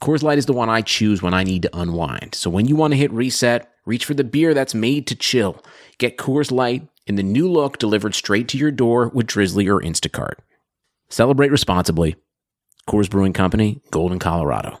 Coors 0.00 0.22
Light 0.22 0.38
is 0.38 0.46
the 0.46 0.52
one 0.52 0.68
I 0.68 0.80
choose 0.80 1.22
when 1.22 1.34
I 1.34 1.42
need 1.42 1.62
to 1.62 1.76
unwind. 1.76 2.34
So 2.34 2.50
when 2.50 2.68
you 2.68 2.76
want 2.76 2.92
to 2.92 2.96
hit 2.96 3.10
reset, 3.10 3.68
reach 3.84 4.04
for 4.04 4.14
the 4.14 4.22
beer 4.22 4.54
that's 4.54 4.74
made 4.74 5.06
to 5.08 5.16
chill. 5.16 5.62
Get 5.98 6.16
Coors 6.16 6.52
Light 6.52 6.88
in 7.06 7.16
the 7.16 7.22
new 7.22 7.50
look 7.50 7.78
delivered 7.78 8.14
straight 8.14 8.46
to 8.48 8.58
your 8.58 8.70
door 8.70 9.08
with 9.08 9.26
Drizzly 9.26 9.68
or 9.68 9.80
Instacart. 9.80 10.34
Celebrate 11.08 11.50
responsibly. 11.50 12.14
Coors 12.88 13.10
Brewing 13.10 13.32
Company, 13.32 13.80
Golden, 13.90 14.18
Colorado. 14.18 14.78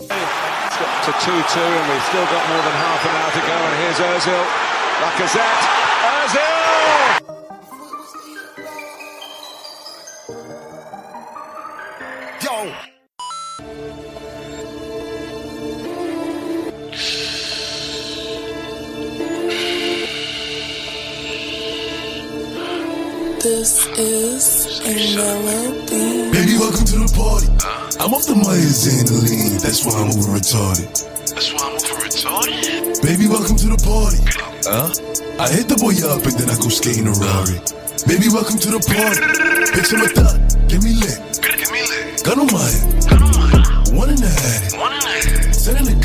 It's 0.00 0.08
got 0.08 1.04
to 1.04 1.12
2 1.12 1.30
2, 1.30 1.30
and 1.30 1.92
we've 1.92 2.02
still 2.04 2.24
got 2.26 2.48
more 2.48 2.62
than 2.62 2.74
half 2.74 3.04
an 3.04 3.10
hour 3.16 3.30
to 3.30 3.40
go. 3.46 3.54
And 3.54 3.74
here's 3.82 3.98
Ozil. 3.98 4.44
Lacazette. 5.00 5.62
Ozil! 6.26 6.57
This 23.98 24.78
is 24.86 25.16
another 25.16 25.74
thing. 25.90 26.30
Baby, 26.30 26.54
welcome 26.54 26.86
to 26.86 27.02
the 27.02 27.10
party. 27.18 27.50
I'm 27.98 28.14
off 28.14 28.30
the 28.30 28.38
Myers 28.38 28.86
and 28.86 29.10
the 29.10 29.26
lean. 29.26 29.58
That's 29.58 29.82
why 29.82 29.98
I'm 29.98 30.14
over 30.14 30.38
retarded. 30.38 30.86
That's 31.34 31.50
why 31.50 31.66
I'm 31.66 31.74
over 31.74 32.06
retarded. 32.06 33.02
Baby, 33.02 33.26
welcome 33.26 33.58
to 33.58 33.74
the 33.74 33.80
party. 33.82 34.22
Huh? 34.70 34.94
I 35.42 35.50
hit 35.50 35.66
the 35.66 35.74
boy 35.82 35.98
up 36.06 36.22
and 36.22 36.38
then 36.38 36.46
I 36.46 36.54
go 36.62 36.70
skating 36.70 37.10
a 37.10 37.14
Rari. 37.18 37.58
Baby, 38.06 38.30
welcome 38.30 38.62
to 38.62 38.70
the 38.70 38.78
party. 38.86 39.18
Picture 39.74 39.98
my 39.98 40.06
thought. 40.14 40.38
Give 40.70 40.78
me 40.78 40.94
lit. 40.94 41.18
Give 41.42 41.66
me 41.74 41.82
lit. 41.82 42.22
Gun 42.22 42.38
on 42.38 42.46
my 42.54 42.70
head. 42.70 43.02
Gun 43.02 43.18
on 43.18 43.34
my 43.34 43.50
head. 43.50 43.98
One 43.98 44.14
in 44.14 44.20
the 44.22 44.30
head. 44.30 44.78
One 44.78 44.94
in 44.94 45.02
the 45.02 45.10
head. 45.26 45.50
Send 45.50 45.74
in 45.82 45.90
the 45.90 45.97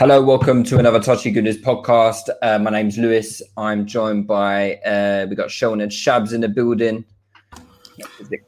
Hello, 0.00 0.22
welcome 0.22 0.64
to 0.64 0.78
another 0.78 0.98
Touchy 0.98 1.30
Gooners 1.30 1.60
podcast. 1.60 2.30
Uh, 2.40 2.58
my 2.58 2.70
name's 2.70 2.96
Lewis. 2.96 3.42
I'm 3.58 3.84
joined 3.84 4.26
by 4.26 4.76
uh, 4.76 5.26
we 5.28 5.36
got 5.36 5.50
Sean 5.50 5.82
and 5.82 5.92
Shabs 5.92 6.32
in 6.32 6.40
the 6.40 6.48
building. 6.48 7.04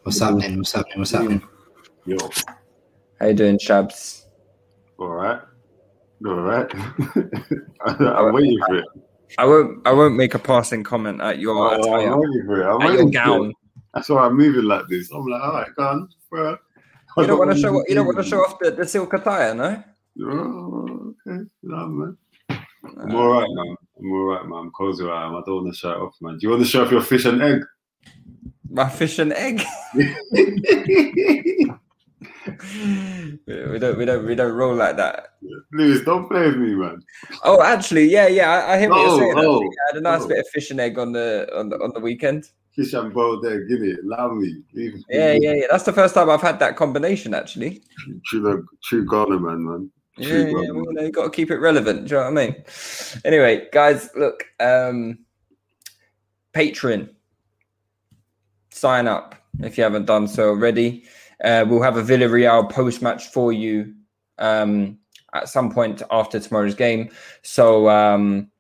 What's 0.03 0.19
happening? 0.19 0.57
What's 0.57 0.73
happening? 0.73 0.99
What's 1.01 1.11
happening? 1.11 1.43
Yo, 2.07 2.17
How 3.21 3.27
you 3.27 3.35
doing, 3.35 3.59
Shabs? 3.59 4.25
all 4.99 5.09
right, 5.09 5.43
all 6.25 6.35
right. 6.37 6.73
I'm 7.87 8.33
waiting 8.33 8.59
for 8.67 8.77
it. 8.77 8.85
I 9.37 9.45
won't. 9.45 9.87
I 9.87 9.93
won't 9.93 10.17
make 10.17 10.33
a 10.33 10.39
passing 10.39 10.83
comment 10.83 11.21
at 11.21 11.39
your 11.39 11.55
Oh, 11.55 11.95
I'm 11.95 12.19
waiting 12.19 12.47
for 12.47 12.63
it. 12.63 12.67
I'm 12.67 12.81
at 12.81 12.87
your 12.87 12.97
waiting 12.97 13.07
for 13.09 13.13
gown. 13.13 13.51
it. 13.51 13.57
That's 13.93 14.09
why 14.09 14.25
I'm 14.25 14.39
moving 14.39 14.65
like 14.65 14.87
this. 14.89 15.11
I'm 15.13 15.27
like, 15.27 15.43
all 15.43 15.53
right, 15.53 15.69
go 15.77 15.83
on, 15.85 16.09
bro. 16.31 16.57
You 17.19 17.27
don't 17.27 17.39
want 17.39 17.53
to 17.53 17.59
show. 17.61 17.85
You 17.89 17.95
don't 17.95 18.07
want 18.07 18.17
to 18.17 18.25
show 18.25 18.39
off 18.39 18.59
the, 18.59 18.71
the 18.71 18.87
silk 18.87 19.13
attire, 19.13 19.55
no? 19.55 19.85
Oh, 20.21 21.15
okay, 21.27 21.45
no, 21.63 21.87
man. 21.87 22.17
I'm 22.99 23.15
all 23.15 23.33
right, 23.33 23.49
man. 23.51 23.77
I'm 23.99 24.13
all 24.13 24.25
right, 24.25 24.45
man. 24.47 24.59
I'm 24.59 24.71
cozy. 24.73 25.05
where 25.05 25.15
I. 25.15 25.29
I 25.29 25.43
don't 25.47 25.63
want 25.65 25.73
to 25.73 25.79
show 25.79 25.93
it 25.93 25.99
off, 25.99 26.15
man. 26.21 26.35
Do 26.35 26.39
you 26.43 26.51
want 26.51 26.63
to 26.63 26.69
show 26.69 26.85
off 26.85 26.91
your 26.91 27.01
fish 27.01 27.25
and 27.25 27.41
egg? 27.41 27.61
My 28.69 28.89
fish 28.89 29.19
and 29.19 29.33
egg. 29.33 29.63
we 29.95 30.05
don't. 33.79 33.99
We 33.99 34.05
don't. 34.05 34.27
We 34.27 34.35
don't 34.35 34.55
roll 34.55 34.75
like 34.75 34.97
that. 34.97 35.29
Lewis, 35.73 36.05
don't 36.05 36.29
play 36.29 36.47
with 36.49 36.57
me, 36.57 36.75
man. 36.75 37.03
Oh, 37.45 37.63
actually, 37.63 38.07
yeah, 38.07 38.27
yeah. 38.27 38.51
I, 38.51 38.75
I 38.75 38.79
hear 38.81 38.91
what 38.91 38.99
Oh, 38.99 39.07
you're 39.07 39.19
saying. 39.19 39.31
actually. 39.31 39.47
oh, 39.47 39.63
I 39.63 39.93
had 39.93 39.97
a 39.99 40.01
nice 40.01 40.23
oh. 40.23 40.29
bit 40.29 40.39
of 40.39 40.49
fish 40.49 40.71
and 40.71 40.81
egg 40.81 40.99
on 40.99 41.13
the 41.13 41.49
on 41.57 41.69
the 41.69 41.77
on 41.77 41.93
the 41.95 42.01
weekend. 42.01 42.51
Fish 42.75 42.95
and 42.95 43.13
boiled 43.13 43.45
egg, 43.47 43.69
give 43.69 43.83
it. 43.83 44.01
Allow 44.05 44.33
me. 44.33 44.63
Leave, 44.73 44.95
Yeah, 45.11 45.33
yeah, 45.33 45.53
yeah. 45.53 45.67
That's 45.71 45.85
the 45.85 45.93
first 45.93 46.15
time 46.15 46.31
I've 46.31 46.41
had 46.41 46.59
that 46.61 46.77
combination, 46.77 47.35
actually. 47.35 47.83
True, 48.25 48.67
true 48.83 49.07
Ghana, 49.07 49.39
man, 49.39 49.65
man. 49.65 49.91
Yeah, 50.17 50.37
yeah, 50.37 50.53
well, 50.53 50.65
you, 50.65 50.93
know, 50.93 51.03
you 51.03 51.11
got 51.11 51.25
to 51.25 51.31
keep 51.31 51.51
it 51.51 51.57
relevant. 51.57 52.07
Do 52.07 52.15
you 52.15 52.21
know 52.21 52.31
what 52.31 52.39
I 52.39 52.47
mean? 52.47 52.65
Anyway, 53.25 53.69
guys, 53.73 54.11
look, 54.15 54.45
um, 54.61 55.19
Patreon, 56.53 57.09
sign 58.71 59.09
up 59.09 59.35
if 59.61 59.79
you 59.79 59.85
haven't 59.85 60.07
done 60.07 60.29
so 60.29 60.49
already. 60.49 61.05
Uh, 61.43 61.65
we'll 61.67 61.83
have 61.83 61.97
a 61.97 62.03
Villarreal 62.03 62.71
post 62.71 63.03
match 63.03 63.29
for 63.29 63.53
you 63.53 63.95
um, 64.39 64.99
at 65.33 65.49
some 65.49 65.73
point 65.73 66.03
after 66.11 66.39
tomorrow's 66.39 66.75
game. 66.75 67.11
So, 67.43 67.89
um, 67.89 68.51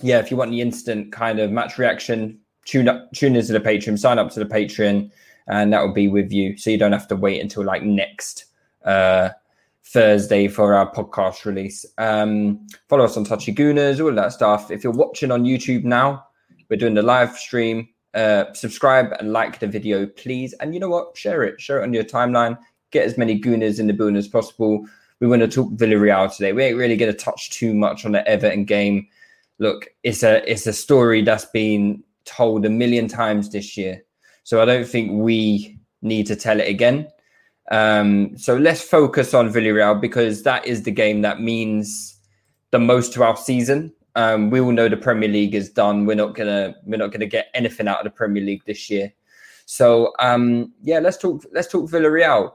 yeah, 0.00 0.18
if 0.18 0.30
you 0.30 0.36
want 0.36 0.52
the 0.52 0.60
instant 0.60 1.12
kind 1.12 1.40
of 1.40 1.50
match 1.50 1.76
reaction, 1.76 2.38
tune 2.64 2.88
up, 2.88 3.10
tune 3.12 3.34
into 3.34 3.52
the 3.52 3.60
Patreon, 3.60 3.98
sign 3.98 4.18
up 4.18 4.30
to 4.30 4.40
the 4.40 4.46
Patreon, 4.46 5.10
and 5.48 5.72
that 5.72 5.80
will 5.80 5.92
be 5.92 6.08
with 6.08 6.32
you. 6.32 6.56
So 6.56 6.70
you 6.70 6.78
don't 6.78 6.92
have 6.92 7.08
to 7.08 7.16
wait 7.16 7.40
until 7.40 7.64
like 7.64 7.82
next. 7.82 8.44
Uh, 8.84 9.30
Thursday 9.90 10.48
for 10.48 10.74
our 10.74 10.92
podcast 10.92 11.46
release. 11.46 11.86
Um, 11.96 12.66
follow 12.88 13.04
us 13.04 13.16
on 13.16 13.24
Touchy 13.24 13.54
Gooners, 13.54 14.04
all 14.04 14.14
that 14.14 14.32
stuff. 14.32 14.70
If 14.70 14.84
you're 14.84 14.92
watching 14.92 15.30
on 15.30 15.44
YouTube 15.44 15.84
now, 15.84 16.26
we're 16.68 16.76
doing 16.76 16.94
the 16.94 17.02
live 17.02 17.36
stream. 17.38 17.88
Uh, 18.12 18.52
subscribe 18.52 19.12
and 19.18 19.32
like 19.32 19.60
the 19.60 19.66
video, 19.66 20.06
please. 20.06 20.52
And 20.60 20.74
you 20.74 20.80
know 20.80 20.90
what? 20.90 21.16
Share 21.16 21.42
it. 21.42 21.60
Share 21.60 21.80
it 21.80 21.84
on 21.84 21.94
your 21.94 22.04
timeline. 22.04 22.58
Get 22.90 23.06
as 23.06 23.16
many 23.16 23.40
Gooners 23.40 23.80
in 23.80 23.86
the 23.86 23.94
building 23.94 24.16
as 24.16 24.28
possible. 24.28 24.86
We 25.20 25.26
want 25.26 25.40
to 25.40 25.48
talk 25.48 25.70
Villarreal 25.72 26.34
today. 26.34 26.52
We 26.52 26.64
ain't 26.64 26.76
really 26.76 26.96
going 26.96 27.12
to 27.12 27.18
touch 27.18 27.50
too 27.50 27.74
much 27.74 28.04
on 28.04 28.12
the 28.12 28.26
Everton 28.28 28.64
game. 28.64 29.08
Look, 29.58 29.88
it's 30.02 30.22
a 30.22 30.48
it's 30.50 30.66
a 30.66 30.72
story 30.72 31.22
that's 31.22 31.46
been 31.46 32.02
told 32.24 32.66
a 32.66 32.70
million 32.70 33.08
times 33.08 33.50
this 33.50 33.76
year. 33.76 34.02
So 34.44 34.60
I 34.60 34.64
don't 34.64 34.86
think 34.86 35.12
we 35.12 35.78
need 36.02 36.26
to 36.26 36.36
tell 36.36 36.60
it 36.60 36.68
again. 36.68 37.08
Um, 37.70 38.36
so 38.36 38.56
let's 38.56 38.82
focus 38.82 39.34
on 39.34 39.52
Villarreal 39.52 40.00
because 40.00 40.42
that 40.44 40.66
is 40.66 40.82
the 40.82 40.90
game 40.90 41.22
that 41.22 41.40
means 41.40 42.18
the 42.70 42.78
most 42.78 43.12
to 43.14 43.22
our 43.22 43.36
season. 43.36 43.92
Um, 44.14 44.50
we 44.50 44.60
all 44.60 44.72
know 44.72 44.88
the 44.88 44.96
Premier 44.96 45.28
League 45.28 45.54
is 45.54 45.70
done. 45.70 46.06
We're 46.06 46.16
not 46.16 46.34
gonna 46.34 46.74
we're 46.86 46.96
not 46.96 47.12
gonna 47.12 47.26
get 47.26 47.48
anything 47.54 47.88
out 47.88 47.98
of 47.98 48.04
the 48.04 48.10
Premier 48.10 48.42
League 48.42 48.64
this 48.66 48.90
year. 48.90 49.12
So 49.66 50.12
um, 50.18 50.72
yeah, 50.82 50.98
let's 50.98 51.18
talk 51.18 51.44
let's 51.52 51.68
talk 51.68 51.90
Villarreal. 51.90 52.52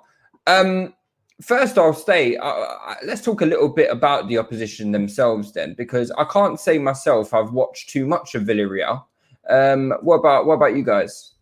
Um, 0.47 0.93
first, 1.41 1.77
I'll 1.77 1.93
stay. 1.93 2.35
Uh, 2.37 2.47
uh, 2.47 2.95
let's 3.05 3.21
talk 3.21 3.41
a 3.41 3.45
little 3.45 3.69
bit 3.69 3.91
about 3.91 4.27
the 4.27 4.39
opposition 4.39 4.91
themselves 4.91 5.53
then, 5.53 5.75
because 5.77 6.11
I 6.11 6.25
can't 6.25 6.59
say 6.59 6.79
myself 6.79 7.33
I've 7.33 7.51
watched 7.51 7.89
too 7.89 8.05
much 8.05 8.35
of 8.35 8.43
Villarreal. 8.43 9.03
Um, 9.49 9.93
what 10.01 10.15
about 10.15 10.45
what 10.45 10.55
about 10.55 10.75
you 10.75 10.83
guys? 10.83 11.32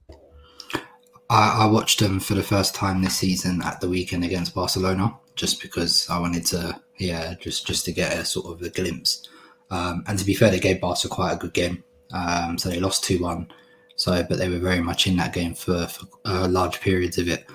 I, 1.31 1.63
I 1.63 1.65
watched 1.65 1.99
them 1.99 2.19
for 2.19 2.33
the 2.33 2.43
first 2.43 2.75
time 2.75 3.01
this 3.01 3.15
season 3.15 3.61
at 3.63 3.79
the 3.79 3.87
weekend 3.87 4.25
against 4.25 4.53
Barcelona, 4.53 5.17
just 5.35 5.61
because 5.61 6.09
I 6.09 6.19
wanted 6.19 6.45
to, 6.47 6.77
yeah, 6.97 7.35
just 7.39 7.65
just 7.65 7.85
to 7.85 7.93
get 7.93 8.17
a 8.17 8.25
sort 8.25 8.47
of 8.47 8.61
a 8.61 8.69
glimpse. 8.69 9.29
Um, 9.69 10.03
and 10.07 10.19
to 10.19 10.25
be 10.25 10.33
fair, 10.33 10.51
they 10.51 10.59
gave 10.59 10.81
Barca 10.81 11.07
quite 11.07 11.31
a 11.31 11.37
good 11.37 11.53
game. 11.53 11.85
Um, 12.11 12.57
so 12.57 12.69
they 12.69 12.81
lost 12.81 13.05
two 13.05 13.19
one. 13.19 13.49
So, 13.95 14.23
but 14.27 14.39
they 14.39 14.49
were 14.49 14.59
very 14.59 14.81
much 14.81 15.07
in 15.07 15.15
that 15.17 15.31
game 15.31 15.53
for, 15.53 15.87
for 15.87 16.05
uh, 16.25 16.47
large 16.49 16.81
periods 16.81 17.17
of 17.17 17.29
it. 17.29 17.45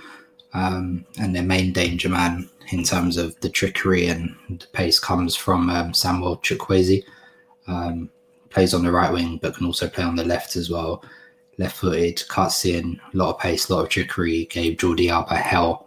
Um, 0.54 1.04
and 1.20 1.36
their 1.36 1.42
main 1.42 1.72
danger 1.72 2.08
man 2.08 2.48
in 2.72 2.82
terms 2.82 3.18
of 3.18 3.38
the 3.40 3.50
trickery 3.50 4.06
and 4.06 4.34
the 4.48 4.66
pace 4.72 4.98
comes 4.98 5.36
from 5.36 5.68
um, 5.68 5.92
Samuel 5.92 6.38
Chukwueze. 6.38 7.04
Um, 7.66 8.08
plays 8.48 8.72
on 8.72 8.84
the 8.84 8.92
right 8.92 9.12
wing, 9.12 9.38
but 9.42 9.54
can 9.54 9.66
also 9.66 9.86
play 9.86 10.04
on 10.04 10.16
the 10.16 10.24
left 10.24 10.56
as 10.56 10.70
well. 10.70 11.04
Left 11.58 11.76
footed, 11.76 12.22
cuts 12.28 12.64
in, 12.64 13.00
a 13.12 13.16
lot 13.16 13.34
of 13.34 13.40
pace, 13.40 13.68
a 13.68 13.74
lot 13.74 13.84
of 13.84 13.88
trickery. 13.88 14.44
Gave 14.46 14.78
Jordi 14.78 15.10
Alba 15.10 15.36
hell 15.36 15.86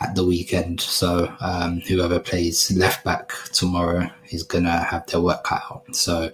at 0.00 0.14
the 0.14 0.24
weekend. 0.24 0.80
So 0.80 1.34
um, 1.40 1.80
whoever 1.80 2.18
plays 2.18 2.70
left 2.72 3.04
back 3.04 3.32
tomorrow 3.52 4.10
is 4.30 4.42
gonna 4.42 4.82
have 4.84 5.06
their 5.06 5.20
work 5.20 5.44
cut 5.44 5.62
out. 5.70 5.94
So 5.94 6.30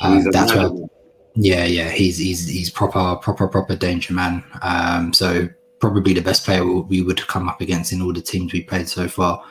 um, 0.00 0.24
that's 0.30 0.54
where, 0.54 0.70
yeah, 1.34 1.64
yeah, 1.64 1.90
he's 1.90 2.18
he's 2.18 2.48
he's 2.48 2.70
proper, 2.70 3.16
proper, 3.16 3.48
proper 3.48 3.76
danger 3.76 4.14
man. 4.14 4.42
Um, 4.62 5.12
so 5.12 5.48
probably 5.78 6.14
the 6.14 6.22
best 6.22 6.44
player 6.44 6.64
we 6.64 7.02
would 7.02 7.26
come 7.26 7.48
up 7.48 7.60
against 7.60 7.92
in 7.92 8.00
all 8.00 8.12
the 8.12 8.22
teams 8.22 8.52
we 8.52 8.62
played 8.62 8.88
so 8.88 9.06
far. 9.08 9.44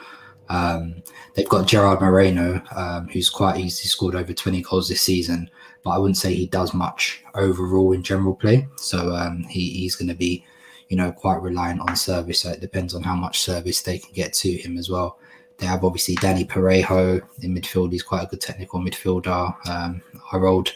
Um, 0.50 1.04
they've 1.36 1.48
got 1.48 1.68
Gerard 1.68 2.02
Moreno, 2.02 2.62
um, 2.76 3.08
who's 3.08 3.30
quite 3.30 3.60
easy, 3.60 3.88
scored 3.88 4.16
over 4.16 4.34
20 4.34 4.62
goals 4.62 4.90
this 4.90 5.02
season, 5.02 5.50
but 5.84 5.92
I 5.92 5.98
wouldn't 5.98 6.18
say 6.18 6.34
he 6.34 6.48
does 6.48 6.74
much 6.74 7.24
overall 7.36 7.92
in 7.92 8.04
general 8.04 8.36
play. 8.36 8.68
So 8.78 9.14
um, 9.14 9.44
he, 9.44 9.70
he's 9.70 9.96
going 9.96 10.08
to 10.08 10.16
be, 10.16 10.46
you 10.90 10.98
know, 10.98 11.12
quite 11.12 11.42
reliant 11.42 11.82
on 11.82 11.96
service. 11.96 12.42
So 12.42 12.52
it 12.52 12.62
depends 12.62 12.96
on 12.96 13.04
how 13.04 13.16
much 13.16 13.42
service 13.42 13.82
they 13.82 14.00
can 14.00 14.14
get 14.14 14.34
to 14.34 14.52
him 14.52 14.78
as 14.78 14.90
well. 14.90 15.20
They 15.58 15.66
have 15.66 15.84
obviously 15.84 16.16
Dani 16.16 16.48
Parejo 16.48 17.22
in 17.42 17.56
midfield. 17.56 17.92
He's 17.92 18.04
quite 18.04 18.24
a 18.24 18.28
good 18.28 18.42
technical 18.42 18.80
midfielder. 18.80 19.68
Um, 19.70 20.02
our 20.32 20.46
old 20.46 20.74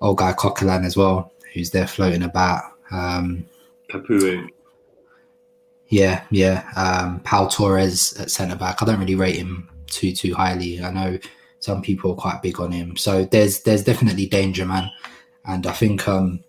old 0.00 0.18
guy 0.18 0.32
Coquelin 0.32 0.84
as 0.84 0.96
well, 0.96 1.32
who's 1.52 1.70
there 1.70 1.86
floating 1.86 2.22
about. 2.22 2.62
Um, 2.90 3.46
Capoue. 3.88 4.48
yeah, 5.88 6.24
yeah. 6.30 6.68
Um, 6.76 7.20
Pau 7.20 7.46
Torres 7.46 8.18
at 8.18 8.30
centre 8.30 8.56
back. 8.56 8.82
I 8.82 8.86
don't 8.86 8.98
really 8.98 9.14
rate 9.14 9.36
him 9.36 9.68
too 9.86 10.12
too 10.12 10.34
highly. 10.34 10.82
I 10.82 10.90
know 10.90 11.18
some 11.66 11.82
people 11.82 12.12
are 12.12 12.22
quite 12.26 12.42
big 12.42 12.60
on 12.60 12.70
him. 12.70 12.96
So 12.96 13.24
there's 13.24 13.62
there's 13.62 13.82
definitely 13.82 14.26
danger, 14.26 14.64
man. 14.64 14.88
And 15.44 15.66
I 15.66 15.72
think 15.72 16.06
um, 16.06 16.44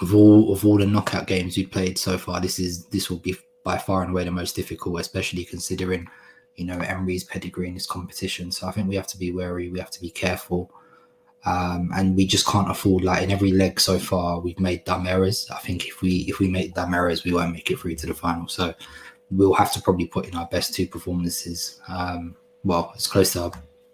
of 0.00 0.14
all 0.14 0.50
of 0.52 0.64
all 0.64 0.78
the 0.78 0.86
knockout 0.86 1.26
games 1.26 1.56
we've 1.56 1.70
played 1.70 1.98
so 1.98 2.16
far, 2.16 2.40
this 2.40 2.58
is 2.58 2.86
this 2.86 3.10
will 3.10 3.18
be 3.18 3.36
by 3.64 3.76
far 3.76 4.00
and 4.02 4.10
away 4.10 4.24
the 4.24 4.30
most 4.30 4.56
difficult, 4.56 4.98
especially 4.98 5.44
considering 5.44 6.08
you 6.56 6.64
know 6.64 6.78
Emery's 6.78 7.24
pedigree 7.24 7.68
in 7.68 7.74
this 7.74 7.86
competition. 7.86 8.50
So 8.50 8.66
I 8.66 8.72
think 8.72 8.88
we 8.88 8.96
have 8.96 9.06
to 9.08 9.18
be 9.18 9.30
wary. 9.30 9.68
We 9.68 9.78
have 9.78 9.90
to 9.90 10.00
be 10.00 10.10
careful. 10.10 10.70
Um, 11.44 11.90
and 11.94 12.16
we 12.16 12.26
just 12.26 12.46
can't 12.46 12.70
afford 12.70 13.04
like 13.04 13.22
in 13.22 13.30
every 13.30 13.52
leg 13.52 13.78
so 13.78 13.98
far 13.98 14.40
we've 14.40 14.58
made 14.58 14.84
dumb 14.84 15.06
errors. 15.06 15.48
I 15.54 15.58
think 15.58 15.86
if 15.86 16.00
we 16.00 16.24
if 16.32 16.38
we 16.40 16.48
make 16.48 16.74
dumb 16.74 16.94
errors, 16.94 17.24
we 17.24 17.34
won't 17.34 17.52
make 17.52 17.70
it 17.70 17.78
through 17.78 17.96
to 17.96 18.06
the 18.06 18.14
final. 18.14 18.48
So 18.48 18.74
we'll 19.30 19.54
have 19.54 19.72
to 19.74 19.82
probably 19.82 20.06
put 20.06 20.26
in 20.26 20.34
our 20.34 20.46
best 20.46 20.74
two 20.74 20.86
performances. 20.86 21.80
Um, 21.88 22.36
well, 22.64 22.92
as 22.96 23.06
close 23.06 23.32
to 23.34 23.42
our, 23.44 23.52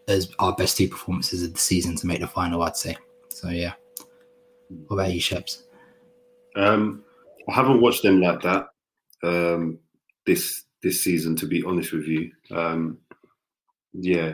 as 0.09 0.31
our 0.39 0.55
best 0.55 0.77
two 0.77 0.89
performances 0.89 1.43
of 1.43 1.53
the 1.55 1.59
season 1.59 1.97
to 1.97 2.07
make 2.07 2.21
the 2.21 2.27
final, 2.27 2.63
I'd 2.63 2.77
say. 2.77 2.97
So 3.29 3.49
yeah. 3.49 3.75
What 4.69 4.97
about 4.97 5.15
you, 5.15 5.21
Shabs? 5.21 5.63
Um, 6.57 7.05
I 7.49 7.53
haven't 7.53 7.81
watched 7.81 8.03
them 8.03 8.21
like 8.21 8.41
that 8.43 8.69
um, 9.23 9.79
this 10.27 10.65
this 10.83 11.03
season. 11.03 11.37
To 11.37 11.47
be 11.47 11.63
honest 11.65 11.93
with 11.93 12.07
you, 12.07 12.31
um, 12.51 12.99
yeah, 13.93 14.33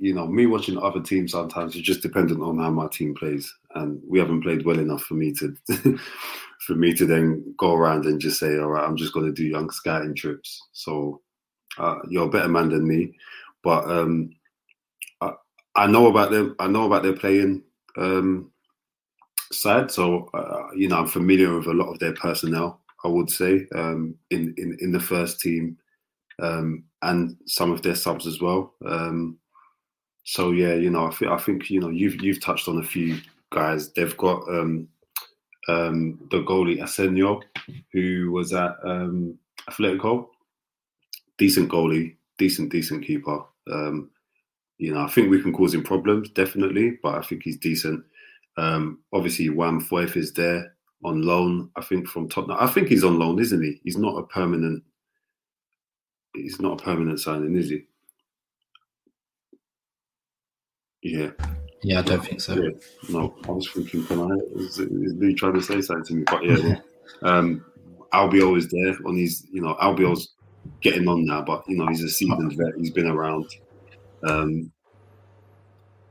you 0.00 0.14
know, 0.14 0.26
me 0.26 0.46
watching 0.46 0.78
other 0.78 1.00
teams 1.00 1.32
sometimes 1.32 1.74
is 1.74 1.82
just 1.82 2.02
dependent 2.02 2.40
on 2.42 2.58
how 2.58 2.70
my 2.70 2.88
team 2.88 3.14
plays, 3.14 3.52
and 3.74 4.00
we 4.08 4.18
haven't 4.18 4.42
played 4.42 4.64
well 4.64 4.78
enough 4.78 5.02
for 5.02 5.14
me 5.14 5.32
to 5.34 5.56
for 6.66 6.74
me 6.74 6.94
to 6.94 7.06
then 7.06 7.54
go 7.58 7.74
around 7.74 8.04
and 8.04 8.20
just 8.20 8.38
say, 8.38 8.58
all 8.58 8.68
right, 8.68 8.84
I'm 8.84 8.96
just 8.96 9.12
going 9.12 9.26
to 9.26 9.32
do 9.32 9.44
young 9.44 9.70
scouting 9.70 10.14
trips. 10.14 10.62
So 10.72 11.20
uh, 11.78 11.96
you're 12.08 12.26
a 12.26 12.30
better 12.30 12.48
man 12.48 12.68
than 12.68 12.86
me, 12.86 13.12
but 13.62 13.84
um, 13.90 14.30
I, 15.74 15.86
know 15.86 16.06
about 16.06 16.30
them. 16.30 16.54
I 16.58 16.66
know 16.68 16.84
about 16.84 17.02
their 17.02 17.16
playing 17.16 17.62
um, 17.96 18.50
side, 19.50 19.90
so 19.90 20.30
uh, 20.34 20.68
you 20.74 20.88
know 20.88 20.98
I'm 20.98 21.06
familiar 21.06 21.56
with 21.56 21.66
a 21.66 21.74
lot 21.74 21.92
of 21.92 21.98
their 21.98 22.14
personnel. 22.14 22.80
I 23.04 23.08
would 23.08 23.30
say 23.30 23.66
um, 23.74 24.14
in, 24.30 24.54
in 24.56 24.76
in 24.80 24.92
the 24.92 25.00
first 25.00 25.40
team 25.40 25.76
um, 26.40 26.84
and 27.02 27.36
some 27.46 27.72
of 27.72 27.82
their 27.82 27.94
subs 27.94 28.26
as 28.26 28.40
well. 28.40 28.74
Um, 28.86 29.38
so 30.24 30.52
yeah, 30.52 30.74
you 30.74 30.90
know, 30.90 31.06
I 31.06 31.10
think 31.10 31.30
I 31.30 31.36
think 31.38 31.70
you 31.70 31.80
know 31.80 31.88
you've 31.88 32.22
you've 32.22 32.40
touched 32.40 32.68
on 32.68 32.78
a 32.78 32.86
few 32.86 33.18
guys. 33.50 33.92
They've 33.92 34.16
got 34.16 34.42
um, 34.48 34.88
um, 35.68 36.18
the 36.30 36.42
goalie 36.42 36.80
Asenjo, 36.80 37.42
who 37.92 38.30
was 38.32 38.52
at 38.52 38.76
um, 38.84 39.38
Atletico, 39.68 40.28
decent 41.38 41.70
goalie, 41.70 42.16
decent 42.38 42.70
decent 42.70 43.04
keeper. 43.04 43.40
Um, 43.70 44.10
you 44.82 44.92
know, 44.92 45.00
I 45.00 45.08
think 45.08 45.30
we 45.30 45.40
can 45.40 45.52
cause 45.52 45.74
him 45.74 45.84
problems 45.84 46.28
definitely, 46.30 46.98
but 47.04 47.14
I 47.14 47.22
think 47.22 47.44
he's 47.44 47.56
decent. 47.56 48.04
Um, 48.56 48.98
obviously, 49.12 49.48
Juan 49.48 49.80
Foyth 49.80 50.16
is 50.16 50.32
there 50.32 50.74
on 51.04 51.22
loan. 51.22 51.70
I 51.76 51.82
think 51.82 52.08
from 52.08 52.28
Tottenham. 52.28 52.56
I 52.58 52.66
think 52.66 52.88
he's 52.88 53.04
on 53.04 53.16
loan, 53.16 53.38
isn't 53.38 53.62
he? 53.62 53.80
He's 53.84 53.96
not 53.96 54.18
a 54.18 54.24
permanent 54.24 54.82
he's 56.34 56.60
not 56.60 56.80
a 56.80 56.84
permanent 56.84 57.20
signing, 57.20 57.54
is 57.54 57.70
he? 57.70 57.84
Yeah. 61.02 61.30
Yeah, 61.84 62.00
I 62.00 62.02
don't 62.02 62.24
think 62.24 62.40
so. 62.40 62.54
Yeah. 62.54 62.70
No, 63.08 63.36
I 63.48 63.52
was 63.52 63.70
thinking, 63.70 64.04
can 64.06 64.32
I? 64.32 64.34
Is, 64.56 64.80
is 64.80 65.14
Lee 65.14 65.34
trying 65.34 65.54
to 65.54 65.62
say 65.62 65.80
something 65.80 66.04
to 66.06 66.14
me? 66.14 66.24
But 66.26 66.44
yeah, 66.44 66.80
um, 67.22 67.64
Albiol 68.12 68.58
is 68.58 68.66
there 68.66 68.96
on 69.06 69.16
his. 69.16 69.46
You 69.52 69.62
know, 69.62 69.76
Albiol's 69.80 70.34
getting 70.80 71.06
on 71.06 71.24
now, 71.24 71.42
but 71.42 71.62
you 71.68 71.76
know, 71.76 71.86
he's 71.86 72.02
a 72.02 72.08
seasoned 72.08 72.56
vet. 72.56 72.74
He's 72.78 72.90
been 72.90 73.08
around. 73.08 73.46
Um, 74.28 74.72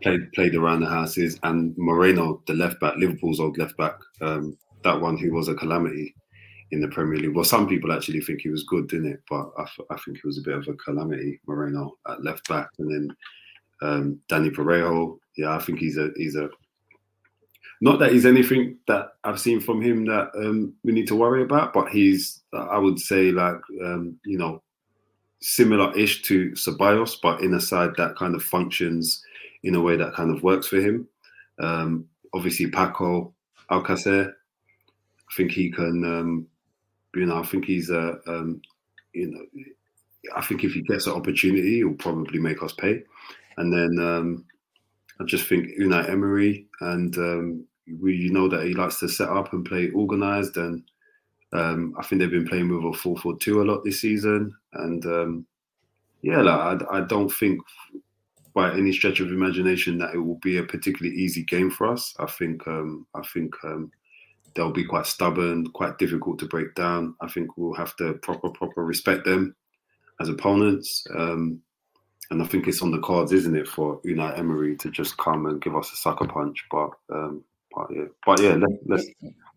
played 0.02 0.32
played 0.34 0.56
around 0.56 0.82
the 0.82 0.90
houses, 0.90 1.40
and 1.44 1.76
Moreno, 1.78 2.42
the 2.48 2.54
left 2.54 2.80
back, 2.80 2.96
Liverpool's 2.98 3.40
old 3.40 3.58
left 3.58 3.78
back, 3.78 3.96
um, 4.22 4.58
that 4.84 5.00
one 5.00 5.18
who 5.18 5.32
was 5.32 5.48
a 5.48 5.56
calamity 5.56 6.16
in 6.72 6.82
the 6.82 6.88
Premier 6.88 7.20
League. 7.20 7.36
Well, 7.36 7.46
some 7.46 7.68
people 7.68 7.92
actually 7.92 8.22
think 8.22 8.42
he 8.42 8.50
was 8.50 8.64
good, 8.64 8.88
didn't 8.88 9.12
it? 9.12 9.22
But 9.30 9.52
I, 9.58 9.66
I 9.90 9.98
think 9.98 10.18
he 10.18 10.26
was 10.28 10.38
a 10.38 10.44
bit 10.44 10.56
of 10.56 10.68
a 10.68 10.74
calamity, 10.74 11.40
Moreno 11.48 11.98
at 12.08 12.24
left 12.24 12.48
back, 12.48 12.70
and 12.80 12.92
then 12.92 13.16
um, 13.82 14.20
Dani 14.30 14.52
Parejo. 14.52 15.18
Yeah, 15.38 15.56
I 15.56 15.60
think 15.60 15.80
he's 15.80 15.98
a 15.98 16.10
he's 16.16 16.36
a. 16.36 16.50
Not 17.84 18.00
that 18.00 18.12
he's 18.12 18.28
anything 18.28 18.78
that 18.88 19.14
I've 19.24 19.40
seen 19.40 19.60
from 19.60 19.82
him 19.82 20.06
that 20.06 20.30
um, 20.36 20.74
we 20.84 20.92
need 20.92 21.08
to 21.08 21.16
worry 21.16 21.42
about, 21.42 21.74
but 21.74 21.90
he's 21.90 22.42
I 22.54 22.78
would 22.78 23.00
say 23.00 23.32
like 23.32 23.60
um, 23.84 24.20
you 24.24 24.38
know 24.38 24.62
similar-ish 25.42 26.22
to 26.24 26.52
Ceballos, 26.52 27.18
but 27.22 27.42
in 27.42 27.54
a 27.54 27.62
side 27.62 27.92
that 27.98 28.16
kind 28.16 28.36
of 28.36 28.44
functions 28.44 29.24
in 29.64 29.76
a 29.76 29.82
way 29.82 29.96
that 29.96 30.14
kind 30.14 30.36
of 30.36 30.44
works 30.44 30.68
for 30.68 30.78
him. 30.78 31.08
Um, 31.60 32.06
obviously, 32.34 32.68
Paco 32.68 33.34
Alcacer, 33.70 34.30
I 34.30 35.36
think 35.36 35.52
he 35.52 35.72
can 35.72 36.04
um, 36.04 36.48
you 37.16 37.26
know, 37.26 37.38
I 37.38 37.46
think 37.46 37.66
he's 37.66 37.90
a, 37.90 38.20
um, 38.28 38.62
you 39.14 39.32
know, 39.32 39.46
I 40.36 40.42
think 40.42 40.64
if 40.64 40.74
he 40.74 40.82
gets 40.82 41.08
an 41.08 41.14
opportunity, 41.14 41.78
he'll 41.78 41.94
probably 41.94 42.40
make 42.40 42.64
us 42.64 42.74
pay. 42.74 43.04
And 43.58 43.74
then 43.74 44.06
um, 44.06 44.46
I 45.20 45.26
just 45.26 45.48
think 45.48 45.68
Unai 45.80 46.10
Emery, 46.10 46.68
and 46.80 47.16
um, 47.18 47.66
we 48.00 48.16
you 48.16 48.32
know 48.32 48.48
that 48.48 48.66
he 48.66 48.74
likes 48.74 49.00
to 49.00 49.10
set 49.10 49.30
up 49.30 49.52
and 49.52 49.66
play 49.66 49.92
organised, 49.94 50.58
and 50.58 50.84
um, 51.54 51.94
I 52.00 52.04
think 52.04 52.22
they've 52.22 52.30
been 52.30 52.48
playing 52.48 52.70
with 52.70 52.94
a 52.94 52.98
four 52.98 53.18
four 53.18 53.38
two 53.38 53.62
a 53.62 53.64
lot 53.64 53.84
this 53.84 54.02
season. 54.02 54.54
And 54.74 55.06
um, 55.06 55.46
yeah, 56.22 56.42
like, 56.42 56.84
I, 56.90 56.98
I 56.98 57.02
don't 57.02 57.30
think 57.30 57.62
by 58.54 58.74
any 58.74 58.92
stretch 58.92 59.20
of 59.20 59.28
imagination 59.28 59.98
that 59.98 60.14
it 60.14 60.20
will 60.20 60.40
be 60.40 60.58
a 60.58 60.64
particularly 60.64 61.16
easy 61.18 61.44
game 61.44 61.72
for 61.72 61.88
us. 61.88 62.14
I 62.20 62.26
think 62.26 62.68
um, 62.68 63.08
I 63.16 63.22
think 63.34 63.54
um, 63.64 63.92
they'll 64.54 64.72
be 64.72 64.86
quite 64.86 65.06
stubborn, 65.06 65.68
quite 65.72 65.98
difficult 65.98 66.38
to 66.40 66.48
break 66.48 66.76
down. 66.76 67.16
I 67.22 67.28
think 67.30 67.58
we'll 67.58 67.74
have 67.76 67.96
to 67.98 68.14
proper, 68.16 68.50
proper 68.50 68.84
respect 68.84 69.24
them 69.24 69.56
as 70.20 70.30
opponents. 70.30 71.08
Um, 71.18 71.62
and 72.30 72.42
I 72.42 72.46
think 72.46 72.68
it's 72.68 72.82
on 72.82 72.92
the 72.92 73.00
cards, 73.00 73.32
isn't 73.32 73.56
it, 73.56 73.68
for 73.68 74.02
Unai 74.02 74.38
Emery 74.38 74.76
to 74.78 74.92
just 74.92 75.18
come 75.18 75.46
and 75.46 75.62
give 75.62 75.76
us 75.76 75.92
a 75.92 75.96
sucker 75.96 76.28
punch? 76.28 76.66
But, 76.70 76.92
um, 77.12 77.44
but 77.76 77.88
yeah, 77.90 78.06
but 78.26 78.42
yeah, 78.42 78.54
let, 78.56 78.70
let's 78.86 79.08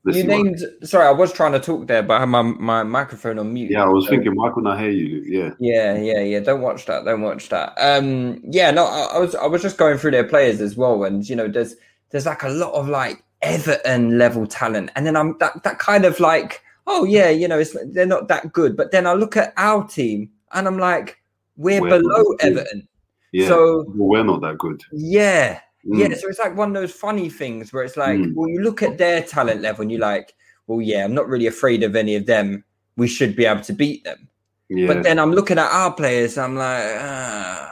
you 0.04 0.24
named. 0.24 0.60
Sorry, 0.82 1.06
I 1.06 1.10
was 1.12 1.32
trying 1.32 1.52
to 1.52 1.60
talk 1.60 1.86
there, 1.86 2.02
but 2.02 2.14
I 2.14 2.20
had 2.20 2.28
my, 2.28 2.42
my 2.42 2.82
microphone 2.82 3.38
on 3.38 3.52
mute. 3.52 3.70
yeah, 3.70 3.84
I 3.84 3.88
was 3.88 4.04
So- 4.04 4.10
thinking, 4.10 4.34
why 4.34 4.50
couldn't 4.50 4.66
I 4.66 4.80
hear 4.80 4.90
you? 4.90 5.22
Yeah, 5.26 5.50
Yeah, 5.58 5.96
yeah, 5.96 6.20
yeah. 6.20 6.40
Don't 6.40 6.60
watch 6.60 6.84
that. 6.86 7.04
Don't 7.04 7.22
watch 7.22 7.48
that. 7.48 7.72
Um, 7.78 8.40
yeah, 8.44 8.70
no, 8.70 8.84
I, 8.84 9.12
I 9.14 9.18
was 9.18 9.34
I 9.34 9.46
was 9.46 9.62
just 9.62 9.78
going 9.78 9.96
through 9.98 10.10
their 10.12 10.28
players 10.28 10.60
as 10.60 10.76
well, 10.76 11.04
and 11.04 11.26
you 11.28 11.34
know, 11.36 11.48
there's 11.48 11.76
there's 12.10 12.26
like 12.26 12.42
a 12.42 12.48
lot 12.48 12.72
of 12.74 12.88
like 12.88 13.22
Everton 13.42 14.18
level 14.18 14.46
talent, 14.46 14.90
and 14.96 15.06
then 15.06 15.16
I'm 15.16 15.36
that 15.38 15.62
that 15.62 15.78
kind 15.78 16.04
of 16.04 16.20
like, 16.20 16.62
oh 16.86 17.04
yeah, 17.04 17.30
you 17.30 17.48
know, 17.48 17.58
it's 17.58 17.76
they're 17.92 18.04
not 18.06 18.28
that 18.28 18.52
good, 18.52 18.76
but 18.76 18.90
then 18.92 19.06
I 19.06 19.14
look 19.14 19.36
at 19.36 19.52
our 19.56 19.86
team 19.86 20.30
and 20.52 20.66
I'm 20.68 20.78
like, 20.78 21.18
we're 21.56 21.80
We're 21.80 21.98
below. 21.98 22.24
Everton. 22.40 22.86
yeah. 23.32 23.48
So- 23.48 23.84
well, 23.88 24.08
we're 24.08 24.22
not 24.24 24.40
that 24.42 24.58
good. 24.58 24.82
Yeah, 24.92 25.60
Mm. 25.86 25.98
yeah. 26.10 26.14
So 26.16 26.28
it's 26.28 26.38
like 26.38 26.56
one 26.56 26.68
of 26.74 26.74
those 26.82 26.92
funny 26.92 27.28
things 27.28 27.72
where 27.72 27.84
it's 27.84 27.96
like, 27.96 28.18
Mm. 28.18 28.34
well, 28.34 28.48
you 28.48 28.60
look 28.62 28.82
at 28.82 28.98
their 28.98 29.22
talent 29.22 29.60
level 29.62 29.82
and 29.82 29.90
you're 29.90 30.00
like, 30.00 30.32
well, 30.66 30.80
yeah, 30.80 31.04
I'm 31.04 31.14
not 31.14 31.28
really 31.28 31.46
afraid 31.46 31.82
of 31.82 31.94
any 31.96 32.16
of 32.16 32.26
them. 32.26 32.64
We 32.96 33.06
should 33.08 33.36
be 33.36 33.44
able 33.44 33.62
to 33.62 33.72
beat 33.72 34.04
them. 34.04 34.28
yeah. 34.68 34.86
But 34.86 35.02
then 35.02 35.18
I'm 35.18 35.32
looking 35.32 35.58
at 35.58 35.70
our 35.70 35.92
players, 35.92 36.38
I'm 36.38 36.56
like, 36.56 36.84
ah. 36.98 37.70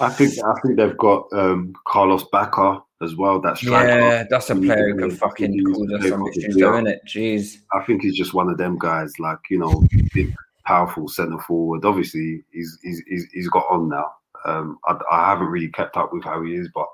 I 0.00 0.10
think 0.10 0.32
I 0.44 0.54
think 0.62 0.76
they've 0.76 0.96
got 0.96 1.26
um, 1.32 1.74
Carlos 1.86 2.24
Bacca 2.32 2.82
as 3.02 3.16
well. 3.16 3.40
That's 3.40 3.62
yeah, 3.64 4.24
that's 4.30 4.48
a 4.50 4.54
player 4.54 4.90
who 4.94 4.96
can 4.98 5.10
fucking 5.10 5.64
cause 5.64 5.92
us 5.92 6.00
play 6.00 6.08
some 6.10 6.20
for 6.20 6.30
issues, 6.30 6.54
Sevilla. 6.54 6.72
though, 6.82 6.90
innit? 6.90 6.98
Jeez. 7.06 7.56
I 7.72 7.82
think 7.84 8.02
he's 8.02 8.16
just 8.16 8.32
one 8.32 8.48
of 8.48 8.58
them 8.58 8.78
guys, 8.78 9.12
like 9.18 9.38
you 9.50 9.58
know, 9.58 9.84
big, 10.14 10.32
powerful 10.64 11.08
centre 11.08 11.40
forward. 11.40 11.84
Obviously, 11.84 12.44
he's 12.52 12.78
he's 12.82 13.02
he's, 13.08 13.24
he's 13.32 13.48
got 13.48 13.66
on 13.70 13.88
now. 13.88 14.12
Um, 14.44 14.78
I, 14.86 14.96
I 15.10 15.30
haven't 15.30 15.48
really 15.48 15.68
kept 15.68 15.96
up 15.96 16.12
with 16.12 16.22
how 16.24 16.42
he 16.44 16.54
is, 16.54 16.68
but 16.72 16.86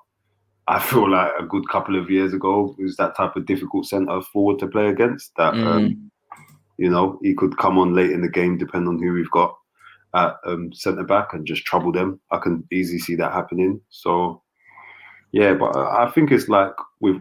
I 0.67 0.79
feel 0.81 1.11
like 1.11 1.31
a 1.39 1.45
good 1.45 1.69
couple 1.69 1.97
of 2.01 2.11
years 2.11 2.33
ago, 2.33 2.75
was 2.79 2.97
that 2.97 3.17
type 3.17 3.37
of 3.37 3.47
difficult 3.47 3.87
centre 3.87 4.21
forward 4.23 4.59
to 4.61 4.67
play 4.67 4.89
against. 4.89 5.33
That 5.37 5.55
um, 5.55 5.61
Mm. 5.61 6.11
you 6.79 6.91
know 6.91 7.19
he 7.23 7.35
could 7.35 7.57
come 7.59 7.79
on 7.79 7.95
late 7.95 8.11
in 8.11 8.23
the 8.23 8.29
game, 8.29 8.57
depending 8.59 8.89
on 8.89 8.99
who 9.03 9.13
we've 9.13 9.31
got. 9.31 9.55
at 10.15 10.37
um, 10.47 10.73
centre 10.73 11.03
back 11.03 11.33
and 11.33 11.45
just 11.45 11.65
trouble 11.65 11.91
them. 11.91 12.21
I 12.31 12.39
can 12.39 12.63
easily 12.71 13.01
see 13.01 13.17
that 13.17 13.33
happening. 13.33 13.81
So, 13.91 14.43
yeah, 15.33 15.55
but 15.55 15.77
I 15.77 16.09
think 16.15 16.31
it's 16.31 16.49
like 16.49 16.71
with 17.01 17.17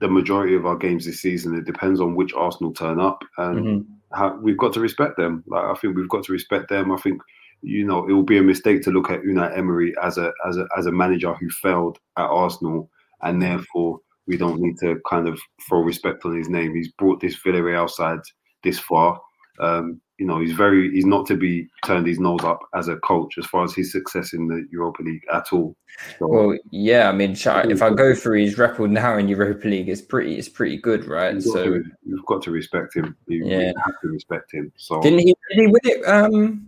the 0.00 0.08
majority 0.08 0.54
of 0.54 0.64
our 0.64 0.74
games 0.76 1.04
this 1.04 1.20
season, 1.20 1.54
it 1.54 1.66
depends 1.66 2.00
on 2.00 2.14
which 2.16 2.32
Arsenal 2.32 2.72
turn 2.72 2.98
up, 2.98 3.22
and 3.36 3.58
Mhm. 3.66 3.86
how, 4.14 4.38
we've 4.40 4.56
got 4.56 4.72
to 4.72 4.80
respect 4.80 5.18
them. 5.18 5.44
Like 5.46 5.64
I 5.66 5.74
think 5.74 5.96
we've 5.96 6.08
got 6.08 6.24
to 6.24 6.32
respect 6.32 6.70
them. 6.70 6.90
I 6.90 6.96
think 6.96 7.20
you 7.62 7.84
know 7.84 8.06
it 8.08 8.12
will 8.12 8.22
be 8.22 8.38
a 8.38 8.42
mistake 8.42 8.82
to 8.82 8.90
look 8.90 9.10
at 9.10 9.22
Unai 9.22 9.56
Emery 9.56 9.94
as 10.02 10.18
a 10.18 10.32
as 10.46 10.56
a 10.56 10.66
as 10.76 10.86
a 10.86 10.92
manager 10.92 11.34
who 11.34 11.48
failed 11.50 11.98
at 12.16 12.24
Arsenal, 12.26 12.90
and 13.22 13.42
therefore 13.42 14.00
we 14.26 14.36
don't 14.36 14.60
need 14.60 14.78
to 14.78 15.00
kind 15.08 15.26
of 15.26 15.40
throw 15.68 15.80
respect 15.80 16.24
on 16.24 16.36
his 16.36 16.48
name. 16.48 16.74
He's 16.74 16.92
brought 16.92 17.20
this 17.20 17.36
Villarreal 17.44 17.88
side 17.88 18.20
this 18.62 18.78
far. 18.78 19.20
Um, 19.60 20.00
you 20.18 20.26
know, 20.26 20.40
he's 20.40 20.52
very 20.52 20.90
he's 20.92 21.06
not 21.06 21.26
to 21.26 21.36
be 21.36 21.68
turned 21.84 22.06
his 22.06 22.18
nose 22.18 22.42
up 22.42 22.60
as 22.74 22.88
a 22.88 22.96
coach 22.96 23.38
as 23.38 23.46
far 23.46 23.64
as 23.64 23.72
his 23.72 23.92
success 23.92 24.32
in 24.32 24.48
the 24.48 24.66
Europa 24.70 25.02
League 25.02 25.22
at 25.32 25.52
all. 25.52 25.76
So, 26.18 26.26
Well, 26.26 26.58
yeah, 26.70 27.08
I 27.08 27.12
mean, 27.12 27.32
if 27.32 27.82
I 27.82 27.90
go 27.90 28.14
through 28.14 28.40
his 28.40 28.58
record 28.58 28.90
now 28.90 29.16
in 29.16 29.28
Europa 29.28 29.68
League, 29.68 29.88
it's 29.88 30.02
pretty, 30.02 30.36
it's 30.36 30.48
pretty 30.48 30.76
good, 30.76 31.04
right? 31.06 31.34
you've, 31.34 31.44
So, 31.44 31.64
to, 31.64 31.84
you've 32.04 32.26
got 32.26 32.42
to 32.42 32.50
respect 32.50 32.96
him. 32.96 33.16
You, 33.26 33.46
you 33.46 33.58
Yeah. 33.60 33.72
have 33.84 34.00
to 34.02 34.08
respect 34.08 34.52
him. 34.52 34.72
So 34.76 35.00
didn't 35.00 35.20
he? 35.20 35.34
Did 35.50 35.60
he 35.60 35.66
win 35.68 35.80
it? 35.84 36.02
Um, 36.04 36.66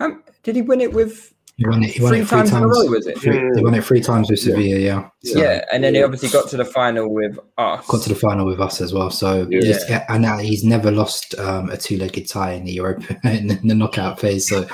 um, 0.00 0.22
did 0.42 0.56
he 0.56 0.62
win 0.62 0.80
it 0.80 0.92
with? 0.92 1.34
He 1.56 1.66
won 1.68 1.82
it. 1.84 1.90
He 1.90 2.02
won 2.02 2.12
Three 2.12 2.20
it 2.20 2.26
three 2.28 2.38
times 2.38 2.50
times. 2.50 2.62
in 2.64 2.70
a 2.70 2.84
row, 2.84 2.90
was 2.90 3.06
it? 3.06 3.18
Three- 3.18 3.36
He 3.54 3.62
won 3.62 3.74
it 3.74 3.84
three 3.84 4.00
times 4.00 4.30
with 4.30 4.38
Sevilla. 4.40 4.78
Yeah. 4.78 5.08
So 5.24 5.38
yeah, 5.38 5.64
and 5.70 5.84
then 5.84 5.94
he 5.94 6.02
obviously 6.02 6.30
got 6.30 6.48
to 6.50 6.56
the 6.56 6.64
final 6.64 7.12
with 7.12 7.38
us. 7.58 7.86
Got 7.86 8.02
to 8.04 8.08
the 8.08 8.14
final 8.14 8.46
with 8.46 8.60
us 8.62 8.80
as 8.80 8.94
well. 8.94 9.10
So 9.10 9.46
Yeah. 9.50 9.60
just- 9.60 9.88
yeah, 9.90 10.06
and 10.08 10.22
now 10.22 10.38
he's 10.38 10.64
never 10.64 10.90
lost 10.90 11.38
um, 11.38 11.68
a 11.68 11.76
two-legged 11.76 12.26
tie 12.30 12.52
in 12.52 12.64
the 12.64 12.72
Europa 12.72 13.14
in 13.24 13.48
the 13.48 13.74
knockout 13.74 14.18
phase. 14.18 14.48
So 14.48 14.66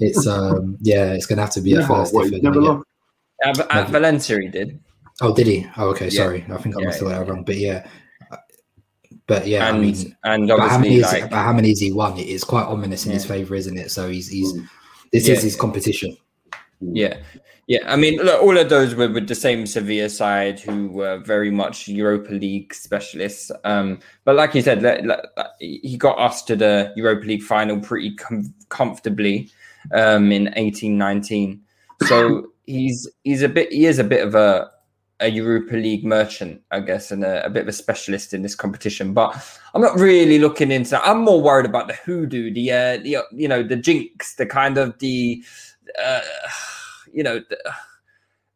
it's 0.00 0.26
um, 0.26 0.76
yeah, 0.80 1.12
it's 1.12 1.26
gonna 1.26 1.42
have 1.42 1.52
to 1.52 1.60
be 1.60 1.74
a 1.74 1.78
Never, 1.78 1.94
first. 1.94 2.12
what, 2.12 2.32
if 2.32 2.42
never 2.42 2.60
lost. 2.60 2.86
At, 3.44 3.58
at 3.70 3.88
Valencia, 3.90 4.40
he 4.40 4.48
did. 4.48 4.80
Oh, 5.20 5.32
did 5.32 5.46
he? 5.46 5.64
Oh, 5.76 5.90
okay. 5.90 6.06
Yeah. 6.06 6.24
Sorry, 6.24 6.44
I 6.50 6.56
think 6.56 6.76
I 6.76 6.80
must 6.82 6.98
have 6.98 7.08
got 7.08 7.14
yeah, 7.14 7.18
that 7.24 7.30
wrong. 7.30 7.44
But 7.44 7.56
yeah, 7.58 7.86
but 9.26 9.46
yeah, 9.46 9.68
and 9.68 9.76
I 9.76 9.80
mean, 9.80 10.16
and 10.24 10.48
but 10.48 10.58
how 10.60 10.78
many 10.78 11.02
obviously, 11.02 11.20
is 11.20 11.28
but 11.28 11.36
how 11.44 11.52
many 11.52 11.68
has 11.68 11.80
he 11.80 11.92
won? 11.92 12.18
It 12.18 12.26
is 12.26 12.44
quite 12.44 12.64
ominous 12.64 13.06
in 13.06 13.12
his 13.12 13.24
favour, 13.24 13.54
isn't 13.54 13.78
it? 13.78 13.90
So 13.90 14.08
he's 14.10 14.28
he's 14.28 14.52
this 15.12 15.28
Yeah. 15.28 15.34
is 15.34 15.42
his 15.42 15.56
competition. 15.56 16.16
Yeah, 16.80 17.18
yeah. 17.68 17.80
I 17.86 17.94
mean, 17.94 18.18
look, 18.18 18.42
all 18.42 18.58
of 18.58 18.68
those 18.68 18.96
were 18.96 19.08
with 19.08 19.28
the 19.28 19.36
same 19.36 19.66
Sevilla 19.66 20.08
side, 20.08 20.58
who 20.58 20.88
were 20.88 21.18
very 21.18 21.50
much 21.50 21.86
Europa 21.86 22.32
League 22.32 22.74
specialists. 22.74 23.52
Um, 23.62 24.00
but 24.24 24.34
like 24.34 24.54
you 24.56 24.62
said, 24.62 24.82
he 25.60 25.96
got 25.96 26.18
us 26.18 26.42
to 26.42 26.56
the 26.56 26.92
Europa 26.96 27.24
League 27.26 27.42
final 27.44 27.78
pretty 27.78 28.16
com- 28.16 28.52
comfortably 28.68 29.50
um, 29.92 30.32
in 30.32 30.52
eighteen 30.56 30.98
nineteen. 30.98 31.62
So 32.06 32.48
he's 32.66 33.08
he's 33.22 33.42
a 33.42 33.48
bit 33.48 33.70
he 33.72 33.86
is 33.86 34.00
a 34.00 34.04
bit 34.04 34.26
of 34.26 34.34
a 34.34 34.71
a 35.22 35.28
Europa 35.28 35.76
League 35.76 36.04
merchant, 36.04 36.60
I 36.70 36.80
guess, 36.80 37.10
and 37.10 37.24
a, 37.24 37.46
a 37.46 37.50
bit 37.50 37.62
of 37.62 37.68
a 37.68 37.72
specialist 37.72 38.34
in 38.34 38.42
this 38.42 38.54
competition. 38.54 39.14
But 39.14 39.36
I'm 39.72 39.80
not 39.80 39.98
really 39.98 40.38
looking 40.38 40.70
into. 40.70 40.90
That. 40.90 41.06
I'm 41.06 41.20
more 41.20 41.40
worried 41.40 41.66
about 41.66 41.88
the 41.88 41.94
hoodoo, 41.94 42.52
the 42.52 42.72
uh, 42.72 42.96
the 42.98 43.18
you 43.32 43.48
know 43.48 43.62
the 43.62 43.76
jinx, 43.76 44.34
the 44.34 44.46
kind 44.46 44.78
of 44.78 44.98
the 44.98 45.42
uh, 46.02 46.20
you 47.12 47.22
know 47.22 47.40
the, 47.48 47.58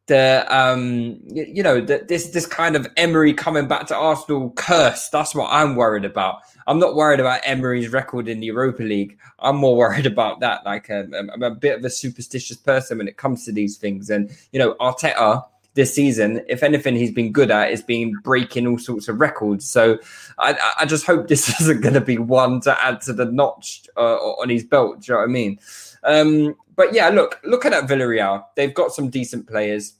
the 0.06 0.46
um 0.49 1.20
you, 1.26 1.46
you 1.49 1.62
know 1.62 1.80
the, 1.80 2.04
this 2.08 2.30
this 2.30 2.46
kind 2.46 2.76
of 2.76 2.87
Emery 2.96 3.32
coming 3.32 3.68
back 3.68 3.87
to 3.87 3.96
Arsenal 3.96 4.50
curse. 4.50 5.08
That's 5.08 5.35
what 5.35 5.49
I'm 5.50 5.76
worried 5.76 6.04
about. 6.04 6.40
I'm 6.66 6.78
not 6.78 6.96
worried 6.96 7.20
about 7.20 7.40
Emery's 7.44 7.92
record 7.92 8.28
in 8.28 8.40
the 8.40 8.46
Europa 8.46 8.82
League. 8.82 9.18
I'm 9.38 9.56
more 9.56 9.76
worried 9.85 10.06
about 10.06 10.40
that. 10.40 10.64
Like 10.64 10.90
um, 10.90 11.12
I'm 11.14 11.42
a 11.42 11.50
bit 11.50 11.78
of 11.78 11.85
a 11.85 11.90
superstitious 11.90 12.56
person 12.56 12.99
when 12.99 13.08
it 13.08 13.16
comes 13.16 13.44
to 13.44 13.52
these 13.52 13.76
things. 13.76 14.11
And 14.11 14.30
you 14.52 14.58
know 14.58 14.75
Arteta 14.75 15.44
this 15.76 15.95
season, 15.95 16.42
if 16.49 16.62
anything, 16.64 16.97
he's 16.97 17.12
been 17.12 17.30
good 17.30 17.50
at 17.52 17.71
is 17.71 17.83
being 17.83 18.12
breaking 18.25 18.66
all 18.66 18.78
sorts 18.78 19.06
of 19.06 19.21
records. 19.21 19.68
So 19.71 19.99
I, 20.38 20.59
I- 20.78 20.87
just 20.87 21.06
hope 21.06 21.28
this 21.28 21.49
isn't 21.61 21.83
going 21.83 21.95
to 21.95 22.00
be 22.00 22.18
one 22.18 22.61
to 22.62 22.85
add 22.85 23.00
to 23.02 23.12
the 23.12 23.26
notch 23.26 23.87
uh, 23.97 24.16
on 24.16 24.49
his 24.49 24.64
belt. 24.64 25.02
Do 25.02 25.06
you 25.06 25.14
know 25.14 25.21
what 25.21 25.28
I 25.28 25.33
mean? 25.33 25.59
Um, 26.02 26.56
but 26.75 26.92
yeah, 26.92 27.09
look, 27.11 27.40
looking 27.45 27.73
at 27.73 27.85
Villarreal, 27.85 28.45
they've 28.56 28.75
got 28.75 28.92
some 28.92 29.09
decent 29.09 29.47
players, 29.47 29.95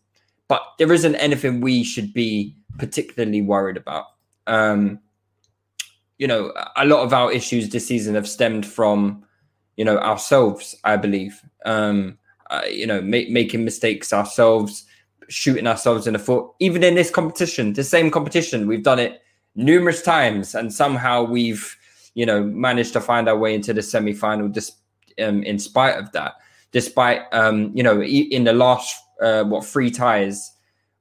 but 0.49 0.63
there 0.79 0.93
isn't 0.93 1.15
anything 1.17 1.61
we 1.61 1.85
should 1.85 2.13
be 2.13 2.57
particularly 2.79 3.43
worried 3.43 3.77
about. 3.77 4.07
Um, 4.47 5.01
you 6.19 6.27
know, 6.27 6.53
a 6.77 6.87
lot 6.87 7.05
of 7.05 7.13
our 7.13 7.31
issues 7.33 7.69
this 7.69 7.87
season 7.87 8.15
have 8.15 8.29
stemmed 8.29 8.65
from, 8.67 9.25
you 9.77 9.85
know, 9.85 9.99
ourselves. 9.99 10.75
I 10.85 10.97
believe, 10.97 11.41
um, 11.65 12.19
uh, 12.49 12.63
you 12.71 12.87
know, 12.87 13.01
ma- 13.03 13.29
making 13.29 13.65
mistakes 13.65 14.13
ourselves, 14.13 14.87
shooting 15.29 15.67
ourselves 15.67 16.07
in 16.07 16.13
the 16.13 16.19
foot. 16.19 16.51
Even 16.61 16.83
in 16.83 16.95
this 16.95 17.11
competition, 17.11 17.73
the 17.73 17.85
same 17.85 18.11
competition, 18.11 18.67
we've 18.67 18.83
done 18.83 18.99
it 18.99 19.23
numerous 19.55 20.03
times, 20.03 20.55
and 20.55 20.73
somehow 20.73 21.23
we've, 21.23 21.77
you 22.15 22.27
know, 22.27 22.43
managed 22.43 22.93
to 22.93 23.01
find 23.01 23.29
our 23.29 23.39
way 23.39 23.55
into 23.55 23.73
the 23.73 23.83
semi-final. 23.83 24.49
Dis- 24.49 24.73
um, 25.23 25.43
in 25.45 25.59
spite 25.59 25.99
of 25.99 26.13
that, 26.13 26.35
despite 26.73 27.23
um, 27.33 27.71
you 27.75 27.83
know, 27.83 28.03
in 28.03 28.45
the 28.45 28.53
last 28.53 28.95
uh, 29.21 29.45
what 29.45 29.65
three 29.65 29.91
ties, 29.91 30.53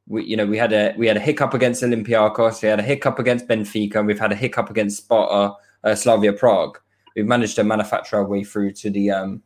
we 0.08 0.24
you 0.24 0.38
know 0.38 0.46
we 0.46 0.58
had 0.58 0.72
a 0.72 0.94
we 0.98 1.08
had 1.08 1.18
a 1.18 1.20
hiccup 1.20 1.54
against 1.54 1.84
Olympiacos, 1.84 2.62
we 2.62 2.70
had 2.70 2.80
a 2.80 2.84
hiccup 2.84 3.20
against 3.20 3.48
Benfica, 3.48 3.96
and 3.96 4.08
we've 4.08 4.20
had 4.20 4.32
a 4.32 4.36
hiccup 4.36 4.70
against 4.70 4.98
Sparta, 4.98 5.56
uh, 5.84 5.96
Slavia 5.96 6.34
Prague. 6.34 6.80
We've 7.16 7.26
managed 7.26 7.56
to 7.56 7.64
manufacture 7.64 8.18
our 8.18 8.26
way 8.26 8.44
through 8.44 8.72
to 8.74 8.90
the 8.90 9.12
um, 9.12 9.44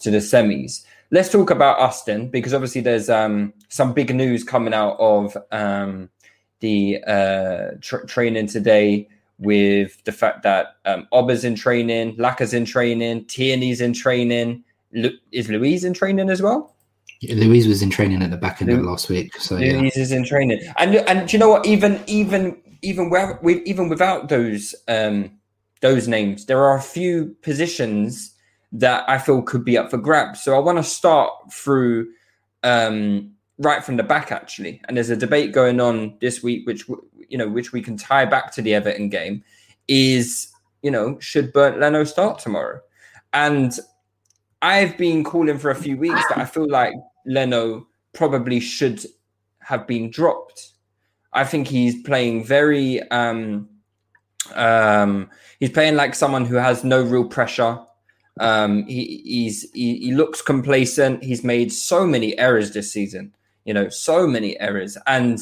to 0.00 0.10
the 0.10 0.18
semis. 0.18 0.84
Let's 1.10 1.30
talk 1.30 1.50
about 1.50 1.78
Austin 1.78 2.28
because 2.28 2.52
obviously 2.52 2.82
there's 2.82 3.08
um, 3.08 3.54
some 3.68 3.94
big 3.94 4.14
news 4.14 4.44
coming 4.44 4.74
out 4.74 4.96
of 5.00 5.36
um, 5.50 6.10
the 6.60 7.02
uh, 7.06 7.70
tr- 7.80 8.04
training 8.06 8.48
today 8.48 9.08
with 9.38 10.02
the 10.04 10.12
fact 10.12 10.42
that 10.42 10.76
um, 10.84 11.06
Oba's 11.12 11.44
in 11.44 11.54
training, 11.54 12.16
Laka's 12.18 12.52
in 12.52 12.64
training, 12.64 13.24
Tierney's 13.24 13.80
in 13.80 13.92
training. 13.92 14.64
Lu- 14.92 15.16
is 15.32 15.48
Luiz 15.48 15.84
in 15.84 15.94
training 15.94 16.28
as 16.28 16.42
well? 16.42 16.74
Luiz 17.22 17.66
was 17.66 17.82
in 17.82 17.90
training 17.90 18.22
at 18.22 18.30
the 18.30 18.36
back 18.36 18.60
end 18.60 18.70
of 18.70 18.80
last 18.80 19.08
week. 19.08 19.34
So 19.36 19.56
yeah. 19.56 19.78
Luiz 19.78 19.96
is 19.96 20.12
in 20.12 20.24
training, 20.24 20.60
and 20.76 20.94
and 20.94 21.28
do 21.28 21.36
you 21.36 21.38
know 21.40 21.48
what? 21.48 21.66
Even 21.66 22.00
even 22.06 22.60
even 22.82 23.10
where 23.10 23.40
even 23.42 23.88
without 23.88 24.28
those 24.28 24.74
um 24.86 25.32
those 25.80 26.06
names, 26.06 26.46
there 26.46 26.62
are 26.62 26.76
a 26.76 26.82
few 26.82 27.36
positions 27.42 28.34
that 28.72 29.08
I 29.08 29.18
feel 29.18 29.42
could 29.42 29.64
be 29.64 29.78
up 29.78 29.90
for 29.90 29.98
grabs. 29.98 30.42
So 30.42 30.54
I 30.54 30.58
want 30.58 30.78
to 30.78 30.84
start 30.84 31.32
through 31.52 32.08
um 32.64 33.32
right 33.58 33.84
from 33.84 33.96
the 33.96 34.02
back 34.02 34.30
actually, 34.32 34.80
and 34.86 34.96
there's 34.96 35.10
a 35.10 35.16
debate 35.16 35.52
going 35.52 35.80
on 35.80 36.16
this 36.20 36.42
week, 36.42 36.66
which 36.66 36.88
you 37.28 37.38
know 37.38 37.48
which 37.48 37.72
we 37.72 37.82
can 37.82 37.96
tie 37.96 38.24
back 38.24 38.52
to 38.52 38.62
the 38.62 38.74
Everton 38.74 39.08
game. 39.08 39.42
Is 39.88 40.48
you 40.82 40.90
know 40.90 41.18
should 41.20 41.52
Bernd 41.52 41.80
Leno 41.80 42.04
start 42.04 42.38
tomorrow? 42.38 42.80
And 43.32 43.78
I've 44.62 44.96
been 44.96 45.22
calling 45.24 45.58
for 45.58 45.70
a 45.70 45.74
few 45.74 45.96
weeks 45.96 46.22
that 46.28 46.38
I 46.38 46.44
feel 46.44 46.68
like 46.68 46.94
Leno 47.26 47.86
probably 48.12 48.60
should 48.60 49.04
have 49.60 49.86
been 49.86 50.10
dropped. 50.10 50.72
I 51.32 51.44
think 51.44 51.68
he's 51.68 52.02
playing 52.02 52.44
very 52.44 53.02
um 53.10 53.68
um 54.54 55.30
he's 55.60 55.70
playing 55.70 55.96
like 55.96 56.14
someone 56.14 56.44
who 56.44 56.56
has 56.56 56.84
no 56.84 57.02
real 57.02 57.24
pressure. 57.24 57.78
Um 58.40 58.86
he 58.86 59.22
he's 59.24 59.70
he, 59.72 59.98
he 59.98 60.12
looks 60.12 60.42
complacent. 60.42 61.22
He's 61.22 61.44
made 61.44 61.72
so 61.72 62.06
many 62.06 62.38
errors 62.38 62.72
this 62.72 62.92
season, 62.92 63.34
you 63.64 63.74
know, 63.74 63.88
so 63.88 64.26
many 64.26 64.58
errors. 64.60 64.96
And 65.06 65.40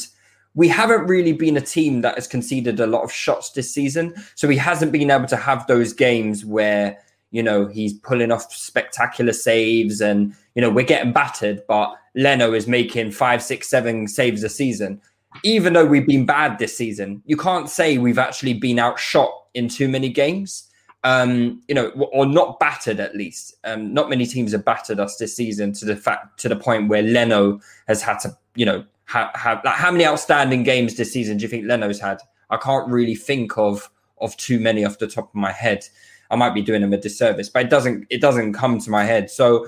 we 0.55 0.69
haven't 0.69 1.07
really 1.07 1.33
been 1.33 1.57
a 1.57 1.61
team 1.61 2.00
that 2.00 2.15
has 2.15 2.26
conceded 2.26 2.81
a 2.81 2.87
lot 2.87 3.03
of 3.03 3.12
shots 3.12 3.50
this 3.50 3.73
season. 3.73 4.15
So 4.35 4.49
he 4.49 4.57
hasn't 4.57 4.91
been 4.91 5.11
able 5.11 5.26
to 5.26 5.37
have 5.37 5.67
those 5.67 5.93
games 5.93 6.45
where 6.45 6.99
you 7.31 7.43
know 7.43 7.67
he's 7.67 7.93
pulling 7.93 8.33
off 8.33 8.53
spectacular 8.53 9.33
saves 9.33 10.00
and 10.00 10.35
you 10.55 10.62
know 10.62 10.71
we're 10.71 10.85
getting 10.85 11.12
battered 11.12 11.62
but 11.69 11.95
leno 12.15 12.53
is 12.53 12.67
making 12.67 13.11
five 13.11 13.43
six 13.43 13.69
seven 13.69 14.09
saves 14.09 14.43
a 14.43 14.49
season 14.49 15.00
even 15.43 15.73
though 15.73 15.85
we've 15.85 16.07
been 16.07 16.25
bad 16.25 16.59
this 16.59 16.76
season 16.76 17.23
you 17.26 17.37
can't 17.37 17.69
say 17.69 17.99
we've 17.99 18.19
actually 18.19 18.55
been 18.55 18.79
outshot 18.79 19.31
in 19.55 19.69
too 19.69 19.88
many 19.88 20.09
games 20.09 20.65
um 21.06 21.62
you 21.68 21.75
know 21.75 21.88
or 22.12 22.26
not 22.26 22.58
battered 22.58 23.00
at 23.00 23.14
least 23.14 23.54
um 23.64 23.94
not 23.94 24.10
many 24.10 24.26
teams 24.26 24.52
have 24.52 24.64
battered 24.64 24.98
us 24.98 25.16
this 25.16 25.34
season 25.34 25.72
to 25.72 25.84
the 25.84 25.96
fact 25.96 26.38
to 26.38 26.48
the 26.48 26.56
point 26.56 26.88
where 26.88 27.02
leno 27.02 27.60
has 27.86 28.02
had 28.02 28.18
to 28.18 28.36
you 28.54 28.66
know 28.66 28.84
have, 29.04 29.30
have 29.34 29.60
like 29.64 29.75
how 29.75 29.90
many 29.90 30.04
outstanding 30.04 30.62
games 30.62 30.96
this 30.96 31.12
season 31.12 31.36
do 31.36 31.42
you 31.42 31.48
think 31.48 31.66
leno's 31.66 32.00
had 32.00 32.20
i 32.50 32.56
can't 32.56 32.88
really 32.88 33.14
think 33.14 33.56
of 33.56 33.90
of 34.20 34.36
too 34.36 34.58
many 34.58 34.84
off 34.84 34.98
the 34.98 35.06
top 35.06 35.28
of 35.28 35.34
my 35.34 35.52
head 35.52 35.86
I 36.30 36.36
might 36.36 36.54
be 36.54 36.62
doing 36.62 36.82
him 36.82 36.92
a 36.92 36.96
disservice, 36.96 37.48
but 37.48 37.62
it 37.62 37.70
doesn't 37.70 38.06
it 38.10 38.20
doesn't 38.20 38.52
come 38.54 38.78
to 38.80 38.90
my 38.90 39.04
head. 39.04 39.30
So, 39.30 39.66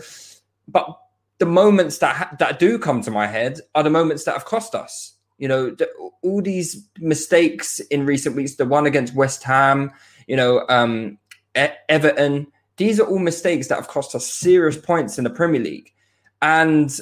but 0.67 0.99
the 1.39 1.47
moments 1.47 1.99
that 1.99 2.17
ha- 2.17 2.37
that 2.39 2.59
do 2.59 2.79
come 2.79 3.01
to 3.03 3.11
my 3.11 3.27
head 3.27 3.61
are 3.75 3.83
the 3.83 3.91
moments 3.91 4.25
that 4.25 4.33
have 4.33 4.45
cost 4.45 4.75
us. 4.75 5.15
You 5.39 5.49
know, 5.49 5.71
the, 5.71 5.89
all 6.23 6.43
these 6.43 6.89
mistakes 6.99 7.79
in 7.79 8.07
recent 8.07 8.35
weeks. 8.35 8.57
The 8.57 8.65
one 8.65 8.87
against 8.87 9.15
West 9.15 9.45
Ham, 9.45 9.93
you 10.27 10.37
know, 10.37 10.65
um, 10.69 11.19
Everton. 11.55 12.47
these 12.77 13.01
are 13.01 13.07
all 13.07 13.19
mistakes 13.19 13.69
that 13.69 13.77
have 13.77 13.89
cost 13.89 14.15
us 14.15 14.27
serious 14.27 14.77
points 14.77 15.19
in 15.19 15.25
the 15.25 15.31
Premier 15.31 15.61
League. 15.61 15.93
And 16.41 16.97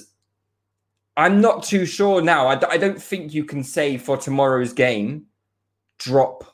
I'm 1.17 1.41
not 1.41 1.63
too 1.63 1.87
sure 1.87 2.21
now. 2.23 2.49
I, 2.49 2.77
don't 2.77 3.01
think 3.01 3.33
you 3.33 3.45
can 3.45 3.63
say 3.63 3.97
for 3.97 4.17
tomorrow's 4.17 4.73
game, 4.73 5.27
drop 5.99 6.45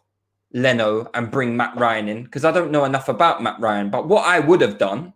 Leno 0.52 1.11
and 1.14 1.30
bring 1.30 1.56
Mat 1.56 1.75
Ryan 1.76 2.08
in 2.08 2.25
because 2.25 2.44
I 2.44 2.52
don't 2.52 2.70
know 2.70 2.84
enough 2.84 3.08
about 3.08 3.42
Mat 3.42 3.56
Ryan. 3.58 3.90
But 3.90 4.08
what 4.08 4.26
I 4.26 4.38
would 4.38 4.61
have 4.61 4.78
done 4.78 5.12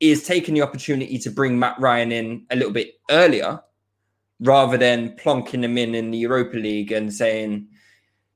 is 0.00 0.24
taken 0.24 0.54
the 0.54 0.62
opportunity 0.62 1.18
to 1.18 1.30
bring 1.30 1.58
Mat 1.58 1.76
Ryan 1.78 2.12
in 2.12 2.46
a 2.50 2.56
little 2.56 2.72
bit 2.72 2.94
earlier 3.10 3.60
rather 4.40 4.76
than 4.76 5.16
plonking 5.16 5.64
him 5.64 5.78
in 5.78 5.94
in 5.94 6.10
the 6.10 6.18
Europa 6.18 6.56
League 6.56 6.92
and 6.92 7.12
saying, 7.12 7.66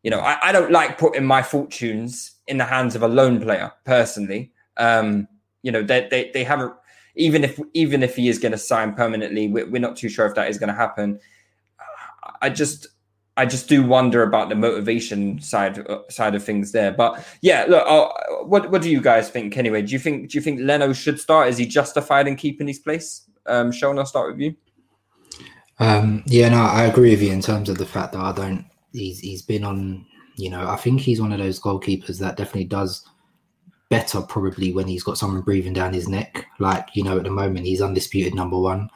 you 0.03 0.11
know, 0.11 0.21
I, 0.21 0.39
I 0.49 0.53
don't 0.53 0.73
like 0.73 0.99
putting 0.99 1.25
my 1.25 1.43
fortunes 1.43 2.33
in 2.49 2.59
the 2.59 2.65
hands 2.65 2.97
of 2.97 3.03
a 3.03 3.09
lone 3.09 3.41
player 3.41 3.73
personally. 3.85 4.53
Um, 4.77 5.29
you 5.63 5.73
know, 5.73 5.83
they, 5.83 6.09
they, 6.11 6.31
they 6.33 6.45
haven't, 6.45 6.73
even 7.15 7.45
if 7.45 7.61
even 7.75 8.03
if 8.03 8.17
he 8.17 8.29
is 8.29 8.39
going 8.39 8.53
to 8.53 8.59
sign 8.59 8.95
permanently, 8.95 9.49
we're, 9.49 9.69
we're 9.69 9.81
not 9.81 9.97
too 9.97 10.09
sure 10.09 10.27
if 10.27 10.35
that 10.35 10.49
is 10.49 10.59
going 10.59 10.69
to 10.69 10.75
happen. 10.75 11.19
I 12.41 12.51
just 12.51 12.87
I 13.37 13.47
just 13.47 13.69
do 13.69 13.85
wonder 13.85 14.23
about 14.25 14.49
the 14.49 14.57
motivation 14.57 15.41
side 15.41 15.79
uh, 15.89 16.01
side 16.11 16.35
of 16.35 16.45
things 16.45 16.73
there. 16.73 16.93
But 16.93 17.25
yeah, 17.41 17.67
look, 17.69 17.85
uh, 17.87 18.09
what 18.45 18.71
what 18.71 18.83
do 18.83 18.91
you 18.91 19.01
guys 19.01 19.31
think 19.31 19.57
anyway? 19.57 19.83
Do 19.83 19.93
you 19.93 19.99
think 19.99 20.31
do 20.31 20.39
you 20.39 20.43
think 20.43 20.61
Leno 20.61 20.93
should 20.93 21.21
start? 21.21 21.49
Is 21.49 21.59
he 21.59 21.67
justified 21.67 22.27
in 22.29 22.37
keeping 22.37 22.67
his 22.67 22.81
place? 22.81 23.29
Um, 23.47 23.73
Sean, 23.73 23.99
I'll 23.99 24.07
start 24.07 24.33
with 24.33 24.41
you. 24.41 24.57
Um, 25.79 26.25
yeah, 26.27 26.49
no, 26.49 26.59
I 26.63 26.85
agree 26.85 27.11
with 27.11 27.23
you 27.23 27.33
in 27.33 27.41
terms 27.41 27.69
of 27.69 27.79
the 27.79 27.87
fact 27.87 28.13
that 28.13 28.21
I 28.21 28.33
don't. 28.33 28.65
He's 28.93 29.21
he's 29.21 29.43
been 29.43 29.65
on. 29.65 30.07
You 30.39 30.51
know, 30.51 30.69
I 30.69 30.77
think 30.77 31.01
he's 31.01 31.21
one 31.21 31.33
of 31.33 31.41
those 31.41 31.61
goalkeepers 31.61 32.21
that 32.21 32.37
definitely 32.37 32.67
does 32.67 33.05
better 33.89 34.21
probably 34.21 34.73
when 34.73 34.87
he's 34.87 35.03
got 35.03 35.19
someone 35.19 35.41
breathing 35.41 35.73
down 35.73 35.93
his 35.93 36.09
neck. 36.09 36.47
Like 36.61 36.89
you 36.95 37.03
know, 37.03 37.19
at 37.19 37.25
the 37.25 37.31
moment 37.31 37.67
he's 37.67 37.83
undisputed 37.83 38.35
number 38.35 38.59
one, 38.59 38.89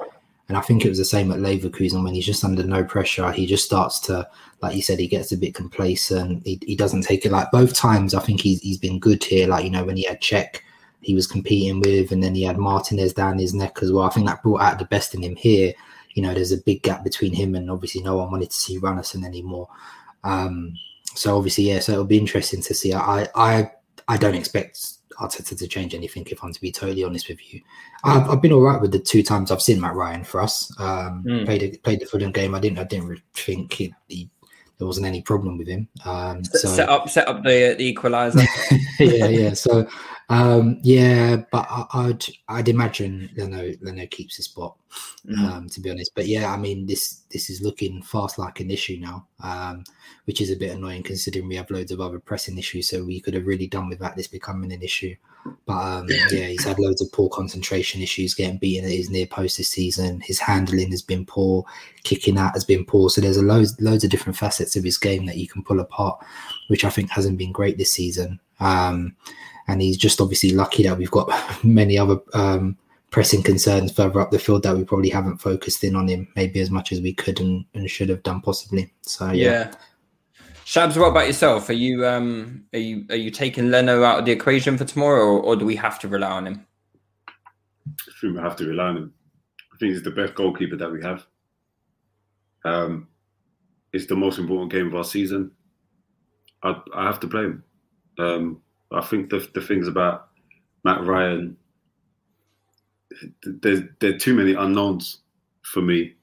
and 0.49 0.57
I 0.57 0.61
think 0.61 0.85
it 0.85 0.89
was 0.89 0.99
the 0.99 1.05
same 1.05 1.33
at 1.33 1.41
Leverkusen 1.41 2.05
when 2.05 2.15
he's 2.15 2.27
just 2.27 2.45
under 2.45 2.63
no 2.63 2.85
pressure. 2.85 3.33
He 3.33 3.47
just 3.47 3.65
starts 3.65 3.99
to, 4.01 4.29
like 4.61 4.77
you 4.77 4.83
said, 4.83 5.01
he 5.01 5.09
gets 5.09 5.33
a 5.33 5.37
bit 5.37 5.55
complacent. 5.55 6.47
He, 6.47 6.61
he 6.65 6.77
doesn't 6.77 7.03
take 7.03 7.27
it 7.27 7.33
like 7.33 7.51
both 7.51 7.75
times. 7.75 8.15
I 8.15 8.21
think 8.21 8.41
he's 8.41 8.61
he's 8.61 8.79
been 8.79 9.01
good 9.01 9.25
here. 9.25 9.49
Like 9.49 9.65
you 9.65 9.71
know 9.71 9.85
when 9.85 9.97
he 9.97 10.05
had 10.05 10.21
Cech, 10.21 10.61
he 11.01 11.13
was 11.13 11.27
competing 11.27 11.81
with, 11.81 12.13
and 12.13 12.23
then 12.23 12.37
he 12.37 12.45
had 12.45 12.57
Martinez 12.57 13.15
down 13.15 13.41
his 13.41 13.53
neck 13.53 13.79
as 13.83 13.91
well. 13.91 14.05
I 14.05 14.11
think 14.11 14.29
that 14.29 14.45
brought 14.45 14.63
out 14.63 14.79
the 14.79 14.85
best 14.85 15.13
in 15.13 15.25
him 15.25 15.35
here. 15.35 15.75
You 16.15 16.23
know, 16.23 16.35
there's 16.35 16.53
a 16.53 16.59
big 16.59 16.83
gap 16.83 17.03
between 17.03 17.33
him 17.33 17.57
and 17.57 17.69
obviously 17.69 18.03
no 18.03 18.19
one 18.19 18.31
wanted 18.31 18.51
to 18.51 18.57
see 18.57 18.79
Runarsson 18.79 19.25
anymore. 19.25 19.69
Um, 20.23 20.75
so 21.15 21.37
obviously, 21.37 21.65
yeah. 21.65 21.81
So 21.81 21.93
it'll 21.93 22.05
be 22.05 22.19
interesting 22.19 22.63
to 22.63 22.75
see. 22.75 22.93
I 22.93 23.29
I 23.35 23.71
I 24.09 24.17
don't 24.17 24.35
expect 24.35 24.79
Arteta 25.19 25.57
to 25.59 25.69
change 25.69 25.95
anything. 25.95 26.27
If 26.31 26.43
I'm 26.43 26.53
to 26.53 26.61
be 26.61 26.73
totally 26.73 27.05
honest 27.05 27.29
with 27.29 27.53
you, 27.53 27.61
I've, 28.05 28.29
I've 28.29 28.43
been 28.43 28.53
all 28.53 28.63
right 28.63 28.81
with 28.81 28.93
the 28.93 28.99
two 28.99 29.23
times 29.23 29.51
I've 29.51 29.63
seen 29.63 29.81
Mat 29.81 29.95
Ryan 29.95 30.25
for 30.25 30.41
us. 30.41 30.73
Um, 30.79 31.25
Mm. 31.27 31.45
Played 31.45 31.63
a, 31.63 31.79
played 31.79 32.01
the 32.01 32.07
Fulham 32.07 32.33
game. 32.33 32.55
I 32.55 32.61
didn't 32.61 32.79
I 32.79 32.85
didn't 32.85 33.07
really 33.07 33.23
think 33.35 33.73
he, 33.73 33.95
he, 34.09 34.29
there 34.79 34.87
wasn't 34.87 35.07
any 35.07 35.23
problem 35.23 35.59
with 35.59 35.69
him. 35.69 35.89
Um, 36.05 36.43
so 36.45 36.69
set 36.69 36.89
up 36.89 37.09
set 37.09 37.29
up 37.29 37.43
the 37.45 37.75
the 37.79 37.85
equalizer. 37.85 38.41
yeah, 38.99 39.29
yeah. 39.29 39.53
So, 39.53 39.87
um, 40.33 40.79
yeah, 40.83 41.37
but 41.53 41.67
I, 41.71 41.85
I'd 41.93 42.25
I'd 42.49 42.69
imagine 42.69 43.29
Leno 43.37 43.73
Leno 43.83 44.07
keeps 44.07 44.37
his 44.37 44.47
spot. 44.47 44.77
Mhm. 45.27 45.39
Um, 45.39 45.69
to 45.69 45.81
be 45.81 45.91
honest, 45.91 46.13
but 46.15 46.27
yeah, 46.27 46.53
I 46.53 46.57
mean 46.57 46.87
this 46.87 47.21
this 47.31 47.51
is 47.51 47.61
looking 47.61 48.03
fast 48.03 48.39
like 48.39 48.61
an 48.61 48.71
issue 48.71 48.99
now, 48.99 49.27
um, 49.43 49.85
which 50.25 50.41
is 50.41 50.51
a 50.51 50.57
bit 50.57 50.75
annoying 50.75 51.03
considering 51.03 51.49
we 51.49 51.57
have 51.57 51.71
loads 51.71 51.93
of 51.93 52.01
other 52.01 52.19
pressing 52.19 52.57
issues. 52.57 52.89
So 52.89 53.05
we 53.05 53.21
could 53.21 53.35
have 53.35 53.47
really 53.47 53.67
done 53.67 53.89
without 53.91 54.17
this 54.17 54.27
becoming 54.27 54.73
an 54.73 54.83
issue. 54.83 55.15
But 55.67 55.73
um, 55.73 56.07
yeah, 56.31 56.47
he's 56.47 56.65
had 56.65 56.79
loads 56.79 57.03
of 57.03 57.13
poor 57.13 57.29
concentration 57.29 58.01
issues, 58.01 58.33
getting 58.35 58.59
beaten 58.59 58.85
at 58.85 58.97
his 58.97 59.11
near 59.11 59.27
post 59.27 59.59
this 59.59 59.69
season. 59.69 60.21
His 60.21 60.39
handling 60.39 60.93
has 60.93 61.03
been 61.03 61.27
poor, 61.27 61.65
kicking 62.05 62.39
out 62.39 62.55
has 62.55 62.65
been 62.65 62.87
poor. 62.87 63.11
So 63.11 63.21
there's 63.21 63.37
a 63.37 63.43
loads 63.43 63.79
loads 63.81 64.05
of 64.05 64.11
different 64.11 64.39
facets 64.39 64.77
of 64.77 64.85
his 64.85 64.97
game 64.97 65.27
that 65.27 65.37
you 65.37 65.49
can 65.49 65.63
pull 65.63 65.81
apart, 65.81 66.25
which 66.69 66.85
I 66.85 66.91
think 66.91 67.11
hasn't 67.11 67.39
been 67.39 67.53
great 67.53 67.77
this 67.77 67.93
season. 67.93 68.41
Um, 68.61 69.17
and 69.69 69.81
he's 69.81 69.97
just 69.97 70.21
obviously 70.21 70.51
lucky 70.51 70.83
that 70.83 70.99
we've 70.99 71.11
got 71.11 71.31
many 71.65 71.99
other 71.99 72.19
um, 72.35 72.77
pressing 73.11 73.43
concerns 73.43 73.93
further 73.93 74.21
up 74.21 74.31
the 74.31 74.39
field 74.39 74.63
that 74.63 74.77
we 74.77 74.85
probably 74.85 75.11
haven't 75.11 75.39
focused 75.39 75.85
in 75.85 75.95
on 75.95 76.09
him 76.09 76.27
maybe 76.35 76.61
as 76.61 76.71
much 76.71 76.93
as 76.93 77.01
we 77.01 77.13
could 77.13 77.41
and, 77.41 77.65
and 77.75 77.89
should 77.91 78.09
have 78.09 78.23
done 78.23 78.41
possibly. 78.41 78.93
So 79.03 79.31
yeah. 79.33 79.51
yeah. 79.51 79.73
Shabs, 80.65 80.99
what 80.99 81.09
about 81.09 81.27
yourself? 81.27 81.69
Are 81.69 81.75
you 81.75 82.07
um 82.07 82.65
are 82.73 82.79
you 82.79 83.05
are 83.11 83.17
you 83.17 83.31
taking 83.31 83.71
Leno 83.71 84.05
out 84.05 84.21
of 84.21 84.25
the 84.25 84.33
equation 84.33 84.79
for 84.79 84.85
tomorrow, 84.85 85.25
or, 85.25 85.41
or 85.41 85.57
do 85.57 85.67
we 85.67 85.77
have 85.77 85.99
to 86.01 86.09
rely 86.09 86.31
on 86.31 86.47
him? 86.47 86.67
I 87.87 88.13
think 88.21 88.37
we 88.37 88.41
have 88.41 88.57
to 88.57 88.67
rely 88.67 88.85
on 88.85 88.97
him. 88.97 89.15
I 89.73 89.77
think 89.79 89.93
he's 89.93 90.03
the 90.03 90.13
best 90.13 90.35
goalkeeper 90.35 90.77
that 90.77 90.91
we 90.91 91.03
have. 91.03 91.27
Um, 92.65 93.09
it's 93.93 94.07
the 94.07 94.17
most 94.17 94.39
important 94.39 94.73
game 94.73 94.87
of 94.87 94.95
our 94.95 95.05
season. 95.05 95.51
I, 96.63 96.81
I 96.95 97.05
have 97.05 97.21
to 97.21 97.29
play 97.29 97.43
him. 97.43 97.65
Um, 98.19 98.63
I 98.95 99.01
think 99.01 99.31
the 99.31 99.47
the 99.55 99.61
things 99.61 99.89
about 99.89 100.29
Mat 100.85 101.05
Ryan, 101.05 101.57
th- 103.21 103.57
there's 103.63 103.81
there 104.01 104.15
are 104.15 104.19
too 104.19 104.35
many 104.35 104.55
unknowns 104.55 105.19
for 105.63 105.83
me, 105.83 106.15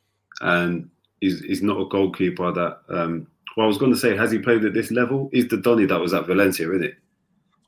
and 0.41 0.89
he's 1.21 1.41
he's 1.41 1.61
not 1.61 1.79
a 1.79 1.85
goalkeeper 1.85 2.51
that. 2.51 2.79
Um, 2.89 3.27
well, 3.57 3.65
I 3.65 3.67
was 3.67 3.77
going 3.77 3.91
to 3.91 3.97
say, 3.97 4.15
has 4.15 4.31
he 4.31 4.39
played 4.39 4.63
at 4.63 4.73
this 4.73 4.89
level? 4.91 5.29
Is 5.33 5.47
the 5.47 5.57
Donny 5.57 5.85
that 5.85 5.99
was 5.99 6.13
at 6.13 6.27
Valencia, 6.27 6.69
isn't 6.71 6.83
it? 6.83 6.95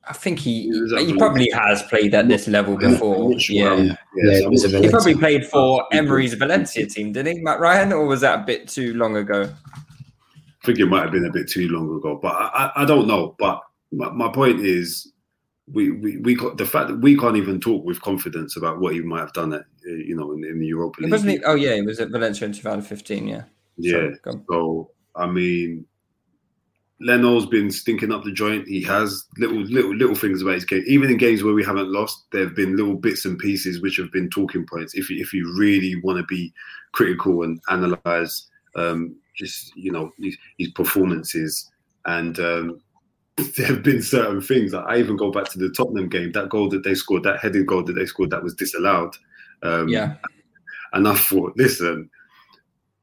I 0.07 0.13
think 0.13 0.39
he 0.39 0.63
He 0.63 1.05
he 1.05 1.17
probably 1.17 1.49
has 1.51 1.83
played 1.83 2.15
at 2.15 2.27
this 2.27 2.47
level 2.47 2.77
before. 2.77 3.33
Yeah. 3.49 3.75
Yeah, 3.75 3.95
yeah, 4.15 4.39
so 4.39 4.45
it 4.45 4.49
was 4.49 4.63
I'm 4.63 4.69
a 4.69 4.73
not 4.73 4.83
He 4.83 4.89
probably 4.89 5.15
played 5.15 5.45
for 5.45 5.85
Emery's 5.91 6.33
Valencia 6.33 6.85
team, 6.87 7.11
didn't 7.11 7.37
he, 7.37 7.43
Mat 7.43 7.59
Ryan, 7.59 7.93
or 7.93 8.05
was 8.05 8.21
that 8.21 8.39
a 8.39 8.43
bit 8.43 8.67
too 8.67 8.93
long 8.93 9.17
ago? 9.17 9.43
I 9.43 10.65
think 10.65 10.79
it 10.79 10.85
might 10.85 11.03
have 11.03 11.11
been 11.11 11.25
a 11.25 11.31
bit 11.31 11.49
too 11.49 11.67
long 11.69 11.95
ago, 11.95 12.19
but 12.21 12.33
I, 12.33 12.71
I, 12.75 12.83
I 12.83 12.85
don't 12.85 13.07
know. 13.07 13.35
But 13.37 13.61
my, 13.91 14.09
my 14.11 14.31
point 14.31 14.61
is, 14.61 15.11
we, 15.71 15.91
we, 15.91 16.17
we 16.17 16.35
got 16.35 16.57
the 16.57 16.65
fact 16.65 16.89
that 16.89 16.97
we 16.97 17.17
can't 17.17 17.37
even 17.37 17.59
talk 17.59 17.85
with 17.85 18.01
confidence 18.01 18.57
about 18.57 18.79
what 18.79 18.93
he 18.93 19.01
might 19.01 19.19
have 19.19 19.33
done 19.33 19.53
at 19.53 19.61
uh, 19.61 19.93
you 19.93 20.15
know 20.15 20.31
in, 20.31 20.43
in 20.43 20.59
the 20.59 20.67
Europa 20.67 21.01
League. 21.01 21.11
wasn't. 21.11 21.31
He, 21.31 21.43
oh 21.45 21.55
yeah, 21.55 21.71
it 21.71 21.85
was 21.85 21.99
at 21.99 22.09
Valencia 22.09 22.45
in 22.45 22.53
2015. 22.53 23.27
Yeah. 23.27 23.43
yeah. 23.77 23.91
Sorry. 23.91 24.39
So 24.49 24.91
I 25.15 25.27
mean, 25.27 25.85
Leno's 26.99 27.45
been 27.45 27.71
stinking 27.71 28.11
up 28.11 28.23
the 28.23 28.31
joint. 28.31 28.67
He 28.67 28.81
has 28.83 29.25
little 29.37 29.61
little 29.61 29.95
little 29.95 30.15
things 30.15 30.41
about 30.41 30.55
his 30.55 30.65
game. 30.65 30.83
Even 30.87 31.09
in 31.09 31.17
games 31.17 31.43
where 31.43 31.53
we 31.53 31.63
haven't 31.63 31.91
lost, 31.91 32.25
there 32.31 32.43
have 32.43 32.55
been 32.55 32.75
little 32.75 32.95
bits 32.95 33.25
and 33.25 33.37
pieces 33.39 33.81
which 33.81 33.97
have 33.97 34.11
been 34.11 34.29
talking 34.29 34.65
points. 34.65 34.93
If 34.95 35.09
you, 35.09 35.21
if 35.21 35.33
you 35.33 35.53
really 35.57 35.95
want 36.03 36.17
to 36.17 36.25
be 36.25 36.53
critical 36.91 37.43
and 37.43 37.61
analyze, 37.69 38.47
um, 38.75 39.15
just 39.37 39.75
you 39.75 39.91
know 39.91 40.11
his, 40.17 40.37
his 40.57 40.69
performances 40.71 41.71
and. 42.05 42.39
Um, 42.39 42.81
there 43.57 43.67
have 43.67 43.83
been 43.83 44.01
certain 44.01 44.41
things. 44.41 44.73
Like 44.73 44.85
I 44.87 44.97
even 44.99 45.17
go 45.17 45.31
back 45.31 45.49
to 45.51 45.59
the 45.59 45.69
Tottenham 45.69 46.09
game. 46.09 46.31
That 46.33 46.49
goal 46.49 46.69
that 46.69 46.83
they 46.83 46.93
scored, 46.95 47.23
that 47.23 47.39
headed 47.39 47.65
goal 47.67 47.83
that 47.83 47.93
they 47.93 48.05
scored, 48.05 48.29
that 48.31 48.43
was 48.43 48.53
disallowed. 48.53 49.15
Um, 49.63 49.87
Yeah. 49.89 50.15
and 50.93 51.07
I 51.07 51.15
thought, 51.15 51.53
listen, 51.55 52.09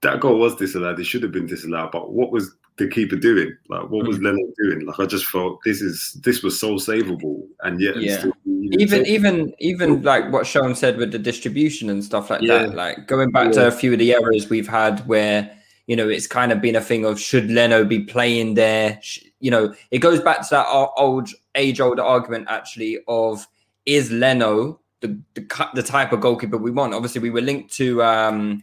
that 0.02 0.20
goal 0.20 0.38
was 0.38 0.54
disallowed. 0.56 1.00
It 1.00 1.04
should 1.04 1.22
have 1.22 1.32
been 1.32 1.46
disallowed. 1.46 1.90
But 1.92 2.12
what 2.12 2.30
was 2.30 2.54
the 2.76 2.86
keeper 2.88 3.16
doing? 3.16 3.56
Like, 3.68 3.90
what 3.90 4.04
Mm. 4.04 4.08
was 4.08 4.18
Leno 4.20 4.38
doing? 4.62 4.86
Like, 4.86 5.00
I 5.00 5.06
just 5.06 5.26
felt 5.26 5.58
this 5.64 5.80
is 5.82 6.16
this 6.22 6.42
was 6.44 6.60
so 6.60 6.74
savable, 6.74 7.42
and 7.62 7.80
yet 7.80 7.96
Yeah. 7.96 8.18
still, 8.18 8.32
even 8.46 9.06
even 9.06 9.52
even 9.58 10.02
like 10.02 10.30
what 10.32 10.46
Sean 10.46 10.74
said 10.76 10.96
with 10.98 11.10
the 11.10 11.18
distribution 11.18 11.90
and 11.90 12.04
stuff 12.04 12.30
like 12.30 12.42
Yeah. 12.42 12.66
that. 12.66 12.74
Like 12.76 13.08
going 13.08 13.32
back 13.32 13.46
Yeah. 13.46 13.62
to 13.62 13.66
a 13.68 13.70
few 13.72 13.92
of 13.94 13.98
the 13.98 14.12
errors 14.14 14.48
we've 14.48 14.68
had 14.68 15.00
where 15.08 15.50
you 15.88 15.96
know 15.96 16.08
it's 16.08 16.28
kind 16.28 16.52
of 16.52 16.60
been 16.60 16.76
a 16.76 16.80
thing 16.80 17.04
of 17.04 17.18
should 17.18 17.50
Leno 17.50 17.84
be 17.84 18.00
playing 18.00 18.54
there? 18.54 19.00
You 19.40 19.50
know, 19.50 19.74
it 19.90 19.98
goes 19.98 20.20
back 20.20 20.42
to 20.42 20.48
that 20.50 20.66
old 20.68 21.30
age 21.54 21.80
old 21.80 21.98
argument 21.98 22.46
actually 22.48 22.98
of 23.08 23.48
is 23.86 24.12
Leno 24.12 24.80
the 25.00 25.18
the, 25.34 25.68
the 25.74 25.82
type 25.82 26.12
of 26.12 26.20
goalkeeper 26.20 26.58
we 26.58 26.70
want? 26.70 26.94
Obviously, 26.94 27.22
we 27.22 27.30
were 27.30 27.40
linked 27.40 27.72
to 27.74 28.02
um 28.02 28.62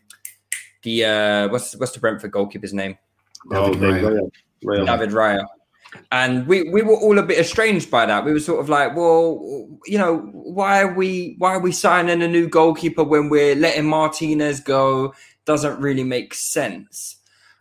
the 0.84 1.04
uh 1.04 1.48
what's 1.50 1.76
what's 1.78 1.94
the 1.94 2.00
Brentford 2.00 2.32
goalkeeper's 2.32 2.74
name? 2.74 2.96
Oh, 3.52 3.74
David 3.74 3.82
David 3.82 4.04
Raya. 4.04 4.32
Raya. 4.64 4.80
Raya. 4.80 4.86
David 4.86 5.10
Raya. 5.10 5.46
And 6.12 6.46
we, 6.46 6.70
we 6.70 6.82
were 6.82 6.96
all 6.96 7.18
a 7.20 7.24
bit 7.24 7.40
estranged 7.40 7.90
by 7.90 8.06
that. 8.06 8.26
We 8.26 8.34
were 8.34 8.42
sort 8.42 8.60
of 8.60 8.68
like, 8.68 8.98
well, 8.98 9.40
you 9.86 9.98
know, 9.98 10.18
why 10.34 10.82
are 10.82 10.94
we 10.94 11.36
why 11.38 11.54
are 11.54 11.60
we 11.60 11.72
signing 11.72 12.22
a 12.22 12.28
new 12.28 12.50
goalkeeper 12.50 13.04
when 13.04 13.30
we're 13.30 13.56
letting 13.56 13.86
Martinez 13.86 14.60
go? 14.60 15.14
Doesn't 15.46 15.80
really 15.80 16.04
make 16.04 16.34
sense. 16.34 17.18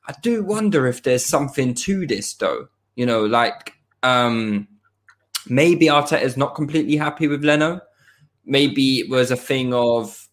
I 0.07 0.15
do 0.23 0.45
wonder 0.45 0.87
if 0.87 1.03
there's 1.03 1.25
something 1.25 1.75
to 1.75 2.07
this 2.07 2.35
though. 2.35 2.69
You 2.97 3.07
know, 3.07 3.25
like 3.25 3.75
um 4.03 4.69
maybe 5.49 5.87
Arteta's 5.87 6.37
not 6.37 6.55
completely 6.55 6.97
happy 6.97 7.29
with 7.29 7.45
Leno. 7.45 7.81
Maybe 8.45 9.01
it 9.01 9.11
was 9.11 9.31
a 9.31 9.37
thing 9.37 9.73
of 9.73 10.29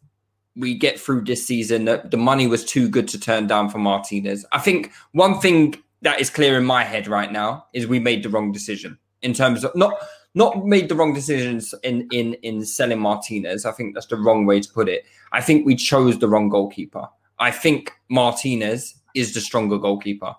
we 0.55 0.73
get 0.77 0.99
through 0.99 1.23
this 1.23 1.45
season 1.45 1.85
that 1.85 2.11
the 2.11 2.17
money 2.17 2.47
was 2.47 2.65
too 2.65 2.89
good 2.89 3.07
to 3.09 3.19
turn 3.19 3.47
down 3.47 3.69
for 3.69 3.77
Martinez. 3.77 4.45
I 4.51 4.59
think 4.59 4.91
one 5.13 5.39
thing 5.39 5.75
that 6.01 6.19
is 6.19 6.29
clear 6.29 6.57
in 6.57 6.65
my 6.65 6.83
head 6.83 7.07
right 7.07 7.31
now 7.31 7.67
is 7.73 7.87
we 7.87 7.99
made 7.99 8.23
the 8.23 8.29
wrong 8.29 8.51
decision 8.51 8.97
in 9.21 9.33
terms 9.33 9.63
of 9.63 9.75
not 9.75 9.93
not 10.33 10.65
made 10.65 10.89
the 10.89 10.95
wrong 10.95 11.13
decisions 11.13 11.73
in 11.83 12.07
in 12.11 12.33
in 12.35 12.65
selling 12.65 12.99
Martinez. 12.99 13.65
I 13.65 13.71
think 13.71 13.93
that's 13.93 14.07
the 14.07 14.17
wrong 14.17 14.45
way 14.45 14.59
to 14.59 14.69
put 14.69 14.89
it. 14.89 15.05
I 15.31 15.41
think 15.41 15.65
we 15.65 15.75
chose 15.75 16.19
the 16.19 16.27
wrong 16.27 16.49
goalkeeper. 16.49 17.07
I 17.41 17.51
think 17.51 17.91
Martinez 18.09 18.95
is 19.15 19.33
the 19.33 19.41
stronger 19.41 19.77
goalkeeper. 19.77 20.33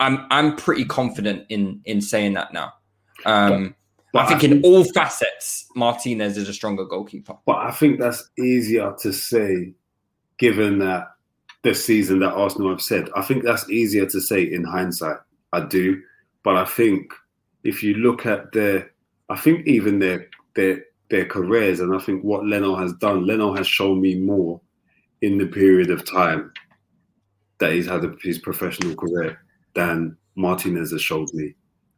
I'm 0.00 0.26
I'm 0.30 0.56
pretty 0.56 0.84
confident 0.84 1.46
in 1.48 1.80
in 1.86 2.00
saying 2.02 2.34
that 2.34 2.52
now. 2.52 2.72
Um, 3.24 3.74
But 4.12 4.22
I 4.24 4.26
think 4.26 4.42
I 4.42 4.46
in 4.46 4.50
think- 4.54 4.64
all 4.64 4.84
facets, 4.84 5.66
Martinez 5.76 6.36
is 6.36 6.48
a 6.48 6.52
stronger 6.52 6.84
goalkeeper. 6.84 7.36
But 7.46 7.58
I 7.58 7.70
think 7.70 8.00
that's 8.00 8.28
easier 8.38 8.94
to 9.00 9.12
say, 9.12 9.72
given 10.38 10.78
that 10.80 11.08
the 11.62 11.74
season 11.74 12.18
that 12.20 12.32
Arsenal 12.32 12.70
have 12.70 12.80
said. 12.80 13.08
I 13.14 13.22
think 13.22 13.44
that's 13.44 13.68
easier 13.70 14.06
to 14.06 14.20
say 14.20 14.42
in 14.42 14.64
hindsight. 14.64 15.18
I 15.52 15.60
do, 15.60 16.00
but 16.42 16.56
I 16.56 16.64
think 16.64 17.12
if 17.64 17.82
you 17.82 17.94
look 17.94 18.24
at 18.26 18.50
their, 18.52 18.90
I 19.28 19.36
think 19.36 19.66
even 19.66 19.98
their 19.98 20.26
their 20.56 20.82
their 21.10 21.26
careers, 21.26 21.80
and 21.80 21.94
I 21.94 21.98
think 21.98 22.24
what 22.24 22.46
Leno 22.46 22.74
has 22.76 22.92
done, 22.94 23.26
Leno 23.26 23.54
has 23.54 23.66
shown 23.66 24.00
me 24.00 24.14
more 24.16 24.60
in 25.22 25.38
the 25.38 25.46
period 25.46 25.90
of 25.90 26.04
time 26.04 26.52
that 27.58 27.72
he's 27.72 27.86
had 27.86 28.02
his 28.22 28.38
professional 28.38 28.94
career 28.94 29.38
than 29.74 30.16
Martinez 30.34 30.92
has 30.92 31.02
showed 31.02 31.32
me. 31.34 31.54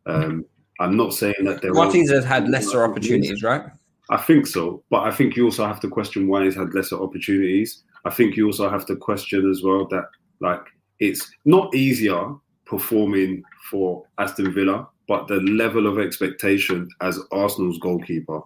Um, 0.06 0.44
I'm 0.80 0.96
not 0.96 1.14
saying 1.14 1.44
that 1.44 1.62
there 1.62 1.72
Martinez 1.72 2.10
has 2.10 2.24
had 2.24 2.48
lesser 2.48 2.82
opportunities, 2.84 3.42
right? 3.42 3.62
I 4.10 4.16
think 4.16 4.46
so, 4.46 4.82
but 4.90 5.04
I 5.04 5.12
think 5.12 5.36
you 5.36 5.44
also 5.44 5.66
have 5.66 5.80
to 5.80 5.88
question 5.88 6.26
why 6.28 6.44
he's 6.44 6.56
had 6.56 6.74
lesser 6.74 7.00
opportunities. 7.00 7.84
I 8.04 8.10
think 8.10 8.36
you 8.36 8.46
also 8.46 8.68
have 8.68 8.84
to 8.86 8.96
question 8.96 9.48
as 9.50 9.62
well 9.62 9.86
that 9.88 10.06
like 10.40 10.62
it's 10.98 11.30
not 11.44 11.74
easier 11.74 12.34
performing 12.64 13.42
for 13.70 14.04
Aston 14.18 14.52
Villa, 14.52 14.88
but 15.06 15.28
the 15.28 15.40
level 15.40 15.86
of 15.86 15.98
expectation 15.98 16.88
as 17.00 17.20
Arsenal's 17.30 17.78
goalkeeper, 17.78 18.40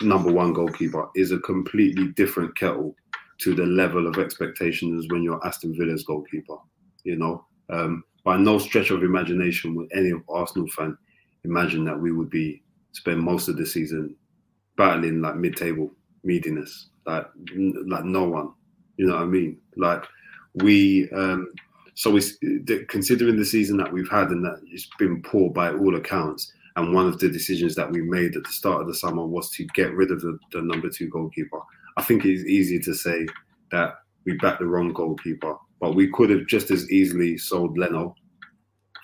number 0.00 0.32
one 0.32 0.52
goalkeeper, 0.52 1.08
is 1.14 1.30
a 1.32 1.38
completely 1.40 2.08
different 2.08 2.56
kettle 2.56 2.94
to 3.42 3.54
the 3.54 3.64
level 3.64 4.06
of 4.06 4.18
expectations 4.18 5.06
when 5.08 5.22
you're 5.22 5.44
Aston 5.46 5.74
Villa's 5.76 6.04
goalkeeper. 6.04 6.56
You 7.04 7.16
know, 7.16 7.44
um, 7.70 8.04
by 8.24 8.36
no 8.36 8.58
stretch 8.58 8.90
of 8.90 9.02
imagination 9.02 9.74
would 9.74 9.90
any 9.94 10.12
Arsenal 10.28 10.68
fan 10.68 10.96
imagine 11.44 11.84
that 11.84 11.98
we 11.98 12.12
would 12.12 12.30
be 12.30 12.62
spend 12.92 13.20
most 13.20 13.48
of 13.48 13.56
the 13.56 13.64
season 13.64 14.14
battling 14.76 15.20
like 15.20 15.36
mid-table 15.36 15.90
meatiness, 16.26 16.86
like 17.06 17.26
n- 17.52 17.84
like 17.88 18.04
no 18.04 18.24
one. 18.24 18.52
You 18.96 19.06
know 19.06 19.14
what 19.14 19.22
I 19.22 19.26
mean? 19.26 19.58
Like 19.76 20.04
we, 20.54 21.08
um, 21.10 21.52
so 21.94 22.10
we 22.10 22.22
considering 22.88 23.36
the 23.36 23.44
season 23.44 23.76
that 23.78 23.92
we've 23.92 24.10
had 24.10 24.28
and 24.28 24.44
that 24.44 24.60
it's 24.66 24.88
been 24.98 25.22
poor 25.22 25.50
by 25.50 25.72
all 25.72 25.96
accounts. 25.96 26.52
And 26.76 26.94
one 26.94 27.06
of 27.06 27.18
the 27.18 27.28
decisions 27.28 27.74
that 27.74 27.90
we 27.90 28.00
made 28.02 28.36
at 28.36 28.44
the 28.44 28.52
start 28.52 28.80
of 28.80 28.86
the 28.86 28.94
summer 28.94 29.26
was 29.26 29.50
to 29.50 29.64
get 29.74 29.92
rid 29.92 30.10
of 30.10 30.20
the, 30.20 30.38
the 30.52 30.62
number 30.62 30.88
two 30.88 31.08
goalkeeper. 31.08 31.60
I 32.00 32.02
think 32.02 32.24
it's 32.24 32.44
easy 32.48 32.78
to 32.78 32.94
say 32.94 33.26
that 33.72 33.96
we 34.24 34.32
backed 34.38 34.60
the 34.60 34.66
wrong 34.66 34.90
goalkeeper, 34.94 35.54
but 35.82 35.94
we 35.94 36.08
could 36.08 36.30
have 36.30 36.46
just 36.46 36.70
as 36.70 36.90
easily 36.90 37.36
sold 37.36 37.76
Leno 37.76 38.14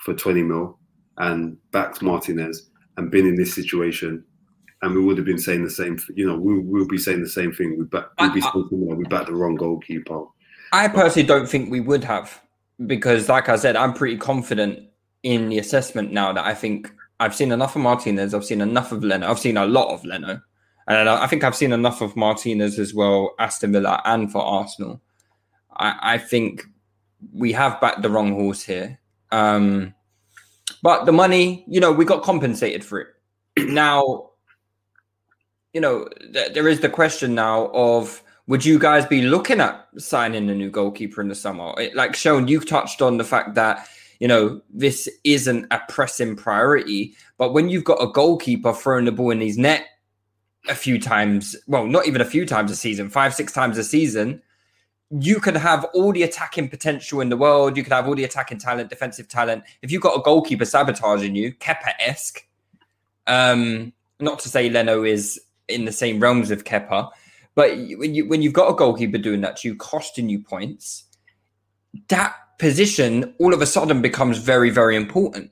for 0.02 0.14
20 0.14 0.42
mil 0.42 0.78
and 1.18 1.58
backed 1.72 2.00
Martinez 2.00 2.70
and 2.96 3.10
been 3.10 3.26
in 3.26 3.36
this 3.36 3.54
situation 3.54 4.24
and 4.80 4.94
we 4.94 5.02
would 5.02 5.18
have 5.18 5.26
been 5.26 5.38
saying 5.38 5.62
the 5.62 5.70
same. 5.70 5.98
You 6.14 6.26
know, 6.26 6.38
we 6.38 6.58
will 6.58 6.86
be 6.88 6.96
saying 6.96 7.20
the 7.22 7.28
same 7.28 7.52
thing. 7.52 7.78
We 7.78 7.84
back, 7.84 8.06
we'd 8.18 8.32
be 8.32 8.40
I- 8.40 8.48
I- 8.48 8.94
we 8.94 9.04
backed 9.04 9.26
the 9.26 9.34
wrong 9.34 9.56
goalkeeper. 9.56 10.24
I 10.72 10.88
personally 10.88 11.28
don't 11.28 11.48
think 11.48 11.70
we 11.70 11.80
would 11.80 12.04
have 12.04 12.40
because, 12.86 13.28
like 13.28 13.50
I 13.50 13.56
said, 13.56 13.76
I'm 13.76 13.92
pretty 13.92 14.16
confident 14.16 14.88
in 15.22 15.50
the 15.50 15.58
assessment 15.58 16.12
now 16.12 16.32
that 16.32 16.46
I 16.46 16.54
think 16.54 16.90
I've 17.20 17.34
seen 17.34 17.52
enough 17.52 17.76
of 17.76 17.82
Martinez, 17.82 18.32
I've 18.32 18.44
seen 18.44 18.62
enough 18.62 18.90
of 18.90 19.04
Leno, 19.04 19.30
I've 19.30 19.38
seen 19.38 19.58
a 19.58 19.66
lot 19.66 19.92
of 19.92 20.02
Leno, 20.04 20.40
and 20.88 21.08
I 21.08 21.26
think 21.26 21.42
I've 21.44 21.56
seen 21.56 21.72
enough 21.72 22.00
of 22.00 22.16
Martinez 22.16 22.78
as 22.78 22.94
well, 22.94 23.34
Aston 23.38 23.72
Villa, 23.72 24.00
and 24.04 24.30
for 24.30 24.42
Arsenal. 24.42 25.00
I, 25.76 26.14
I 26.14 26.18
think 26.18 26.64
we 27.32 27.52
have 27.52 27.80
backed 27.80 28.02
the 28.02 28.10
wrong 28.10 28.32
horse 28.32 28.62
here. 28.62 28.98
Um, 29.32 29.94
but 30.82 31.04
the 31.04 31.12
money, 31.12 31.64
you 31.68 31.80
know, 31.80 31.92
we 31.92 32.04
got 32.04 32.22
compensated 32.22 32.84
for 32.84 33.00
it. 33.00 33.08
now, 33.58 34.30
you 35.72 35.80
know, 35.80 36.08
th- 36.32 36.52
there 36.54 36.68
is 36.68 36.80
the 36.80 36.88
question 36.88 37.34
now 37.34 37.66
of 37.72 38.22
would 38.46 38.64
you 38.64 38.78
guys 38.78 39.04
be 39.06 39.22
looking 39.22 39.60
at 39.60 39.88
signing 39.98 40.48
a 40.48 40.54
new 40.54 40.70
goalkeeper 40.70 41.20
in 41.20 41.28
the 41.28 41.34
summer? 41.34 41.74
It- 41.78 41.96
Like 41.96 42.14
Sean, 42.14 42.46
you 42.48 42.60
touched 42.60 43.02
on 43.02 43.16
the 43.16 43.24
fact 43.24 43.54
that 43.56 43.88
you 44.20 44.28
know 44.28 44.60
this 44.72 45.08
isn't 45.24 45.66
a 45.70 45.80
pressing 45.88 46.36
priority, 46.36 47.14
but 47.38 47.52
when 47.52 47.68
you've 47.68 47.84
got 47.84 48.02
a 48.02 48.06
goalkeeper 48.10 48.72
throwing 48.72 49.04
the 49.04 49.12
ball 49.12 49.30
in 49.32 49.40
his 49.40 49.58
net 49.58 49.84
a 50.68 50.74
few 50.74 51.00
times, 51.00 51.56
well, 51.66 51.86
not 51.86 52.06
even 52.06 52.20
a 52.20 52.24
few 52.24 52.46
times 52.46 52.70
a 52.70 52.76
season, 52.76 53.08
five, 53.08 53.34
six 53.34 53.52
times 53.52 53.78
a 53.78 53.84
season, 53.84 54.42
you 55.10 55.38
could 55.40 55.56
have 55.56 55.84
all 55.94 56.12
the 56.12 56.22
attacking 56.22 56.68
potential 56.68 57.20
in 57.20 57.28
the 57.28 57.36
world. 57.36 57.76
You 57.76 57.84
could 57.84 57.92
have 57.92 58.08
all 58.08 58.14
the 58.14 58.24
attacking 58.24 58.58
talent, 58.58 58.90
defensive 58.90 59.28
talent. 59.28 59.64
If 59.82 59.92
you've 59.92 60.02
got 60.02 60.18
a 60.18 60.22
goalkeeper 60.22 60.64
sabotaging 60.64 61.36
you, 61.36 61.52
Kepa 61.54 61.92
esque. 62.00 62.46
Um, 63.26 63.92
not 64.18 64.38
to 64.40 64.48
say 64.48 64.68
Leno 64.68 65.04
is 65.04 65.40
in 65.68 65.84
the 65.84 65.92
same 65.92 66.20
realms 66.20 66.50
of 66.50 66.64
Kepa, 66.64 67.10
but 67.54 67.70
when 67.96 68.14
you 68.14 68.28
when 68.28 68.42
you've 68.42 68.52
got 68.52 68.70
a 68.70 68.74
goalkeeper 68.74 69.18
doing 69.18 69.40
that 69.42 69.56
to 69.58 69.68
you, 69.68 69.76
costing 69.76 70.28
you 70.28 70.40
points, 70.40 71.04
that 72.08 72.34
position 72.58 73.34
all 73.38 73.52
of 73.52 73.62
a 73.62 73.66
sudden 73.66 74.00
becomes 74.00 74.38
very 74.38 74.70
very 74.70 74.96
important. 74.96 75.50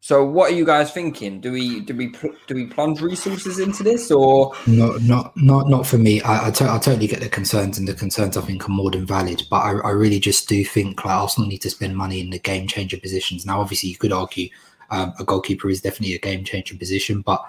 So, 0.00 0.24
what 0.24 0.52
are 0.52 0.54
you 0.54 0.64
guys 0.64 0.92
thinking? 0.92 1.40
Do 1.40 1.52
we 1.52 1.80
do 1.80 1.94
we 1.94 2.12
do 2.46 2.54
we 2.54 2.66
plunge 2.66 3.00
resources 3.00 3.58
into 3.58 3.82
this, 3.82 4.10
or 4.12 4.52
No, 4.66 4.92
not 4.98 5.36
not 5.36 5.68
not 5.68 5.86
for 5.86 5.98
me. 5.98 6.22
I 6.22 6.48
I, 6.48 6.50
to- 6.52 6.70
I 6.70 6.78
totally 6.78 7.08
get 7.08 7.20
the 7.20 7.28
concerns, 7.28 7.78
and 7.78 7.88
the 7.88 7.94
concerns 7.94 8.36
I 8.36 8.42
think 8.42 8.68
are 8.68 8.72
more 8.72 8.92
than 8.92 9.04
valid. 9.06 9.42
But 9.50 9.58
I, 9.58 9.70
I 9.80 9.90
really 9.90 10.20
just 10.20 10.48
do 10.48 10.64
think 10.64 11.04
like 11.04 11.14
Arsenal 11.14 11.48
need 11.48 11.62
to 11.62 11.70
spend 11.70 11.96
money 11.96 12.20
in 12.20 12.30
the 12.30 12.38
game 12.38 12.68
changer 12.68 12.96
positions. 12.98 13.44
Now, 13.44 13.60
obviously, 13.60 13.90
you 13.90 13.96
could 13.96 14.12
argue 14.12 14.48
um, 14.90 15.12
a 15.18 15.24
goalkeeper 15.24 15.68
is 15.68 15.80
definitely 15.82 16.14
a 16.14 16.20
game 16.20 16.44
changer 16.44 16.76
position, 16.76 17.20
but 17.22 17.44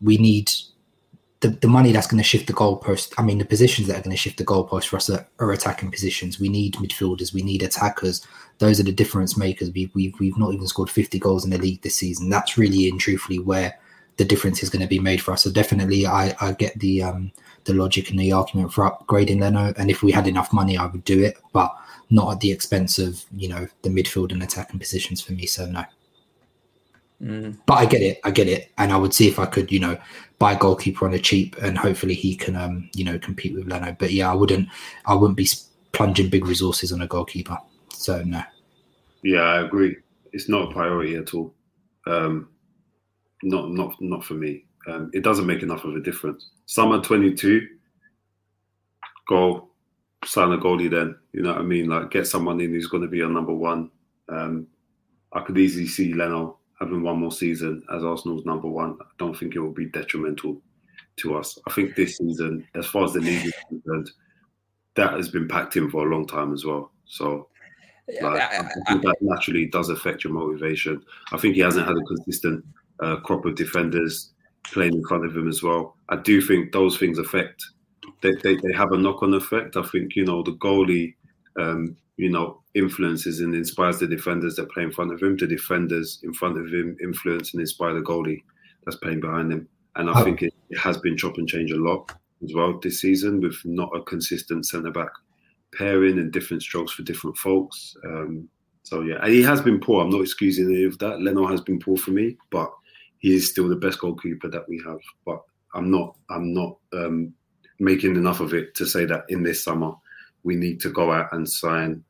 we 0.00 0.16
need 0.16 0.50
the, 1.40 1.48
the 1.48 1.68
money 1.68 1.92
that's 1.92 2.06
going 2.06 2.18
to 2.18 2.24
shift 2.24 2.46
the 2.46 2.52
goalpost. 2.54 3.12
I 3.18 3.22
mean, 3.22 3.38
the 3.38 3.44
positions 3.44 3.88
that 3.88 3.98
are 3.98 4.02
going 4.02 4.10
to 4.10 4.16
shift 4.16 4.38
the 4.38 4.44
goalpost 4.44 4.86
for 4.88 4.96
us 4.96 5.10
are, 5.10 5.26
are 5.38 5.52
attacking 5.52 5.90
positions. 5.90 6.40
We 6.40 6.48
need 6.48 6.74
midfielders. 6.74 7.32
We 7.34 7.42
need 7.42 7.62
attackers. 7.62 8.26
Those 8.60 8.78
are 8.78 8.84
the 8.84 8.92
difference 8.92 9.36
makers. 9.36 9.70
We, 9.72 9.90
we, 9.94 10.14
we've 10.20 10.38
not 10.38 10.52
even 10.52 10.66
scored 10.66 10.90
50 10.90 11.18
goals 11.18 11.44
in 11.44 11.50
the 11.50 11.58
league 11.58 11.80
this 11.80 11.96
season. 11.96 12.28
That's 12.28 12.58
really 12.58 12.88
and 12.88 13.00
truthfully 13.00 13.38
where 13.38 13.74
the 14.18 14.24
difference 14.26 14.62
is 14.62 14.68
going 14.68 14.82
to 14.82 14.88
be 14.88 14.98
made 14.98 15.22
for 15.22 15.32
us. 15.32 15.44
So 15.44 15.50
definitely, 15.50 16.06
I, 16.06 16.36
I 16.42 16.52
get 16.52 16.78
the 16.78 17.02
um, 17.02 17.32
the 17.64 17.72
logic 17.72 18.10
and 18.10 18.18
the 18.18 18.32
argument 18.32 18.70
for 18.70 18.90
upgrading 18.90 19.40
Leno. 19.40 19.72
And 19.78 19.90
if 19.90 20.02
we 20.02 20.12
had 20.12 20.26
enough 20.26 20.52
money, 20.52 20.76
I 20.76 20.84
would 20.86 21.04
do 21.04 21.22
it, 21.24 21.38
but 21.54 21.74
not 22.10 22.34
at 22.34 22.40
the 22.40 22.52
expense 22.52 22.98
of 22.98 23.24
you 23.34 23.48
know 23.48 23.66
the 23.80 23.88
midfield 23.88 24.30
and 24.30 24.42
attacking 24.42 24.78
positions 24.78 25.22
for 25.22 25.32
me. 25.32 25.46
So 25.46 25.64
no. 25.66 25.84
But 27.64 27.74
I 27.74 27.86
get 27.86 28.02
it. 28.02 28.20
I 28.24 28.30
get 28.30 28.46
it, 28.46 28.70
and 28.76 28.92
I 28.92 28.96
would 28.98 29.14
see 29.14 29.26
if 29.26 29.38
I 29.38 29.46
could, 29.46 29.72
you 29.72 29.80
know, 29.80 29.98
buy 30.38 30.52
a 30.52 30.58
goalkeeper 30.58 31.06
on 31.06 31.14
a 31.14 31.18
cheap, 31.18 31.56
and 31.62 31.78
hopefully 31.78 32.14
he 32.14 32.34
can, 32.36 32.56
um, 32.56 32.90
you 32.94 33.04
know, 33.04 33.18
compete 33.18 33.54
with 33.54 33.68
Leno. 33.68 33.96
But 33.98 34.12
yeah, 34.12 34.30
I 34.30 34.34
wouldn't. 34.34 34.68
I 35.06 35.14
wouldn't 35.14 35.38
be 35.38 35.48
plunging 35.92 36.28
big 36.28 36.46
resources 36.46 36.92
on 36.92 37.00
a 37.00 37.06
goalkeeper. 37.06 37.56
So 38.00 38.22
no. 38.22 38.42
Yeah, 39.22 39.42
I 39.42 39.60
agree. 39.60 39.96
It's 40.32 40.48
not 40.48 40.70
a 40.70 40.72
priority 40.72 41.16
at 41.16 41.34
all. 41.34 41.54
Um, 42.06 42.48
not 43.42 43.70
not 43.72 43.94
not 44.00 44.24
for 44.24 44.34
me. 44.34 44.64
Um, 44.86 45.10
it 45.12 45.22
doesn't 45.22 45.46
make 45.46 45.62
enough 45.62 45.84
of 45.84 45.94
a 45.94 46.00
difference. 46.00 46.48
Summer 46.64 47.02
twenty 47.02 47.34
two, 47.34 47.66
go 49.28 49.68
sign 50.24 50.52
a 50.52 50.56
goalie. 50.56 50.90
Then 50.90 51.14
you 51.32 51.42
know 51.42 51.50
what 51.50 51.60
I 51.60 51.62
mean. 51.62 51.90
Like 51.90 52.10
get 52.10 52.26
someone 52.26 52.58
in 52.60 52.70
who's 52.70 52.86
going 52.86 53.02
to 53.02 53.08
be 53.08 53.20
a 53.20 53.28
number 53.28 53.52
one. 53.52 53.90
Um, 54.30 54.66
I 55.34 55.42
could 55.42 55.58
easily 55.58 55.86
see 55.86 56.14
Leno 56.14 56.58
having 56.80 57.02
one 57.02 57.18
more 57.18 57.32
season 57.32 57.82
as 57.94 58.02
Arsenal's 58.02 58.46
number 58.46 58.68
one. 58.68 58.96
I 59.02 59.04
don't 59.18 59.36
think 59.36 59.54
it 59.54 59.60
will 59.60 59.72
be 59.72 59.86
detrimental 59.86 60.62
to 61.16 61.36
us. 61.36 61.58
I 61.68 61.72
think 61.74 61.96
this 61.96 62.16
season, 62.16 62.66
as 62.74 62.86
far 62.86 63.04
as 63.04 63.12
the 63.12 63.20
league 63.20 63.44
is 63.44 63.52
concerned, 63.68 64.10
that 64.94 65.12
has 65.12 65.28
been 65.28 65.48
packed 65.48 65.76
in 65.76 65.90
for 65.90 66.06
a 66.06 66.10
long 66.10 66.26
time 66.26 66.54
as 66.54 66.64
well. 66.64 66.92
So 67.04 67.49
like, 68.22 68.42
I 68.42 68.62
think 68.88 69.02
that 69.02 69.16
naturally 69.20 69.66
does 69.66 69.88
affect 69.88 70.24
your 70.24 70.32
motivation. 70.32 71.02
I 71.32 71.38
think 71.38 71.54
he 71.54 71.60
hasn't 71.60 71.86
had 71.86 71.96
a 71.96 72.02
consistent 72.02 72.64
uh, 73.00 73.16
crop 73.16 73.44
of 73.46 73.54
defenders 73.54 74.32
playing 74.64 74.94
in 74.94 75.04
front 75.04 75.24
of 75.24 75.36
him 75.36 75.48
as 75.48 75.62
well. 75.62 75.96
I 76.08 76.16
do 76.16 76.40
think 76.40 76.72
those 76.72 76.98
things 76.98 77.18
affect. 77.18 77.64
They, 78.22 78.32
they, 78.42 78.56
they 78.56 78.72
have 78.74 78.92
a 78.92 78.98
knock 78.98 79.22
on 79.22 79.34
effect. 79.34 79.76
I 79.76 79.82
think 79.82 80.16
you 80.16 80.24
know 80.24 80.42
the 80.42 80.52
goalie, 80.52 81.14
um, 81.58 81.96
you 82.16 82.28
know, 82.30 82.62
influences 82.74 83.40
and 83.40 83.54
inspires 83.54 83.98
the 83.98 84.06
defenders 84.06 84.56
that 84.56 84.70
play 84.70 84.82
in 84.82 84.92
front 84.92 85.12
of 85.12 85.22
him. 85.22 85.36
The 85.36 85.46
defenders 85.46 86.20
in 86.22 86.32
front 86.34 86.58
of 86.58 86.66
him 86.66 86.96
influence 87.02 87.54
and 87.54 87.60
inspire 87.60 87.94
the 87.94 88.00
goalie 88.00 88.42
that's 88.84 88.96
playing 88.98 89.20
behind 89.20 89.52
him. 89.52 89.68
And 89.96 90.10
I 90.10 90.20
Oh. 90.20 90.24
think 90.24 90.42
it, 90.42 90.54
it 90.68 90.78
has 90.78 90.98
been 90.98 91.16
chop 91.16 91.38
and 91.38 91.48
change 91.48 91.72
a 91.72 91.76
lot 91.76 92.12
as 92.44 92.54
well 92.54 92.78
this 92.78 93.00
season 93.00 93.40
with 93.40 93.56
not 93.64 93.90
a 93.94 94.02
consistent 94.02 94.66
centre 94.66 94.90
back 94.90 95.10
pairing 95.76 96.18
and 96.18 96.32
different 96.32 96.62
strokes 96.62 96.92
for 96.92 97.02
different 97.02 97.36
folks. 97.36 97.96
Um, 98.04 98.48
so 98.82 99.02
yeah, 99.02 99.16
and 99.22 99.32
he 99.32 99.42
has 99.42 99.60
been 99.60 99.80
poor. 99.80 100.02
I'm 100.02 100.10
not 100.10 100.22
excusing 100.22 100.66
any 100.66 100.84
of 100.84 100.98
that. 100.98 101.20
Leno 101.20 101.46
has 101.46 101.60
been 101.60 101.78
poor 101.78 101.96
for 101.96 102.10
me, 102.10 102.36
but 102.50 102.72
he 103.18 103.34
is 103.34 103.48
still 103.48 103.68
the 103.68 103.76
best 103.76 104.00
goalkeeper 104.00 104.48
that 104.48 104.68
we 104.68 104.82
have. 104.86 104.98
But 105.24 105.40
I'm 105.74 105.90
not 105.90 106.16
I'm 106.30 106.52
not 106.52 106.76
um, 106.92 107.32
making 107.78 108.16
enough 108.16 108.40
of 108.40 108.54
it 108.54 108.74
to 108.76 108.86
say 108.86 109.04
that 109.06 109.24
in 109.28 109.42
this 109.42 109.64
summer 109.64 109.92
we 110.42 110.56
need 110.56 110.80
to 110.80 110.90
go 110.90 111.12
out 111.12 111.32
and 111.32 111.48
sign 111.48 112.02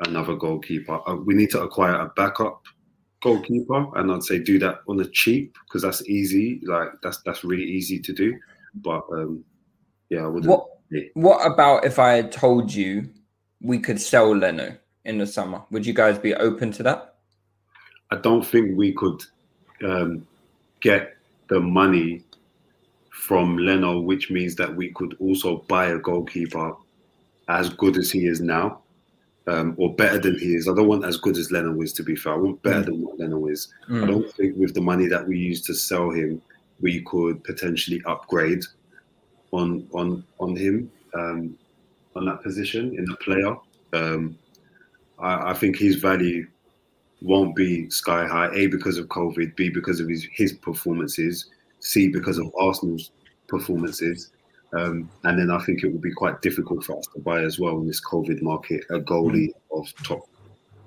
another 0.00 0.34
goalkeeper. 0.36 1.00
Uh, 1.08 1.16
we 1.16 1.34
need 1.34 1.50
to 1.50 1.62
acquire 1.62 1.94
a 1.94 2.12
backup 2.16 2.62
goalkeeper, 3.22 3.86
and 3.98 4.12
I'd 4.12 4.22
say 4.22 4.38
do 4.38 4.58
that 4.58 4.80
on 4.88 4.96
the 4.96 5.06
cheap 5.06 5.56
because 5.66 5.82
that's 5.82 6.06
easy. 6.08 6.60
Like 6.64 6.88
that's 7.02 7.22
that's 7.22 7.44
really 7.44 7.64
easy 7.64 7.98
to 8.00 8.12
do. 8.12 8.38
But 8.74 9.04
um, 9.12 9.44
yeah, 10.10 10.24
I 10.24 10.26
wouldn't. 10.26 10.50
What 10.50 10.66
What 11.14 11.44
about 11.44 11.84
if 11.84 11.98
I 11.98 12.14
had 12.14 12.32
told 12.32 12.72
you 12.72 13.08
we 13.60 13.78
could 13.78 14.00
sell 14.00 14.34
Leno 14.34 14.76
in 15.04 15.18
the 15.18 15.26
summer? 15.26 15.62
Would 15.70 15.86
you 15.86 15.92
guys 15.92 16.18
be 16.18 16.34
open 16.34 16.72
to 16.72 16.82
that? 16.84 17.16
I 18.10 18.16
don't 18.16 18.46
think 18.46 18.76
we 18.76 18.92
could 18.92 19.22
um, 19.84 20.26
get 20.80 21.16
the 21.48 21.60
money 21.60 22.22
from 23.10 23.58
Leno, 23.58 24.00
which 24.00 24.30
means 24.30 24.54
that 24.56 24.74
we 24.74 24.92
could 24.92 25.16
also 25.18 25.64
buy 25.68 25.86
a 25.86 25.98
goalkeeper 25.98 26.74
as 27.48 27.68
good 27.70 27.96
as 27.96 28.10
he 28.10 28.26
is 28.26 28.40
now, 28.40 28.80
um, 29.48 29.74
or 29.78 29.94
better 29.94 30.18
than 30.18 30.38
he 30.38 30.54
is. 30.54 30.68
I 30.68 30.74
don't 30.74 30.86
want 30.86 31.04
as 31.04 31.16
good 31.16 31.36
as 31.36 31.50
Leno 31.50 31.80
is, 31.80 31.92
to 31.94 32.02
be 32.04 32.14
fair. 32.14 32.34
I 32.34 32.36
want 32.36 32.62
better 32.62 32.82
than 32.82 33.02
what 33.02 33.18
Leno 33.18 33.46
is. 33.46 33.72
Mm. 33.88 34.04
I 34.04 34.06
don't 34.06 34.32
think 34.34 34.56
with 34.56 34.74
the 34.74 34.80
money 34.80 35.06
that 35.08 35.26
we 35.26 35.38
use 35.38 35.62
to 35.62 35.74
sell 35.74 36.10
him, 36.10 36.40
we 36.80 37.02
could 37.02 37.42
potentially 37.42 38.02
upgrade 38.06 38.62
on 39.56 39.88
on 39.92 40.24
on 40.38 40.56
him 40.56 40.90
um, 41.14 41.56
on 42.14 42.26
that 42.26 42.42
position 42.42 42.96
in 42.96 43.04
the 43.04 43.16
player. 43.16 43.56
Um, 43.92 44.38
I, 45.18 45.50
I 45.50 45.54
think 45.54 45.76
his 45.76 45.96
value 45.96 46.46
won't 47.22 47.56
be 47.56 47.88
sky 47.90 48.26
high. 48.26 48.50
A 48.54 48.66
because 48.66 48.98
of 48.98 49.06
COVID. 49.06 49.56
B 49.56 49.70
because 49.70 50.00
of 50.00 50.08
his 50.08 50.26
his 50.32 50.52
performances. 50.52 51.50
C 51.80 52.08
because 52.08 52.38
of 52.38 52.52
Arsenal's 52.58 53.10
performances. 53.48 54.30
Um, 54.72 55.08
and 55.24 55.38
then 55.38 55.50
I 55.50 55.58
think 55.64 55.82
it 55.82 55.92
will 55.92 56.00
be 56.00 56.12
quite 56.12 56.42
difficult 56.42 56.84
for 56.84 56.98
us 56.98 57.06
to 57.14 57.20
buy 57.20 57.42
as 57.42 57.58
well 57.58 57.78
in 57.78 57.86
this 57.86 58.04
COVID 58.04 58.42
market 58.42 58.84
a 58.90 58.98
goalie 58.98 59.52
of 59.72 59.86
top 60.02 60.28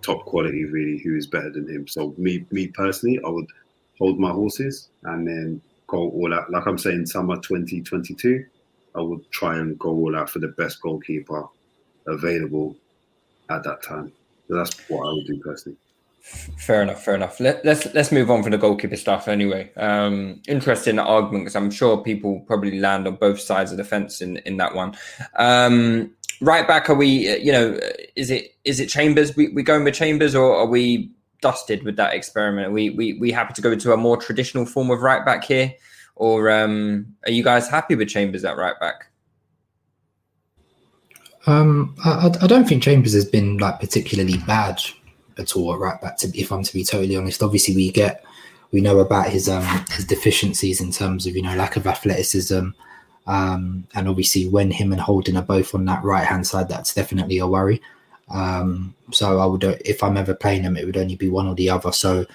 top 0.02 0.26
quality, 0.26 0.66
really, 0.66 1.00
who 1.00 1.16
is 1.16 1.28
better 1.28 1.50
than 1.50 1.68
him. 1.68 1.88
So 1.88 2.14
me 2.18 2.46
me 2.52 2.68
personally, 2.68 3.20
I 3.26 3.30
would 3.30 3.48
hold 3.98 4.20
my 4.20 4.32
horses 4.32 4.90
and 5.04 5.28
then 5.28 5.62
go 5.88 6.10
all 6.10 6.34
out. 6.34 6.52
Like 6.52 6.68
I'm 6.68 6.78
saying, 6.78 7.06
summer 7.08 7.36
2022, 7.38 8.46
I 8.96 9.02
would 9.02 9.30
try 9.32 9.58
and 9.58 9.78
go 9.78 9.90
all 9.90 10.16
out 10.16 10.30
for 10.30 10.40
the 10.40 10.50
best 10.50 10.82
goalkeeper 10.82 11.48
available 12.08 12.76
at 13.50 13.64
that 13.64 13.84
time. 13.84 14.12
So 14.48 14.56
that's 14.56 14.78
what 14.90 15.08
I 15.08 15.14
would 15.14 15.26
do 15.26 15.40
personally. 15.40 15.78
Fair 16.58 16.84
enough, 16.84 17.04
fair 17.04 17.16
enough. 17.16 17.40
Let, 17.40 17.64
let's 17.64 17.92
let's 17.94 18.12
move 18.12 18.30
on 18.30 18.44
from 18.44 18.52
the 18.52 18.58
goalkeeper 18.58 18.98
stuff 18.98 19.28
anyway. 19.28 19.72
Um, 19.76 20.42
interesting 20.48 21.00
argument 21.00 21.46
because 21.46 21.56
I'm 21.56 21.72
sure 21.72 22.04
people 22.04 22.42
probably 22.42 22.80
land 22.80 23.08
on 23.08 23.16
both 23.16 23.40
sides 23.40 23.72
of 23.72 23.78
the 23.78 23.84
fence 23.84 24.22
in 24.22 24.38
in 24.38 24.58
that 24.58 24.76
one. 24.76 24.96
Um, 25.38 26.12
right 26.42 26.68
back, 26.68 26.90
are 26.90 26.96
we? 26.96 27.40
You 27.40 27.52
know, 27.52 27.80
is 28.16 28.30
it 28.30 28.54
is 28.66 28.80
it 28.80 28.90
Chambers? 28.90 29.36
We 29.36 29.48
we 29.50 29.64
going 29.64 29.84
with 29.84 29.96
Chambers, 29.96 30.36
or 30.36 30.56
are 30.56 30.68
we 30.68 31.10
dusted 31.42 31.84
with 31.84 31.96
that 31.96 32.14
experiment? 32.14 32.68
Are 32.68 32.72
we 32.72 32.90
we 32.90 33.14
we 33.14 33.32
happy 33.32 33.54
to 33.54 33.62
go 33.62 33.76
to 33.76 33.94
a 33.94 33.98
more 33.98 34.18
traditional 34.18 34.66
form 34.66 34.92
of 34.92 35.02
right 35.02 35.26
back 35.26 35.46
here, 35.46 35.74
or 36.20 36.52
um, 36.52 37.16
are 37.26 37.32
you 37.32 37.44
guys 37.44 37.68
happy 37.70 37.96
with 37.96 38.10
Chambers 38.10 38.46
at 38.46 38.58
right 38.58 38.80
back? 38.80 39.08
Um, 41.48 41.96
I, 42.04 42.30
I- 42.42 42.48
don't 42.48 42.68
think 42.68 42.84
Chambers 42.84 43.14
has 43.14 43.26
been 43.26 43.58
like 43.58 43.80
particularly 43.80 44.38
bad 44.46 44.80
at 45.38 45.56
all 45.56 45.74
at 45.74 45.80
right 45.80 46.00
back. 46.00 46.18
To 46.18 46.38
if 46.38 46.52
I'm 46.52 46.64
to 46.64 46.74
be 46.74 46.84
totally 46.84 47.16
honest, 47.16 47.42
obviously 47.42 47.76
we 47.76 47.90
get 47.92 48.24
we 48.72 48.82
know 48.82 49.00
about 49.00 49.30
his 49.30 49.48
um 49.50 49.64
his 49.92 50.06
deficiencies 50.06 50.82
in 50.82 50.92
terms 50.92 51.26
of 51.26 51.36
you 51.36 51.42
know 51.42 51.56
lack 51.56 51.78
of 51.78 51.88
athleticism, 51.88 52.68
um, 53.26 53.88
and 53.96 54.08
obviously 54.08 54.48
when 54.48 54.70
him 54.72 54.92
and 54.92 55.02
Holding 55.02 55.38
are 55.38 55.42
both 55.42 55.74
on 55.74 55.86
that 55.86 56.04
right 56.04 56.26
hand 56.26 56.46
side, 56.46 56.68
that's 56.68 56.94
definitely 56.94 57.38
a 57.40 57.48
worry. 57.48 57.82
Um, 58.30 58.94
so 59.12 59.40
I 59.40 59.46
would 59.46 59.64
if 59.64 60.04
I'm 60.04 60.18
ever 60.18 60.36
playing 60.36 60.64
them, 60.64 60.76
it 60.76 60.86
would 60.86 60.98
only 60.98 61.16
be 61.16 61.30
one 61.30 61.48
or 61.48 61.56
the 61.56 61.70
other. 61.70 61.94
So 61.94 62.26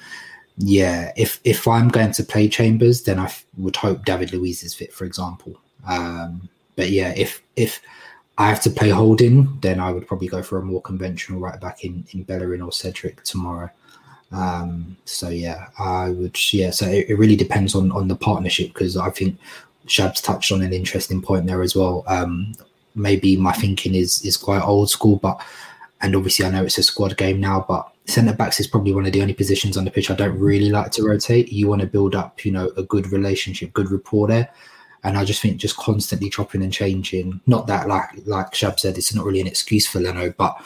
yeah, 0.57 1.13
if 1.17 1.41
if 1.45 1.67
I'm 1.67 1.89
going 1.89 2.13
to 2.13 2.23
play 2.25 2.49
Chambers, 2.49 3.03
then 3.03 3.19
I 3.19 3.25
f- 3.25 3.45
would 3.57 3.77
hope 3.77 4.05
David 4.05 4.33
Luiz 4.33 4.63
is 4.63 4.75
fit, 4.75 4.93
for 4.93 5.05
example. 5.05 5.57
Um, 5.87 6.49
but 6.77 6.91
yeah, 6.91 7.13
if 7.17 7.43
if 7.57 7.81
I 8.39 8.49
have 8.49 8.61
to 8.63 8.71
play 8.71 8.91
holding, 8.91 9.59
then 9.61 9.81
I 9.81 9.91
would 9.91 10.07
probably 10.07 10.29
go 10.29 10.43
for 10.43 10.59
a 10.59 10.63
more 10.63 10.83
conventional 10.83 11.41
right 11.41 11.61
back 11.61 11.85
in 11.85 12.05
in 12.13 12.23
Bellerin 12.23 12.63
or 12.63 12.73
Cedric 12.73 13.23
tomorrow. 13.25 13.71
Um, 14.33 14.97
so 15.05 15.29
yeah, 15.29 15.69
I 15.79 16.11
would 16.11 16.37
yeah. 16.53 16.71
So 16.71 16.87
it, 16.87 17.11
it 17.11 17.19
really 17.19 17.37
depends 17.37 17.75
on 17.75 17.91
on 17.93 18.09
the 18.09 18.17
partnership 18.17 18.69
because 18.69 18.97
I 18.97 19.11
think 19.11 19.39
Shabs 19.87 20.23
touched 20.23 20.53
on 20.53 20.63
an 20.63 20.73
interesting 20.73 21.21
point 21.21 21.47
there 21.47 21.63
as 21.63 21.75
well. 21.75 22.05
Um, 22.07 22.55
maybe 22.95 23.37
my 23.37 23.53
thinking 23.53 23.95
is 23.95 24.25
is 24.25 24.37
quite 24.37 24.63
old 24.63 24.91
school, 24.91 25.17
but 25.17 25.41
and 26.01 26.15
obviously 26.15 26.45
I 26.45 26.51
know 26.51 26.65
it's 26.65 26.79
a 26.79 26.83
squad 26.83 27.17
game 27.17 27.41
now, 27.41 27.65
but 27.67 27.91
centre 28.07 28.35
backs 28.35 28.61
is 28.61 28.67
probably 28.67 28.93
one 28.93 29.07
of 29.07 29.13
the 29.13 29.23
only 29.23 29.35
positions 29.35 29.77
on 29.77 29.85
the 29.85 29.91
pitch 29.91 30.11
I 30.11 30.15
don't 30.15 30.39
really 30.39 30.71
like 30.71 30.91
to 30.93 31.03
rotate. 31.03 31.53
You 31.53 31.69
want 31.69 31.81
to 31.81 31.87
build 31.87 32.15
up, 32.15 32.45
you 32.45 32.53
know, 32.53 32.71
a 32.77 32.83
good 32.83 33.11
relationship, 33.11 33.73
good 33.73 33.91
rapport 33.91 34.29
there. 34.29 34.51
And 35.03 35.19
I 35.19 35.25
just 35.25 35.43
think 35.43 35.59
just 35.59 35.77
constantly 35.77 36.31
chopping 36.31 36.63
and 36.63 36.73
changing, 36.73 37.41
not 37.47 37.67
that 37.67 37.89
like 37.89 38.09
like 38.25 38.53
Shab 38.53 38.79
said, 38.79 38.97
it's 38.97 39.15
not 39.15 39.27
really 39.27 39.41
an 39.41 39.47
excuse 39.47 39.87
for 39.87 40.01
Leno, 40.01 40.33
but 40.37 40.57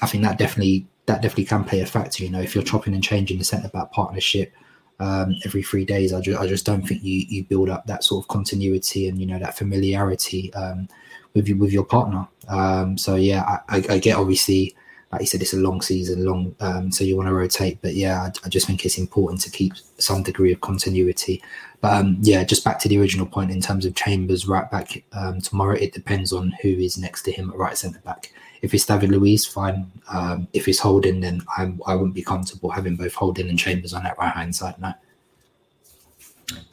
I 0.00 0.06
think 0.06 0.22
that 0.24 0.38
definitely 0.38 0.86
that 1.06 1.22
definitely 1.22 1.46
can 1.46 1.64
play 1.64 1.80
a 1.80 1.86
factor. 1.86 2.22
You 2.22 2.30
know, 2.30 2.40
if 2.40 2.54
you're 2.54 2.64
chopping 2.64 2.94
and 2.94 3.02
changing 3.02 3.38
the 3.38 3.44
centre 3.44 3.68
back 3.68 3.90
partnership 3.90 4.52
um, 5.00 5.34
every 5.44 5.62
three 5.64 5.84
days, 5.84 6.12
I 6.12 6.20
just 6.20 6.40
I 6.40 6.46
just 6.46 6.66
don't 6.66 6.82
think 6.82 7.02
you 7.02 7.24
you 7.28 7.44
build 7.44 7.68
up 7.68 7.86
that 7.86 8.04
sort 8.04 8.24
of 8.24 8.28
continuity 8.28 9.08
and 9.08 9.18
you 9.18 9.26
know 9.26 9.40
that 9.40 9.58
familiarity 9.58 10.54
um, 10.54 10.88
with 11.34 11.48
you 11.48 11.56
with 11.56 11.72
your 11.72 11.84
partner. 11.84 12.28
Um, 12.48 12.96
so 12.96 13.16
yeah, 13.16 13.42
I, 13.42 13.78
I, 13.78 13.84
I 13.94 13.98
get 13.98 14.16
obviously 14.16 14.76
like 15.12 15.22
you 15.22 15.26
said, 15.26 15.42
it's 15.42 15.54
a 15.54 15.58
long 15.58 15.80
season, 15.82 16.24
long, 16.24 16.54
um, 16.60 16.92
so 16.92 17.02
you 17.02 17.16
want 17.16 17.28
to 17.28 17.34
rotate. 17.34 17.78
But 17.82 17.94
yeah, 17.94 18.22
I, 18.22 18.32
I 18.44 18.48
just 18.48 18.66
think 18.66 18.84
it's 18.84 18.98
important 18.98 19.40
to 19.42 19.50
keep 19.50 19.72
some 19.98 20.22
degree 20.22 20.52
of 20.52 20.60
continuity. 20.60 21.42
But 21.80 21.94
um, 21.94 22.18
yeah, 22.20 22.44
just 22.44 22.64
back 22.64 22.78
to 22.80 22.88
the 22.88 22.98
original 23.00 23.26
point 23.26 23.50
in 23.50 23.60
terms 23.60 23.84
of 23.84 23.96
Chambers 23.96 24.46
right 24.46 24.70
back 24.70 25.02
um, 25.12 25.40
tomorrow. 25.40 25.74
It 25.74 25.92
depends 25.92 26.32
on 26.32 26.52
who 26.62 26.68
is 26.68 26.96
next 26.96 27.22
to 27.22 27.32
him 27.32 27.50
at 27.50 27.56
right 27.56 27.76
centre 27.76 28.00
back. 28.00 28.32
If 28.62 28.72
it's 28.72 28.86
David 28.86 29.10
Luiz, 29.10 29.46
fine. 29.46 29.90
Um, 30.12 30.46
if 30.52 30.68
it's 30.68 30.78
Holding, 30.78 31.20
then 31.20 31.42
I'm, 31.56 31.80
I 31.86 31.94
wouldn't 31.94 32.14
be 32.14 32.22
comfortable 32.22 32.70
having 32.70 32.94
both 32.94 33.14
Holding 33.14 33.48
and 33.48 33.58
Chambers 33.58 33.94
on 33.94 34.04
that 34.04 34.18
right 34.18 34.34
hand 34.34 34.54
side. 34.54 34.78
No. 34.78 34.92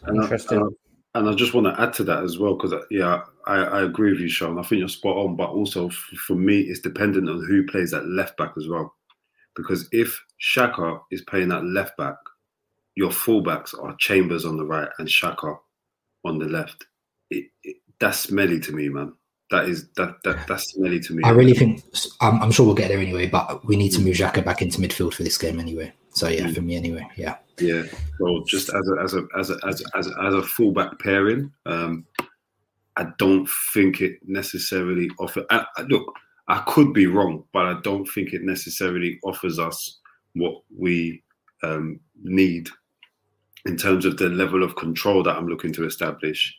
And 0.03 0.19
I- 0.19 0.23
Interesting. 0.23 0.75
And 1.17 1.29
I, 1.29 1.33
just 1.33 1.53
want 1.53 1.67
to 1.67 1.81
add 1.81 1.93
to 1.93 2.03
that 2.05 2.23
as 2.23 2.37
well 2.37 2.55
because 2.55 2.73
uh, 2.73 2.81
yeah, 2.91 3.21
I, 3.45 3.55
I 3.55 3.81
agree 3.83 4.11
with 4.11 4.21
you, 4.21 4.29
Sean. 4.29 4.59
I 4.59 4.63
think 4.63 4.79
you're 4.79 4.89
spot 4.89 5.17
on, 5.17 5.35
but 5.35 5.49
also 5.49 5.87
f- 5.87 5.93
for 6.27 6.35
me, 6.35 6.61
it's 6.61 6.79
dependent 6.79 7.29
on 7.29 7.45
who 7.45 7.65
plays 7.65 7.93
at 7.93 8.05
left 8.07 8.37
back 8.37 8.53
as 8.57 8.67
well. 8.67 8.93
Because 9.55 9.89
if 9.91 10.23
Xhaka 10.41 11.01
is 11.11 11.23
playing 11.23 11.51
at 11.51 11.63
left 11.63 11.97
back, 11.97 12.15
your 12.95 13.09
fullbacks 13.09 13.73
are 13.81 13.95
Chambers 13.97 14.45
on 14.45 14.57
the 14.57 14.65
right 14.65 14.89
and 14.99 15.07
Xhaka 15.07 15.57
on 16.23 16.39
the 16.39 16.45
left. 16.45 16.85
It, 17.29 17.45
it, 17.63 17.77
that's 17.99 18.19
smelly 18.19 18.59
to 18.61 18.71
me, 18.71 18.89
man. 18.89 19.13
That 19.49 19.69
is 19.69 19.87
that 19.95 20.17
that 20.23 20.45
that's 20.47 20.71
smelly 20.71 20.99
to 20.99 21.13
me. 21.13 21.23
I 21.23 21.29
really 21.29 21.53
think 21.53 21.81
I'm, 22.19 22.41
I'm 22.41 22.51
sure 22.51 22.65
we'll 22.65 22.75
get 22.75 22.89
there 22.89 22.99
anyway, 22.99 23.27
but 23.27 23.65
we 23.65 23.77
need 23.77 23.91
to 23.93 23.99
mm. 23.99 24.05
move 24.05 24.17
Xhaka 24.17 24.43
back 24.43 24.61
into 24.61 24.79
midfield 24.79 25.13
for 25.13 25.23
this 25.23 25.37
game 25.37 25.59
anyway. 25.59 25.93
So 26.17 26.27
yeah, 26.29 26.51
for 26.51 26.61
me 26.61 26.75
anyway, 26.75 27.07
yeah. 27.15 27.37
Yeah. 27.59 27.83
So 28.17 28.43
just 28.47 28.69
as 28.69 28.89
a 28.89 29.03
as 29.03 29.13
a 29.13 29.27
as 29.37 29.49
a 29.51 29.57
as 29.67 29.81
a, 29.81 29.97
as 29.97 30.07
a, 30.07 30.23
as 30.23 30.33
a 30.33 30.41
fullback 30.41 30.97
pairing, 30.99 31.51
um, 31.67 32.05
I 32.95 33.05
don't 33.19 33.47
think 33.73 34.01
it 34.01 34.17
necessarily 34.25 35.11
offer. 35.19 35.45
I, 35.51 35.63
I- 35.77 35.83
look, 35.83 36.11
I 36.47 36.63
could 36.67 36.91
be 36.91 37.05
wrong, 37.05 37.43
but 37.53 37.67
I 37.67 37.79
don't 37.81 38.05
think 38.05 38.33
it 38.33 38.41
necessarily 38.41 39.19
offers 39.23 39.59
us 39.59 39.99
what 40.33 40.63
we 40.75 41.23
um, 41.61 41.99
need 42.23 42.67
in 43.67 43.77
terms 43.77 44.03
of 44.05 44.17
the 44.17 44.29
level 44.29 44.63
of 44.63 44.75
control 44.75 45.21
that 45.21 45.35
I'm 45.35 45.47
looking 45.47 45.73
to 45.73 45.85
establish 45.85 46.55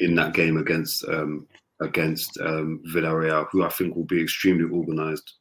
in 0.00 0.14
that 0.14 0.32
game 0.32 0.56
against 0.56 1.04
um, 1.08 1.46
against 1.82 2.38
um, 2.40 2.80
Villarreal, 2.94 3.48
who 3.50 3.64
I 3.64 3.68
think 3.68 3.94
will 3.94 4.04
be 4.04 4.22
extremely 4.22 4.64
organised, 4.74 5.34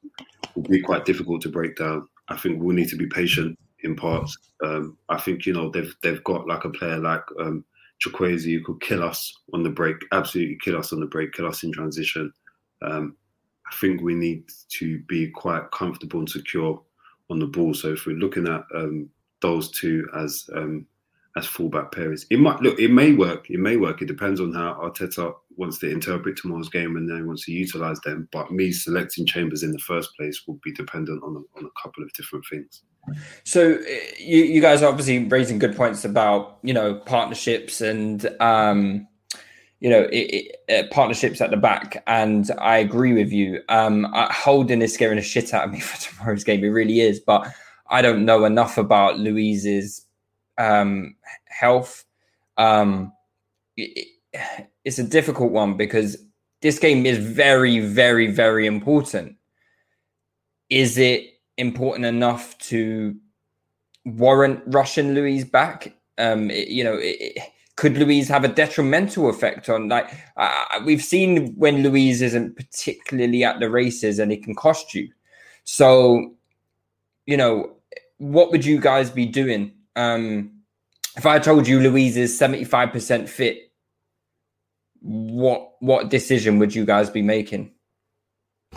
will 0.53 0.63
be 0.63 0.81
quite 0.81 1.05
difficult 1.05 1.41
to 1.43 1.49
break 1.49 1.77
down. 1.77 2.09
I 2.29 2.37
think 2.37 2.61
we'll 2.61 2.75
need 2.75 2.89
to 2.89 2.97
be 2.97 3.07
patient 3.07 3.57
in 3.83 3.95
parts. 3.95 4.37
Um, 4.63 4.97
I 5.09 5.19
think 5.19 5.45
you 5.45 5.53
know 5.53 5.69
they've 5.69 5.95
they've 6.01 6.23
got 6.23 6.47
like 6.47 6.65
a 6.65 6.69
player 6.69 6.97
like 6.97 7.23
um, 7.39 7.63
Chukwueze 8.03 8.43
who 8.43 8.63
could 8.63 8.81
kill 8.81 9.03
us 9.03 9.33
on 9.53 9.63
the 9.63 9.69
break, 9.69 9.97
absolutely 10.11 10.57
kill 10.61 10.77
us 10.77 10.93
on 10.93 10.99
the 10.99 11.05
break, 11.05 11.33
kill 11.33 11.47
us 11.47 11.63
in 11.63 11.71
transition. 11.71 12.31
Um, 12.81 13.15
I 13.69 13.75
think 13.75 14.01
we 14.01 14.15
need 14.15 14.49
to 14.69 14.99
be 15.03 15.29
quite 15.29 15.69
comfortable 15.71 16.19
and 16.19 16.29
secure 16.29 16.81
on 17.29 17.39
the 17.39 17.47
ball. 17.47 17.73
So 17.73 17.89
if 17.93 18.05
we're 18.05 18.15
looking 18.15 18.47
at 18.47 18.63
um, 18.73 19.09
those 19.41 19.71
two 19.71 20.07
as 20.15 20.49
um, 20.55 20.85
as 21.37 21.45
fullback 21.45 21.91
pairs, 21.91 22.25
it 22.29 22.39
might 22.39 22.59
look, 22.61 22.79
it 22.79 22.91
may 22.91 23.13
work, 23.13 23.49
it 23.49 23.59
may 23.59 23.77
work. 23.77 24.01
It 24.01 24.07
depends 24.07 24.41
on 24.41 24.53
how 24.53 24.73
Arteta 24.81 25.33
wants 25.55 25.77
to 25.79 25.89
interpret 25.89 26.37
tomorrow's 26.37 26.69
game 26.69 26.95
and 26.97 27.09
then 27.09 27.27
wants 27.27 27.45
to 27.45 27.51
utilize 27.51 27.99
them. 28.01 28.27
But 28.31 28.51
me 28.51 28.71
selecting 28.71 29.25
Chambers 29.25 29.63
in 29.63 29.71
the 29.71 29.79
first 29.79 30.15
place 30.17 30.43
will 30.47 30.59
be 30.63 30.71
dependent 30.73 31.23
on 31.23 31.35
a, 31.35 31.59
on 31.59 31.65
a 31.65 31.81
couple 31.81 32.03
of 32.03 32.11
different 32.13 32.45
things. 32.49 32.81
So 33.43 33.75
uh, 33.75 33.95
you 34.19 34.43
you 34.43 34.61
guys 34.61 34.81
are 34.81 34.89
obviously 34.89 35.25
raising 35.25 35.59
good 35.59 35.75
points 35.75 36.03
about 36.03 36.57
you 36.63 36.73
know 36.73 36.95
partnerships 36.95 37.79
and 37.81 38.25
um, 38.41 39.07
you 39.79 39.89
know 39.89 40.01
it, 40.11 40.55
it, 40.67 40.85
uh, 40.85 40.93
partnerships 40.93 41.39
at 41.39 41.51
the 41.51 41.57
back, 41.57 42.03
and 42.07 42.49
I 42.59 42.77
agree 42.77 43.13
with 43.13 43.31
you. 43.31 43.61
Um, 43.69 44.05
uh, 44.13 44.31
Holding 44.31 44.81
is 44.81 44.93
scaring 44.93 45.17
the 45.17 45.21
shit 45.21 45.53
out 45.53 45.65
of 45.65 45.71
me 45.71 45.79
for 45.81 46.01
tomorrow's 46.01 46.43
game. 46.43 46.63
It 46.63 46.69
really 46.69 46.99
is, 46.99 47.19
but 47.19 47.47
I 47.89 48.01
don't 48.01 48.25
know 48.25 48.43
enough 48.43 48.77
about 48.77 49.19
Luiz's 49.19 50.06
um, 50.57 51.15
health. 51.45 52.05
Um, 52.57 53.13
it, 53.75 54.07
it's 54.83 54.99
a 54.99 55.03
difficult 55.03 55.51
one 55.51 55.77
because 55.77 56.17
this 56.61 56.79
game 56.79 57.05
is 57.05 57.17
very, 57.17 57.79
very, 57.79 58.27
very 58.27 58.65
important. 58.67 59.35
Is 60.69 60.97
it 60.97 61.23
important 61.57 62.05
enough 62.05 62.57
to 62.59 63.15
warrant 64.05 64.61
Russian 64.67 65.13
Luiz 65.13 65.45
back? 65.45 65.93
Um, 66.17 66.49
it- 66.51 66.69
you 66.69 66.83
know, 66.83 66.97
it, 66.99 67.37
could 67.75 67.95
Luiz 67.95 68.27
have 68.27 68.43
a 68.43 68.47
detrimental 68.47 69.29
effect 69.29 69.69
on 69.69 69.87
like 69.87 70.09
uh, 70.35 70.81
we've 70.83 71.03
seen 71.03 71.53
when 71.55 71.83
Luiz 71.83 72.23
isn't 72.23 72.55
particularly 72.55 73.43
at 73.43 73.59
the 73.59 73.69
races 73.69 74.17
and 74.17 74.31
it 74.31 74.43
can 74.43 74.55
cost 74.55 74.95
you. 74.95 75.09
So, 75.63 76.33
you 77.27 77.37
know, 77.37 77.75
what 78.17 78.49
would 78.51 78.65
you 78.65 78.79
guys 78.79 79.11
be 79.11 79.27
doing? 79.27 79.73
Um, 79.97 80.51
if 81.17 81.25
I 81.25 81.39
told 81.39 81.67
you 81.67 81.79
Luiz 81.79 82.15
is 82.15 82.37
seventy 82.37 82.63
five 82.63 82.91
percent 82.91 83.27
fit, 83.27 83.71
what 85.01 85.71
what 85.79 86.09
decision 86.09 86.59
would 86.59 86.73
you 86.73 86.85
guys 86.85 87.09
be 87.09 87.21
making? 87.21 87.71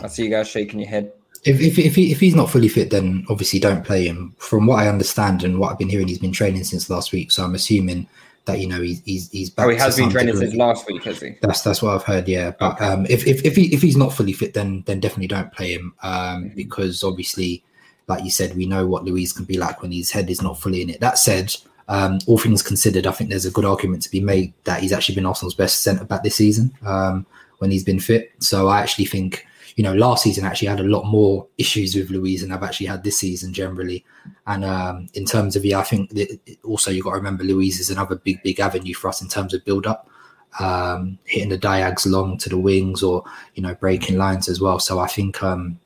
I 0.01 0.07
see 0.07 0.23
you 0.25 0.29
guys 0.29 0.47
shaking 0.47 0.79
your 0.79 0.89
head. 0.89 1.13
If 1.43 1.61
if 1.61 1.79
if, 1.79 1.95
he, 1.95 2.11
if 2.11 2.19
he's 2.19 2.35
not 2.35 2.49
fully 2.49 2.67
fit, 2.67 2.89
then 2.89 3.25
obviously 3.29 3.59
don't 3.59 3.85
play 3.85 4.05
him. 4.05 4.35
From 4.39 4.65
what 4.65 4.79
I 4.79 4.87
understand 4.87 5.43
and 5.43 5.59
what 5.59 5.71
I've 5.71 5.77
been 5.79 5.89
hearing, 5.89 6.07
he's 6.07 6.19
been 6.19 6.31
training 6.31 6.63
since 6.63 6.89
last 6.89 7.11
week. 7.11 7.31
So 7.31 7.43
I'm 7.43 7.55
assuming 7.55 8.07
that 8.45 8.59
you 8.59 8.67
know 8.67 8.81
he's 8.81 9.01
he's, 9.05 9.29
he's 9.31 9.49
back. 9.49 9.67
Oh, 9.67 9.69
he 9.69 9.77
has 9.77 9.97
been 9.97 10.09
training 10.09 10.33
degree. 10.33 10.47
since 10.47 10.57
last 10.57 10.87
week, 10.87 11.03
has 11.03 11.19
he? 11.19 11.35
That's 11.41 11.61
that's 11.61 11.81
what 11.81 11.95
I've 11.95 12.03
heard. 12.03 12.27
Yeah, 12.27 12.51
but 12.59 12.81
um, 12.81 13.05
if 13.09 13.27
if 13.27 13.43
if, 13.45 13.55
he, 13.55 13.73
if 13.73 13.81
he's 13.81 13.97
not 13.97 14.13
fully 14.13 14.33
fit, 14.33 14.53
then 14.53 14.83
then 14.87 14.99
definitely 14.99 15.27
don't 15.27 15.51
play 15.51 15.73
him. 15.73 15.93
Um, 16.03 16.51
because 16.55 17.03
obviously, 17.03 17.63
like 18.07 18.23
you 18.23 18.31
said, 18.31 18.55
we 18.55 18.65
know 18.65 18.87
what 18.87 19.05
Luiz 19.05 19.33
can 19.33 19.45
be 19.45 19.57
like 19.57 19.81
when 19.81 19.91
his 19.91 20.11
head 20.11 20.29
is 20.29 20.41
not 20.41 20.59
fully 20.59 20.81
in 20.81 20.89
it. 20.89 20.99
That 20.99 21.17
said, 21.17 21.55
um, 21.87 22.19
all 22.27 22.37
things 22.37 22.61
considered, 22.61 23.07
I 23.07 23.11
think 23.11 23.29
there's 23.29 23.45
a 23.45 23.51
good 23.51 23.65
argument 23.65 24.03
to 24.03 24.11
be 24.11 24.19
made 24.19 24.53
that 24.63 24.81
he's 24.81 24.93
actually 24.93 25.15
been 25.15 25.25
Arsenal's 25.25 25.55
best 25.55 25.83
centre 25.83 26.05
back 26.05 26.23
this 26.23 26.35
season 26.35 26.73
um, 26.85 27.25
when 27.59 27.71
he's 27.71 27.83
been 27.83 27.99
fit. 27.99 28.31
So 28.39 28.67
I 28.67 28.81
actually 28.81 29.05
think. 29.05 29.45
You 29.77 29.85
know, 29.85 29.93
last 29.93 30.23
season 30.23 30.43
I 30.43 30.49
actually 30.49 30.67
had 30.67 30.81
a 30.81 30.83
lot 30.83 31.05
more 31.05 31.47
issues 31.57 31.95
with 31.95 32.09
Luiz 32.09 32.41
than 32.41 32.51
I've 32.51 32.61
actually 32.61 32.87
had 32.87 33.05
this 33.05 33.17
season 33.17 33.53
generally. 33.53 34.03
And 34.45 34.65
um, 34.65 35.07
in 35.13 35.23
terms 35.23 35.55
of, 35.55 35.63
yeah, 35.63 35.79
I 35.79 35.83
think 35.83 36.11
also 36.65 36.91
you've 36.91 37.05
got 37.05 37.11
to 37.11 37.15
remember 37.15 37.45
Luiz 37.45 37.79
is 37.79 37.89
another 37.89 38.17
big, 38.17 38.43
big 38.43 38.59
avenue 38.59 38.93
for 38.93 39.07
us 39.07 39.21
in 39.21 39.29
terms 39.29 39.53
of 39.53 39.63
build 39.63 39.87
up 39.87 40.09
um, 40.59 41.17
hitting 41.25 41.49
the 41.49 41.57
diags 41.57 42.05
long 42.05 42.37
to 42.39 42.49
the 42.49 42.57
wings 42.57 43.03
or 43.03 43.23
you 43.55 43.63
know 43.63 43.75
breaking 43.75 44.17
lines 44.17 44.49
as 44.49 44.59
well. 44.59 44.79
So 44.79 44.99
I 44.99 45.07
think 45.07 45.41
um, 45.43 45.79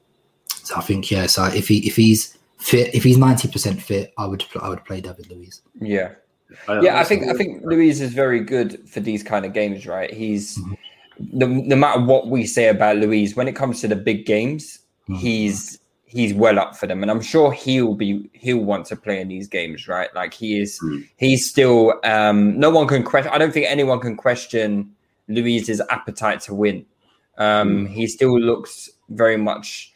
so 0.65 0.75
I 0.75 0.82
think 0.82 1.10
yeah. 1.12 1.25
So 1.28 1.45
if 1.45 1.67
he 1.67 1.78
if 1.88 1.95
he's 1.95 2.38
fit, 2.58 2.93
if 2.93 3.04
he's 3.04 3.17
ninety 3.17 3.47
percent 3.47 3.82
fit, 3.82 4.13
I 4.17 4.25
would 4.25 4.43
I 4.62 4.69
would 4.69 4.84
play 4.86 4.99
David 5.01 5.30
Luiz. 5.32 5.62
Yeah. 5.80 6.12
I- 6.67 6.82
Yeah, 6.82 6.99
I 6.99 7.04
think 7.04 7.28
I 7.28 7.34
think 7.34 7.63
Luiz 7.63 8.01
is 8.01 8.13
very 8.13 8.39
good 8.39 8.88
for 8.89 8.99
these 8.99 9.23
kind 9.23 9.45
of 9.45 9.54
games, 9.54 9.86
right? 9.88 10.12
He's 10.13 10.60
no, 11.32 11.47
no 11.47 11.75
matter 11.75 12.01
what 12.01 12.28
we 12.28 12.45
say 12.45 12.67
about 12.67 12.97
Luiz, 12.97 13.36
when 13.36 13.47
it 13.47 13.56
comes 13.56 13.80
to 13.82 13.88
the 13.88 13.95
big 13.95 14.25
games, 14.25 14.80
he's 15.17 15.80
he's 16.06 16.34
well 16.34 16.58
up 16.60 16.75
for 16.78 16.88
them, 16.88 17.01
and 17.01 17.10
I'm 17.12 17.21
sure 17.21 17.51
he'll 17.51 17.93
be 17.95 18.30
he'll 18.34 18.60
want 18.63 18.86
to 18.88 18.95
play 18.95 19.19
in 19.21 19.28
these 19.28 19.47
games, 19.47 19.88
right? 19.88 20.13
Like 20.15 20.34
he 20.34 20.60
is, 20.60 20.80
he's 21.17 21.49
still. 21.49 21.99
Um, 22.04 22.60
no 22.60 22.69
one 22.69 22.88
can 22.88 23.04
question. 23.04 23.32
I 23.34 23.38
don't 23.38 23.51
think 23.54 23.65
anyone 23.69 23.99
can 23.99 24.15
question 24.15 24.93
Luiz's 25.28 25.82
appetite 25.89 26.41
to 26.41 26.54
win. 26.54 26.86
Um, 27.38 27.86
He 27.88 28.08
still 28.08 28.39
looks 28.39 28.89
very 29.10 29.36
much 29.38 29.93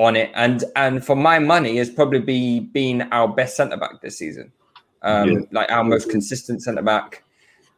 on 0.00 0.16
it, 0.16 0.30
and 0.34 0.64
and 0.74 1.04
for 1.04 1.14
my 1.14 1.38
money, 1.38 1.76
has 1.76 1.90
probably 1.90 2.20
be 2.20 2.60
been 2.60 3.02
our 3.12 3.28
best 3.28 3.56
centre 3.56 3.76
back 3.76 4.00
this 4.02 4.18
season. 4.18 4.50
Um, 5.02 5.30
Yeah. 5.30 5.38
like 5.52 5.70
our 5.70 5.84
most 5.84 6.10
consistent 6.10 6.62
centre 6.62 6.82
back 6.82 7.22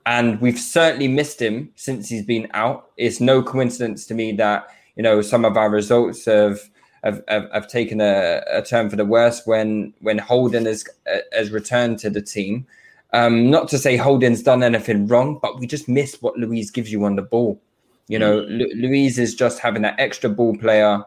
and 0.07 0.41
we've 0.41 0.59
certainly 0.59 1.09
missed 1.09 1.41
him 1.41 1.71
since 1.77 2.09
he's 2.09 2.25
been 2.25 2.49
out. 2.55 2.91
It's 2.97 3.21
no 3.21 3.43
coincidence 3.43 4.07
to 4.07 4.15
me 4.15 4.33
that 4.33 4.67
you 4.97 5.03
know 5.03 5.23
some 5.23 5.45
of 5.45 5.57
our 5.57 5.71
results 5.71 6.25
have 6.25 6.61
have, 7.05 7.23
have, 7.29 7.49
have 7.53 7.69
taken 7.69 8.01
a, 8.01 8.43
a 8.51 8.63
turn 8.63 8.91
for 8.91 8.97
the 8.97 9.05
worse 9.05 9.43
when 9.47 9.93
when 10.01 10.19
Holding 10.19 10.67
has 10.67 10.85
has 11.33 11.51
returned 11.51 11.99
to 12.01 12.11
the 12.11 12.23
team. 12.23 12.67
Um, 13.13 13.51
not 13.51 13.69
to 13.69 13.79
say 13.79 13.97
Holding's 13.97 14.43
done 14.43 14.63
anything 14.63 15.07
wrong, 15.07 15.39
but 15.43 15.59
we 15.61 15.67
just 15.67 15.87
miss 15.89 16.21
what 16.23 16.37
Luiz 16.39 16.71
gives 16.71 16.91
you 16.91 17.05
on 17.05 17.15
the 17.17 17.23
ball. 17.23 17.61
You 18.09 18.19
know, 18.19 18.39
Lu- 18.41 18.73
Luiz 18.75 19.19
is 19.19 19.35
just 19.35 19.59
having 19.61 19.83
that 19.83 20.01
extra 20.01 20.31
ball 20.31 20.57
player. 20.57 21.05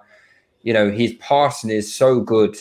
You 0.66 0.74
know, 0.74 0.92
his 0.92 1.14
passing 1.20 1.70
is 1.70 1.94
so 1.96 2.20
good. 2.20 2.58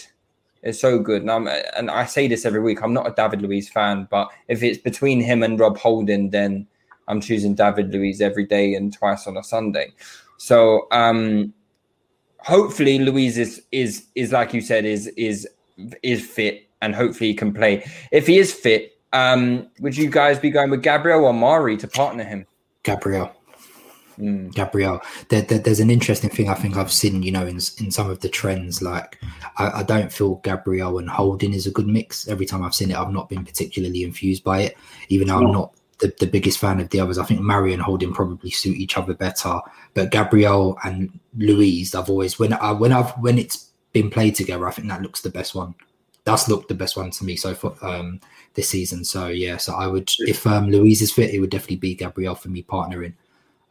It's 0.62 0.78
so 0.78 0.98
good. 0.98 1.22
And, 1.22 1.30
I'm, 1.30 1.48
and 1.48 1.90
I 1.90 2.04
say 2.04 2.28
this 2.28 2.44
every 2.44 2.60
week. 2.60 2.82
I'm 2.82 2.92
not 2.92 3.06
a 3.06 3.14
David 3.14 3.40
Luiz 3.40 3.68
fan, 3.68 4.06
but 4.10 4.30
if 4.46 4.62
it's 4.62 4.78
between 4.78 5.20
him 5.20 5.42
and 5.42 5.58
Rob 5.58 5.78
Holding, 5.78 6.28
then 6.28 6.66
I'm 7.08 7.20
choosing 7.20 7.54
David 7.54 7.92
Luiz 7.92 8.20
every 8.20 8.44
day 8.44 8.74
and 8.74 8.92
twice 8.92 9.26
on 9.26 9.38
a 9.38 9.42
Sunday. 9.42 9.94
So 10.36 10.86
um, 10.90 11.54
hopefully 12.38 12.98
Luiz 12.98 13.38
is 13.38 13.62
is 13.72 14.06
is 14.14 14.32
like 14.32 14.52
you 14.52 14.60
said 14.60 14.84
is 14.84 15.06
is 15.16 15.48
is 16.02 16.24
fit 16.24 16.68
and 16.82 16.94
hopefully 16.94 17.30
he 17.30 17.34
can 17.34 17.54
play. 17.54 17.90
If 18.12 18.26
he 18.26 18.38
is 18.38 18.52
fit, 18.52 18.98
um, 19.14 19.68
would 19.80 19.96
you 19.96 20.10
guys 20.10 20.38
be 20.38 20.50
going 20.50 20.70
with 20.70 20.82
Gabriel 20.82 21.24
or 21.24 21.32
Mari 21.32 21.78
to 21.78 21.88
partner 21.88 22.24
him? 22.24 22.46
Gabriel. 22.82 23.32
Hmm. 24.16 24.48
Gabriel. 24.50 25.00
There, 25.28 25.42
there- 25.42 25.58
there's 25.58 25.80
an 25.80 25.90
interesting 25.90 26.30
thing 26.30 26.48
I 26.48 26.54
think 26.54 26.76
I've 26.76 26.92
seen, 26.92 27.22
you 27.22 27.32
know, 27.32 27.46
in 27.46 27.56
in 27.78 27.90
some 27.90 28.10
of 28.10 28.20
the 28.20 28.28
trends. 28.28 28.82
Like, 28.82 29.18
I, 29.58 29.80
I 29.80 29.82
don't 29.82 30.12
feel 30.12 30.36
Gabriel 30.36 30.98
and 30.98 31.08
Holding 31.08 31.52
is 31.52 31.66
a 31.66 31.70
good 31.70 31.86
mix. 31.88 32.28
Every 32.28 32.46
time 32.46 32.62
I've 32.62 32.74
seen 32.74 32.90
it, 32.90 32.96
I've 32.96 33.12
not 33.12 33.28
been 33.28 33.44
particularly 33.44 34.02
infused 34.02 34.44
by 34.44 34.60
it, 34.62 34.76
even 35.08 35.28
though 35.28 35.38
I'm 35.38 35.52
not 35.52 35.74
the, 36.00 36.12
the 36.20 36.26
biggest 36.26 36.58
fan 36.58 36.80
of 36.80 36.90
the 36.90 37.00
others. 37.00 37.18
I 37.18 37.24
think 37.24 37.40
and 37.40 37.82
Holding 37.82 38.12
probably 38.12 38.50
suit 38.50 38.76
each 38.76 38.96
other 38.98 39.14
better. 39.14 39.60
But 39.94 40.10
Gabriel 40.10 40.78
and 40.84 41.18
Luiz, 41.36 41.94
I've 41.94 42.10
always 42.10 42.38
when 42.38 42.52
I 42.52 42.72
when 42.72 42.92
I've 42.92 43.10
when 43.20 43.38
it's 43.38 43.70
been 43.92 44.10
played 44.10 44.34
together, 44.34 44.66
I 44.66 44.72
think 44.72 44.88
that 44.88 45.02
looks 45.02 45.22
the 45.22 45.30
best 45.30 45.54
one. 45.54 45.74
That's 46.24 46.48
looked 46.48 46.68
the 46.68 46.74
best 46.74 46.96
one 46.96 47.10
to 47.10 47.24
me 47.24 47.36
so 47.36 47.54
far 47.54 47.74
um, 47.82 48.18
this 48.54 48.70
season. 48.70 49.04
So 49.04 49.28
yeah, 49.28 49.56
so 49.58 49.74
I 49.74 49.86
would 49.86 50.10
if 50.20 50.46
um, 50.46 50.70
Luiz 50.70 51.02
is 51.02 51.12
fit, 51.12 51.34
it 51.34 51.40
would 51.40 51.50
definitely 51.50 51.76
be 51.76 51.94
Gabriel 51.94 52.34
for 52.34 52.48
me 52.48 52.62
partnering. 52.62 53.12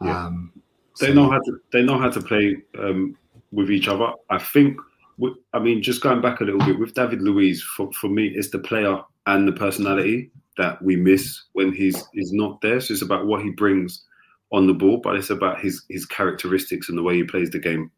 Yeah. 0.03 0.25
Um, 0.27 0.51
they 0.99 1.07
so- 1.07 1.13
know 1.13 1.29
how 1.29 1.39
to 1.39 1.59
they 1.71 1.81
know 1.81 1.97
how 1.97 2.09
to 2.09 2.21
play 2.21 2.57
um, 2.79 3.17
with 3.51 3.71
each 3.71 3.87
other. 3.87 4.11
I 4.29 4.37
think. 4.39 4.77
wi- 5.17 5.37
I 5.53 5.59
mean, 5.59 5.81
just 5.81 6.01
going 6.01 6.21
back 6.21 6.41
a 6.41 6.43
little 6.43 6.59
bit 6.65 6.79
with 6.79 6.93
David 6.95 7.21
Luiz, 7.21 7.61
for, 7.61 7.91
for 7.93 8.09
me, 8.09 8.27
it's 8.27 8.49
the 8.49 8.59
player 8.59 8.99
and 9.27 9.47
the 9.47 9.51
personality 9.53 10.31
that 10.57 10.81
we 10.83 10.95
miss 10.95 11.43
when 11.53 11.71
he's 11.73 12.03
he's 12.13 12.31
not 12.33 12.61
there. 12.61 12.79
So 12.79 12.93
it's 12.93 13.01
about 13.01 13.25
what 13.27 13.41
he 13.43 13.49
brings 13.51 14.03
on 14.51 14.67
the 14.67 14.73
ball, 14.73 14.97
but 14.97 15.15
it's 15.15 15.29
about 15.31 15.59
his 15.61 15.83
his 15.89 16.05
characteristics 16.05 16.89
and 16.89 16.97
the 16.97 17.03
way 17.03 17.15
he 17.15 17.23
plays 17.23 17.49
the 17.49 17.59
game 17.59 17.89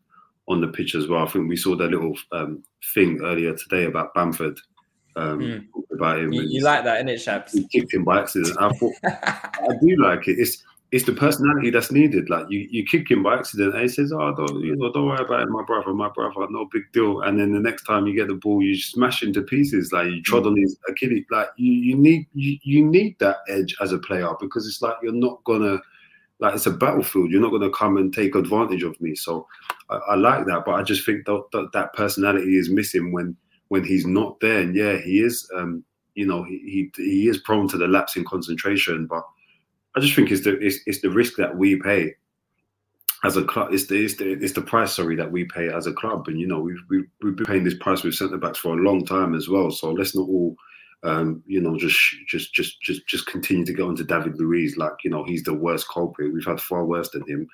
on 0.47 0.61
the 0.61 0.67
pitch 0.67 0.93
as 0.95 1.07
well. 1.07 1.23
I 1.25 1.29
think 1.29 1.49
we 1.49 1.55
saw 1.57 1.75
that 1.75 1.89
little 1.89 2.15
um, 2.31 2.63
thing 2.93 3.19
earlier 3.23 3.55
today 3.55 3.85
about 3.85 4.13
Bamford. 4.13 4.59
Um, 5.17 5.39
Mm. 5.39 5.65
About 5.91 6.19
him, 6.19 6.33
You, 6.33 6.41
you 6.43 6.61
like 6.61 6.83
that, 6.83 7.01
innit, 7.05 7.15
Shabs? 7.15 7.51
he 7.53 7.65
kicked 7.69 7.93
him 7.93 8.03
by 8.03 8.19
accident. 8.19 8.57
I 8.59 8.67
thought 8.73 8.93
I 9.05 9.69
do 9.81 9.95
like 10.03 10.27
it. 10.27 10.37
It's 10.37 10.61
it's 10.91 11.05
the 11.05 11.13
personality 11.13 11.71
that's 11.71 11.91
needed. 11.91 12.29
Like 12.29 12.45
you, 12.49 12.67
you 12.69 12.85
kick 12.85 13.09
him 13.09 13.23
by 13.23 13.35
accident, 13.35 13.73
and 13.73 13.81
he 13.81 13.87
says, 13.87 14.11
"Oh, 14.13 14.33
don't 14.35 14.61
you 14.61 14.75
know? 14.75 14.91
Don't 14.91 15.07
worry 15.07 15.25
about 15.25 15.41
it, 15.41 15.49
my 15.49 15.63
brother, 15.63 15.93
my 15.93 16.09
brother, 16.09 16.47
no 16.49 16.67
big 16.71 16.83
deal." 16.93 17.21
And 17.21 17.39
then 17.39 17.53
the 17.53 17.59
next 17.59 17.83
time 17.83 18.05
you 18.07 18.15
get 18.15 18.27
the 18.27 18.35
ball, 18.35 18.61
you 18.61 18.77
smash 18.77 19.23
into 19.23 19.41
pieces. 19.41 19.91
Like 19.91 20.07
you 20.07 20.21
trod 20.21 20.45
on 20.45 20.55
his 20.55 20.77
Achilles. 20.87 21.25
Like 21.31 21.49
you, 21.57 21.71
you 21.71 21.95
need 21.95 22.27
you, 22.33 22.57
you 22.63 22.85
need 22.85 23.17
that 23.19 23.37
edge 23.49 23.75
as 23.81 23.91
a 23.91 23.97
player 23.97 24.29
because 24.39 24.67
it's 24.67 24.81
like 24.81 24.95
you're 25.01 25.11
not 25.11 25.43
gonna 25.43 25.79
like 26.39 26.55
it's 26.55 26.67
a 26.67 26.71
battlefield. 26.71 27.31
You're 27.31 27.41
not 27.41 27.51
gonna 27.51 27.71
come 27.71 27.97
and 27.97 28.13
take 28.13 28.35
advantage 28.35 28.83
of 28.83 28.99
me. 29.01 29.15
So 29.15 29.47
I, 29.89 29.95
I 29.95 30.15
like 30.15 30.45
that, 30.45 30.65
but 30.65 30.75
I 30.75 30.83
just 30.83 31.05
think 31.05 31.25
that, 31.25 31.43
that 31.51 31.71
that 31.73 31.93
personality 31.93 32.57
is 32.57 32.69
missing 32.69 33.11
when 33.11 33.35
when 33.69 33.83
he's 33.83 34.05
not 34.05 34.39
there. 34.39 34.59
And 34.59 34.75
yeah, 34.75 34.97
he 34.97 35.19
is. 35.21 35.49
Um, 35.55 35.83
you 36.13 36.25
know, 36.25 36.43
he, 36.43 36.91
he 36.95 37.03
he 37.03 37.27
is 37.27 37.39
prone 37.39 37.67
to 37.69 37.77
the 37.77 37.87
lapse 37.87 38.15
in 38.15 38.23
concentration, 38.23 39.05
but 39.05 39.25
I 39.95 39.99
just 40.01 40.15
think 40.15 40.31
it's 40.31 40.43
the 40.43 40.57
it's, 40.59 40.79
it's 40.85 41.01
the 41.01 41.09
risk 41.09 41.35
that 41.37 41.57
we 41.57 41.77
pay 41.77 42.13
as 43.23 43.37
a 43.37 43.43
club. 43.43 43.73
It's 43.73 43.87
the, 43.87 44.03
it's 44.03 44.15
the 44.15 44.31
it's 44.31 44.53
the 44.53 44.61
price, 44.61 44.93
sorry, 44.93 45.15
that 45.15 45.31
we 45.31 45.45
pay 45.45 45.69
as 45.69 45.87
a 45.87 45.93
club, 45.93 46.27
and 46.27 46.39
you 46.39 46.47
know 46.47 46.59
we've 46.59 46.83
we've, 46.89 47.07
we've 47.21 47.35
been 47.35 47.45
paying 47.45 47.63
this 47.63 47.77
price 47.79 48.03
with 48.03 48.15
centre 48.15 48.37
backs 48.37 48.59
for 48.59 48.77
a 48.77 48.81
long 48.81 49.05
time 49.05 49.35
as 49.35 49.47
well. 49.49 49.71
So 49.71 49.91
let's 49.91 50.15
not 50.15 50.27
all. 50.27 50.55
Um, 51.03 51.43
you 51.45 51.61
know, 51.61 51.77
just, 51.77 51.99
just, 52.27 52.51
just, 52.51 52.81
just, 52.81 53.05
just 53.05 53.27
continue 53.27 53.63
to 53.65 53.73
get 53.73 53.83
onto 53.83 54.03
David 54.03 54.39
Luiz 54.39 54.75
like 54.75 54.93
you 55.03 55.11
know 55.11 55.23
he's 55.23 55.43
the 55.43 55.53
worst 55.53 55.87
culprit. 55.87 56.33
We've 56.33 56.43
had 56.43 56.59
far 56.59 56.83
worse 56.83 57.09
than 57.09 57.21
him. 57.27 57.47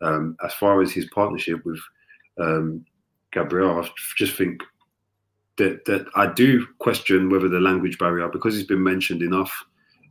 Um, 0.00 0.36
as 0.44 0.52
far 0.54 0.82
as 0.82 0.90
his 0.90 1.06
partnership 1.10 1.64
with 1.64 1.78
um, 2.40 2.84
Gabriel, 3.32 3.80
I 3.80 3.88
just 4.16 4.34
think 4.34 4.60
that 5.56 5.84
that 5.84 6.06
I 6.16 6.26
do 6.32 6.66
question 6.78 7.30
whether 7.30 7.48
the 7.48 7.60
language 7.60 7.98
barrier, 7.98 8.28
because 8.28 8.56
it's 8.58 8.66
been 8.66 8.82
mentioned 8.82 9.22
enough, 9.22 9.52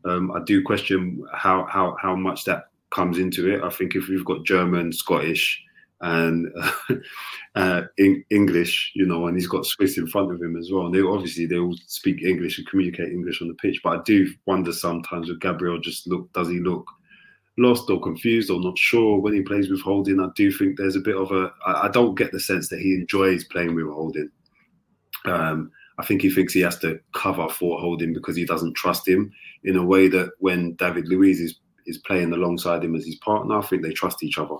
um, 0.06 0.32
I 0.32 0.40
do 0.46 0.64
question 0.64 1.26
how 1.34 1.66
how 1.66 1.96
how 2.02 2.16
much 2.16 2.46
that 2.46 2.70
comes 2.92 3.18
into 3.18 3.54
it. 3.54 3.64
I 3.64 3.70
think 3.70 3.96
if 3.96 4.08
we've 4.08 4.26
got 4.26 4.46
German, 4.46 4.94
Scottish, 4.94 5.62
and 6.02 6.48
uh, 7.56 7.82
in, 7.98 8.24
English, 8.30 8.92
you 8.96 9.06
know, 9.06 9.28
and 9.28 9.36
he's 9.36 9.48
got 9.48 9.66
Swiss 9.66 9.98
in 9.98 10.08
front 10.08 10.32
of 10.32 10.42
him 10.42 10.56
as 10.56 10.70
well, 10.72 10.86
and 10.86 10.96
they 10.96 11.02
obviously 11.02 11.46
they 11.46 11.58
all 11.58 11.76
speak 11.88 12.22
English 12.22 12.58
and 12.58 12.68
communicate 12.68 13.12
English 13.12 13.42
on 13.42 13.48
the 13.48 13.54
pitch. 13.56 13.82
But 13.84 14.00
I 14.00 14.04
do 14.04 14.32
wonder 14.46 14.72
sometimes 14.72 15.28
with 15.28 15.42
Gabriel, 15.42 15.80
just 15.80 16.08
look, 16.08 16.32
does 16.34 16.50
he 16.50 16.60
look? 16.60 16.86
Lost 17.58 17.90
or 17.90 18.02
confused 18.02 18.52
or 18.52 18.60
not 18.60 18.78
sure 18.78 19.18
when 19.18 19.34
he 19.34 19.42
plays 19.42 19.70
with 19.70 19.80
Holding. 19.80 20.20
I 20.20 20.28
do 20.36 20.52
think 20.52 20.78
there's 20.78 20.98
a 20.98 21.00
bit 21.00 21.16
of 21.16 21.32
a. 21.32 21.54
I, 21.66 21.86
I 21.86 21.88
don't 21.88 22.16
get 22.16 22.34
the 22.34 22.40
sense 22.40 22.68
that 22.68 22.82
he 22.82 22.96
enjoys 22.96 23.46
playing 23.46 23.76
with 23.76 23.86
Holding. 23.86 24.30
Um, 25.24 25.72
I 25.98 26.06
think 26.06 26.22
he 26.22 26.30
thinks 26.30 26.54
he 26.54 26.62
has 26.62 26.78
to 26.80 27.00
cover 27.14 27.48
for 27.50 27.80
Holding 27.80 28.14
because 28.14 28.36
he 28.36 28.46
doesn't 28.46 28.76
trust 28.76 29.08
him 29.08 29.32
in 29.64 29.78
a 29.78 29.86
way 29.86 30.08
that 30.10 30.32
when 30.40 30.74
David 30.74 31.08
Luiz 31.08 31.40
is 31.40 31.60
is 31.86 31.98
playing 32.00 32.34
alongside 32.34 32.84
him 32.84 32.96
as 32.96 33.06
his 33.06 33.16
partner, 33.16 33.60
I 33.60 33.62
think 33.62 33.84
they 33.84 33.92
trust 33.92 34.24
each 34.24 34.40
other. 34.40 34.56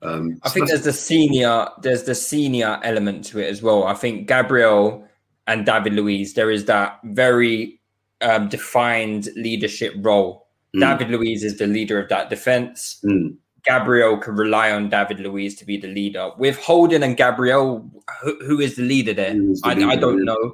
Um, 0.00 0.38
I 0.42 0.48
so 0.48 0.54
think 0.54 0.68
there's 0.68 0.84
the 0.84 0.92
senior 0.92 1.68
there's 1.82 2.04
the 2.04 2.14
senior 2.14 2.80
element 2.82 3.24
to 3.26 3.38
it 3.38 3.48
as 3.48 3.62
well. 3.62 3.84
I 3.84 3.94
think 3.94 4.26
Gabriel 4.26 5.06
and 5.46 5.66
David 5.66 5.92
Luiz, 5.94 6.34
there 6.34 6.50
is 6.50 6.64
that 6.66 6.98
very 7.04 7.80
um, 8.20 8.48
defined 8.48 9.28
leadership 9.36 9.94
role. 9.98 10.48
Mm. 10.74 10.80
David 10.80 11.10
Luiz 11.10 11.44
is 11.44 11.58
the 11.58 11.66
leader 11.66 12.00
of 12.00 12.08
that 12.08 12.30
defense. 12.30 13.00
Mm. 13.04 13.36
Gabriel 13.64 14.16
can 14.16 14.34
rely 14.34 14.72
on 14.72 14.88
David 14.88 15.20
Luiz 15.20 15.54
to 15.56 15.64
be 15.64 15.76
the 15.76 15.88
leader. 15.88 16.30
With 16.36 16.58
Holding 16.58 17.02
and 17.02 17.16
Gabriel, 17.16 17.88
who, 18.22 18.44
who 18.44 18.60
is 18.60 18.76
the 18.76 18.82
leader 18.82 19.14
there? 19.14 19.34
The 19.34 19.60
I, 19.64 19.70
I 19.70 19.96
don't 19.96 20.18
yeah. 20.18 20.24
know. 20.24 20.52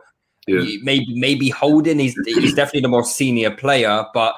Yeah. 0.49 0.61
You- 0.61 0.80
Maybe 0.82 1.07
maybe 1.14 1.49
Holding 1.51 2.01
is 2.01 2.16
he's 2.26 2.55
definitely 2.55 2.80
the 2.82 2.88
more 2.88 3.05
senior 3.05 3.51
player, 3.51 4.05
but 4.14 4.34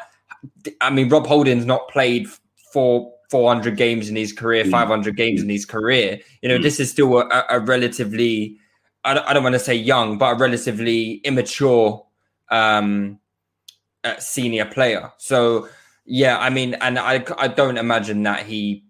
I 0.81 0.91
mean 0.91 1.09
Rob 1.09 1.27
Holding's 1.27 1.67
not 1.67 1.89
played 1.89 2.29
for 2.73 3.13
400 3.31 3.77
games 3.77 4.09
in 4.09 4.17
his 4.17 4.33
career, 4.33 4.65
Mm. 4.65 4.71
500 4.71 5.17
games 5.17 5.41
in 5.43 5.49
his 5.49 5.65
career. 5.65 6.19
You 6.43 6.49
know, 6.49 6.59
Mm. 6.59 6.63
this 6.63 6.81
is 6.81 6.91
still 6.91 7.19
a, 7.21 7.45
a 7.49 7.61
relatively 7.61 8.59
I 9.05 9.15
don't, 9.15 9.27
I 9.29 9.33
don't 9.33 9.43
want 9.45 9.55
to 9.55 9.59
say 9.61 9.75
young, 9.75 10.19
but 10.19 10.33
a 10.33 10.39
relatively 10.39 11.21
immature 11.25 12.05
um, 12.51 13.19
uh, 14.05 14.17
senior 14.19 14.65
player. 14.67 15.13
So 15.19 15.69
yeah, 16.05 16.39
I 16.39 16.51
mean, 16.51 16.75
and 16.81 16.99
I 16.99 17.25
I 17.39 17.49
don't 17.49 17.79
imagine 17.79 18.23
that 18.25 18.45
he 18.47 18.85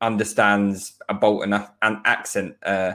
understands 0.00 0.94
a 1.08 1.14
Bolton 1.14 1.52
a- 1.52 1.72
an 1.82 2.00
accent 2.04 2.56
uh, 2.64 2.94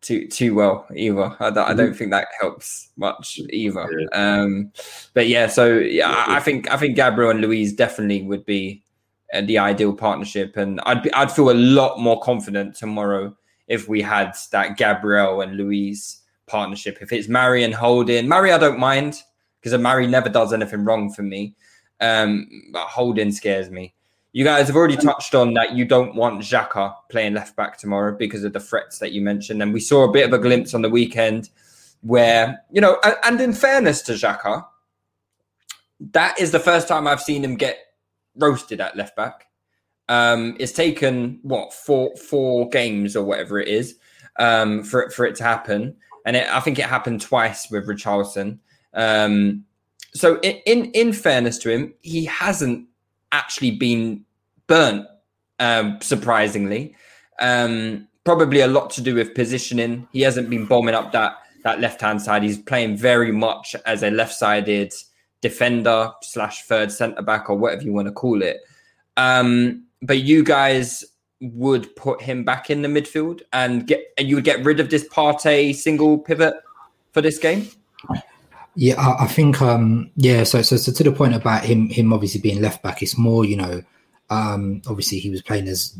too 0.00 0.26
too 0.28 0.54
well 0.54 0.86
either. 0.94 1.36
I 1.40 1.50
don't, 1.50 1.68
I 1.70 1.74
don't 1.74 1.94
think 1.94 2.10
that 2.10 2.28
helps 2.40 2.90
much 2.96 3.38
either. 3.50 3.88
Um, 4.12 4.72
but 5.14 5.28
yeah, 5.28 5.46
so 5.46 5.78
yeah, 5.78 6.08
I, 6.10 6.36
I 6.36 6.40
think 6.40 6.70
I 6.70 6.76
think 6.76 6.96
Gabriel 6.96 7.30
and 7.30 7.40
Luiz 7.40 7.72
definitely 7.72 8.22
would 8.22 8.44
be 8.46 8.82
uh, 9.34 9.42
the 9.42 9.58
ideal 9.58 9.92
partnership, 9.92 10.56
and 10.56 10.80
I'd 10.84 11.02
be, 11.02 11.12
I'd 11.12 11.32
feel 11.32 11.50
a 11.50 11.52
lot 11.52 11.98
more 11.98 12.20
confident 12.20 12.74
tomorrow 12.74 13.36
if 13.68 13.88
we 13.88 14.02
had 14.02 14.34
that 14.52 14.76
Gabriel 14.76 15.42
and 15.42 15.56
Luiz 15.56 16.22
partnership. 16.46 16.98
If 17.00 17.12
it's 17.12 17.28
Mari 17.28 17.64
and 17.64 17.74
Holding, 17.74 18.26
Mari 18.26 18.52
I 18.52 18.58
don't 18.58 18.78
mind 18.78 19.22
because 19.60 19.78
Mari 19.78 20.06
never 20.06 20.28
does 20.28 20.52
anything 20.52 20.84
wrong 20.84 21.12
for 21.12 21.22
me. 21.22 21.54
Um, 22.00 22.48
but 22.72 22.86
Holding 22.86 23.30
scares 23.30 23.70
me. 23.70 23.94
You 24.32 24.44
guys 24.44 24.68
have 24.68 24.76
already 24.76 24.96
touched 24.96 25.34
on 25.34 25.54
that 25.54 25.74
you 25.74 25.84
don't 25.84 26.14
want 26.14 26.40
Xhaka 26.40 26.94
playing 27.10 27.34
left 27.34 27.56
back 27.56 27.76
tomorrow 27.76 28.16
because 28.16 28.44
of 28.44 28.52
the 28.52 28.60
threats 28.60 28.98
that 29.00 29.12
you 29.12 29.20
mentioned. 29.20 29.60
And 29.60 29.72
we 29.72 29.80
saw 29.80 30.04
a 30.04 30.12
bit 30.12 30.24
of 30.26 30.32
a 30.32 30.38
glimpse 30.38 30.72
on 30.72 30.82
the 30.82 30.88
weekend 30.90 31.50
where, 32.02 32.62
you 32.70 32.80
know, 32.80 32.98
and, 33.02 33.16
and 33.24 33.40
in 33.40 33.52
fairness 33.52 34.02
to 34.02 34.12
Xhaka, 34.12 34.66
that 36.12 36.40
is 36.40 36.52
the 36.52 36.60
first 36.60 36.86
time 36.86 37.06
I've 37.06 37.20
seen 37.20 37.44
him 37.44 37.56
get 37.56 37.78
roasted 38.36 38.80
at 38.80 38.96
left 38.96 39.16
back. 39.16 39.48
Um, 40.08 40.56
it's 40.58 40.72
taken 40.72 41.40
what 41.42 41.72
four 41.72 42.16
four 42.16 42.68
games 42.68 43.16
or 43.16 43.24
whatever 43.24 43.60
it 43.60 43.68
is 43.68 43.96
um, 44.38 44.82
for 44.82 45.02
it- 45.02 45.12
for 45.12 45.24
it 45.24 45.36
to 45.36 45.44
happen, 45.44 45.96
and 46.26 46.34
it, 46.36 46.48
I 46.52 46.58
think 46.60 46.78
it 46.80 46.86
happened 46.86 47.20
twice 47.20 47.70
with 47.70 47.86
Richarlison. 47.86 48.58
Um, 48.92 49.64
so 50.12 50.40
in, 50.40 50.56
in 50.66 50.84
in 50.92 51.12
fairness 51.12 51.58
to 51.58 51.70
him, 51.70 51.94
he 52.00 52.24
hasn't 52.24 52.88
actually 53.32 53.72
been 53.72 54.24
burnt. 54.66 55.06
Um, 55.58 55.98
surprisingly, 56.00 56.96
um, 57.38 58.08
probably 58.24 58.60
a 58.60 58.66
lot 58.66 58.88
to 58.90 59.02
do 59.02 59.14
with 59.14 59.34
positioning. 59.34 60.08
He 60.12 60.22
hasn't 60.22 60.48
been 60.48 60.64
bombing 60.64 60.94
up 60.94 61.12
that 61.12 61.36
that 61.64 61.80
left 61.80 62.00
hand 62.00 62.22
side. 62.22 62.42
He's 62.42 62.58
playing 62.58 62.96
very 62.96 63.32
much 63.32 63.76
as 63.84 64.02
a 64.02 64.10
left 64.10 64.32
sided 64.32 64.94
defender 65.42 66.12
slash 66.22 66.62
third 66.64 66.92
centre 66.92 67.22
back 67.22 67.50
or 67.50 67.56
whatever 67.56 67.82
you 67.82 67.92
want 67.92 68.08
to 68.08 68.12
call 68.12 68.42
it. 68.42 68.58
Um, 69.16 69.84
but 70.02 70.20
you 70.20 70.42
guys 70.42 71.04
would 71.40 71.94
put 71.96 72.20
him 72.20 72.44
back 72.44 72.70
in 72.70 72.82
the 72.82 72.88
midfield 72.88 73.40
and 73.52 73.86
get 73.86 74.12
and 74.18 74.28
you 74.28 74.36
would 74.36 74.44
get 74.44 74.64
rid 74.64 74.80
of 74.80 74.90
this 74.90 75.08
Partey 75.08 75.74
single 75.74 76.18
pivot 76.18 76.54
for 77.12 77.20
this 77.20 77.38
game. 77.38 77.68
Yeah, 78.80 78.94
I, 78.98 79.24
I 79.24 79.26
think 79.26 79.60
um 79.60 80.10
yeah, 80.16 80.42
so, 80.44 80.62
so 80.62 80.78
so 80.78 80.90
to 80.90 81.04
the 81.04 81.12
point 81.12 81.34
about 81.34 81.64
him 81.64 81.90
him 81.90 82.14
obviously 82.14 82.40
being 82.40 82.62
left 82.62 82.82
back, 82.82 83.02
it's 83.02 83.18
more, 83.18 83.44
you 83.44 83.56
know, 83.56 83.82
um 84.30 84.80
obviously 84.86 85.18
he 85.18 85.28
was 85.28 85.42
playing 85.42 85.68
as 85.68 85.98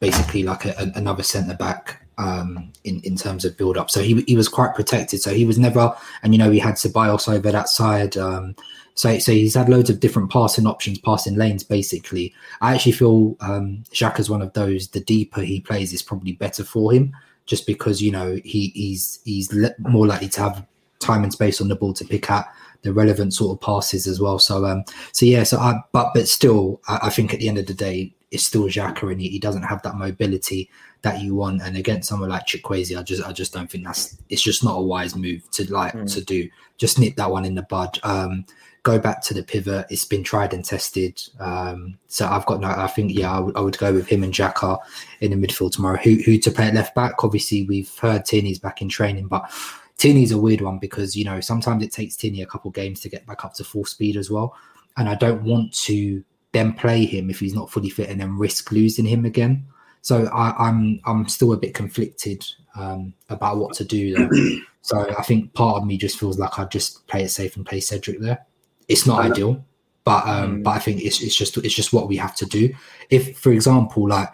basically 0.00 0.42
like 0.42 0.64
a, 0.64 0.70
a- 0.76 0.98
another 0.98 1.22
centre 1.22 1.54
back 1.54 2.02
um 2.18 2.72
in, 2.82 3.00
in 3.04 3.14
terms 3.16 3.44
of 3.44 3.56
build 3.56 3.76
up. 3.78 3.90
So 3.90 4.02
he 4.02 4.22
he 4.22 4.34
was 4.34 4.48
quite 4.48 4.74
protected. 4.74 5.22
So 5.22 5.32
he 5.32 5.44
was 5.44 5.56
never 5.56 5.94
and 6.24 6.34
you 6.34 6.38
know 6.40 6.50
he 6.50 6.58
had 6.58 6.74
Ceballos 6.74 7.32
over 7.32 7.52
that 7.52 7.68
side. 7.68 8.16
Um 8.16 8.56
so 8.94 9.20
so 9.20 9.30
he's 9.30 9.54
had 9.54 9.68
loads 9.68 9.88
of 9.88 10.00
different 10.00 10.32
passing 10.32 10.66
options, 10.66 10.98
passing 10.98 11.36
lanes 11.36 11.62
basically. 11.62 12.34
I 12.60 12.74
actually 12.74 12.92
feel 13.02 13.36
um 13.40 13.84
Xhaka's 13.92 14.28
one 14.28 14.42
of 14.42 14.52
those 14.54 14.88
the 14.88 15.00
deeper 15.00 15.42
he 15.42 15.60
plays 15.60 15.92
is 15.92 16.02
probably 16.02 16.32
better 16.32 16.64
for 16.64 16.92
him 16.92 17.14
just 17.44 17.68
because 17.68 18.02
you 18.02 18.10
know 18.10 18.40
he 18.44 18.72
he's 18.74 19.20
he's 19.24 19.52
le- 19.52 19.76
more 19.78 20.08
likely 20.08 20.28
to 20.30 20.40
have 20.40 20.66
time 21.00 21.22
and 21.22 21.32
space 21.32 21.60
on 21.60 21.68
the 21.68 21.76
ball 21.76 21.92
to 21.94 22.04
pick 22.04 22.30
out 22.30 22.46
the 22.82 22.92
relevant 22.92 23.34
sort 23.34 23.56
of 23.56 23.60
passes 23.64 24.06
as 24.06 24.20
well. 24.20 24.38
So 24.38 24.64
um 24.64 24.84
so 25.12 25.26
yeah, 25.26 25.42
so 25.42 25.58
I 25.58 25.80
but 25.92 26.12
but 26.14 26.28
still 26.28 26.80
I, 26.88 27.00
I 27.04 27.10
think 27.10 27.32
at 27.34 27.40
the 27.40 27.48
end 27.48 27.58
of 27.58 27.66
the 27.66 27.74
day 27.74 28.12
it's 28.32 28.44
still 28.44 28.64
Xhaka 28.64 29.10
and 29.10 29.20
he, 29.20 29.28
he 29.28 29.38
doesn't 29.38 29.62
have 29.62 29.82
that 29.82 29.94
mobility 29.94 30.68
that 31.02 31.20
you 31.22 31.34
want. 31.36 31.62
And 31.62 31.76
against 31.76 32.08
someone 32.08 32.28
like 32.28 32.46
Chukwueze, 32.46 32.96
I 32.98 33.02
just 33.02 33.22
I 33.24 33.32
just 33.32 33.52
don't 33.52 33.70
think 33.70 33.84
that's 33.84 34.16
it's 34.28 34.42
just 34.42 34.62
not 34.64 34.76
a 34.76 34.82
wise 34.82 35.16
move 35.16 35.48
to 35.52 35.72
like 35.72 35.94
Mm. 35.94 36.12
to 36.14 36.24
do. 36.24 36.48
Just 36.76 36.98
nip 36.98 37.16
that 37.16 37.30
one 37.30 37.44
in 37.44 37.54
the 37.54 37.62
bud. 37.62 37.98
Um 38.02 38.44
go 38.82 38.98
back 39.00 39.20
to 39.20 39.34
the 39.34 39.42
pivot. 39.42 39.86
It's 39.90 40.04
been 40.04 40.22
tried 40.22 40.54
and 40.54 40.64
tested. 40.64 41.20
Um 41.40 41.98
so 42.08 42.26
I've 42.26 42.46
got 42.46 42.60
no 42.60 42.68
I 42.68 42.86
think 42.88 43.12
yeah, 43.14 43.36
I 43.36 43.40
would 43.40 43.56
would 43.58 43.78
go 43.78 43.92
with 43.92 44.06
him 44.06 44.22
and 44.22 44.32
Xhaka 44.32 44.78
in 45.20 45.30
the 45.32 45.46
midfield 45.46 45.72
tomorrow. 45.72 45.98
Who 45.98 46.16
who 46.24 46.38
to 46.38 46.50
play 46.50 46.66
at 46.66 46.74
left 46.74 46.94
back? 46.94 47.24
Obviously 47.24 47.64
we've 47.64 47.92
heard 47.98 48.24
Tierney's 48.24 48.58
back 48.58 48.82
in 48.82 48.88
training, 48.88 49.26
but 49.28 49.50
Tierney's 49.98 50.32
a 50.32 50.38
weird 50.38 50.60
one 50.60 50.78
because 50.78 51.16
you 51.16 51.24
know 51.24 51.40
sometimes 51.40 51.82
it 51.82 51.92
takes 51.92 52.16
Tierney 52.16 52.42
a 52.42 52.46
couple 52.46 52.70
games 52.70 53.00
to 53.00 53.08
get 53.08 53.26
back 53.26 53.44
up 53.44 53.54
to 53.54 53.64
full 53.64 53.84
speed 53.84 54.16
as 54.16 54.30
well, 54.30 54.54
and 54.96 55.08
I 55.08 55.14
don't 55.14 55.42
want 55.42 55.72
to 55.84 56.22
then 56.52 56.72
play 56.72 57.04
him 57.04 57.28
if 57.30 57.40
he's 57.40 57.54
not 57.54 57.70
fully 57.70 57.90
fit 57.90 58.08
and 58.08 58.20
then 58.20 58.38
risk 58.38 58.72
losing 58.72 59.04
him 59.04 59.24
again. 59.24 59.66
So 60.02 60.26
I, 60.26 60.54
I'm 60.68 61.00
I'm 61.04 61.28
still 61.28 61.52
a 61.52 61.56
bit 61.56 61.74
conflicted 61.74 62.44
um, 62.76 63.12
about 63.30 63.56
what 63.56 63.74
to 63.74 63.84
do 63.84 64.14
there. 64.14 64.30
so 64.82 65.14
I 65.18 65.22
think 65.22 65.52
part 65.54 65.78
of 65.78 65.86
me 65.86 65.96
just 65.96 66.18
feels 66.18 66.38
like 66.38 66.58
I'd 66.58 66.70
just 66.70 67.06
play 67.08 67.24
it 67.24 67.30
safe 67.30 67.56
and 67.56 67.66
play 67.66 67.80
Cedric 67.80 68.20
there. 68.20 68.44
It's 68.88 69.06
not 69.06 69.20
ideal, 69.24 69.64
but 70.04 70.26
um, 70.28 70.58
Mm. 70.58 70.62
but 70.62 70.70
I 70.70 70.78
think 70.78 71.00
it's 71.02 71.20
it's 71.22 71.34
just 71.34 71.56
it's 71.58 71.74
just 71.74 71.92
what 71.92 72.06
we 72.08 72.16
have 72.18 72.36
to 72.36 72.46
do. 72.46 72.72
If, 73.10 73.38
for 73.38 73.50
example, 73.50 74.08
like 74.08 74.28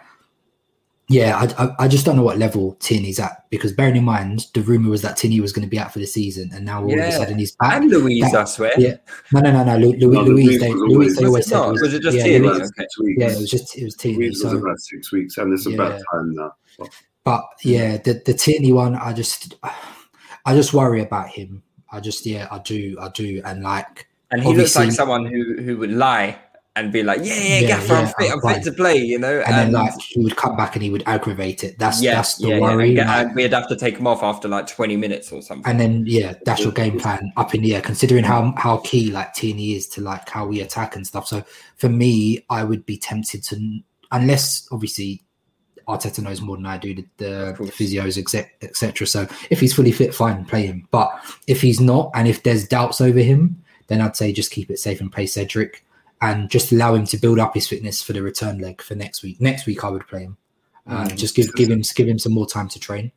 yeah, 1.09 1.37
I, 1.57 1.63
I, 1.65 1.75
I 1.79 1.87
just 1.87 2.05
don't 2.05 2.15
know 2.15 2.23
what 2.23 2.37
level 2.37 2.75
Tierney's 2.79 3.19
at 3.19 3.45
because 3.49 3.71
bearing 3.73 3.95
in 3.97 4.03
mind 4.05 4.47
the 4.53 4.61
rumor 4.61 4.89
was 4.89 5.01
that 5.01 5.17
Tierney 5.17 5.41
was 5.41 5.51
going 5.51 5.65
to 5.65 5.69
be 5.69 5.77
out 5.77 5.91
for 5.91 5.99
the 5.99 6.05
season, 6.07 6.49
and 6.53 6.65
now 6.65 6.81
all 6.83 6.91
of 6.93 6.97
a 6.99 7.11
sudden 7.11 7.37
he's 7.37 7.55
back. 7.57 7.73
And 7.81 7.89
Luiz, 7.91 8.31
That- 8.31 8.35
I 8.41 8.43
swear. 8.45 8.73
yeah, 8.77 8.95
no, 9.33 9.41
no, 9.41 9.51
no, 9.51 9.63
no. 9.63 9.77
Louis, 9.77 9.97
No, 9.97 10.21
Louis, 10.21 10.45
Luiz 10.45 10.59
they, 10.61 10.69
was 10.71 10.79
Louis, 10.79 10.93
always- 10.95 11.15
they 11.17 11.25
always 11.25 11.39
Was 11.39 11.45
it 11.45 11.49
said 11.49 11.57
not? 11.57 11.67
it 11.67 11.71
was, 11.73 11.81
Was 11.81 11.93
it 11.93 12.01
just 12.01 12.17
yeah, 12.17 12.23
Tierney? 12.23 12.47
Louis- 12.47 12.61
Okay. 12.61 12.87
weeks. 13.01 13.21
yeah, 13.21 13.27
it 13.31 13.37
was 13.39 13.49
just 13.49 13.77
it 13.77 13.83
was 13.83 13.95
Tierney. 13.95 14.17
Weeks 14.17 14.43
was 14.43 14.53
about 14.53 14.79
six 14.79 15.11
weeks, 15.11 15.37
and 15.37 15.53
it's 15.53 15.65
Yeah. 15.67 15.73
about 15.75 16.01
time 16.11 16.33
now. 16.35 16.51
but 17.23 17.43
yeah, 17.63 17.97
the 17.97 18.21
the 18.25 18.33
Tierney 18.33 18.71
one, 18.71 18.95
I 18.95 19.13
just 19.13 19.55
I 20.45 20.55
just 20.55 20.73
worry 20.73 21.01
about 21.01 21.29
him. 21.29 21.63
I 21.91 21.99
just 21.99 22.25
yeah, 22.25 22.47
I 22.49 22.59
do, 22.59 22.97
I 22.99 23.09
do, 23.09 23.41
and 23.45 23.61
like 23.61 24.07
And 24.31 24.41
he 24.41 24.53
looks 24.55 24.75
like 24.75 24.91
someone 24.91 25.25
who 25.25 25.61
who 25.61 25.77
would 25.77 25.91
lie 25.91 26.37
and 26.75 26.91
be 26.91 27.03
like, 27.03 27.19
"Yeah, 27.23 27.35
yeah, 27.35 27.59
Yeah, 27.59 27.67
Gaffer, 27.67 27.93
I'm 27.93 28.07
fit, 28.07 28.31
I'm 28.31 28.39
I'm 28.45 28.55
fit 28.55 28.63
to 28.63 28.71
play," 28.71 28.97
you 28.97 29.19
know. 29.19 29.41
and 29.41 29.53
then 29.53 29.71
like 29.73 29.93
he 30.01 30.19
would 30.21 30.35
come 30.35 30.55
back 30.57 30.75
and 30.75 30.83
he 30.83 30.89
would 30.89 31.03
aggravate 31.05 31.63
it. 31.63 31.77
That's 31.77 32.01
yeah, 32.01 32.15
that's 32.15 32.37
the 32.37 32.47
yeah, 32.47 32.55
yeah, 32.55 32.61
worry. 32.61 32.97
and, 32.97 33.07
like- 33.07 33.27
and 33.27 33.35
we'd 33.35 33.53
have 33.53 33.67
to 33.69 33.75
take 33.75 33.97
him 33.97 34.07
off 34.07 34.23
after 34.23 34.47
like 34.47 34.65
20 34.67 34.97
minutes 34.97 35.31
or 35.31 35.41
something. 35.41 35.69
and 35.69 35.79
then 35.79 36.03
yeah, 36.07 36.33
that's 36.45 36.63
your 36.63 36.71
game 36.71 36.99
plan 36.99 37.31
up 37.37 37.53
in 37.53 37.61
the 37.61 37.75
air, 37.75 37.81
considering 37.81 38.23
how 38.23 38.53
how 38.57 38.77
key 38.77 39.11
like 39.11 39.33
Tierney 39.33 39.73
is 39.73 39.87
to 39.89 40.01
like 40.01 40.27
how 40.29 40.47
we 40.47 40.61
attack 40.61 40.95
and 40.95 41.05
stuff. 41.05 41.27
So 41.27 41.43
for 41.75 41.89
me, 41.89 42.43
I 42.49 42.63
would 42.63 42.85
be 42.85 42.97
tempted 42.97 43.43
to 43.45 43.79
unless 44.11 44.67
obviously 44.71 45.21
Arteta 45.87 46.23
knows 46.23 46.41
more 46.41 46.55
than 46.55 46.65
I 46.65 46.77
do 46.77 46.95
the, 46.95 47.05
the, 47.17 47.55
the 47.59 47.71
physios, 47.71 48.17
etc. 48.61 49.05
So 49.05 49.27
if 49.49 49.59
he's 49.59 49.73
fully 49.73 49.91
fit, 49.91 50.15
fine, 50.15 50.45
play 50.45 50.65
him. 50.65 50.87
But 50.91 51.11
if 51.45 51.61
he's 51.61 51.81
not, 51.81 52.09
and 52.15 52.27
if 52.27 52.43
there's 52.43 52.67
doubts 52.67 53.01
over 53.01 53.19
him, 53.19 53.61
then 53.87 53.99
I'd 53.99 54.15
say 54.15 54.31
just 54.31 54.51
keep 54.51 54.69
it 54.71 54.79
safe 54.79 55.01
and 55.01 55.11
play 55.11 55.25
Cedric, 55.25 55.83
and 56.23 56.49
just 56.49 56.71
allow 56.71 56.95
him 56.95 57.05
to 57.05 57.17
build 57.17 57.37
up 57.37 57.53
his 57.53 57.67
fitness 57.67 58.01
for 58.01 58.13
the 58.13 58.21
return 58.23 58.57
leg 58.59 58.81
for 58.81 58.95
next 58.95 59.23
week. 59.23 59.41
Next 59.41 59.65
week, 59.65 59.83
I 59.83 59.89
would 59.89 60.07
play 60.07 60.23
him. 60.23 60.37
Um, 60.87 61.07
Mm. 61.07 61.17
Just 61.17 61.35
give 61.35 61.53
give 61.55 61.69
him 61.69 61.81
give 61.95 62.07
him 62.07 62.19
some 62.19 62.33
more 62.33 62.47
time 62.47 62.69
to 62.69 62.79
train. 62.79 63.11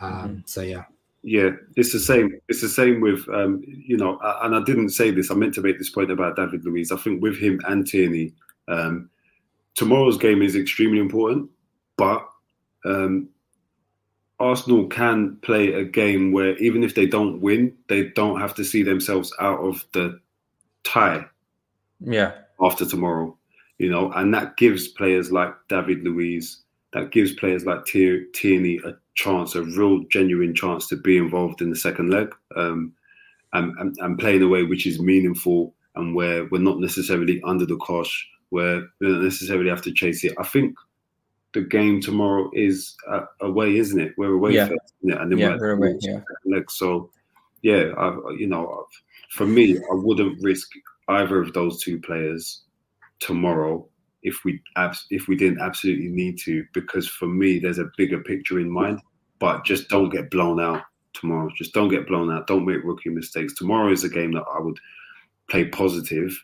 Um, 0.00 0.12
Mm-hmm. 0.12 0.38
So 0.46 0.62
yeah, 0.62 0.84
Yeah, 1.22 1.50
it's 1.76 1.92
the 1.92 2.00
same. 2.00 2.40
It's 2.48 2.60
the 2.60 2.68
same 2.68 3.00
with 3.00 3.28
um, 3.28 3.62
you 3.66 3.96
know, 3.96 4.18
and 4.42 4.54
I 4.54 4.62
didn't 4.64 4.90
say 4.90 5.10
this. 5.10 5.30
I 5.30 5.34
meant 5.34 5.54
to 5.54 5.60
make 5.60 5.78
this 5.78 5.90
point 5.90 6.10
about 6.10 6.36
David 6.36 6.64
Luiz. 6.64 6.92
I 6.92 6.96
think 6.96 7.22
with 7.22 7.36
him 7.38 7.60
and 7.66 7.86
Tierney, 7.86 8.32
um, 8.68 9.10
tomorrow's 9.74 10.18
game 10.18 10.42
is 10.42 10.56
extremely 10.56 10.98
important. 10.98 11.50
But 11.96 12.28
um, 12.84 13.28
Arsenal 14.40 14.86
can 14.86 15.36
play 15.42 15.72
a 15.72 15.84
game 15.84 16.32
where 16.32 16.56
even 16.58 16.82
if 16.82 16.94
they 16.94 17.06
don't 17.06 17.40
win, 17.40 17.76
they 17.88 18.08
don't 18.08 18.40
have 18.40 18.54
to 18.56 18.64
see 18.64 18.82
themselves 18.82 19.32
out 19.40 19.60
of 19.60 19.84
the 19.92 20.20
tie 20.84 21.26
Yeah. 22.00 22.32
After 22.62 22.84
tomorrow, 22.86 23.36
you 23.78 23.90
know, 23.90 24.10
and 24.12 24.32
that 24.34 24.56
gives 24.56 24.88
players 24.88 25.32
like 25.32 25.52
David 25.68 26.02
Luiz, 26.04 26.62
that 26.92 27.10
gives 27.10 27.32
players 27.34 27.64
like 27.66 27.84
Tier- 27.84 28.26
Tierney 28.34 28.78
a 28.84 28.92
chance, 29.14 29.54
a 29.54 29.62
real 29.62 30.00
genuine 30.10 30.54
chance 30.54 30.86
to 30.88 30.96
be 30.96 31.16
involved 31.18 31.60
in 31.60 31.70
the 31.70 31.76
second 31.76 32.10
leg 32.10 32.34
um, 32.56 32.92
and, 33.52 33.76
and, 33.78 33.96
and 33.98 34.18
play 34.18 34.36
in 34.36 34.42
a 34.42 34.48
way 34.48 34.62
which 34.62 34.86
is 34.86 35.00
meaningful 35.00 35.74
and 35.96 36.14
where 36.14 36.46
we're 36.46 36.60
not 36.60 36.78
necessarily 36.78 37.40
under 37.44 37.66
the 37.66 37.76
cosh, 37.78 38.26
where 38.50 38.82
we 39.00 39.08
don't 39.08 39.24
necessarily 39.24 39.68
have 39.68 39.82
to 39.82 39.92
chase 39.92 40.24
it. 40.24 40.32
I 40.38 40.44
think 40.44 40.74
the 41.52 41.60
game 41.62 42.00
tomorrow 42.00 42.50
is 42.54 42.94
uh, 43.10 43.26
away, 43.40 43.76
isn't 43.76 44.00
it? 44.00 44.14
We're 44.16 44.34
away 44.34 44.52
Yeah. 44.54 44.68
first, 44.68 44.94
isn't 45.02 45.16
it? 45.16 45.20
And 45.20 45.30
then 45.32 45.38
Yeah, 45.38 45.56
we're 45.56 45.58
we're 45.76 45.88
away, 45.90 45.98
yeah. 46.00 46.20
leg. 46.46 46.70
So, 46.70 47.10
yeah, 47.62 47.92
I, 47.98 48.16
you 48.38 48.46
know, 48.46 48.86
for 49.30 49.46
me, 49.46 49.76
I 49.76 49.94
wouldn't 49.94 50.42
risk 50.42 50.70
either 51.08 51.40
of 51.40 51.52
those 51.52 51.82
two 51.82 52.00
players 52.00 52.62
tomorrow 53.20 53.86
if 54.22 54.44
we 54.44 54.60
abs- 54.76 55.06
if 55.10 55.28
we 55.28 55.36
didn't 55.36 55.60
absolutely 55.60 56.08
need 56.08 56.38
to, 56.38 56.64
because 56.72 57.08
for 57.08 57.26
me, 57.26 57.58
there's 57.58 57.78
a 57.78 57.90
bigger 57.96 58.20
picture 58.20 58.60
in 58.60 58.70
mind. 58.70 59.00
But 59.38 59.64
just 59.64 59.88
don't 59.88 60.10
get 60.10 60.30
blown 60.30 60.60
out 60.60 60.82
tomorrow. 61.14 61.50
Just 61.56 61.74
don't 61.74 61.88
get 61.88 62.06
blown 62.06 62.30
out. 62.30 62.46
Don't 62.46 62.64
make 62.64 62.84
rookie 62.84 63.10
mistakes. 63.10 63.54
Tomorrow 63.54 63.90
is 63.92 64.04
a 64.04 64.08
game 64.08 64.32
that 64.32 64.44
I 64.54 64.60
would 64.60 64.78
play 65.50 65.64
positive, 65.64 66.40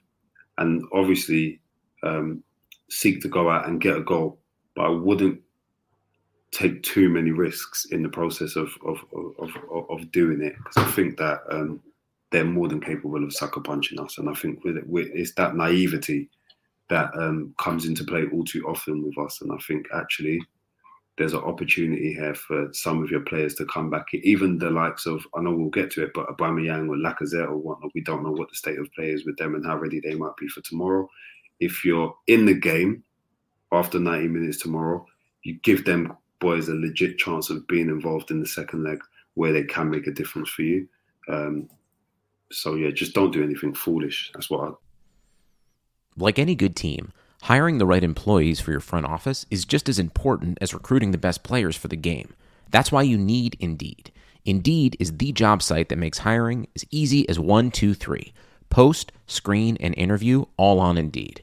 and 0.58 0.82
obviously 0.92 1.60
um, 2.02 2.42
seek 2.90 3.22
to 3.22 3.28
go 3.28 3.48
out 3.48 3.68
and 3.68 3.80
get 3.80 3.96
a 3.96 4.02
goal. 4.02 4.38
But 4.74 4.86
I 4.86 4.90
wouldn't 4.90 5.40
take 6.50 6.82
too 6.82 7.08
many 7.08 7.30
risks 7.30 7.86
in 7.90 8.02
the 8.02 8.08
process 8.08 8.56
of 8.56 8.72
of 8.84 8.98
of, 9.38 9.50
of, 9.70 9.90
of 9.90 10.10
doing 10.10 10.42
it 10.42 10.56
because 10.56 10.76
I 10.78 10.90
think 10.90 11.16
that 11.18 11.42
um, 11.50 11.80
they're 12.30 12.44
more 12.44 12.68
than 12.68 12.80
capable 12.80 13.24
of 13.24 13.32
sucker 13.32 13.60
punching 13.60 13.98
us, 14.00 14.18
and 14.18 14.28
I 14.28 14.34
think 14.34 14.64
with 14.64 14.76
it, 14.76 14.88
with, 14.88 15.08
it's 15.14 15.34
that 15.34 15.56
naivety 15.56 16.28
that 16.90 17.10
um, 17.14 17.54
comes 17.58 17.86
into 17.86 18.04
play 18.04 18.24
all 18.32 18.44
too 18.44 18.66
often 18.66 19.02
with 19.04 19.18
us, 19.18 19.40
and 19.40 19.52
I 19.52 19.56
think 19.66 19.86
actually 19.94 20.40
there's 21.18 21.32
an 21.32 21.40
opportunity 21.40 22.14
here 22.14 22.34
for 22.34 22.68
some 22.72 23.02
of 23.02 23.10
your 23.10 23.20
players 23.20 23.54
to 23.56 23.66
come 23.66 23.90
back. 23.90 24.06
Even 24.14 24.56
the 24.56 24.70
likes 24.70 25.04
of 25.04 25.26
I 25.34 25.42
know 25.42 25.52
we'll 25.52 25.68
get 25.68 25.90
to 25.92 26.04
it, 26.04 26.12
but 26.14 26.28
Aubameyang 26.28 26.88
or 26.88 26.96
Lacazette 26.96 27.48
or 27.48 27.56
whatnot, 27.56 27.90
we 27.94 28.02
don't 28.02 28.22
know 28.22 28.30
what 28.30 28.48
the 28.48 28.54
state 28.54 28.78
of 28.78 28.90
play 28.92 29.10
is 29.10 29.26
with 29.26 29.36
them 29.36 29.56
and 29.56 29.66
how 29.66 29.76
ready 29.76 30.00
they 30.00 30.14
might 30.14 30.36
be 30.36 30.46
for 30.48 30.60
tomorrow. 30.60 31.08
If 31.58 31.84
you're 31.84 32.14
in 32.28 32.46
the 32.46 32.54
game 32.54 33.02
after 33.72 33.98
90 33.98 34.28
minutes 34.28 34.60
tomorrow, 34.60 35.04
you 35.42 35.58
give 35.64 35.84
them 35.84 36.16
boys 36.40 36.68
a 36.68 36.74
legit 36.74 37.18
chance 37.18 37.50
of 37.50 37.66
being 37.66 37.88
involved 37.88 38.30
in 38.30 38.40
the 38.40 38.46
second 38.46 38.84
leg 38.84 39.00
where 39.34 39.52
they 39.52 39.64
can 39.64 39.90
make 39.90 40.06
a 40.06 40.12
difference 40.12 40.48
for 40.50 40.62
you. 40.62 40.88
Um, 41.28 41.68
so 42.50 42.74
yeah, 42.74 42.90
just 42.90 43.14
don't 43.14 43.32
do 43.32 43.42
anything 43.42 43.74
foolish. 43.74 44.30
That's 44.34 44.50
what 44.50 44.68
I, 44.68 44.72
Like 46.16 46.38
any 46.38 46.54
good 46.54 46.76
team, 46.76 47.12
hiring 47.42 47.78
the 47.78 47.86
right 47.86 48.02
employees 48.02 48.60
for 48.60 48.70
your 48.70 48.80
front 48.80 49.06
office 49.06 49.46
is 49.50 49.64
just 49.64 49.88
as 49.88 49.98
important 49.98 50.58
as 50.60 50.74
recruiting 50.74 51.12
the 51.12 51.18
best 51.18 51.42
players 51.42 51.76
for 51.76 51.88
the 51.88 51.96
game. 51.96 52.34
That's 52.70 52.92
why 52.92 53.02
you 53.02 53.18
need 53.18 53.56
Indeed. 53.60 54.12
Indeed 54.44 54.96
is 54.98 55.18
the 55.18 55.32
job 55.32 55.62
site 55.62 55.88
that 55.88 55.98
makes 55.98 56.18
hiring 56.18 56.68
as 56.74 56.84
easy 56.90 57.28
as 57.28 57.38
one, 57.38 57.70
two, 57.70 57.94
three. 57.94 58.32
Post, 58.70 59.12
screen, 59.26 59.76
and 59.80 59.94
interview 59.96 60.44
all 60.56 60.80
on 60.80 60.98
Indeed. 60.98 61.42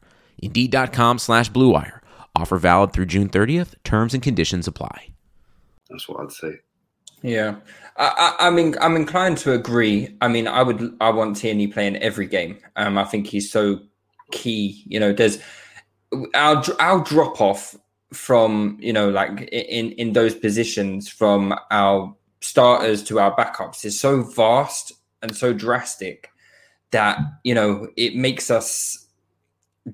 Indeed.com 0.41 1.19
slash 1.19 1.51
BlueWire. 1.51 1.99
Offer 2.35 2.57
valid 2.57 2.93
through 2.93 3.07
June 3.07 3.29
30th. 3.29 3.75
Terms 3.83 4.13
and 4.13 4.23
conditions 4.23 4.67
apply. 4.67 5.09
that's 5.89 6.07
what 6.07 6.21
I'd 6.21 6.31
say. 6.31 6.59
Yeah, 7.23 7.57
I, 7.97 8.35
I, 8.39 8.47
I 8.47 8.49
mean, 8.49 8.75
I'm 8.81 8.95
inclined 8.95 9.37
to 9.39 9.53
agree. 9.53 10.17
I 10.21 10.27
mean, 10.27 10.47
I 10.47 10.63
would, 10.63 10.95
I 10.99 11.11
want 11.11 11.37
Tierney 11.37 11.67
playing 11.67 11.97
every 11.97 12.25
game. 12.25 12.57
Um, 12.77 12.97
I 12.97 13.03
think 13.03 13.27
he's 13.27 13.51
so 13.51 13.79
key. 14.31 14.83
You 14.87 14.99
know, 14.99 15.13
there's 15.13 15.37
our 16.33 16.63
our 16.79 17.03
drop 17.03 17.39
off 17.39 17.75
from 18.13 18.77
you 18.81 18.91
know 18.91 19.09
like 19.09 19.41
in 19.51 19.91
in 19.93 20.13
those 20.13 20.35
positions 20.35 21.07
from 21.07 21.53
our 21.69 22.13
starters 22.41 23.03
to 23.03 23.19
our 23.19 23.35
backups 23.35 23.85
is 23.85 23.99
so 23.99 24.23
vast 24.23 24.91
and 25.21 25.35
so 25.35 25.53
drastic 25.53 26.29
that 26.91 27.19
you 27.43 27.53
know 27.53 27.87
it 27.95 28.15
makes 28.15 28.51
us 28.51 29.07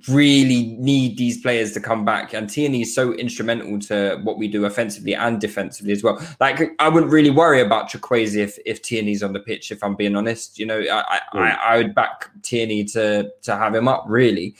really 0.09 0.75
need 0.79 1.17
these 1.17 1.41
players 1.41 1.71
to 1.71 1.79
come 1.79 2.03
back. 2.03 2.33
And 2.33 2.49
Tierney 2.49 2.81
is 2.81 2.93
so 2.93 3.13
instrumental 3.13 3.79
to 3.87 4.19
what 4.23 4.37
we 4.37 4.47
do 4.47 4.65
offensively 4.65 5.15
and 5.15 5.39
defensively 5.39 5.93
as 5.93 6.03
well. 6.03 6.21
Like 6.39 6.71
I 6.79 6.89
wouldn't 6.89 7.11
really 7.11 7.29
worry 7.29 7.61
about 7.61 7.89
Chukwueze 7.89 8.35
if 8.35 8.59
if 8.65 8.81
Tierney's 8.81 9.23
on 9.23 9.33
the 9.33 9.39
pitch. 9.39 9.71
If 9.71 9.83
I'm 9.83 9.95
being 9.95 10.15
honest, 10.15 10.59
you 10.59 10.65
know, 10.65 10.79
I 10.79 10.99
I, 10.99 11.19
I, 11.33 11.49
I 11.49 11.77
would 11.77 11.95
back 11.95 12.29
Tierney 12.41 12.83
to 12.85 13.31
to 13.43 13.55
have 13.55 13.73
him 13.73 13.87
up 13.87 14.05
really. 14.07 14.55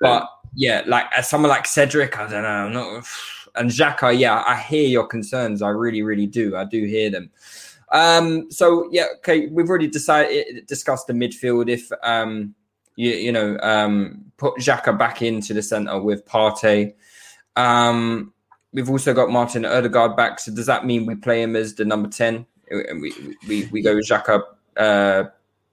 But 0.00 0.26
yeah, 0.54 0.82
like 0.86 1.06
as 1.16 1.28
someone 1.28 1.50
like 1.50 1.66
Cedric, 1.66 2.18
I 2.18 2.30
don't 2.30 2.42
know, 2.42 2.48
I'm 2.48 2.72
not. 2.72 3.06
And 3.56 3.70
Xhaka, 3.70 4.18
yeah, 4.18 4.42
I 4.46 4.56
hear 4.56 4.86
your 4.86 5.06
concerns. 5.06 5.60
I 5.60 5.68
really, 5.70 6.02
really 6.02 6.26
do. 6.26 6.56
I 6.56 6.64
do 6.64 6.84
hear 6.84 7.10
them. 7.10 7.30
Um, 7.92 8.50
so 8.50 8.88
yeah, 8.92 9.06
okay, 9.16 9.48
we've 9.48 9.68
already 9.68 9.88
decided 9.88 10.66
discussed 10.66 11.06
the 11.06 11.12
midfield. 11.12 11.68
If 11.68 11.90
um, 12.02 12.54
you, 12.96 13.10
you 13.10 13.32
know, 13.32 13.58
um, 13.62 14.29
put 14.40 14.56
Xhaka 14.56 14.98
back 14.98 15.22
into 15.22 15.54
the 15.54 15.62
centre 15.62 16.00
with 16.00 16.26
Partey. 16.26 16.94
Um, 17.54 18.32
we've 18.72 18.90
also 18.90 19.12
got 19.14 19.30
Martin 19.30 19.64
Odegaard 19.64 20.16
back. 20.16 20.40
So 20.40 20.52
does 20.52 20.66
that 20.66 20.86
mean 20.86 21.06
we 21.06 21.14
play 21.14 21.42
him 21.42 21.54
as 21.54 21.74
the 21.74 21.84
number 21.84 22.08
ten? 22.08 22.46
And 22.70 23.02
we 23.02 23.12
we, 23.46 23.66
we 23.66 23.82
go 23.82 23.94
with 23.94 24.08
Xhaka, 24.08 24.42
uh, 24.76 25.24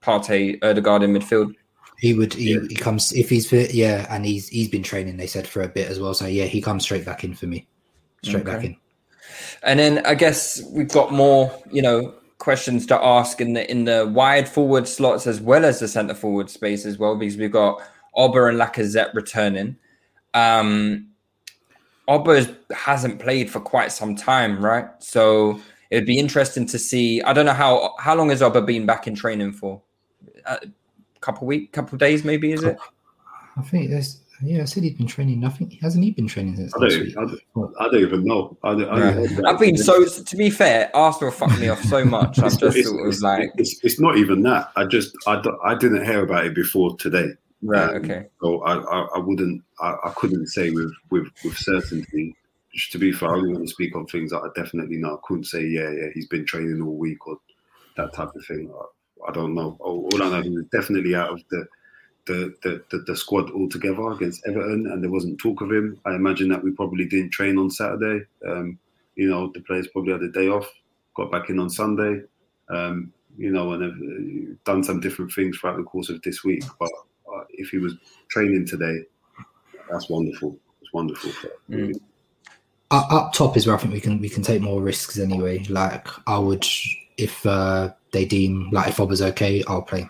Partey, 0.02 0.62
Odegaard 0.62 1.02
in 1.02 1.14
midfield. 1.14 1.54
he 1.98 2.14
would. 2.14 2.34
He, 2.34 2.58
he 2.68 2.74
comes 2.74 3.12
if 3.12 3.28
he's 3.28 3.48
fit. 3.48 3.74
Yeah, 3.74 4.06
and 4.08 4.24
he's 4.24 4.48
he's 4.48 4.68
been 4.68 4.82
training. 4.82 5.16
They 5.16 5.26
said 5.26 5.46
for 5.46 5.62
a 5.62 5.68
bit 5.68 5.88
as 5.88 5.98
well. 5.98 6.14
So 6.14 6.26
yeah, 6.26 6.44
he 6.44 6.60
comes 6.60 6.84
straight 6.84 7.04
back 7.04 7.24
in 7.24 7.34
for 7.34 7.46
me. 7.46 7.66
Straight 8.22 8.44
back 8.44 8.64
in. 8.64 8.76
And 9.62 9.78
then 9.78 10.04
I 10.06 10.14
guess 10.14 10.62
we've 10.70 10.88
got 10.88 11.12
more, 11.12 11.52
you 11.70 11.82
know, 11.82 12.14
questions 12.38 12.86
to 12.86 13.02
ask 13.02 13.40
in 13.40 13.52
the 13.52 13.68
in 13.70 13.84
the 13.84 14.06
wide 14.06 14.48
forward 14.48 14.86
slots 14.86 15.26
as 15.26 15.40
well 15.40 15.64
as 15.64 15.80
the 15.80 15.88
centre 15.88 16.14
forward 16.14 16.50
space 16.50 16.86
as 16.86 16.98
well, 16.98 17.16
because 17.16 17.36
we've 17.36 17.52
got 17.52 17.80
Auba 18.18 18.48
and 18.50 18.58
Lacazette 18.60 19.14
returning. 19.14 19.76
Um 20.34 21.06
Auba 22.08 22.56
hasn't 22.72 23.18
played 23.20 23.50
for 23.50 23.60
quite 23.60 23.92
some 23.92 24.16
time, 24.16 24.64
right? 24.64 24.86
So 24.98 25.60
it'd 25.90 26.06
be 26.06 26.18
interesting 26.18 26.64
to 26.66 26.78
see. 26.78 27.20
I 27.22 27.32
don't 27.32 27.46
know 27.46 27.52
how 27.52 27.94
how 27.98 28.14
long 28.14 28.30
has 28.30 28.40
Auba 28.40 28.64
been 28.64 28.86
back 28.86 29.06
in 29.06 29.14
training 29.14 29.52
for? 29.52 29.80
A 30.46 30.58
couple 31.20 31.46
week, 31.46 31.72
couple 31.72 31.98
days, 31.98 32.24
maybe 32.24 32.52
is 32.52 32.62
it? 32.62 32.78
I 33.56 33.62
think 33.62 33.90
there's. 33.90 34.20
Yeah, 34.40 34.62
I 34.62 34.66
said 34.66 34.84
he'd 34.84 34.96
been 34.96 35.08
training. 35.08 35.44
I 35.44 35.48
think 35.48 35.80
hasn't 35.80 36.04
he 36.04 36.12
been 36.12 36.28
training 36.28 36.54
since 36.54 36.72
I 36.74 36.78
last 36.78 36.92
don't, 36.94 37.02
week? 37.04 37.16
I 37.18 37.24
don't, 37.24 37.74
I 37.80 37.84
don't 37.90 38.00
even 38.02 38.24
know. 38.24 38.56
I 38.62 38.70
don't, 38.70 38.88
I 38.88 38.98
don't 39.12 39.46
I've 39.46 39.58
been 39.58 39.76
so. 39.76 40.04
To 40.06 40.36
be 40.36 40.48
fair, 40.48 40.90
Arsenal 40.94 41.32
fucked 41.32 41.58
me 41.58 41.68
off 41.68 41.82
so 41.82 42.04
much. 42.16 42.38
I'm 42.38 42.46
It's, 42.46 42.56
just 42.56 42.76
it's, 42.76 42.88
sort 42.88 43.00
of 43.00 43.06
it's- 43.08 43.20
like, 43.20 43.50
it's, 43.56 43.84
it's 43.84 43.98
not 43.98 44.16
even 44.16 44.42
that. 44.42 44.70
I 44.76 44.84
just 44.84 45.14
I, 45.26 45.42
I 45.64 45.74
didn't 45.74 46.04
hear 46.04 46.22
about 46.22 46.46
it 46.46 46.54
before 46.54 46.96
today. 46.98 47.30
Right, 47.62 47.96
Um, 47.96 48.04
okay. 48.04 48.26
So 48.40 48.62
I, 48.62 48.74
I, 48.76 49.00
I 49.16 49.18
wouldn't 49.18 49.62
I, 49.80 49.96
I 50.04 50.12
couldn't 50.16 50.46
say 50.48 50.70
with, 50.70 50.92
with, 51.10 51.28
with 51.44 51.56
certainty 51.56 52.36
to 52.90 52.98
be 52.98 53.12
fair, 53.12 53.30
I 53.30 53.36
only 53.36 53.52
want 53.52 53.66
to 53.66 53.72
speak 53.72 53.96
on 53.96 54.06
things 54.06 54.30
that 54.30 54.40
I 54.40 54.48
definitely 54.54 54.96
know. 54.96 55.14
I 55.14 55.18
couldn't 55.26 55.44
say, 55.44 55.64
yeah, 55.64 55.90
yeah, 55.90 56.08
he's 56.14 56.28
been 56.28 56.44
training 56.44 56.80
all 56.82 56.96
week 56.96 57.26
or 57.26 57.38
that 57.96 58.12
type 58.14 58.34
of 58.34 58.44
thing. 58.46 58.72
I, 58.72 59.30
I 59.30 59.32
don't 59.32 59.54
know. 59.54 59.76
All, 59.80 60.08
all 60.12 60.22
I 60.22 60.28
know, 60.28 60.40
is 60.40 60.66
definitely 60.70 61.14
out 61.14 61.32
of 61.32 61.42
the 61.50 61.66
the, 62.26 62.54
the, 62.62 62.84
the, 62.90 62.98
the 63.06 63.16
squad 63.16 63.50
altogether 63.52 64.10
against 64.10 64.46
Everton, 64.46 64.86
and 64.92 65.02
there 65.02 65.10
wasn't 65.10 65.40
talk 65.40 65.62
of 65.62 65.72
him. 65.72 65.98
I 66.04 66.14
imagine 66.14 66.50
that 66.50 66.62
we 66.62 66.72
probably 66.72 67.06
didn't 67.06 67.30
train 67.30 67.56
on 67.56 67.70
Saturday. 67.70 68.26
Um, 68.46 68.78
you 69.16 69.30
know, 69.30 69.50
the 69.54 69.60
players 69.60 69.88
probably 69.88 70.12
had 70.12 70.22
a 70.22 70.30
day 70.30 70.48
off, 70.48 70.70
got 71.14 71.32
back 71.32 71.48
in 71.48 71.58
on 71.58 71.70
Sunday. 71.70 72.20
Um, 72.68 73.14
you 73.38 73.50
know, 73.50 73.72
and 73.72 73.82
have 73.82 73.92
uh, 73.92 74.54
done 74.70 74.84
some 74.84 75.00
different 75.00 75.32
things 75.32 75.56
throughout 75.56 75.78
the 75.78 75.84
course 75.84 76.10
of 76.10 76.20
this 76.20 76.44
week. 76.44 76.64
But 76.78 76.90
if 77.58 77.68
he 77.70 77.78
was 77.78 77.94
training 78.28 78.66
today, 78.66 79.00
that's 79.90 80.08
wonderful. 80.08 80.58
It's 80.80 80.92
wonderful. 80.92 81.30
Mm. 81.70 81.94
up, 82.90 83.12
up 83.12 83.32
top 83.32 83.56
is 83.56 83.66
where 83.66 83.76
I 83.76 83.78
think 83.78 83.92
we 83.92 84.00
can 84.00 84.18
we 84.20 84.28
can 84.28 84.42
take 84.42 84.62
more 84.62 84.80
risks 84.80 85.18
anyway. 85.18 85.64
Like 85.64 86.08
I 86.26 86.38
would 86.38 86.66
if 87.18 87.44
uh, 87.44 87.92
they 88.12 88.24
deem 88.24 88.70
like 88.70 88.88
if 88.88 89.00
I 89.00 89.04
was 89.04 89.20
okay, 89.22 89.62
I'll 89.68 89.82
play. 89.82 90.08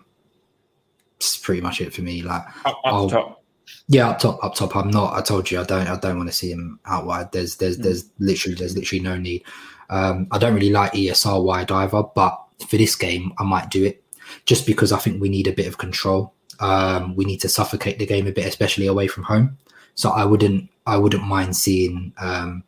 It's 1.16 1.36
pretty 1.36 1.60
much 1.60 1.80
it 1.80 1.92
for 1.92 2.02
me. 2.02 2.22
Like 2.22 2.42
Up, 2.64 2.78
up 2.84 3.10
top. 3.10 3.42
yeah, 3.88 4.08
up 4.10 4.20
top, 4.20 4.38
up 4.44 4.54
top. 4.54 4.76
I'm 4.76 4.90
not. 4.90 5.14
I 5.14 5.20
told 5.22 5.50
you, 5.50 5.60
I 5.60 5.64
don't. 5.64 5.88
I 5.88 5.96
don't 5.98 6.16
want 6.16 6.28
to 6.28 6.34
see 6.34 6.52
him 6.52 6.78
out 6.86 7.06
wide. 7.06 7.32
There's, 7.32 7.56
there's, 7.56 7.76
Mm. 7.78 7.82
there's 7.82 8.04
literally, 8.20 8.54
there's 8.54 8.76
literally 8.76 9.02
no 9.02 9.16
need. 9.18 9.42
Um, 9.90 10.28
I 10.30 10.38
don't 10.38 10.54
really 10.54 10.70
like 10.70 10.92
ESR 10.92 11.42
wide 11.42 11.72
either, 11.72 12.04
but 12.14 12.38
for 12.68 12.76
this 12.76 12.94
game, 12.94 13.32
I 13.38 13.42
might 13.42 13.68
do 13.70 13.84
it 13.84 14.04
just 14.46 14.64
because 14.66 14.92
I 14.92 14.98
think 14.98 15.20
we 15.20 15.28
need 15.28 15.48
a 15.48 15.52
bit 15.52 15.66
of 15.66 15.78
control. 15.78 16.34
Um, 16.60 17.14
we 17.14 17.24
need 17.24 17.40
to 17.40 17.48
suffocate 17.48 17.98
the 17.98 18.06
game 18.06 18.26
a 18.26 18.32
bit, 18.32 18.46
especially 18.46 18.86
away 18.86 19.06
from 19.06 19.24
home. 19.24 19.58
So 19.94 20.10
I 20.10 20.24
wouldn't, 20.24 20.70
I 20.86 20.96
wouldn't 20.96 21.24
mind 21.24 21.56
seeing 21.56 22.12
um, 22.18 22.64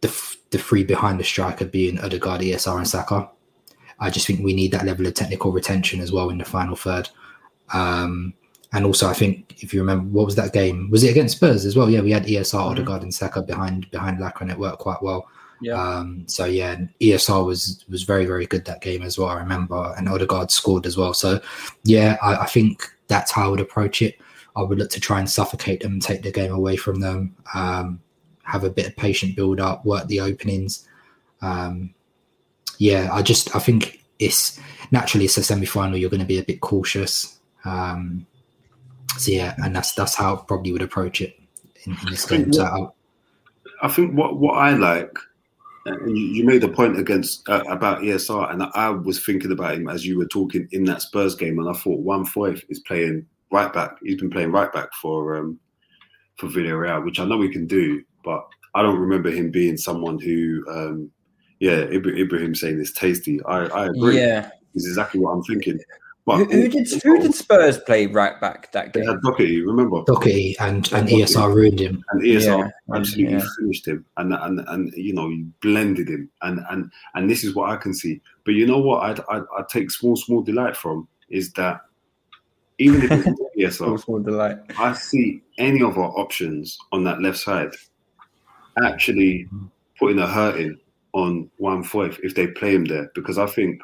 the 0.00 0.08
f- 0.08 0.36
the 0.50 0.58
three 0.58 0.84
behind 0.84 1.20
the 1.20 1.24
striker 1.24 1.64
being 1.64 1.98
Odegaard, 2.00 2.40
ESR, 2.40 2.78
and 2.78 2.88
Saka. 2.88 3.28
I 3.98 4.10
just 4.10 4.26
think 4.26 4.40
we 4.40 4.54
need 4.54 4.72
that 4.72 4.86
level 4.86 5.06
of 5.06 5.14
technical 5.14 5.52
retention 5.52 6.00
as 6.00 6.10
well 6.10 6.30
in 6.30 6.38
the 6.38 6.44
final 6.44 6.74
third. 6.74 7.08
Um, 7.72 8.34
and 8.72 8.84
also, 8.84 9.08
I 9.08 9.14
think 9.14 9.62
if 9.62 9.74
you 9.74 9.80
remember, 9.80 10.08
what 10.08 10.26
was 10.26 10.36
that 10.36 10.52
game? 10.52 10.90
Was 10.90 11.02
it 11.04 11.10
against 11.10 11.36
Spurs 11.36 11.64
as 11.64 11.76
well? 11.76 11.90
Yeah, 11.90 12.00
we 12.00 12.12
had 12.12 12.26
ESR, 12.26 12.54
Odegaard, 12.54 13.02
and 13.02 13.14
Saka 13.14 13.42
behind 13.42 13.90
behind 13.90 14.18
Laca, 14.18 14.42
and 14.42 14.50
it 14.50 14.58
worked 14.58 14.78
quite 14.78 15.02
well. 15.02 15.28
Yeah. 15.60 15.74
Um, 15.74 16.24
so 16.26 16.44
yeah, 16.44 16.76
ESR 17.00 17.44
was 17.44 17.84
was 17.88 18.02
very 18.02 18.26
very 18.26 18.46
good 18.46 18.64
that 18.64 18.80
game 18.80 19.02
as 19.02 19.18
well. 19.18 19.28
I 19.28 19.38
remember, 19.38 19.94
and 19.96 20.08
Odegaard 20.08 20.50
scored 20.50 20.86
as 20.86 20.96
well. 20.96 21.14
So 21.14 21.40
yeah, 21.84 22.16
I, 22.22 22.36
I 22.36 22.46
think 22.46 22.90
that's 23.08 23.30
how 23.30 23.46
I 23.46 23.48
would 23.48 23.60
approach 23.60 24.02
it. 24.02 24.16
I 24.56 24.62
would 24.62 24.78
look 24.78 24.90
to 24.90 25.00
try 25.00 25.18
and 25.18 25.30
suffocate 25.30 25.80
them, 25.80 26.00
take 26.00 26.22
the 26.22 26.32
game 26.32 26.52
away 26.52 26.76
from 26.76 27.00
them, 27.00 27.36
um, 27.54 28.00
have 28.42 28.64
a 28.64 28.70
bit 28.70 28.86
of 28.86 28.96
patient 28.96 29.36
build 29.36 29.60
up, 29.60 29.84
work 29.84 30.06
the 30.08 30.20
openings. 30.20 30.88
Um, 31.42 31.94
yeah, 32.78 33.10
I 33.12 33.22
just 33.22 33.54
I 33.54 33.58
think 33.58 34.02
it's 34.18 34.58
naturally 34.90 35.26
it's 35.26 35.36
a 35.36 35.42
semi 35.42 35.66
final. 35.66 35.98
You're 35.98 36.10
going 36.10 36.20
to 36.20 36.26
be 36.26 36.38
a 36.38 36.44
bit 36.44 36.60
cautious. 36.60 37.38
Um, 37.64 38.26
so 39.18 39.32
yeah, 39.32 39.54
and 39.58 39.74
that's 39.74 39.92
that's 39.94 40.14
how 40.14 40.34
I 40.34 40.42
probably 40.46 40.72
would 40.72 40.82
approach 40.82 41.20
it 41.20 41.38
in, 41.84 41.92
in 41.92 42.10
this 42.10 42.24
game. 42.24 42.52
So 42.52 42.64
I, 42.64 43.86
I 43.86 43.88
think 43.88 44.16
what 44.16 44.38
what 44.38 44.54
I 44.54 44.72
like, 44.72 45.16
and 45.86 46.16
you, 46.16 46.24
you 46.26 46.44
made 46.44 46.64
a 46.64 46.68
point 46.68 46.98
against 46.98 47.48
uh, 47.48 47.64
about 47.68 48.00
ESR, 48.02 48.52
and 48.52 48.62
I 48.74 48.90
was 48.90 49.24
thinking 49.24 49.52
about 49.52 49.74
him 49.74 49.88
as 49.88 50.06
you 50.06 50.18
were 50.18 50.26
talking 50.26 50.68
in 50.72 50.84
that 50.84 51.02
Spurs 51.02 51.34
game, 51.34 51.58
and 51.58 51.68
I 51.68 51.72
thought 51.72 52.00
Juan 52.00 52.26
Foyth 52.26 52.62
is 52.68 52.80
playing 52.80 53.26
right 53.50 53.72
back. 53.72 53.96
He's 54.02 54.20
been 54.20 54.30
playing 54.30 54.52
right 54.52 54.72
back 54.72 54.92
for 55.00 55.36
um, 55.36 55.58
for 56.38 56.48
Villarreal, 56.48 57.04
which 57.04 57.20
I 57.20 57.24
know 57.24 57.36
we 57.36 57.52
can 57.52 57.66
do, 57.66 58.02
but 58.24 58.46
I 58.74 58.82
don't 58.82 58.98
remember 58.98 59.30
him 59.30 59.50
being 59.50 59.76
someone 59.76 60.18
who, 60.18 60.64
um, 60.68 61.10
yeah, 61.58 61.80
Ibrahim 61.80 62.54
saying 62.54 62.80
it's 62.80 62.92
tasty. 62.92 63.42
I, 63.44 63.66
I 63.66 63.86
agree. 63.86 64.18
Yeah. 64.18 64.50
Is 64.74 64.86
exactly 64.86 65.20
what 65.20 65.32
I'm 65.32 65.42
thinking. 65.42 65.80
Who, 66.26 66.46
But 66.46 66.52
who 66.52 66.68
did 66.68 66.88
who 67.02 67.20
did 67.20 67.34
Spurs 67.34 67.78
play 67.78 68.06
right 68.06 68.40
back 68.40 68.70
that 68.72 68.92
they 68.92 69.00
game? 69.00 69.08
had 69.08 69.20
Doherty, 69.22 69.62
remember? 69.62 70.02
Doherty 70.06 70.56
and 70.60 70.76
and 70.92 71.08
Doherty. 71.08 71.22
ESR 71.22 71.54
ruined 71.54 71.80
him. 71.80 72.04
and 72.10 72.22
ESR 72.22 72.44
Yeah, 72.44 72.96
absolutely 72.96 73.34
yeah. 73.34 73.46
finished 73.58 73.88
him, 73.88 74.04
and 74.16 74.34
and 74.34 74.60
and 74.68 74.92
you 74.94 75.12
know 75.12 75.28
you 75.28 75.50
blended 75.60 76.08
him, 76.08 76.30
and 76.42 76.60
and 76.70 76.92
and 77.14 77.28
this 77.30 77.42
is 77.42 77.54
what 77.54 77.70
I 77.70 77.76
can 77.76 77.94
see. 77.94 78.20
But 78.44 78.54
you 78.54 78.66
know 78.66 78.78
what 78.78 79.02
I'd 79.02 79.20
I'd, 79.28 79.44
I'd 79.58 79.68
take 79.68 79.90
small 79.90 80.14
small 80.14 80.42
delight 80.42 80.76
from 80.76 81.08
is 81.30 81.52
that 81.54 81.80
even 82.78 83.02
if 83.02 83.10
it's 83.12 83.26
not 83.26 83.36
Small, 83.70 83.98
ESR, 83.98 84.00
small 84.00 84.18
delight. 84.20 84.58
I 84.78 84.92
see 84.94 85.42
any 85.58 85.82
of 85.82 85.98
our 85.98 86.10
options 86.18 86.78
on 86.92 87.04
that 87.04 87.20
left 87.20 87.38
side 87.38 87.72
actually 88.84 89.46
mm-hmm. 89.46 89.66
putting 89.98 90.18
a 90.18 90.26
hurting 90.26 90.78
on 91.12 91.50
Juan 91.58 91.82
Foyth 91.84 92.18
if 92.22 92.34
they 92.34 92.46
play 92.46 92.74
him 92.74 92.84
there 92.84 93.10
because 93.14 93.38
I 93.38 93.46
think. 93.46 93.80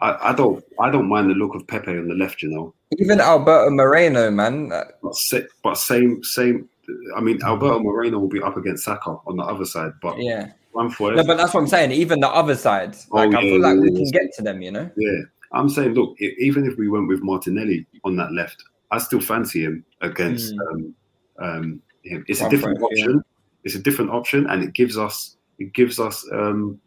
I, 0.00 0.30
I 0.30 0.32
don't. 0.34 0.62
I 0.80 0.90
don't 0.90 1.08
mind 1.08 1.30
the 1.30 1.34
look 1.34 1.54
of 1.54 1.66
Pepe 1.66 1.90
on 1.90 2.08
the 2.08 2.14
left. 2.14 2.42
You 2.42 2.50
know, 2.50 2.74
Even 2.98 3.20
Alberto 3.20 3.70
Moreno, 3.70 4.30
man. 4.30 4.68
but, 5.02 5.14
but 5.62 5.74
same, 5.76 6.22
same. 6.22 6.68
I 7.16 7.20
mean, 7.20 7.42
Alberto 7.42 7.80
Moreno 7.80 8.18
will 8.18 8.28
be 8.28 8.40
up 8.42 8.56
against 8.56 8.84
Saka 8.84 9.16
on 9.26 9.36
the 9.36 9.42
other 9.42 9.64
side, 9.64 9.92
but 10.00 10.18
Yeah. 10.18 10.52
one 10.72 10.90
for 10.90 11.12
No, 11.12 11.22
but 11.24 11.36
that's 11.36 11.52
what 11.52 11.60
I'm 11.60 11.66
saying. 11.66 11.92
Even 11.92 12.20
the 12.20 12.28
other 12.28 12.54
side, 12.54 12.96
like 13.10 13.34
Oh, 13.34 13.38
I 13.38 13.40
yeah, 13.42 13.50
feel 13.52 13.60
like 13.60 13.74
yeah, 13.74 13.80
we 13.80 13.90
yeah. 13.90 13.96
can 13.98 14.10
get 14.10 14.34
to 14.36 14.42
them. 14.42 14.62
You 14.62 14.70
know. 14.72 14.90
yeah. 14.96 15.20
I'm 15.52 15.68
saying, 15.68 15.94
look, 15.94 16.14
i 16.20 16.24
even 16.38 16.66
if 16.66 16.76
we 16.78 16.88
went 16.88 17.08
with 17.08 17.22
Martinelli 17.22 17.86
on 18.04 18.16
that 18.16 18.32
left, 18.32 18.62
I 18.90 18.98
still 18.98 19.20
fancy 19.20 19.64
him 19.64 19.84
against 20.02 20.54
Mm. 20.54 20.72
um, 20.72 20.94
um, 21.40 21.82
him. 22.04 22.24
It's 22.28 22.40
a 22.42 22.48
different 22.48 22.82
option. 22.82 23.22
It's 23.64 23.74
a 23.74 23.78
different 23.78 24.10
option, 24.10 24.46
and 24.48 24.62
it 24.62 24.72
gives 24.72 24.96
us, 24.96 25.36
it 25.58 25.72
gives 25.74 25.98
us, 25.98 26.24
um, 26.32 26.80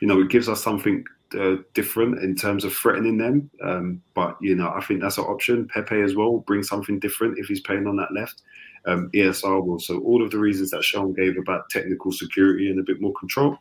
you 0.00 0.06
know, 0.08 0.20
it 0.20 0.28
gives 0.28 0.48
us 0.48 0.62
something 0.62 1.04
uh, 1.38 1.56
different 1.74 2.22
in 2.22 2.34
terms 2.34 2.64
of 2.64 2.74
threatening 2.74 3.18
them. 3.18 3.50
Um, 3.62 4.02
but 4.14 4.36
you 4.40 4.54
know, 4.54 4.72
I 4.74 4.82
think 4.84 5.00
that's 5.00 5.18
an 5.18 5.24
option. 5.24 5.68
Pepe 5.68 6.00
as 6.00 6.14
well 6.14 6.38
bring 6.38 6.62
something 6.62 6.98
different 6.98 7.38
if 7.38 7.46
he's 7.46 7.60
playing 7.60 7.86
on 7.86 7.96
that 7.96 8.12
left. 8.12 8.42
Um, 8.86 9.10
ESR 9.12 9.64
will. 9.64 9.78
So 9.78 10.00
all 10.00 10.22
of 10.24 10.30
the 10.30 10.38
reasons 10.38 10.70
that 10.70 10.82
Seun 10.82 11.14
gave 11.14 11.36
about 11.36 11.68
technical 11.70 12.12
security 12.12 12.70
and 12.70 12.80
a 12.80 12.84
bit 12.84 13.00
more 13.00 13.12
control. 13.18 13.58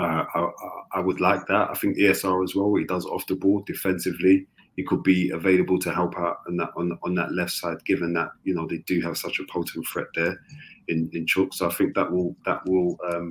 Uh, 0.00 0.24
I, 0.34 0.48
I- 0.94 1.00
would 1.00 1.20
like 1.20 1.46
that. 1.48 1.68
I 1.70 1.74
think 1.74 1.98
ESR 1.98 2.42
as 2.42 2.54
well. 2.54 2.74
He 2.74 2.84
does 2.84 3.04
off 3.04 3.26
the 3.26 3.34
ball 3.34 3.62
defensively, 3.66 4.46
he 4.76 4.82
could 4.82 5.02
be 5.02 5.30
available 5.30 5.78
to 5.80 5.92
help 5.92 6.16
out 6.16 6.38
on 6.48 6.56
that 6.56 6.70
on, 6.76 6.98
on 7.02 7.14
that 7.16 7.32
left 7.32 7.52
side. 7.52 7.84
Given 7.84 8.14
that 8.14 8.30
you 8.44 8.54
know 8.54 8.66
they 8.66 8.78
do 8.78 9.00
have 9.02 9.18
such 9.18 9.38
a 9.38 9.44
potent 9.52 9.86
threat 9.86 10.06
there 10.14 10.40
in 10.88 11.10
in 11.12 11.26
Chook, 11.26 11.52
so 11.52 11.68
I 11.68 11.72
think 11.74 11.94
that 11.94 12.10
will 12.10 12.34
that 12.46 12.64
will 12.66 12.96
um, 13.12 13.30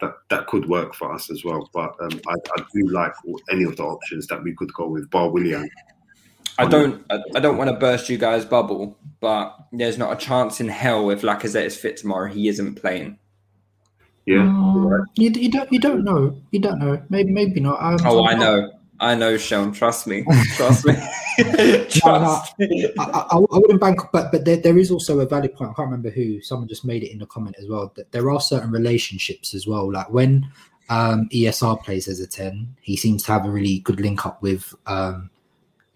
that 0.00 0.06
that 0.06 0.14
that 0.30 0.46
could 0.46 0.68
work 0.68 0.94
for 0.94 1.12
us 1.14 1.30
as 1.30 1.44
well. 1.44 1.68
But 1.72 1.94
um, 2.00 2.20
I, 2.28 2.34
I 2.56 2.64
do 2.74 2.88
like 2.88 3.12
any 3.50 3.64
of 3.64 3.76
the 3.76 3.84
options 3.84 4.26
that 4.28 4.42
we 4.42 4.54
could 4.54 4.72
go 4.74 4.88
with. 4.88 5.08
Bar 5.10 5.30
William, 5.30 5.68
I 6.58 6.66
don't. 6.66 7.04
I, 7.10 7.18
I 7.34 7.40
don't 7.40 7.56
want 7.56 7.70
to 7.70 7.76
burst 7.76 8.08
you 8.08 8.18
guys' 8.18 8.44
bubble, 8.44 8.98
but 9.20 9.56
there's 9.72 9.98
not 9.98 10.12
a 10.12 10.16
chance 10.16 10.60
in 10.60 10.68
hell 10.68 11.10
if 11.10 11.22
Lacazette 11.22 11.66
is 11.66 11.76
fit 11.76 11.96
tomorrow, 11.96 12.28
he 12.30 12.48
isn't 12.48 12.74
playing. 12.76 13.18
yeah, 14.26 14.42
Um, 14.42 15.04
you, 15.16 15.30
you 15.30 15.50
don't 15.50 15.72
you 15.72 15.78
don't 15.80 16.04
know 16.04 16.40
you 16.50 16.60
don't 16.60 16.78
know 16.78 17.02
maybe 17.08 17.32
maybe 17.32 17.60
not. 17.60 17.82
Um, 17.82 17.98
Oh, 18.04 18.22
I 18.24 18.32
I'm 18.32 18.38
not- 18.38 18.44
know. 18.60 18.72
I 19.02 19.14
know, 19.14 19.34
Seun. 19.36 19.74
Trust 19.74 20.06
me. 20.06 20.24
Trust 20.56 20.84
me. 20.84 20.94
No. 22.04 22.42
I, 22.58 22.90
I, 22.98 23.36
I 23.36 23.58
wouldn't 23.58 23.80
bank, 23.80 24.00
but 24.12 24.30
but 24.32 24.44
there, 24.44 24.56
there 24.56 24.78
is 24.78 24.90
also 24.90 25.20
a 25.20 25.26
valid 25.26 25.54
point. 25.54 25.70
I 25.70 25.74
can't 25.74 25.86
remember 25.86 26.10
who. 26.10 26.40
Someone 26.40 26.68
just 26.68 26.84
made 26.84 27.02
it 27.02 27.12
in 27.12 27.18
the 27.18 27.26
comment 27.26 27.56
as 27.58 27.68
well. 27.68 27.92
That 27.96 28.12
there 28.12 28.30
are 28.30 28.40
certain 28.40 28.70
relationships 28.70 29.54
as 29.54 29.66
well. 29.66 29.90
Like 29.92 30.10
when 30.10 30.50
um, 30.88 31.28
ESR 31.32 31.82
plays 31.82 32.08
as 32.08 32.20
a 32.20 32.26
ten, 32.26 32.74
he 32.80 32.96
seems 32.96 33.22
to 33.24 33.32
have 33.32 33.44
a 33.44 33.50
really 33.50 33.80
good 33.80 34.00
link 34.00 34.24
up 34.26 34.42
with 34.42 34.74
um, 34.86 35.30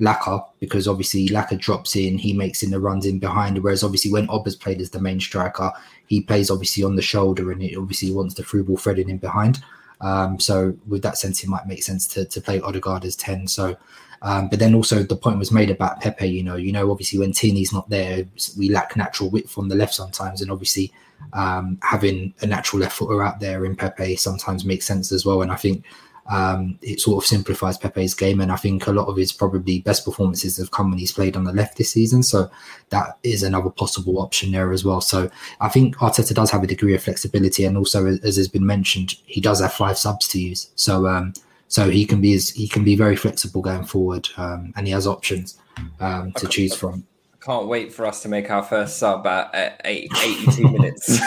Laca 0.01 0.45
because 0.59 0.89
obviously 0.89 1.29
Laca 1.29 1.59
drops 1.59 1.97
in, 1.97 2.19
he 2.19 2.33
makes 2.33 2.63
in 2.63 2.71
the 2.71 2.81
runs 2.81 3.07
in 3.07 3.19
behind. 3.19 3.63
Whereas 3.63 3.85
obviously 3.85 4.11
when 4.11 4.29
Auba's 4.29 4.57
played 4.57 4.81
as 4.81 4.91
the 4.91 5.01
main 5.01 5.21
striker, 5.21 5.73
he 6.07 6.21
plays 6.21 6.51
obviously 6.51 6.85
on 6.85 6.97
the 6.97 7.03
shoulder 7.03 7.53
and 7.53 7.63
it 7.63 7.77
obviously 7.77 8.11
wants 8.13 8.35
the 8.35 8.43
through 8.43 8.65
ball 8.65 8.77
threading 8.77 9.09
in 9.09 9.19
behind. 9.19 9.63
Um, 10.01 10.41
so 10.41 10.77
with 10.87 11.03
that 11.03 11.17
sense, 11.19 11.43
it 11.43 11.49
might 11.49 11.67
make 11.67 11.83
sense 11.83 12.07
to, 12.09 12.25
to 12.25 12.41
play 12.41 12.61
Odegaard 12.61 13.05
as 13.05 13.17
ten. 13.17 13.47
So. 13.47 13.77
Um, 14.23 14.49
but 14.49 14.59
then 14.59 14.75
also 14.75 15.03
the 15.03 15.17
point 15.17 15.39
was 15.39 15.53
made 15.53 15.71
about 15.71 16.01
Pepe. 16.01 16.27
You 16.27 16.43
know, 16.43 16.57
you 16.57 16.73
know, 16.73 16.91
obviously 16.91 17.19
when 17.19 17.33
Tini's 17.33 17.73
not 17.73 17.89
there, 17.91 18.25
we 18.59 18.71
lack 18.71 18.97
natural 18.97 19.31
width 19.31 19.59
on 19.59 19.69
the 19.69 19.75
left 19.75 19.95
sometimes, 19.95 20.41
and 20.41 20.51
obviously 20.51 20.93
um, 21.33 21.79
having 21.83 22.35
a 22.41 22.47
natural 22.47 22.81
left 22.81 22.97
footer 22.97 23.23
out 23.23 23.41
there 23.41 23.65
in 23.65 23.77
Pepe 23.77 24.17
sometimes 24.17 24.65
makes 24.65 24.87
sense 24.87 25.13
as 25.13 25.25
well. 25.25 25.43
And 25.43 25.53
I 25.53 25.57
think 25.57 25.85
um, 26.31 26.79
it 26.81 27.01
sort 27.01 27.23
of 27.23 27.29
simplifies 27.29 27.77
Pepe's 27.77 28.15
game. 28.15 28.41
And 28.41 28.51
I 28.51 28.57
think 28.57 28.87
a 28.87 28.93
lot 28.93 29.09
of 29.09 29.17
his 29.17 29.33
probably 29.33 29.81
best 29.81 30.05
performances 30.05 30.57
have 30.57 30.71
come 30.71 30.91
when 30.91 30.99
he's 30.99 31.13
played 31.13 31.37
on 31.37 31.45
the 31.45 31.53
left 31.53 31.77
this 31.77 31.91
season. 31.91 32.23
So 32.23 32.51
that 32.91 33.19
is 33.23 33.43
another 33.43 33.71
possible 33.71 34.19
option 34.21 34.53
there 34.53 34.73
as 34.73 34.85
well. 34.85 35.01
So 35.01 35.31
I 35.61 35.69
think 35.69 35.97
Arteta 35.97 36.35
does 36.35 36.51
have 36.51 36.63
a 36.63 36.69
degree 36.69 36.95
of 36.95 37.03
flexibility, 37.03 37.65
and 37.65 37.77
also 37.77 38.07
as 38.07 38.37
has 38.37 38.49
been 38.49 38.67
mentioned, 38.67 39.15
he 39.27 39.41
does 39.41 39.61
have 39.61 39.73
five 39.73 39.99
subs 39.99 40.29
to 40.29 40.41
use. 40.41 40.71
So 40.77 41.07
um, 41.07 41.35
so 41.69 41.91
he 41.91 42.05
can 42.05 42.21
be 42.21 42.35
as 42.35 42.51
he 42.51 42.69
can 42.69 42.85
be 42.85 42.97
very 42.97 43.17
flexible 43.17 43.63
going 43.63 43.85
forward, 43.85 44.29
um, 44.37 44.73
and 44.77 44.87
he 44.87 44.93
has 44.93 45.07
options 45.07 45.59
um, 46.01 46.33
to 46.33 46.47
choose 46.47 46.75
from. 46.75 47.07
Can't 47.41 47.69
wait 47.69 47.93
for 47.93 48.07
us 48.07 48.23
to 48.23 48.29
make 48.29 48.51
our 48.51 48.63
first 48.63 48.99
sub 48.99 49.27
at, 49.27 49.55
at 49.55 49.81
eight, 49.85 50.11
82 50.17 50.63
minutes. 50.63 51.19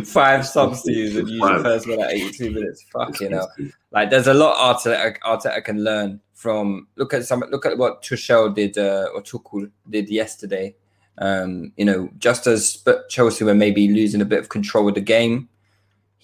Five 0.12 0.44
subs 0.44 0.82
to 0.82 0.92
use 0.92 1.16
and 1.16 1.28
use 1.28 1.40
the 1.40 1.60
first 1.62 1.88
one 1.88 2.02
at 2.02 2.12
82 2.12 2.50
minutes. 2.50 2.84
Fucking 2.92 3.30
hell. 3.30 3.50
Like 3.92 4.10
there's 4.10 4.26
a 4.26 4.34
lot 4.34 4.56
Arteta, 4.56 5.16
Arteta 5.20 5.64
can 5.64 5.84
learn 5.84 6.20
from. 6.34 6.88
Look 6.96 7.14
at 7.14 7.24
some. 7.24 7.44
Look 7.50 7.64
at 7.64 7.78
what 7.78 8.02
Tuchel 8.02 8.54
did 8.54 8.76
uh, 8.76 9.08
or 9.14 9.22
Tuchel 9.22 9.70
did 9.88 10.10
yesterday. 10.10 10.74
Um, 11.18 11.72
you 11.76 11.84
know, 11.84 12.10
just 12.18 12.46
as 12.46 12.74
Sp- 12.74 13.06
Chelsea 13.08 13.44
were 13.44 13.54
maybe 13.54 13.88
losing 13.88 14.20
a 14.20 14.26
bit 14.26 14.40
of 14.40 14.48
control 14.48 14.88
of 14.88 14.96
the 14.96 15.00
game, 15.00 15.48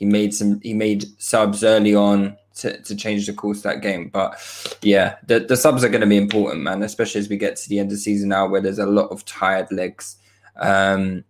he 0.03 0.07
made 0.07 0.35
some. 0.35 0.61
He 0.63 0.75
made 0.75 1.05
subs 1.23 1.63
early 1.63 1.95
on 1.95 2.37
to, 2.57 2.77
to 2.83 2.97
change 2.97 3.29
the 3.29 3.33
course 3.33 3.59
of 3.59 3.63
that 3.63 3.83
game. 3.83 4.09
But 4.09 4.37
yeah, 4.83 5.15
the, 5.29 5.39
the 5.39 5.57
subs 5.57 5.85
are 5.85 5.89
going 5.89 6.01
to 6.01 6.09
be 6.09 6.17
important, 6.17 6.65
man. 6.65 6.83
Especially 6.83 7.21
as 7.21 7.29
we 7.29 7.37
get 7.37 7.55
to 7.55 7.69
the 7.69 7.79
end 7.79 7.93
of 7.93 7.99
the 7.99 8.03
season 8.03 8.31
now, 8.31 8.49
where 8.49 8.61
there's 8.61 8.81
a 8.81 8.87
lot 8.87 9.13
of 9.13 9.25
tired 9.27 9.71
legs. 9.71 10.17
Um, 10.57 11.23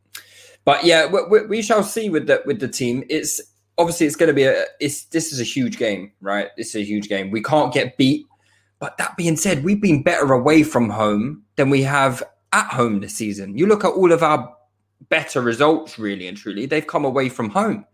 but 0.64 0.84
yeah, 0.84 1.04
we, 1.04 1.20
we, 1.28 1.46
we 1.48 1.62
shall 1.62 1.82
see 1.82 2.08
with 2.08 2.28
the 2.28 2.40
with 2.46 2.60
the 2.60 2.68
team. 2.68 3.04
It's 3.10 3.42
obviously 3.76 4.06
it's 4.06 4.16
going 4.16 4.28
to 4.28 4.34
be 4.34 4.44
a. 4.44 4.64
It's 4.80 5.04
this 5.04 5.34
is 5.34 5.38
a 5.38 5.44
huge 5.44 5.76
game, 5.76 6.12
right? 6.22 6.48
This 6.56 6.68
is 6.68 6.76
a 6.76 6.84
huge 6.84 7.10
game. 7.10 7.30
We 7.30 7.42
can't 7.42 7.74
get 7.74 7.98
beat. 7.98 8.24
But 8.78 8.96
that 8.96 9.18
being 9.18 9.36
said, 9.36 9.64
we've 9.64 9.82
been 9.82 10.02
better 10.02 10.32
away 10.32 10.62
from 10.62 10.88
home 10.88 11.42
than 11.56 11.68
we 11.68 11.82
have 11.82 12.22
at 12.54 12.68
home 12.68 13.00
this 13.00 13.14
season. 13.14 13.58
You 13.58 13.66
look 13.66 13.84
at 13.84 13.92
all 13.92 14.12
of 14.12 14.22
our 14.22 14.56
better 15.10 15.42
results, 15.42 15.98
really 15.98 16.26
and 16.26 16.38
truly, 16.38 16.64
they've 16.64 16.86
come 16.86 17.04
away 17.04 17.28
from 17.28 17.50
home. 17.50 17.84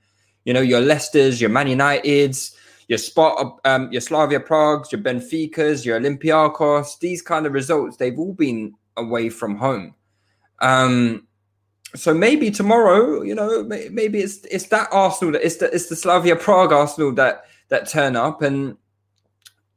You 0.49 0.55
know, 0.55 0.63
your 0.63 0.81
Leicester's, 0.81 1.43
your 1.43 1.51
Man 1.51 1.69
United's, 1.69 2.57
your 2.89 2.97
Spot, 2.97 3.61
um, 3.67 3.93
your 3.93 4.01
Slavia 4.01 4.41
Prague's, 4.41 4.91
your 4.91 4.99
Benfica's, 5.03 5.85
your 5.85 6.01
Olympiacos. 6.01 6.99
These 7.01 7.21
kind 7.21 7.45
of 7.45 7.53
results, 7.53 7.99
they've 7.99 8.19
all 8.19 8.33
been 8.33 8.73
away 8.97 9.29
from 9.29 9.57
home. 9.57 9.95
Um, 10.61 11.27
so 11.95 12.15
maybe 12.15 12.51
tomorrow, 12.51 13.21
you 13.21 13.35
know, 13.35 13.63
maybe 13.63 14.21
it's 14.21 14.39
it's 14.47 14.69
that 14.69 14.89
Arsenal 14.91 15.33
that 15.33 15.45
it's 15.45 15.57
the 15.57 15.71
it's 15.71 15.91
the 15.91 15.97
Slavia 15.97 16.35
Prague 16.35 16.73
Arsenal 16.73 17.13
that 17.17 17.45
that 17.69 17.87
turn 17.87 18.17
up, 18.17 18.41
and 18.41 18.79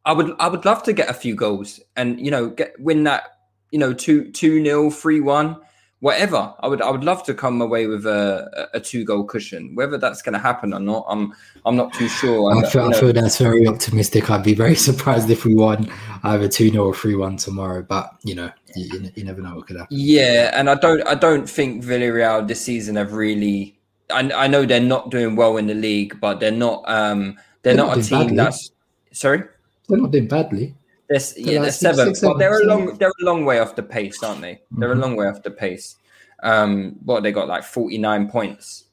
I 0.05 0.13
would 0.13 0.33
I 0.39 0.47
would 0.47 0.63
love 0.63 0.83
to 0.83 0.93
get 0.93 1.09
a 1.09 1.13
few 1.13 1.35
goals 1.35 1.81
and 1.97 2.17
you 2.17 2.31
know 2.31 2.49
get 2.49 2.79
win 2.79 3.03
that 3.03 3.23
you 3.71 3.79
know 3.79 3.91
two 3.91 4.31
two 4.31 4.61
nil 4.61 4.89
three 4.89 5.19
one 5.19 5.57
whatever. 6.01 6.53
I 6.59 6.67
would 6.67 6.81
I 6.81 6.91
would 6.91 7.03
love 7.05 7.23
to 7.23 7.33
come 7.33 7.61
away 7.61 7.87
with 7.87 8.05
a 8.05 8.69
a 8.73 8.79
two 8.79 9.05
goal 9.05 9.23
cushion. 9.23 9.73
Whether 9.73 9.97
that's 9.97 10.21
going 10.21 10.33
to 10.33 10.39
happen 10.39 10.73
or 10.73 10.79
not, 10.79 11.05
I'm 11.07 11.33
I'm 11.65 11.75
not 11.77 11.93
too 11.93 12.09
sure. 12.09 12.51
I 12.51 12.57
And, 12.57 12.67
feel, 12.67 12.89
I 12.89 12.93
feel 12.99 13.13
that's 13.13 13.37
very 13.37 13.65
optimistic. 13.67 14.29
I'd 14.29 14.43
be 14.43 14.53
very 14.53 14.75
surprised 14.89 15.29
if 15.29 15.45
we 15.45 15.55
won 15.55 15.89
either 16.23 16.47
2 16.49 16.69
0 16.71 16.85
or 16.85 16.93
3 16.93 17.15
1 17.15 17.37
tomorrow. 17.37 17.81
But, 17.81 18.11
you 18.23 18.35
know, 18.35 18.51
you, 18.75 18.85
you, 18.99 19.11
you 19.15 19.23
never 19.23 19.41
know 19.41 19.55
what 19.55 19.67
could 19.67 19.77
happen. 19.77 19.95
Yeah, 19.97 20.51
and 20.53 20.69
I 20.69 20.75
don't 20.75 21.07
I 21.07 21.15
don't 21.15 21.49
think 21.49 21.83
Villarreal 21.83 22.47
this 22.47 22.61
season 22.61 22.95
have 22.97 23.13
really. 23.13 23.77
I, 24.11 24.29
I 24.33 24.47
know 24.47 24.65
they're 24.65 24.81
not 24.81 25.09
doing 25.09 25.35
well 25.37 25.55
in 25.57 25.67
the 25.67 25.73
league, 25.73 26.19
but 26.19 26.39
they're 26.41 26.51
not. 26.51 26.83
Um, 26.87 27.37
they're, 27.63 27.75
They're 27.75 27.85
not, 27.85 27.95
not 27.95 28.05
a 28.05 28.09
team 28.09 28.19
badly. 28.19 28.35
that's. 28.35 28.71
Sorry, 29.13 29.43
They're 29.87 29.99
not 29.99 30.11
doing 30.11 30.27
badly. 30.27 30.73
They're, 31.11 31.19
yeah, 31.35 31.51
like 31.59 31.61
they're 31.63 31.71
six- 31.71 31.79
seventh, 31.97 32.17
six, 32.17 32.21
but 32.21 32.37
they're 32.37 32.53
a 32.53 32.59
seven, 32.63 32.69
long 32.69 32.97
they're 32.97 33.09
a 33.09 33.25
long 33.25 33.43
way 33.43 33.59
off 33.59 33.75
the 33.75 33.83
pace, 33.83 34.23
aren't 34.23 34.41
they? 34.41 34.61
They're 34.71 34.93
a 34.93 34.95
long 34.95 35.17
way 35.17 35.27
off 35.27 35.43
the 35.43 35.51
pace. 35.51 35.97
Um, 36.41 36.95
what 37.03 37.21
they 37.21 37.31
got 37.31 37.47
like 37.47 37.63
forty 37.63 37.97
nine 37.97 38.29
points. 38.29 38.85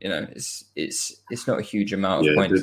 You 0.00 0.10
know, 0.10 0.26
it's 0.32 0.64
it's 0.76 1.22
it's 1.30 1.46
not 1.46 1.58
a 1.58 1.62
huge 1.62 1.92
amount 1.92 2.20
of 2.20 2.26
Yeah, 2.26 2.34
points. 2.34 2.60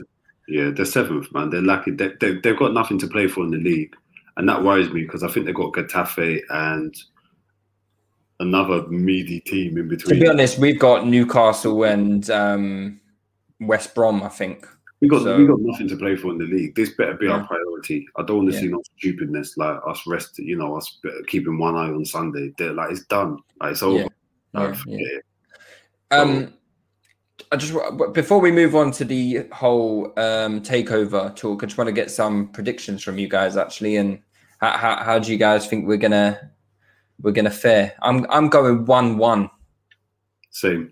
they're, 0.48 0.66
yeah, 0.66 0.72
they're 0.72 0.86
seventh, 0.86 1.34
man. 1.34 1.50
They're 1.50 1.62
lucky. 1.62 1.92
They, 1.92 2.12
they, 2.20 2.36
they've 2.36 2.58
got 2.58 2.74
nothing 2.74 3.00
to 3.00 3.08
play 3.08 3.28
for 3.28 3.44
in 3.44 3.52
the 3.52 3.58
league, 3.58 3.96
and 4.38 4.48
that 4.48 4.64
worries 4.64 4.92
me 4.92 5.02
because 5.02 5.24
I 5.24 5.30
think 5.30 5.46
they've 5.46 5.56
got 5.56 5.74
Getafe 5.74 6.42
and 6.50 6.96
another 8.40 8.88
meaty 8.88 9.40
team 9.42 9.78
in 9.78 9.88
between. 9.88 10.16
To 10.16 10.22
be 10.22 10.30
honest, 10.30 10.60
we've 10.60 10.80
got 10.80 11.08
Newcastle 11.08 11.84
and 11.84 12.30
um, 12.30 13.02
West 13.60 13.96
Brom. 13.96 14.22
I 14.22 14.30
think. 14.30 14.68
We 15.02 15.08
got 15.08 15.24
so- 15.24 15.38
we 15.38 15.48
got 15.48 15.60
nothing 15.62 15.88
to 15.88 15.96
play 15.98 16.16
for 16.16 16.32
in 16.32 16.38
the 16.38 16.46
league. 16.46 16.76
This 16.76 16.92
better 16.92 17.14
be 17.16 17.28
our 17.28 17.46
priority. 17.48 18.08
I 18.18 18.24
don't 18.24 18.38
want 18.38 18.50
to 18.50 18.56
Yeah. 18.56 18.62
see 18.62 18.68
no 18.68 18.82
stupidness 18.98 19.58
like 19.58 19.80
us 19.88 20.06
rest. 20.06 20.38
You 20.40 20.58
know, 20.58 20.76
us 20.76 21.00
keeping 21.28 21.58
one 21.58 21.76
eye 21.76 21.90
on 21.90 22.04
Sunday. 22.06 22.54
They're 22.58 22.74
like 22.74 22.92
it's 22.92 23.06
done. 23.06 23.38
Like 23.62 23.72
it's 23.72 23.84
over. 23.84 24.00
Yeah. 24.00 24.08
Like, 24.54 24.76
Yeah, 24.86 24.98
yeah. 26.12 26.18
Um, 26.22 26.54
I 27.52 27.56
just 27.56 27.74
before 28.14 28.40
we 28.40 28.52
move 28.52 28.76
on 28.76 28.92
to 28.92 29.06
the 29.06 29.48
whole 29.54 30.08
um, 30.18 30.62
takeover 30.62 31.34
talk, 31.36 31.64
I 31.64 31.68
just 31.68 31.78
want 31.78 31.88
to 31.88 31.94
get 31.94 32.12
some 32.12 32.50
predictions 32.50 33.04
from 33.04 33.18
you 33.18 33.28
guys 33.28 33.56
actually, 33.58 33.96
and 33.96 34.20
how, 34.60 34.72
how, 34.72 35.04
how 35.04 35.20
do 35.20 35.32
you 35.32 35.38
guys 35.38 35.66
think 35.66 35.88
we're 35.88 35.98
gonna 35.98 36.52
we're 37.22 37.32
gonna 37.32 37.50
fare? 37.50 37.94
I'm 38.02 38.26
I'm 38.30 38.50
going 38.50 38.86
one 38.86 39.18
one. 39.18 39.50
Same. 40.52 40.92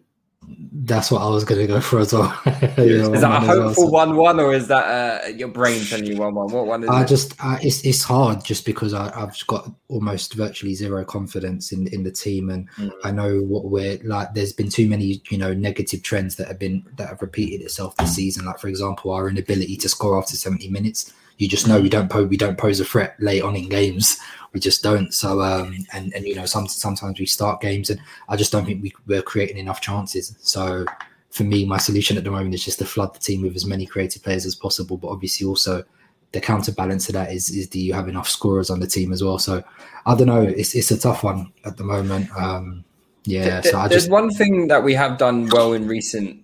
That's 0.50 1.12
what 1.12 1.22
I 1.22 1.28
was 1.28 1.44
going 1.44 1.60
to 1.60 1.68
go 1.68 1.82
for 1.82 2.00
as 2.00 2.14
well. 2.14 2.32
Is 2.78 3.10
that 3.10 3.24
a 3.24 3.46
1-1 3.46 3.48
well, 3.48 3.62
hopeful 3.68 3.86
so- 3.88 3.90
one 3.92 4.16
one, 4.16 4.40
or 4.40 4.54
is 4.54 4.68
that 4.70 5.26
uh, 5.26 5.28
your 5.28 5.50
brain 5.50 5.84
telling 5.84 6.06
you 6.06 6.16
one 6.18 6.34
one? 6.36 6.48
What 6.52 6.66
one 6.68 6.84
is 6.84 6.90
I 6.90 7.02
it? 7.04 7.08
just 7.10 7.36
uh, 7.44 7.58
it's 7.62 7.84
it's 7.86 8.02
hard 8.04 8.46
just 8.46 8.66
because 8.66 8.94
I, 8.94 9.12
I've 9.20 9.36
got 9.48 9.70
almost 9.90 10.36
virtually 10.36 10.74
zero 10.74 11.04
confidence 11.04 11.74
in 11.74 11.88
in 11.88 12.04
the 12.04 12.12
team, 12.12 12.50
and 12.50 12.70
Mm. 12.78 12.92
I 13.04 13.12
know 13.12 13.40
what 13.42 13.66
we're 13.66 14.00
like. 14.04 14.34
There's 14.36 14.54
been 14.54 14.70
too 14.70 14.88
many 14.88 15.22
you 15.30 15.38
know 15.38 15.54
negative 15.54 16.02
trends 16.04 16.38
that 16.38 16.48
have 16.48 16.60
been 16.60 16.86
that 16.96 17.10
have 17.10 17.22
repeated 17.22 17.62
itself 17.66 17.98
this 17.98 18.16
season. 18.16 18.46
Like 18.46 18.60
for 18.60 18.70
example, 18.70 19.12
our 19.12 19.28
inability 19.28 19.76
to 19.78 19.90
score 19.90 20.18
after 20.18 20.36
70 20.38 20.70
minutes. 20.70 21.12
You 21.38 21.48
just 21.48 21.68
know 21.68 21.80
we 21.80 21.90
don't 21.90 22.10
pose 22.10 22.28
we 22.28 22.38
don't 22.38 22.58
pose 22.58 22.80
a 22.80 22.86
threat 22.86 23.16
late 23.20 23.44
on 23.44 23.56
in 23.56 23.70
games. 23.70 24.18
We 24.54 24.60
just 24.60 24.82
don't. 24.84 25.14
So 25.14 25.42
um 25.42 25.86
and 25.94 26.14
and 26.14 26.26
you 26.26 26.36
know 26.36 26.46
some 26.46 26.68
sometimes 26.68 27.20
we 27.20 27.26
start 27.26 27.62
games 27.62 27.90
and 27.90 28.00
I 28.30 28.36
just 28.36 28.52
don't 28.52 28.66
think 28.66 28.82
we, 28.82 28.94
we're 29.06 29.22
creating 29.22 29.58
enough 29.58 29.82
chances. 29.82 30.36
So 30.40 30.86
for 31.30 31.44
me, 31.44 31.66
my 31.66 31.78
solution 31.78 32.18
at 32.18 32.24
the 32.24 32.32
moment 32.32 32.56
is 32.56 32.66
just 32.66 32.80
to 32.80 32.86
flood 32.86 33.14
the 33.14 33.20
team 33.20 33.44
with 33.44 33.56
as 33.56 33.66
many 33.66 33.86
creative 33.86 34.24
players 34.24 34.46
as 34.46 34.56
possible. 34.56 34.98
But 34.98 35.10
obviously, 35.10 35.46
also 35.46 35.84
the 36.32 36.42
counterbalance 36.42 37.06
to 37.08 37.12
that 37.14 37.32
is 37.32 37.50
is 37.50 37.68
do 37.68 37.80
you 37.80 37.94
have 37.94 38.10
enough 38.10 38.28
scorers 38.28 38.70
on 38.70 38.80
the 38.80 38.88
team 38.88 39.14
as 39.14 39.24
well? 39.24 39.38
So 39.40 39.64
I 40.06 40.16
don't 40.16 40.28
know. 40.28 40.42
It's 40.42 40.76
it's 40.76 40.92
a 40.92 41.00
tough 41.00 41.24
one 41.24 41.52
at 41.66 41.78
the 41.78 41.84
moment. 41.84 42.30
Um, 42.36 42.84
yeah. 43.26 43.62
Th- 43.62 43.74
So 43.74 43.80
I 43.80 43.88
There's 43.88 44.04
just 44.04 44.12
one 44.12 44.32
thing 44.32 44.68
that 44.70 44.84
we 44.84 44.94
have 44.94 45.18
done 45.18 45.50
well 45.50 45.74
in 45.74 45.88
recent, 45.88 46.42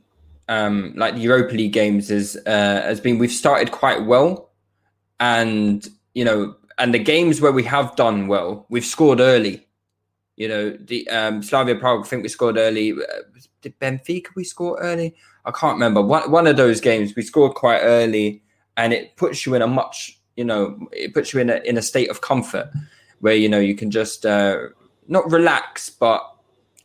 um, 0.49 0.93
like 0.95 1.15
the 1.15 1.21
Europa 1.21 1.53
League 1.55 1.73
games, 1.73 2.11
is 2.11 2.37
uh, 2.45 2.81
has 2.83 2.99
been 2.99 3.17
we've 3.17 3.31
started 3.31 3.71
quite 3.71 4.05
well, 4.05 4.49
and 5.23 5.87
you 6.13 6.25
know, 6.25 6.55
and 6.77 6.93
the 6.93 6.99
games 6.99 7.39
where 7.39 7.53
we 7.53 7.63
have 7.63 7.95
done 7.95 8.27
well, 8.27 8.65
we've 8.69 8.85
scored 8.85 9.21
early. 9.21 9.65
You 10.35 10.49
know, 10.49 10.69
the 10.71 11.07
um, 11.09 11.41
Slavia 11.41 11.75
Prague, 11.75 12.05
I 12.05 12.07
think 12.07 12.23
we 12.23 12.29
scored 12.29 12.57
early. 12.57 12.91
Uh, 12.91 13.39
Did 13.61 13.79
Benfica 13.79 14.27
we 14.35 14.43
score 14.43 14.77
early? 14.79 15.15
I 15.45 15.51
can't 15.51 15.75
remember. 15.75 16.01
One 16.01 16.29
one 16.29 16.45
of 16.45 16.57
those 16.57 16.81
games 16.81 17.15
we 17.15 17.21
scored 17.21 17.53
quite 17.53 17.79
early, 17.79 18.43
and 18.75 18.91
it 18.91 19.15
puts 19.15 19.45
you 19.45 19.55
in 19.55 19.61
a 19.61 19.67
much, 19.67 20.19
you 20.35 20.43
know, 20.43 20.77
it 20.91 21.13
puts 21.13 21.33
you 21.33 21.39
in 21.39 21.49
a 21.49 21.57
in 21.63 21.77
a 21.77 21.81
state 21.81 22.09
of 22.09 22.19
comfort 22.19 22.69
where 23.21 23.35
you 23.35 23.47
know 23.47 23.59
you 23.59 23.75
can 23.75 23.91
just 23.91 24.25
uh, 24.25 24.57
not 25.07 25.31
relax, 25.31 25.89
but 25.89 26.21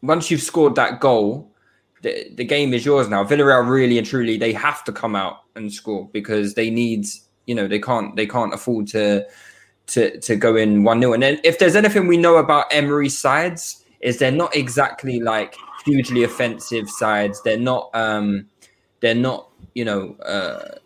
once 0.02 0.30
you've 0.30 0.42
scored 0.42 0.76
that 0.76 1.00
goal, 1.00 1.52
the, 2.02 2.30
the 2.36 2.44
game 2.44 2.72
is 2.72 2.86
yours 2.86 3.08
now. 3.08 3.24
Villarreal 3.24 3.68
really 3.68 3.98
and 3.98 4.06
truly 4.06 4.36
they 4.38 4.52
have 4.52 4.84
to 4.84 4.92
come 4.92 5.16
out 5.16 5.38
and 5.56 5.72
score 5.72 6.08
because 6.12 6.54
they 6.54 6.70
need 6.70 7.04
you 7.48 7.54
know 7.54 7.66
they 7.66 7.80
can't 7.80 8.14
they 8.14 8.26
can't 8.26 8.52
afford 8.54 8.86
to 8.88 9.26
to 9.88 10.20
to 10.20 10.36
go 10.36 10.54
in 10.54 10.84
one 10.84 11.00
0 11.00 11.14
And 11.14 11.22
then 11.22 11.40
if 11.44 11.58
there's 11.58 11.74
anything 11.74 12.06
we 12.06 12.16
know 12.18 12.36
about 12.36 12.66
Emery 12.70 13.08
sides 13.08 13.82
is 14.00 14.18
they're 14.18 14.30
not 14.30 14.54
exactly 14.54 15.18
like 15.18 15.56
hugely 15.84 16.22
offensive 16.24 16.88
sides. 16.90 17.42
They're 17.42 17.58
not 17.58 17.90
um 17.94 18.46
they're 19.00 19.14
not 19.28 19.48
you 19.74 19.84
know 19.84 20.14
uh 20.24 20.76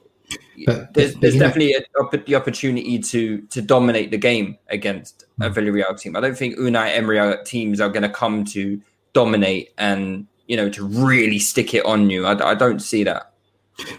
But- 0.67 0.95
there's, 0.95 1.15
there's 1.17 1.35
know- 1.35 1.47
definitely 1.47 1.75
a, 1.75 1.83
the 2.27 2.37
opportunity 2.37 2.99
to 3.01 3.41
to 3.55 3.61
dominate 3.61 4.11
the 4.13 4.19
game 4.19 4.57
against 4.69 5.25
a 5.41 5.49
Hmm. 5.49 5.55
Villarreal 5.59 5.99
team. 6.01 6.15
I 6.17 6.21
don't 6.21 6.39
think 6.39 6.57
Unai 6.57 6.95
Emery 6.97 7.19
teams 7.45 7.81
are 7.81 7.89
going 7.89 8.03
to 8.05 8.09
come 8.23 8.45
to 8.57 8.81
dominate 9.13 9.71
and 9.79 10.27
you 10.47 10.57
know 10.57 10.69
to 10.71 10.85
really 10.87 11.39
stick 11.39 11.75
it 11.75 11.85
on 11.85 12.09
you. 12.11 12.25
I, 12.27 12.51
I 12.53 12.55
don't 12.55 12.81
see 12.81 13.03
that. 13.05 13.32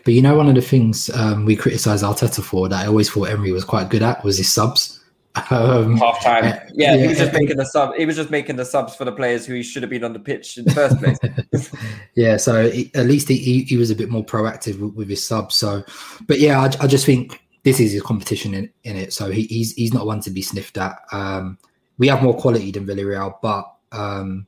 But 0.03 0.13
you 0.13 0.21
know, 0.21 0.35
one 0.35 0.49
of 0.49 0.55
the 0.55 0.61
things 0.61 1.09
um, 1.11 1.45
we 1.45 1.55
criticise 1.55 2.03
Arteta 2.03 2.43
for 2.43 2.69
that 2.69 2.85
I 2.85 2.87
always 2.87 3.09
thought 3.09 3.29
Emery 3.29 3.51
was 3.51 3.65
quite 3.65 3.89
good 3.89 4.03
at 4.03 4.23
was 4.23 4.37
his 4.37 4.51
subs. 4.51 4.99
Um, 5.49 5.97
Half 5.97 6.23
time, 6.23 6.45
Uh, 6.45 6.59
yeah, 6.73 6.95
he 6.95 7.07
was 7.07 7.17
just 7.17 7.33
making 7.33 7.57
the 7.57 7.65
sub. 7.65 7.95
He 7.95 8.05
was 8.05 8.15
just 8.15 8.29
making 8.29 8.55
the 8.55 8.65
subs 8.65 8.95
for 8.95 9.03
the 9.03 9.11
players 9.11 9.47
who 9.47 9.55
he 9.55 9.63
should 9.63 9.81
have 9.81 9.89
been 9.89 10.03
on 10.03 10.13
the 10.13 10.19
pitch 10.19 10.59
in 10.59 10.65
the 10.65 10.71
first 10.71 10.99
place. 10.99 11.71
yeah, 12.15 12.37
so 12.37 12.69
he, 12.69 12.91
at 12.93 13.07
least 13.07 13.29
he, 13.29 13.37
he, 13.37 13.63
he 13.63 13.75
was 13.75 13.89
a 13.89 13.95
bit 13.95 14.09
more 14.09 14.23
proactive 14.23 14.79
with, 14.79 14.93
with 14.93 15.09
his 15.09 15.25
subs. 15.25 15.55
So, 15.55 15.83
but 16.27 16.37
yeah, 16.39 16.61
I, 16.61 16.65
I 16.83 16.87
just 16.87 17.07
think 17.07 17.41
this 17.63 17.79
is 17.79 17.93
his 17.93 18.03
competition 18.03 18.53
in, 18.53 18.69
in 18.83 18.95
it. 18.95 19.11
So 19.11 19.31
he, 19.31 19.43
he's 19.45 19.73
he's 19.73 19.93
not 19.93 20.05
one 20.05 20.19
to 20.21 20.29
be 20.29 20.43
sniffed 20.43 20.77
at. 20.77 20.99
Um, 21.11 21.57
we 21.97 22.07
have 22.09 22.21
more 22.21 22.37
quality 22.37 22.71
than 22.71 22.85
Villarreal, 22.85 23.33
but 23.41 23.65
um, 23.91 24.45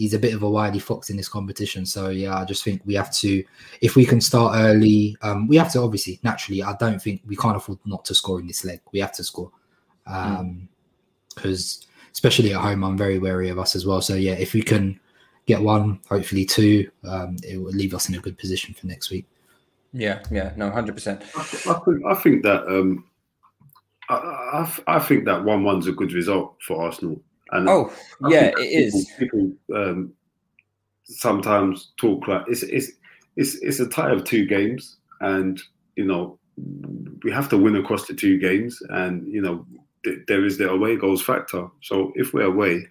he's 0.00 0.14
a 0.14 0.18
bit 0.18 0.32
of 0.32 0.42
a 0.42 0.48
wily 0.48 0.78
fox 0.78 1.10
in 1.10 1.18
this 1.18 1.28
competition. 1.28 1.84
So 1.84 2.08
yeah, 2.08 2.34
I 2.34 2.46
just 2.46 2.64
think 2.64 2.80
we 2.86 2.94
have 2.94 3.12
to, 3.16 3.44
if 3.82 3.96
we 3.96 4.06
can 4.06 4.18
start 4.18 4.54
early, 4.56 5.14
um, 5.20 5.46
we 5.46 5.56
have 5.58 5.70
to 5.72 5.80
obviously 5.82 6.18
naturally. 6.22 6.62
I 6.62 6.74
don't 6.80 7.02
think 7.02 7.20
we 7.26 7.36
can't 7.36 7.54
afford 7.54 7.80
not 7.84 8.06
to 8.06 8.14
score 8.14 8.40
in 8.40 8.46
this 8.46 8.64
leg. 8.64 8.80
We 8.92 9.00
have 9.00 9.12
to 9.12 9.22
score. 9.22 9.52
Um, 10.06 10.70
because 11.34 11.86
especially 12.12 12.54
at 12.54 12.62
home, 12.62 12.82
I'm 12.82 12.96
very 12.96 13.18
wary 13.18 13.50
of 13.50 13.58
us 13.58 13.76
as 13.76 13.84
well. 13.84 14.00
So 14.00 14.14
yeah, 14.14 14.32
if 14.32 14.54
we 14.54 14.62
can 14.62 14.98
get 15.44 15.60
one, 15.60 16.00
hopefully 16.08 16.46
two, 16.46 16.90
um, 17.06 17.36
it 17.46 17.58
will 17.58 17.72
leave 17.72 17.92
us 17.92 18.08
in 18.08 18.14
a 18.14 18.20
good 18.20 18.38
position 18.38 18.72
for 18.72 18.86
next 18.86 19.10
week. 19.10 19.26
Yeah, 19.92 20.20
yeah, 20.30 20.52
no, 20.56 20.70
hundred 20.70 20.94
percent. 20.94 21.22
I, 21.36 21.40
I 21.40 21.74
think 21.84 22.06
I 22.06 22.14
think 22.14 22.42
that 22.44 22.66
um, 22.66 23.04
I, 24.08 24.14
I, 24.14 24.96
I 24.96 24.98
think 24.98 25.26
that 25.26 25.44
one 25.44 25.62
one's 25.62 25.88
a 25.88 25.92
good 25.92 26.14
result 26.14 26.56
for 26.66 26.82
Arsenal. 26.82 27.20
And 27.52 27.68
Oh, 27.68 27.92
yeah, 28.28 28.46
it 28.46 28.56
that 28.56 28.66
is. 28.66 29.10
People, 29.18 29.52
people 29.68 29.76
um, 29.76 30.12
sometimes 31.04 31.92
talk 31.96 32.26
like 32.28 32.44
it's 32.48 32.62
it's 32.62 32.92
it's 33.36 33.56
it's 33.56 33.80
a 33.80 33.88
tie 33.88 34.10
of 34.10 34.24
two 34.24 34.46
games, 34.46 34.98
and 35.20 35.60
you 35.96 36.04
know 36.04 36.38
we 37.22 37.30
have 37.30 37.48
to 37.48 37.58
win 37.58 37.76
across 37.76 38.06
the 38.06 38.14
two 38.14 38.38
games, 38.38 38.80
and 38.90 39.26
you 39.32 39.40
know 39.40 39.66
th- 40.04 40.20
there 40.28 40.44
is 40.44 40.58
the 40.58 40.68
away 40.68 40.96
goals 40.96 41.22
factor. 41.22 41.66
So 41.82 42.12
if 42.14 42.32
we're 42.32 42.42
away 42.44 42.86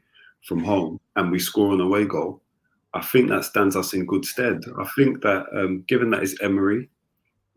from 0.46 0.64
home 0.64 1.00
and 1.16 1.32
we 1.32 1.40
score 1.40 1.74
an 1.74 1.82
away 1.82 2.06
goal, 2.06 2.42
I 2.94 3.02
think 3.02 3.30
that 3.30 3.46
stands 3.46 3.76
us 3.76 3.94
in 3.94 4.06
good 4.06 4.26
stead. 4.26 4.62
I 4.80 4.88
think 4.96 5.22
that 5.22 5.46
um, 5.56 5.84
given 5.88 6.10
that 6.12 6.24
it's 6.24 6.42
Emery, 6.42 6.90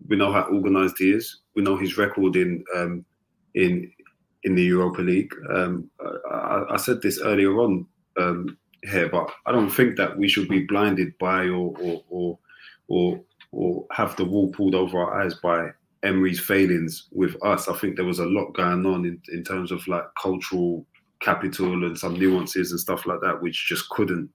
we 0.09 0.16
know 0.16 0.32
how 0.32 0.48
organised 0.53 0.98
he 0.98 1.11
is. 1.12 1.38
We 1.55 1.62
know 1.62 1.76
his 1.76 1.96
record 1.96 2.36
in 2.36 2.64
um, 2.76 3.05
in 3.55 3.90
in 4.45 4.55
the 4.55 4.62
Europa 4.62 5.03
League. 5.03 5.32
Um, 5.51 5.90
I, 6.30 6.64
I- 6.70 6.76
said 6.76 7.03
this 7.03 7.20
earlier 7.20 7.59
on 7.61 7.86
um, 8.18 8.57
here, 8.84 9.09
but 9.09 9.30
I 9.47 9.53
don't 9.53 9.70
think 9.70 9.97
that 9.97 10.16
we 10.18 10.28
should 10.28 10.49
be 10.49 10.64
blinded 10.64 11.16
by 11.18 11.47
or 11.49 11.74
or 11.80 12.03
or 12.09 12.38
or, 12.88 13.20
or 13.53 13.86
have 13.93 14.16
the 14.16 14.24
wool 14.24 14.49
pulled 14.49 14.74
over 14.74 14.99
our 14.99 15.22
eyes 15.22 15.34
by 15.34 15.70
Emery's 16.03 16.40
failings 16.40 17.09
with 17.12 17.36
us. 17.45 17.68
I 17.68 17.74
think 17.78 17.95
there 17.97 18.05
was 18.05 18.18
a 18.18 18.26
lot 18.26 18.53
going 18.55 18.84
on 18.84 19.05
in, 19.05 19.20
in 19.32 19.45
terms 19.45 19.70
of 19.70 19.86
like 19.86 20.05
cultural 20.20 20.84
capital 21.20 21.86
and 21.86 21.97
some 21.97 22.18
nuances 22.18 22.72
and 22.72 22.80
stuff 22.80 23.07
like 23.07 23.20
that, 23.20 23.40
which 23.40 23.68
just 23.68 23.88
couldn't, 23.90 24.28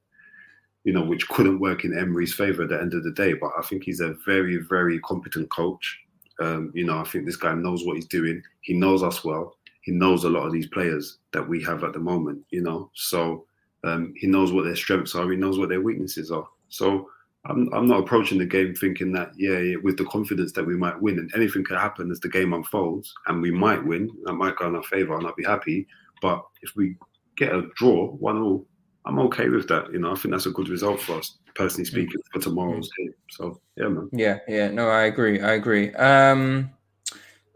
you 0.86 0.94
know, 0.94 1.04
which 1.04 1.28
couldn't 1.28 1.60
work 1.60 1.84
in 1.84 1.98
Emery's 1.98 2.34
favour 2.34 2.64
at 2.64 2.70
the 2.70 2.80
end 2.80 2.94
of 2.94 3.04
the 3.04 3.12
day. 3.12 3.34
But 3.34 3.52
I 3.60 3.62
think 3.64 3.84
he's 3.84 4.00
a 4.00 4.16
very, 4.26 4.58
very 4.58 5.00
competent 5.02 5.52
coach. 5.52 6.00
Um, 6.40 6.72
you 6.74 6.86
know, 6.86 6.98
I 7.00 7.04
think 7.04 7.26
this 7.26 7.36
guy 7.36 7.54
knows 7.54 7.86
what 7.86 7.98
he's 7.98 8.08
doing. 8.08 8.42
He 8.62 8.74
knows 8.74 9.04
us 9.04 9.26
well. 9.26 9.57
He 9.88 9.94
knows 9.94 10.26
a 10.26 10.30
lot 10.30 10.46
of 10.46 10.52
these 10.52 10.68
players 10.68 11.20
that 11.32 11.48
we 11.48 11.64
have 11.64 11.86
at 11.86 11.94
the 11.94 12.00
moment. 12.00 12.44
You 12.50 12.62
know, 12.62 12.92
so 12.94 13.46
um, 13.86 14.14
he 14.18 14.28
knows 14.28 14.52
what 14.52 14.66
their 14.66 14.76
strengths 14.76 15.16
are. 15.16 15.32
He 15.32 15.38
knows 15.38 15.58
what 15.58 15.70
their 15.70 15.80
weaknesses 15.80 16.30
are. 16.30 16.46
So 16.68 17.10
I'm, 17.46 17.74
I'm 17.74 17.88
not 17.88 18.02
approaching 18.02 18.38
the 18.38 18.46
game 18.46 18.76
thinking 18.76 19.14
that 19.14 19.32
yeah, 19.38 19.60
yeah, 19.60 19.78
with 19.82 19.98
the 19.98 20.04
confidence 20.04 20.52
that 20.52 20.66
we 20.66 20.76
might 20.76 21.02
win, 21.02 21.20
and 21.20 21.32
anything 21.34 21.64
could 21.64 21.78
happen 21.78 22.12
as 22.12 22.20
the 22.20 22.28
game 22.28 22.52
unfolds, 22.52 23.14
and 23.28 23.42
we 23.42 23.50
might 23.50 23.82
win. 23.82 24.12
That 24.26 24.34
might 24.34 24.58
go 24.58 24.68
in 24.68 24.76
our 24.76 24.84
favour, 24.84 25.18
and 25.18 25.26
I'll 25.26 25.36
be 25.36 25.46
happy. 25.46 25.88
But 26.22 26.44
if 26.62 26.76
we 26.76 26.98
get 27.38 27.56
a 27.56 27.70
draw, 27.78 28.08
one 28.12 28.42
all, 28.42 28.68
I'm 29.06 29.20
okay 29.20 29.48
with 29.48 29.70
that. 29.70 29.94
You 29.94 30.00
know, 30.00 30.12
I 30.12 30.16
think 30.16 30.34
that's 30.34 30.48
a 30.48 30.52
good 30.52 30.68
result 30.68 31.00
for 31.00 31.20
us, 31.20 31.38
personally 31.56 31.86
speaking, 31.86 32.20
for 32.34 32.42
tomorrow's 32.42 32.90
game. 32.98 33.14
So 33.30 33.62
yeah, 33.78 33.88
man. 33.88 34.10
Yeah, 34.12 34.40
yeah, 34.50 34.68
no, 34.68 34.90
I 34.90 35.04
agree. 35.04 35.40
I 35.40 35.54
agree. 35.54 35.94
Um, 35.94 36.72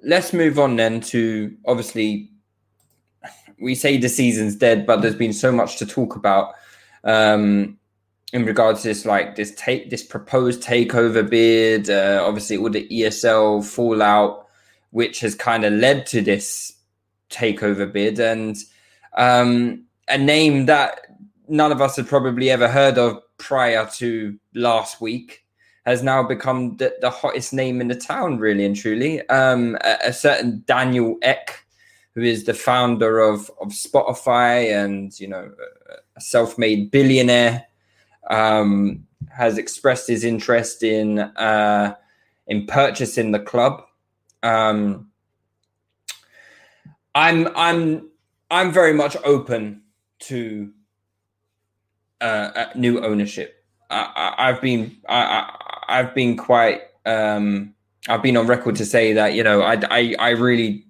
let's 0.03 0.33
move 0.33 0.59
on 0.59 0.75
then 0.75 1.01
to 1.01 1.55
obviously 1.65 2.31
we 3.61 3.75
say 3.75 3.97
the 3.97 4.09
season's 4.09 4.55
dead, 4.55 4.85
but 4.85 5.01
there's 5.01 5.15
been 5.15 5.33
so 5.33 5.51
much 5.51 5.77
to 5.77 5.85
talk 5.85 6.15
about 6.15 6.55
um, 7.03 7.77
in 8.33 8.45
regards 8.45 8.81
to 8.81 8.87
this, 8.87 9.05
like 9.05 9.35
this 9.35 9.53
take 9.55 9.89
this 9.89 10.03
proposed 10.03 10.63
takeover 10.63 11.27
bid. 11.27 11.89
Uh, 11.89 12.23
obviously, 12.25 12.57
all 12.57 12.69
the 12.69 12.87
ESL 12.89 13.63
fallout, 13.63 14.47
which 14.89 15.19
has 15.19 15.35
kind 15.35 15.63
of 15.63 15.73
led 15.73 16.05
to 16.07 16.21
this 16.21 16.73
takeover 17.29 17.91
bid, 17.91 18.19
and 18.19 18.57
um, 19.15 19.85
a 20.07 20.17
name 20.17 20.65
that 20.65 21.01
none 21.47 21.71
of 21.71 21.81
us 21.81 21.97
had 21.97 22.07
probably 22.07 22.49
ever 22.49 22.67
heard 22.67 22.97
of 22.97 23.21
prior 23.37 23.87
to 23.97 24.37
last 24.55 25.01
week 25.01 25.43
has 25.85 26.03
now 26.03 26.21
become 26.21 26.77
the, 26.77 26.93
the 27.01 27.09
hottest 27.09 27.53
name 27.53 27.81
in 27.81 27.87
the 27.87 27.95
town, 27.95 28.37
really 28.37 28.65
and 28.65 28.75
truly. 28.75 29.27
Um, 29.29 29.77
a, 29.83 29.97
a 30.05 30.13
certain 30.13 30.63
Daniel 30.67 31.17
Ek, 31.23 31.65
who 32.13 32.21
is 32.21 32.43
the 32.43 32.53
founder 32.53 33.19
of, 33.19 33.49
of 33.61 33.69
Spotify 33.69 34.71
and 34.73 35.17
you 35.19 35.27
know 35.27 35.51
a- 35.89 36.17
a 36.17 36.21
self-made 36.21 36.91
billionaire, 36.91 37.65
um, 38.29 39.07
has 39.29 39.57
expressed 39.57 40.07
his 40.07 40.23
interest 40.23 40.83
in 40.83 41.19
uh, 41.19 41.95
in 42.47 42.67
purchasing 42.67 43.31
the 43.31 43.39
club. 43.39 43.83
Um, 44.43 45.09
I'm 47.15 47.47
I'm 47.55 48.09
I'm 48.49 48.71
very 48.71 48.93
much 48.93 49.15
open 49.23 49.83
to 50.19 50.71
uh, 52.19 52.65
new 52.75 53.03
ownership. 53.03 53.63
I, 53.89 54.35
I've 54.37 54.61
been 54.61 54.97
I, 55.09 55.57
I've 55.91 56.15
been 56.15 56.37
quite 56.37 56.81
um, 57.05 57.73
I've 58.07 58.23
been 58.23 58.37
on 58.37 58.47
record 58.47 58.75
to 58.77 58.85
say 58.85 59.13
that 59.13 59.33
you 59.33 59.43
know 59.43 59.61
I, 59.61 59.79
I, 59.89 60.15
I 60.19 60.29
really 60.31 60.85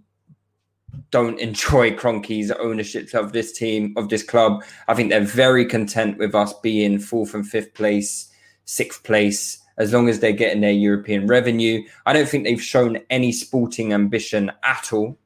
don't 1.12 1.40
enjoy 1.40 1.92
Kroenke's 1.92 2.52
ownership 2.52 3.14
of 3.14 3.34
this 3.34 3.52
team 3.52 3.94
of 3.98 4.10
this 4.10 4.24
club. 4.24 4.64
I 4.88 4.94
think 4.94 5.10
they're 5.10 5.22
very 5.22 5.66
content 5.66 6.18
with 6.18 6.34
us 6.36 6.54
being 6.62 7.00
fourth 7.00 7.34
and 7.34 7.48
fifth 7.48 7.74
place, 7.74 8.32
sixth 8.66 9.04
place, 9.04 9.62
as 9.78 9.94
long 9.94 10.10
as 10.10 10.20
they're 10.20 10.32
getting 10.32 10.62
their 10.62 10.72
European 10.72 11.28
revenue. 11.28 11.84
I 12.06 12.14
don't 12.14 12.28
think 12.28 12.44
they've 12.44 12.62
shown 12.62 13.00
any 13.10 13.32
sporting 13.32 13.94
ambition 13.94 14.52
at 14.64 14.94
all 14.94 15.18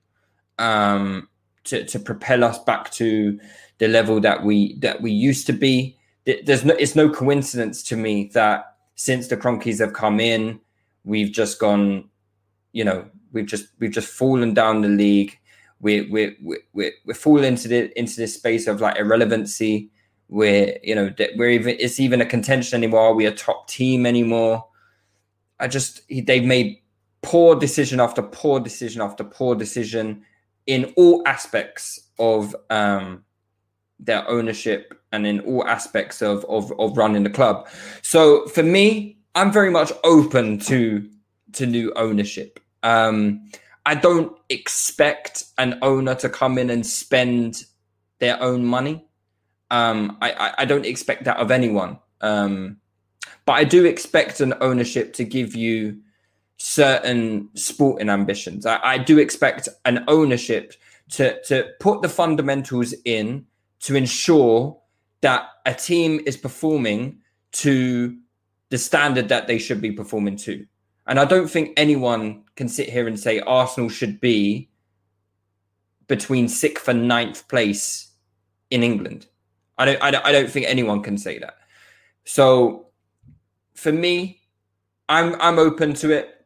um, 0.57 1.27
to 1.65 1.85
to 1.85 1.99
propel 1.99 2.43
us 2.43 2.59
back 2.59 2.91
to 2.91 3.39
the 3.77 3.87
level 3.87 4.19
that 4.21 4.43
we 4.43 4.77
that 4.79 5.01
we 5.01 5.11
used 5.11 5.45
to 5.47 5.53
be. 5.53 5.97
There's 6.25 6.65
no 6.65 6.73
it's 6.75 6.95
no 6.95 7.09
coincidence 7.09 7.83
to 7.83 7.95
me 7.95 8.31
that 8.33 8.74
since 8.95 9.27
the 9.27 9.37
Kroenkes 9.37 9.79
have 9.79 9.93
come 9.93 10.19
in, 10.19 10.59
we've 11.03 11.31
just 11.31 11.59
gone, 11.59 12.09
you 12.71 12.83
know, 12.83 13.05
we've 13.31 13.45
just 13.45 13.67
we've 13.79 13.91
just 13.91 14.07
fallen 14.07 14.53
down 14.53 14.81
the 14.81 14.87
league. 14.87 15.37
We're 15.81 16.09
we're 16.09 16.35
we're 16.73 16.91
we're, 17.05 17.13
falling 17.13 17.43
into 17.43 17.67
the 17.67 17.99
into 17.99 18.15
this 18.15 18.33
space 18.33 18.67
of 18.67 18.81
like 18.81 18.97
irrelevancy. 18.97 19.91
We're 20.29 20.77
you 20.81 20.95
know 20.95 21.13
we're 21.35 21.51
even 21.51 21.75
it's 21.79 21.99
even 21.99 22.21
a 22.21 22.25
contention 22.25 22.77
anymore. 22.77 23.01
Are 23.01 23.13
we 23.13 23.25
a 23.25 23.31
top 23.31 23.67
team 23.67 24.05
anymore? 24.05 24.65
I 25.59 25.67
just 25.67 26.01
they've 26.09 26.43
made 26.43 26.81
poor 27.21 27.55
decision 27.55 27.99
after 27.99 28.21
poor 28.21 28.59
decision 28.59 29.01
after 29.01 29.23
poor 29.23 29.55
decision 29.55 30.23
in 30.65 30.93
all 30.95 31.21
aspects 31.25 31.99
of 32.17 32.55
um, 32.69 33.23
their 33.99 34.27
ownership 34.29 34.99
and 35.11 35.25
in 35.25 35.39
all 35.41 35.65
aspects 35.67 36.21
of, 36.21 36.45
of 36.45 36.71
of 36.79 36.97
running 36.97 37.23
the 37.23 37.29
club. 37.29 37.67
So 38.01 38.45
for 38.47 38.63
me, 38.63 39.17
I'm 39.35 39.51
very 39.51 39.71
much 39.71 39.91
open 40.03 40.59
to 40.59 41.09
to 41.53 41.65
new 41.65 41.93
ownership. 41.95 42.59
Um, 42.83 43.49
I 43.85 43.95
don't 43.95 44.35
expect 44.49 45.43
an 45.57 45.79
owner 45.81 46.15
to 46.15 46.29
come 46.29 46.57
in 46.57 46.69
and 46.69 46.85
spend 46.85 47.65
their 48.19 48.41
own 48.41 48.65
money. 48.65 49.05
Um, 49.71 50.17
I, 50.21 50.31
I, 50.31 50.53
I 50.59 50.65
don't 50.65 50.85
expect 50.85 51.23
that 51.25 51.37
of 51.37 51.51
anyone. 51.51 51.99
Um, 52.21 52.77
but 53.45 53.53
I 53.53 53.63
do 53.63 53.85
expect 53.85 54.41
an 54.41 54.53
ownership 54.61 55.13
to 55.13 55.23
give 55.23 55.55
you 55.55 55.99
certain 56.57 57.49
sporting 57.53 58.09
ambitions. 58.09 58.65
I, 58.65 58.79
I 58.83 58.97
do 58.97 59.19
expect 59.19 59.69
an 59.85 60.03
ownership 60.07 60.73
to 61.11 61.39
to 61.43 61.69
put 61.79 62.01
the 62.01 62.09
fundamentals 62.09 62.93
in 63.05 63.45
to 63.81 63.95
ensure 63.95 64.79
that 65.21 65.49
a 65.65 65.73
team 65.73 66.21
is 66.25 66.37
performing 66.37 67.19
to 67.51 68.17
the 68.69 68.77
standard 68.77 69.29
that 69.29 69.47
they 69.47 69.57
should 69.57 69.81
be 69.81 69.91
performing 69.91 70.35
to. 70.37 70.65
And 71.07 71.19
I 71.19 71.25
don't 71.25 71.49
think 71.49 71.73
anyone 71.77 72.43
can 72.55 72.67
sit 72.67 72.89
here 72.89 73.07
and 73.07 73.19
say 73.19 73.39
Arsenal 73.39 73.89
should 73.89 74.19
be 74.19 74.69
between 76.07 76.47
sixth 76.47 76.87
and 76.87 77.07
ninth 77.07 77.47
place 77.47 78.11
in 78.69 78.83
England. 78.83 79.27
I 79.77 79.85
don't, 79.85 80.01
I 80.01 80.11
don't, 80.11 80.25
I 80.25 80.31
don't 80.31 80.49
think 80.49 80.65
anyone 80.67 81.01
can 81.03 81.17
say 81.17 81.39
that. 81.39 81.55
So 82.23 82.87
for 83.73 83.91
me, 83.91 84.41
I'm, 85.09 85.39
I'm 85.39 85.59
open 85.59 85.93
to 85.95 86.11
it. 86.11 86.45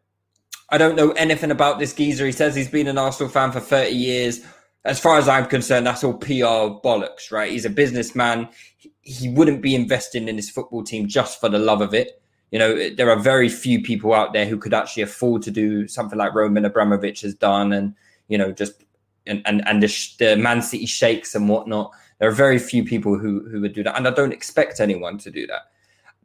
I 0.70 0.78
don't 0.78 0.96
know 0.96 1.12
anything 1.12 1.52
about 1.52 1.80
this 1.80 1.94
geezer. 1.94 2.26
He 2.26 2.32
says 2.32 2.56
he's 2.56 2.68
been 2.70 2.88
an 2.88 2.98
Arsenal 2.98 3.32
fan 3.32 3.52
for 3.52 3.60
30 3.60 3.92
years. 3.92 4.42
As 4.86 5.00
far 5.00 5.18
as 5.18 5.28
I'm 5.28 5.46
concerned, 5.46 5.86
that's 5.86 6.04
all 6.04 6.14
PR 6.14 6.80
bollocks, 6.84 7.32
right? 7.32 7.52
He's 7.52 7.66
a 7.66 7.70
businessman. 7.70 8.50
He- 8.78 9.30
wouldn't 9.30 9.62
be 9.62 9.76
investing 9.76 10.28
in 10.28 10.36
his 10.36 10.50
football 10.50 10.84
team 10.84 11.08
just 11.08 11.40
for 11.40 11.50
the 11.50 11.58
love 11.58 11.82
of 11.82 11.94
it. 11.94 12.22
You 12.52 12.60
know, 12.60 12.90
there 12.90 13.10
are 13.10 13.20
very 13.20 13.50
few 13.50 13.82
people 13.82 14.14
out 14.14 14.34
there 14.34 14.46
who 14.46 14.58
could 14.58 14.74
actually 14.74 15.04
afford 15.04 15.42
to 15.44 15.52
do 15.52 15.88
something 15.88 16.18
like 16.18 16.34
Roman 16.34 16.66
Abramovich 16.66 17.22
has 17.22 17.34
done, 17.36 17.74
and 17.74 17.94
you 18.28 18.38
know, 18.38 18.52
just 18.52 18.84
and 19.28 19.42
and, 19.46 19.68
and 19.68 19.84
the, 19.84 19.88
the 20.20 20.36
Man 20.36 20.62
City 20.62 20.86
sheikhs 20.86 21.36
and 21.36 21.50
whatnot. 21.50 21.92
There 22.20 22.30
are 22.30 22.34
very 22.34 22.60
few 22.60 22.84
people 22.84 23.18
who 23.18 23.48
who 23.50 23.62
would 23.62 23.74
do 23.74 23.84
that, 23.84 23.98
and 23.98 24.08
I 24.08 24.12
don't 24.12 24.34
expect 24.34 24.80
anyone 24.80 25.18
to 25.20 25.32
do 25.32 25.46
that. 25.48 25.72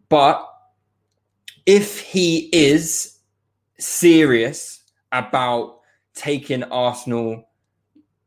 But 0.08 0.48
if 1.66 2.00
he 2.00 2.48
is 2.52 3.18
serious 3.78 4.80
about 5.12 5.80
taking 6.14 6.62
Arsenal 6.64 7.48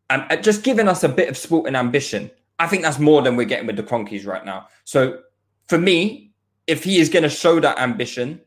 and 0.09 0.25
uh, 0.29 0.35
just 0.37 0.63
giving 0.63 0.87
us 0.87 1.03
a 1.03 1.09
bit 1.09 1.29
of 1.29 1.37
sport 1.37 1.67
and 1.67 1.75
ambition. 1.75 2.31
I 2.59 2.67
think 2.67 2.83
that's 2.83 2.99
more 2.99 3.21
than 3.21 3.35
we're 3.35 3.45
getting 3.45 3.67
with 3.67 3.75
the 3.75 3.83
Kroenkes 3.83 4.25
right 4.25 4.43
now. 4.45 4.67
So 4.83 5.19
for 5.67 5.77
me, 5.77 6.31
if 6.65 6.83
he 6.83 6.99
is 6.99 7.09
going 7.09 7.23
to 7.23 7.29
show 7.29 7.59
that 7.59 7.79
ambition 7.79 8.41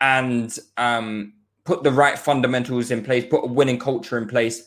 and 0.00 0.56
um, 0.76 1.32
put 1.64 1.82
the 1.82 1.90
right 1.90 2.18
fundamentals 2.18 2.90
in 2.90 3.02
place, 3.02 3.24
put 3.28 3.44
a 3.44 3.48
winning 3.48 3.78
culture 3.78 4.18
in 4.18 4.28
place, 4.28 4.62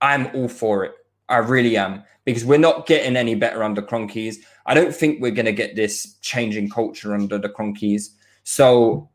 I'm 0.00 0.30
all 0.34 0.48
for 0.48 0.84
it. 0.84 0.94
I 1.28 1.38
really 1.38 1.76
am 1.76 2.02
because 2.24 2.44
we're 2.44 2.58
not 2.58 2.86
getting 2.86 3.16
any 3.16 3.34
better 3.34 3.62
under 3.62 3.82
Kroenkes. 3.82 4.36
I 4.66 4.74
don't 4.74 4.94
think 4.94 5.20
we're 5.20 5.30
going 5.30 5.46
to 5.46 5.52
get 5.52 5.76
this 5.76 6.14
changing 6.20 6.70
culture 6.70 7.14
under 7.14 7.38
the 7.38 7.48
Kroenkes. 7.48 8.08
So 8.42 9.08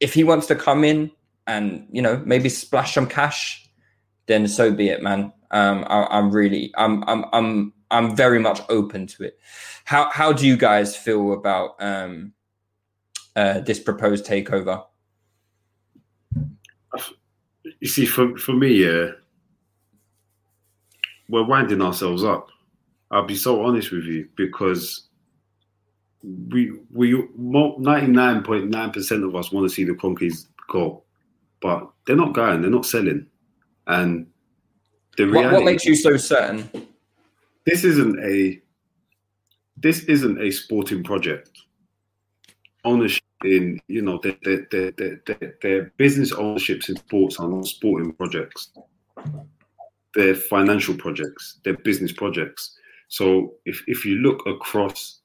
if 0.00 0.14
he 0.14 0.24
wants 0.24 0.46
to 0.48 0.54
come 0.54 0.84
in 0.84 1.10
and 1.46 1.86
you 1.90 2.02
know 2.02 2.22
maybe 2.26 2.48
splash 2.48 2.94
some 2.94 3.06
cash, 3.06 3.68
then 4.26 4.46
so 4.46 4.72
be 4.72 4.88
it, 4.88 5.02
man. 5.02 5.32
Um, 5.50 5.84
I, 5.88 6.06
I'm 6.10 6.30
really, 6.30 6.72
I'm, 6.76 7.04
I'm, 7.08 7.24
I'm, 7.32 7.72
I'm 7.90 8.14
very 8.14 8.38
much 8.38 8.60
open 8.68 9.06
to 9.06 9.24
it. 9.24 9.38
How 9.84 10.10
how 10.10 10.32
do 10.32 10.46
you 10.46 10.56
guys 10.56 10.96
feel 10.96 11.32
about 11.32 11.76
um, 11.80 12.34
uh, 13.34 13.60
this 13.60 13.80
proposed 13.80 14.26
takeover? 14.26 14.84
You 17.80 17.88
see, 17.88 18.04
for 18.04 18.36
for 18.36 18.52
me, 18.52 18.84
yeah, 18.84 19.12
we're 21.28 21.46
winding 21.46 21.80
ourselves 21.80 22.24
up. 22.24 22.48
I'll 23.10 23.24
be 23.24 23.36
so 23.36 23.64
honest 23.64 23.90
with 23.90 24.04
you 24.04 24.28
because 24.36 25.08
we 26.22 26.72
we 26.92 27.26
ninety 27.32 28.12
nine 28.12 28.42
point 28.42 28.68
nine 28.68 28.90
percent 28.90 29.24
of 29.24 29.34
us 29.34 29.50
want 29.50 29.68
to 29.68 29.74
see 29.74 29.84
the 29.84 29.92
Kroenkes 29.94 30.46
go, 30.68 31.04
but 31.62 31.90
they're 32.06 32.16
not 32.16 32.34
going. 32.34 32.60
They're 32.60 32.70
not 32.70 32.84
selling, 32.84 33.26
and 33.86 34.26
the 35.18 35.24
What, 35.24 35.32
reality 35.32 35.54
what 35.54 35.64
makes 35.64 35.84
you 35.84 35.96
so 35.96 36.16
certain? 36.16 36.70
this 37.66 37.84
isn't 37.84 38.18
a 38.24 38.62
this 39.76 40.04
isn't 40.04 40.40
a 40.40 40.50
sporting 40.50 41.02
project. 41.02 41.50
Ownership 42.84 43.24
in 43.44 43.80
you 43.88 44.00
know 44.00 44.20
their 44.22 44.36
their 44.44 44.66
their, 44.70 44.90
their, 44.92 45.20
their, 45.26 45.54
their 45.60 45.82
business 45.96 46.32
ownerships 46.32 46.88
in 46.88 46.96
sports 46.96 47.38
are 47.40 47.48
not 47.48 47.66
sporting 47.66 48.12
projects. 48.12 48.70
They're 50.14 50.36
financial 50.36 50.94
projects. 50.94 51.58
They're 51.64 51.76
business 51.76 52.12
projects. 52.12 52.78
So 53.08 53.54
if 53.64 53.82
if 53.88 54.04
you 54.04 54.16
look 54.16 54.46
across 54.46 55.20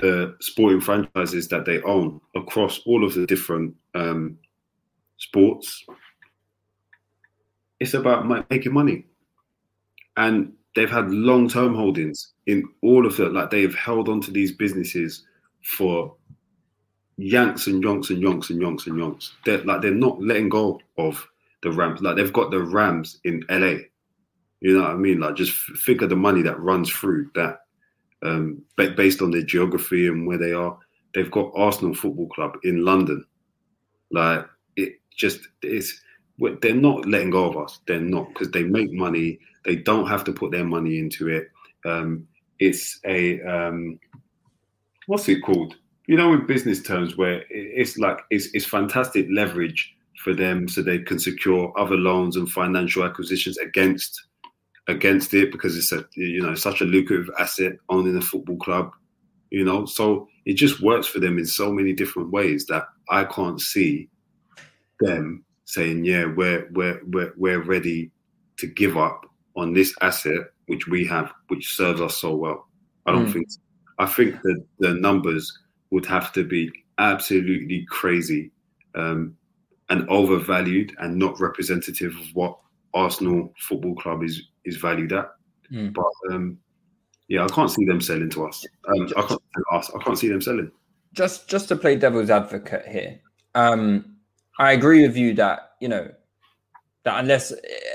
the 0.00 0.36
sporting 0.40 0.80
franchises 0.80 1.48
that 1.48 1.64
they 1.64 1.80
own 1.82 2.20
across 2.34 2.80
all 2.84 3.04
of 3.04 3.14
the 3.14 3.26
different 3.26 3.74
um, 3.94 4.36
sports, 5.16 5.86
it's 7.80 7.94
about 7.94 8.50
making 8.50 8.74
money 8.74 9.06
and 10.16 10.52
they've 10.74 10.90
had 10.90 11.10
long-term 11.10 11.74
holdings 11.74 12.32
in 12.46 12.68
all 12.82 13.06
of 13.06 13.18
it. 13.20 13.32
Like 13.32 13.50
they've 13.50 13.74
held 13.74 14.08
on 14.08 14.20
to 14.22 14.30
these 14.30 14.52
businesses 14.52 15.24
for 15.62 16.14
yanks 17.16 17.66
and 17.66 17.82
yonks 17.82 18.10
and 18.10 18.22
yonks 18.22 18.50
and 18.50 18.60
yonks 18.60 18.86
and 18.86 18.96
yonks. 18.96 19.30
They're 19.44 19.64
like 19.64 19.82
they're 19.82 19.92
not 19.92 20.20
letting 20.20 20.48
go 20.48 20.80
of 20.98 21.26
the 21.62 21.70
Rams. 21.70 22.00
Like 22.00 22.16
they've 22.16 22.32
got 22.32 22.50
the 22.50 22.62
Rams 22.62 23.20
in 23.24 23.44
LA. 23.48 23.78
You 24.60 24.76
know 24.78 24.82
what 24.82 24.90
I 24.90 24.96
mean? 24.96 25.20
Like 25.20 25.36
just 25.36 25.52
figure 25.52 26.06
the 26.06 26.16
money 26.16 26.42
that 26.42 26.60
runs 26.60 26.90
through 26.90 27.30
that, 27.34 27.60
um, 28.22 28.62
ba- 28.76 28.94
based 28.96 29.22
on 29.22 29.30
their 29.30 29.42
geography 29.42 30.08
and 30.08 30.26
where 30.26 30.38
they 30.38 30.52
are. 30.52 30.78
They've 31.14 31.30
got 31.30 31.52
Arsenal 31.54 31.94
Football 31.94 32.28
Club 32.28 32.56
in 32.64 32.84
London. 32.84 33.24
Like 34.10 34.46
it 34.76 34.94
just 35.16 35.48
is. 35.62 36.00
They're 36.38 36.74
not 36.74 37.06
letting 37.06 37.30
go 37.30 37.48
of 37.48 37.56
us. 37.56 37.80
They're 37.86 38.00
not 38.00 38.28
because 38.28 38.50
they 38.50 38.64
make 38.64 38.92
money. 38.92 39.38
They 39.64 39.76
don't 39.76 40.08
have 40.08 40.24
to 40.24 40.32
put 40.32 40.50
their 40.50 40.64
money 40.64 40.98
into 40.98 41.28
it. 41.28 41.48
Um, 41.84 42.26
it's 42.58 42.98
a 43.04 43.40
um, 43.42 43.98
what's 45.06 45.28
it 45.28 45.40
called? 45.42 45.74
You 46.06 46.16
know, 46.16 46.32
in 46.34 46.46
business 46.46 46.82
terms, 46.82 47.16
where 47.16 47.44
it's 47.50 47.96
like 47.98 48.20
it's, 48.30 48.48
it's 48.52 48.66
fantastic 48.66 49.26
leverage 49.30 49.94
for 50.22 50.34
them, 50.34 50.68
so 50.68 50.82
they 50.82 50.98
can 50.98 51.18
secure 51.18 51.72
other 51.78 51.96
loans 51.96 52.36
and 52.36 52.48
financial 52.50 53.04
acquisitions 53.04 53.58
against 53.58 54.26
against 54.88 55.32
it 55.32 55.50
because 55.50 55.76
it's 55.78 55.92
a 55.92 56.04
you 56.14 56.42
know 56.42 56.54
such 56.54 56.80
a 56.80 56.84
lucrative 56.84 57.32
asset 57.38 57.74
owning 57.88 58.16
a 58.16 58.20
football 58.20 58.56
club. 58.56 58.90
You 59.50 59.64
know, 59.64 59.86
so 59.86 60.28
it 60.46 60.54
just 60.54 60.80
works 60.82 61.06
for 61.06 61.20
them 61.20 61.38
in 61.38 61.46
so 61.46 61.72
many 61.72 61.92
different 61.92 62.30
ways 62.30 62.66
that 62.66 62.86
I 63.08 63.24
can't 63.24 63.60
see 63.60 64.08
them 65.00 65.44
saying, 65.64 66.04
"Yeah, 66.04 66.26
we're 66.26 66.68
we're 66.72 67.00
we're 67.06 67.32
we're 67.36 67.62
ready 67.62 68.10
to 68.58 68.66
give 68.66 68.96
up 68.96 69.26
on 69.56 69.72
this 69.72 69.94
asset 70.00 70.42
which 70.66 70.86
we 70.88 71.04
have, 71.06 71.32
which 71.48 71.74
serves 71.76 72.00
us 72.00 72.16
so 72.16 72.34
well." 72.34 72.68
I 73.06 73.12
don't 73.12 73.26
Mm. 73.26 73.32
think. 73.32 73.50
So. 73.50 73.60
I 73.98 74.06
think 74.06 74.40
that 74.42 74.64
the 74.80 74.94
numbers 74.94 75.56
would 75.90 76.06
have 76.06 76.32
to 76.32 76.42
be 76.44 76.70
absolutely 76.98 77.86
crazy 77.88 78.50
um, 78.94 79.36
and 79.90 80.08
overvalued 80.08 80.92
and 80.98 81.16
not 81.18 81.38
representative 81.40 82.12
of 82.16 82.26
what 82.34 82.58
Arsenal 82.94 83.52
Football 83.60 83.94
Club 83.96 84.22
is 84.24 84.42
is 84.64 84.76
valued 84.78 85.12
at. 85.12 85.30
Mm. 85.70 85.92
But 85.94 86.34
um, 86.34 86.58
yeah, 87.28 87.44
I 87.44 87.48
can't 87.48 87.70
see 87.70 87.84
them 87.84 88.00
selling 88.00 88.30
to 88.30 88.46
us. 88.46 88.64
Um, 88.88 89.08
I 89.16 89.22
can't 89.22 89.40
us. 89.72 89.90
I 89.94 90.02
can't 90.02 90.18
see 90.18 90.28
them 90.28 90.40
selling. 90.40 90.70
just 91.12 91.48
just 91.48 91.68
to 91.68 91.76
play 91.76 91.94
devil's 91.96 92.28
advocate 92.30 92.86
here 92.88 93.20
um 93.54 94.13
i 94.58 94.72
agree 94.72 95.06
with 95.06 95.16
you 95.16 95.34
that 95.34 95.72
you 95.80 95.88
know 95.88 96.08
that 97.04 97.20
unless 97.20 97.52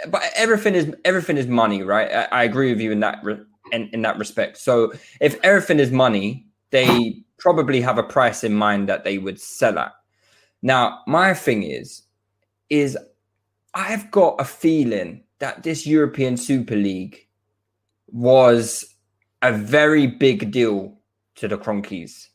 but 0.10 0.24
everything 0.36 0.76
is 0.76 0.93
everything 1.03 1.38
is 1.38 1.47
money 1.47 1.84
right? 1.84 2.12
I, 2.12 2.41
I 2.41 2.43
agree 2.43 2.72
with 2.72 2.80
you 2.80 2.91
in 2.91 2.99
that 3.01 3.20
re, 3.24 3.38
in, 3.72 3.89
in 3.91 4.01
that 4.03 4.18
respect. 4.18 4.57
So 4.57 4.93
if 5.20 5.38
everything 5.43 5.80
is 5.80 5.91
money 5.91 6.45
they 6.72 7.24
probably 7.39 7.82
have 7.82 7.97
a 7.97 8.03
price 8.03 8.43
in 8.43 8.53
mind 8.53 8.88
that 8.88 9.03
they 9.03 9.18
would 9.18 9.39
sell 9.39 9.80
at. 9.80 9.93
Now 10.62 10.99
my 11.07 11.34
thing 11.34 11.64
is 11.64 12.03
is 12.70 12.97
i've 13.74 14.12
got 14.12 14.36
a 14.39 14.45
feeling 14.45 15.24
that 15.39 15.64
this 15.64 15.88
european 15.88 16.38
super 16.38 16.76
league 16.76 17.18
was 18.12 18.95
a 19.41 19.51
very 19.51 20.05
big 20.05 20.51
deal 20.51 20.97
to 21.36 21.47
the 21.47 21.57
Kroenkes. 21.57 22.28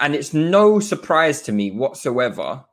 And 0.00 0.14
it's 0.14 0.34
no 0.34 0.80
surprise 0.80 1.42
to 1.42 1.52
me 1.52 1.70
whatsoever 1.70 2.64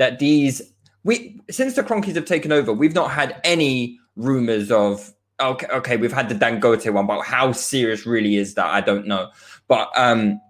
that 0.00 0.18
these 0.18 0.62
we 1.04 1.38
since 1.50 1.74
the 1.74 1.82
Kroenkes 1.82 2.14
have 2.14 2.24
taken 2.24 2.52
over, 2.52 2.72
we've 2.72 2.94
not 2.94 3.10
had 3.10 3.38
any 3.44 3.98
rumors 4.16 4.70
of 4.70 5.12
okay, 5.38 5.66
okay, 5.66 5.96
we've 5.98 6.12
had 6.12 6.30
the 6.30 6.34
Dangote 6.34 6.90
one, 6.90 7.06
but 7.06 7.20
how 7.20 7.52
serious 7.52 8.06
really 8.06 8.36
is 8.36 8.54
that? 8.54 8.64
I 8.66 8.80
don't 8.80 9.06
know. 9.06 9.30
But 9.68 9.90
um 9.94 10.40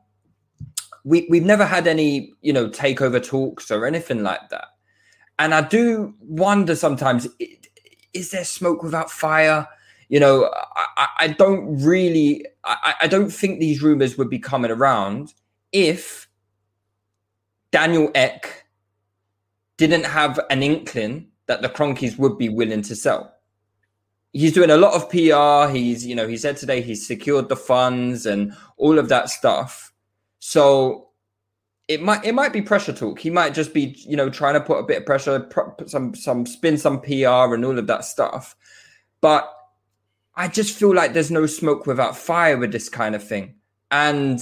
we 1.04 1.26
we've 1.28 1.44
never 1.44 1.66
had 1.66 1.88
any, 1.88 2.32
you 2.42 2.52
know, 2.52 2.68
takeover 2.68 3.20
talks 3.22 3.72
or 3.72 3.86
anything 3.86 4.22
like 4.22 4.48
that. 4.50 4.66
And 5.40 5.52
I 5.52 5.62
do 5.62 6.14
wonder 6.20 6.76
sometimes 6.76 7.26
is 8.12 8.30
there 8.30 8.44
smoke 8.44 8.84
without 8.84 9.10
fire? 9.10 9.66
You 10.08 10.20
know, 10.20 10.48
I, 10.96 11.08
I- 11.18 11.28
don't 11.28 11.76
really 11.82 12.46
I, 12.62 12.94
I 13.02 13.06
don't 13.08 13.30
think 13.30 13.58
these 13.58 13.82
rumors 13.82 14.16
would 14.16 14.30
be 14.30 14.38
coming 14.38 14.70
around 14.70 15.34
if 15.72 16.28
Daniel 17.72 18.12
Ek 18.14 18.60
didn't 19.86 20.04
have 20.04 20.38
an 20.50 20.62
inkling 20.62 21.28
that 21.46 21.62
the 21.62 21.68
Kroenkes 21.68 22.18
would 22.18 22.36
be 22.36 22.48
willing 22.48 22.82
to 22.82 22.94
sell. 22.94 23.34
He's 24.32 24.52
doing 24.52 24.70
a 24.70 24.76
lot 24.76 24.94
of 24.94 25.10
PR. 25.10 25.74
He's, 25.74 26.06
you 26.06 26.14
know, 26.14 26.28
he 26.28 26.36
said 26.36 26.56
today 26.56 26.82
he's 26.82 27.06
secured 27.06 27.48
the 27.48 27.56
funds 27.56 28.26
and 28.26 28.52
all 28.76 28.98
of 28.98 29.08
that 29.08 29.30
stuff. 29.30 29.92
So 30.38 31.08
it 31.88 32.02
might 32.02 32.24
it 32.24 32.34
might 32.34 32.52
be 32.52 32.62
pressure 32.62 32.92
talk. 32.92 33.18
He 33.18 33.30
might 33.30 33.54
just 33.54 33.74
be, 33.74 33.96
you 34.06 34.16
know, 34.16 34.30
trying 34.30 34.54
to 34.54 34.60
put 34.60 34.78
a 34.78 34.84
bit 34.84 34.98
of 34.98 35.06
pressure, 35.06 35.40
put 35.40 35.90
some 35.90 36.14
some 36.14 36.46
spin 36.46 36.78
some 36.78 37.00
PR 37.00 37.54
and 37.54 37.64
all 37.64 37.78
of 37.78 37.86
that 37.88 38.04
stuff. 38.04 38.54
But 39.20 39.52
I 40.36 40.46
just 40.46 40.78
feel 40.78 40.94
like 40.94 41.12
there's 41.14 41.30
no 41.30 41.46
smoke 41.46 41.86
without 41.86 42.16
fire 42.16 42.56
with 42.56 42.70
this 42.70 42.88
kind 42.88 43.14
of 43.14 43.26
thing. 43.26 43.54
And 43.90 44.40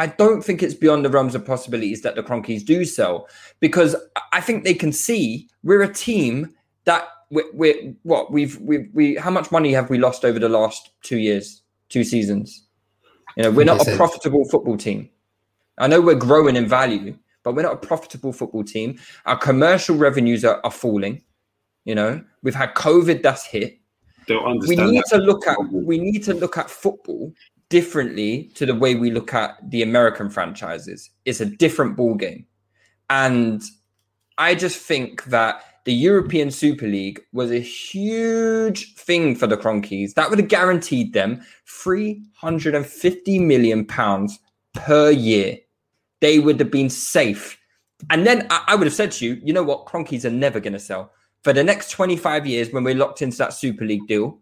I 0.00 0.06
don't 0.06 0.42
think 0.42 0.62
it's 0.62 0.72
beyond 0.72 1.04
the 1.04 1.10
realms 1.10 1.34
of 1.34 1.44
possibilities 1.44 2.00
that 2.00 2.14
the 2.14 2.22
Kroenkes 2.22 2.64
do 2.64 2.86
sell 2.86 3.28
because 3.60 3.94
I 4.32 4.40
think 4.40 4.64
they 4.64 4.72
can 4.72 4.92
see 4.92 5.46
we're 5.62 5.82
a 5.82 5.92
team 5.92 6.54
that 6.84 7.06
we're, 7.30 7.52
we're 7.52 7.94
what 8.04 8.32
we've 8.32 8.58
we 8.60 8.88
we 8.94 9.16
how 9.16 9.30
much 9.30 9.52
money 9.52 9.72
have 9.74 9.90
we 9.90 9.98
lost 9.98 10.24
over 10.24 10.38
the 10.38 10.48
last 10.48 10.88
two 11.02 11.18
years, 11.18 11.60
two 11.90 12.02
seasons? 12.02 12.66
You 13.36 13.42
know, 13.42 13.50
we're 13.50 13.66
not 13.66 13.86
a 13.86 13.94
profitable 13.94 14.48
football 14.48 14.78
team. 14.78 15.10
I 15.76 15.86
know 15.86 16.00
we're 16.00 16.14
growing 16.14 16.56
in 16.56 16.66
value, 16.66 17.14
but 17.42 17.54
we're 17.54 17.62
not 17.62 17.74
a 17.74 17.86
profitable 17.86 18.32
football 18.32 18.64
team. 18.64 18.98
Our 19.26 19.36
commercial 19.36 19.96
revenues 19.96 20.46
are, 20.46 20.62
are 20.64 20.70
falling. 20.70 21.22
You 21.84 21.94
know, 21.94 22.24
we've 22.42 22.54
had 22.54 22.74
COVID 22.74 23.22
that's 23.22 23.44
hit 23.44 23.78
They'll 24.26 24.58
we 24.60 24.76
need 24.76 25.02
that. 25.02 25.08
to 25.10 25.18
look 25.18 25.46
at 25.46 25.58
we 25.70 25.98
need 25.98 26.24
to 26.24 26.32
look 26.32 26.56
at 26.56 26.70
football 26.70 27.34
differently 27.70 28.50
to 28.54 28.66
the 28.66 28.74
way 28.74 28.94
we 28.94 29.10
look 29.10 29.32
at 29.32 29.58
the 29.70 29.82
American 29.82 30.28
franchises. 30.28 31.08
It's 31.24 31.40
a 31.40 31.46
different 31.46 31.96
ball 31.96 32.14
game, 32.14 32.46
and 33.08 33.62
I 34.36 34.54
just 34.54 34.78
think 34.78 35.24
that 35.24 35.64
the 35.84 35.92
European 35.92 36.50
Super 36.50 36.86
League 36.86 37.20
was 37.32 37.50
a 37.50 37.58
huge 37.58 38.94
thing 38.94 39.34
for 39.34 39.46
the 39.46 39.56
Kroenkes. 39.56 40.14
That 40.14 40.28
would 40.28 40.38
have 40.38 40.48
guaranteed 40.48 41.14
them 41.14 41.42
350 41.66 43.38
million 43.38 43.84
pounds 43.86 44.38
per 44.74 45.10
year. 45.10 45.58
They 46.20 46.38
would 46.38 46.60
have 46.60 46.70
been 46.70 46.90
safe. 46.90 47.58
And 48.10 48.26
then 48.26 48.46
I, 48.50 48.74
would 48.74 48.86
have 48.86 48.94
said 48.94 49.12
to 49.12 49.26
you, 49.26 49.40
you 49.42 49.52
know 49.52 49.62
what? 49.62 49.86
Kroenkes 49.86 50.24
are 50.24 50.30
never 50.30 50.60
going 50.60 50.74
to 50.74 50.78
sell. 50.78 51.12
For 51.44 51.52
the 51.52 51.64
next 51.64 51.90
25 51.90 52.46
years, 52.46 52.70
when 52.72 52.84
we're 52.84 52.94
locked 52.94 53.22
into 53.22 53.38
that 53.38 53.54
Super 53.54 53.84
League 53.84 54.06
deal, 54.06 54.38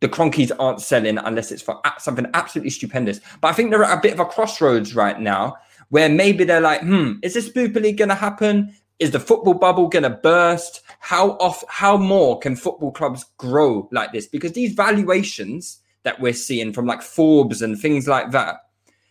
the 0.00 0.08
Kroenkes 0.08 0.52
aren't 0.58 0.80
selling 0.80 1.18
unless 1.18 1.50
it's 1.50 1.62
for 1.62 1.80
something 1.98 2.26
absolutely 2.34 2.70
stupendous. 2.70 3.20
But 3.40 3.48
I 3.48 3.52
think 3.52 3.70
they're 3.70 3.84
at 3.84 3.98
a 3.98 4.00
bit 4.00 4.12
of 4.12 4.20
a 4.20 4.24
crossroads 4.24 4.94
right 4.94 5.20
now 5.20 5.56
where 5.88 6.08
maybe 6.08 6.44
they're 6.44 6.60
like, 6.60 6.82
hmm, 6.82 7.14
is 7.22 7.34
this 7.34 7.52
Super 7.52 7.80
League 7.80 7.98
going 7.98 8.08
to 8.08 8.14
happen? 8.14 8.74
Is 8.98 9.10
the 9.10 9.20
football 9.20 9.54
bubble 9.54 9.88
going 9.88 10.02
to 10.04 10.10
burst? 10.10 10.82
How 11.00 11.30
off? 11.32 11.64
How 11.68 11.96
more 11.96 12.38
can 12.38 12.56
football 12.56 12.92
clubs 12.92 13.24
grow 13.38 13.88
like 13.92 14.12
this? 14.12 14.26
Because 14.26 14.52
these 14.52 14.72
valuations 14.72 15.78
that 16.02 16.20
we're 16.20 16.32
seeing 16.32 16.72
from 16.72 16.86
like 16.86 17.02
Forbes 17.02 17.62
and 17.62 17.78
things 17.78 18.08
like 18.08 18.32
that, 18.32 18.56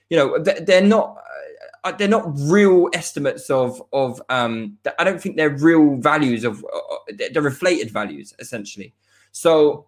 you 0.10 0.18
know, 0.18 0.40
they're 0.40 0.82
not 0.82 1.18
uh, 1.84 1.92
they're 1.94 2.08
not 2.08 2.26
real 2.36 2.90
estimates 2.94 3.50
of 3.50 3.82
of 3.94 4.22
um 4.30 4.78
I 5.00 5.04
don't 5.06 5.22
think 5.22 5.38
they're 5.38 5.56
real 5.56 5.96
values 5.98 6.44
of 6.44 6.64
uh, 6.66 6.78
uh, 6.78 7.28
they're 7.32 7.48
inflated 7.48 7.92
values 7.92 8.34
essentially. 8.40 8.94
So 9.32 9.88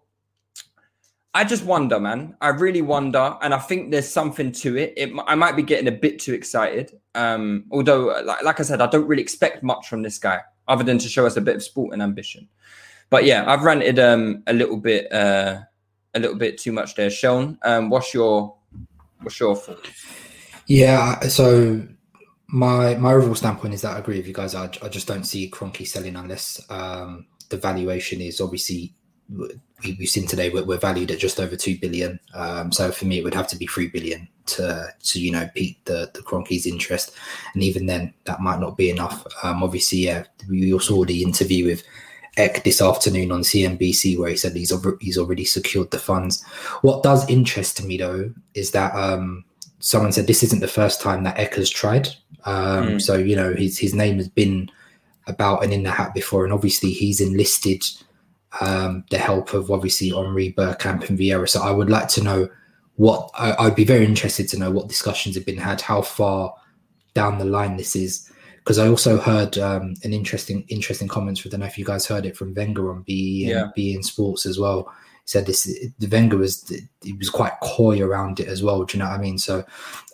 I 1.32 1.44
just 1.44 1.64
wonder, 1.64 2.00
man. 2.00 2.36
I 2.40 2.48
really 2.48 2.82
wonder, 2.82 3.36
and 3.40 3.54
I 3.54 3.58
think 3.58 3.92
there's 3.92 4.08
something 4.08 4.50
to 4.52 4.76
it. 4.76 4.94
it 4.96 5.12
I 5.26 5.36
might 5.36 5.54
be 5.54 5.62
getting 5.62 5.86
a 5.86 5.92
bit 5.92 6.18
too 6.18 6.34
excited. 6.34 6.98
Um, 7.14 7.66
although, 7.70 8.10
uh, 8.10 8.22
like, 8.24 8.42
like 8.42 8.58
I 8.58 8.64
said, 8.64 8.80
I 8.80 8.88
don't 8.88 9.06
really 9.06 9.22
expect 9.22 9.62
much 9.62 9.88
from 9.88 10.02
this 10.02 10.18
guy, 10.18 10.40
other 10.66 10.82
than 10.82 10.98
to 10.98 11.08
show 11.08 11.26
us 11.26 11.36
a 11.36 11.40
bit 11.40 11.54
of 11.56 11.62
sport 11.62 11.92
and 11.92 12.02
ambition. 12.02 12.48
But 13.10 13.24
yeah, 13.24 13.44
I've 13.46 13.62
ranted 13.62 13.98
um, 14.00 14.42
a 14.48 14.52
little 14.52 14.76
bit, 14.76 15.12
uh, 15.12 15.60
a 16.14 16.20
little 16.20 16.36
bit 16.36 16.58
too 16.58 16.72
much 16.72 16.96
there. 16.96 17.10
Seun, 17.10 17.58
um, 17.64 17.90
what's 17.90 18.12
your, 18.12 18.56
what's 19.20 19.38
your 19.38 19.54
thoughts? 19.54 19.88
Yeah, 20.66 21.20
so 21.22 21.86
my 22.48 22.96
my 22.96 23.12
overall 23.12 23.34
standpoint 23.34 23.74
is 23.74 23.82
that 23.82 23.96
I 23.96 23.98
agree 23.98 24.16
with 24.16 24.26
you 24.26 24.34
guys. 24.34 24.54
I, 24.54 24.64
I 24.82 24.88
just 24.88 25.06
don't 25.06 25.24
see 25.24 25.50
Kroenke 25.50 25.86
selling 25.86 26.16
unless 26.16 26.60
um, 26.70 27.26
the 27.48 27.56
valuation 27.56 28.20
is 28.20 28.40
obviously 28.40 28.94
we, 29.36 29.96
we've 29.98 30.08
seen 30.08 30.26
today 30.26 30.50
we're, 30.50 30.64
we're 30.64 30.78
valued 30.78 31.10
at 31.10 31.18
just 31.18 31.40
over 31.40 31.56
two 31.56 31.78
billion. 31.78 32.18
Um, 32.34 32.72
so 32.72 32.90
for 32.90 33.06
me, 33.06 33.18
it 33.18 33.24
would 33.24 33.34
have 33.34 33.48
to 33.48 33.56
be 33.56 33.66
three 33.66 33.88
billion 33.88 34.28
to 34.46 34.88
to 34.98 35.20
you 35.20 35.30
know 35.30 35.48
pique 35.54 35.84
the 35.84 36.10
the 36.14 36.22
Kroenke's 36.22 36.66
interest, 36.66 37.12
and 37.54 37.62
even 37.62 37.86
then, 37.86 38.12
that 38.24 38.40
might 38.40 38.60
not 38.60 38.76
be 38.76 38.90
enough. 38.90 39.26
Um, 39.42 39.62
obviously, 39.62 39.98
yeah, 39.98 40.24
we 40.48 40.72
also 40.72 40.94
saw 40.94 41.04
the 41.04 41.22
interview 41.22 41.66
with. 41.66 41.82
Ek 42.36 42.62
this 42.62 42.80
afternoon 42.80 43.32
on 43.32 43.40
CNBC, 43.40 44.16
where 44.16 44.30
he 44.30 44.36
said 44.36 44.54
he's 44.54 44.72
he's 45.00 45.18
already 45.18 45.44
secured 45.44 45.90
the 45.90 45.98
funds. 45.98 46.44
What 46.80 47.02
does 47.02 47.28
interest 47.28 47.82
me 47.82 47.98
though 47.98 48.32
is 48.54 48.70
that 48.70 48.94
um, 48.94 49.44
someone 49.80 50.12
said 50.12 50.28
this 50.28 50.44
isn't 50.44 50.60
the 50.60 50.68
first 50.68 51.00
time 51.00 51.24
that 51.24 51.36
Ek 51.38 51.56
has 51.56 51.68
tried. 51.68 52.08
Um, 52.44 52.86
Mm. 52.86 53.02
So 53.02 53.16
you 53.16 53.34
know 53.34 53.52
his 53.52 53.78
his 53.78 53.94
name 53.94 54.18
has 54.18 54.28
been 54.28 54.70
about 55.26 55.64
and 55.64 55.72
in 55.72 55.82
the 55.82 55.90
hat 55.90 56.14
before, 56.14 56.44
and 56.44 56.52
obviously 56.52 56.92
he's 56.92 57.20
enlisted 57.20 57.82
um, 58.60 59.04
the 59.10 59.18
help 59.18 59.54
of 59.54 59.70
obviously 59.70 60.10
Henri 60.10 60.52
Bergkamp 60.52 61.08
and 61.08 61.18
Vieira. 61.18 61.48
So 61.48 61.62
I 61.62 61.70
would 61.70 61.90
like 61.90 62.08
to 62.08 62.22
know 62.22 62.48
what 62.96 63.30
I, 63.34 63.54
I'd 63.58 63.76
be 63.76 63.84
very 63.84 64.04
interested 64.04 64.48
to 64.48 64.58
know 64.58 64.70
what 64.70 64.88
discussions 64.88 65.34
have 65.34 65.46
been 65.46 65.56
had, 65.56 65.80
how 65.80 66.02
far 66.02 66.54
down 67.14 67.38
the 67.38 67.44
line 67.44 67.76
this 67.76 67.94
is. 67.96 68.30
Because 68.58 68.78
I 68.78 68.88
also 68.88 69.18
heard 69.18 69.56
um, 69.56 69.94
an 70.04 70.12
interesting 70.12 70.64
interesting 70.68 71.08
comments. 71.08 71.42
I 71.46 71.48
don't 71.48 71.60
know 71.60 71.66
if 71.66 71.78
you 71.78 71.84
guys 71.84 72.06
heard 72.06 72.26
it 72.26 72.36
from 72.36 72.54
Wenger 72.54 72.90
on 72.90 73.02
BE 73.02 73.50
and. 73.50 73.72
beIN 73.76 74.04
Sports 74.04 74.44
as 74.44 74.58
well. 74.58 74.92
He 75.24 75.28
said 75.28 75.46
this 75.46 75.62
the 75.98 76.08
Wenger 76.08 76.36
was 76.36 76.70
he 77.02 77.12
was 77.14 77.30
quite 77.30 77.54
coy 77.62 78.02
around 78.02 78.38
it 78.38 78.48
as 78.48 78.62
well. 78.62 78.84
Do 78.84 78.98
you 78.98 79.02
know 79.02 79.08
what 79.08 79.18
I 79.18 79.22
mean? 79.22 79.38
So 79.38 79.64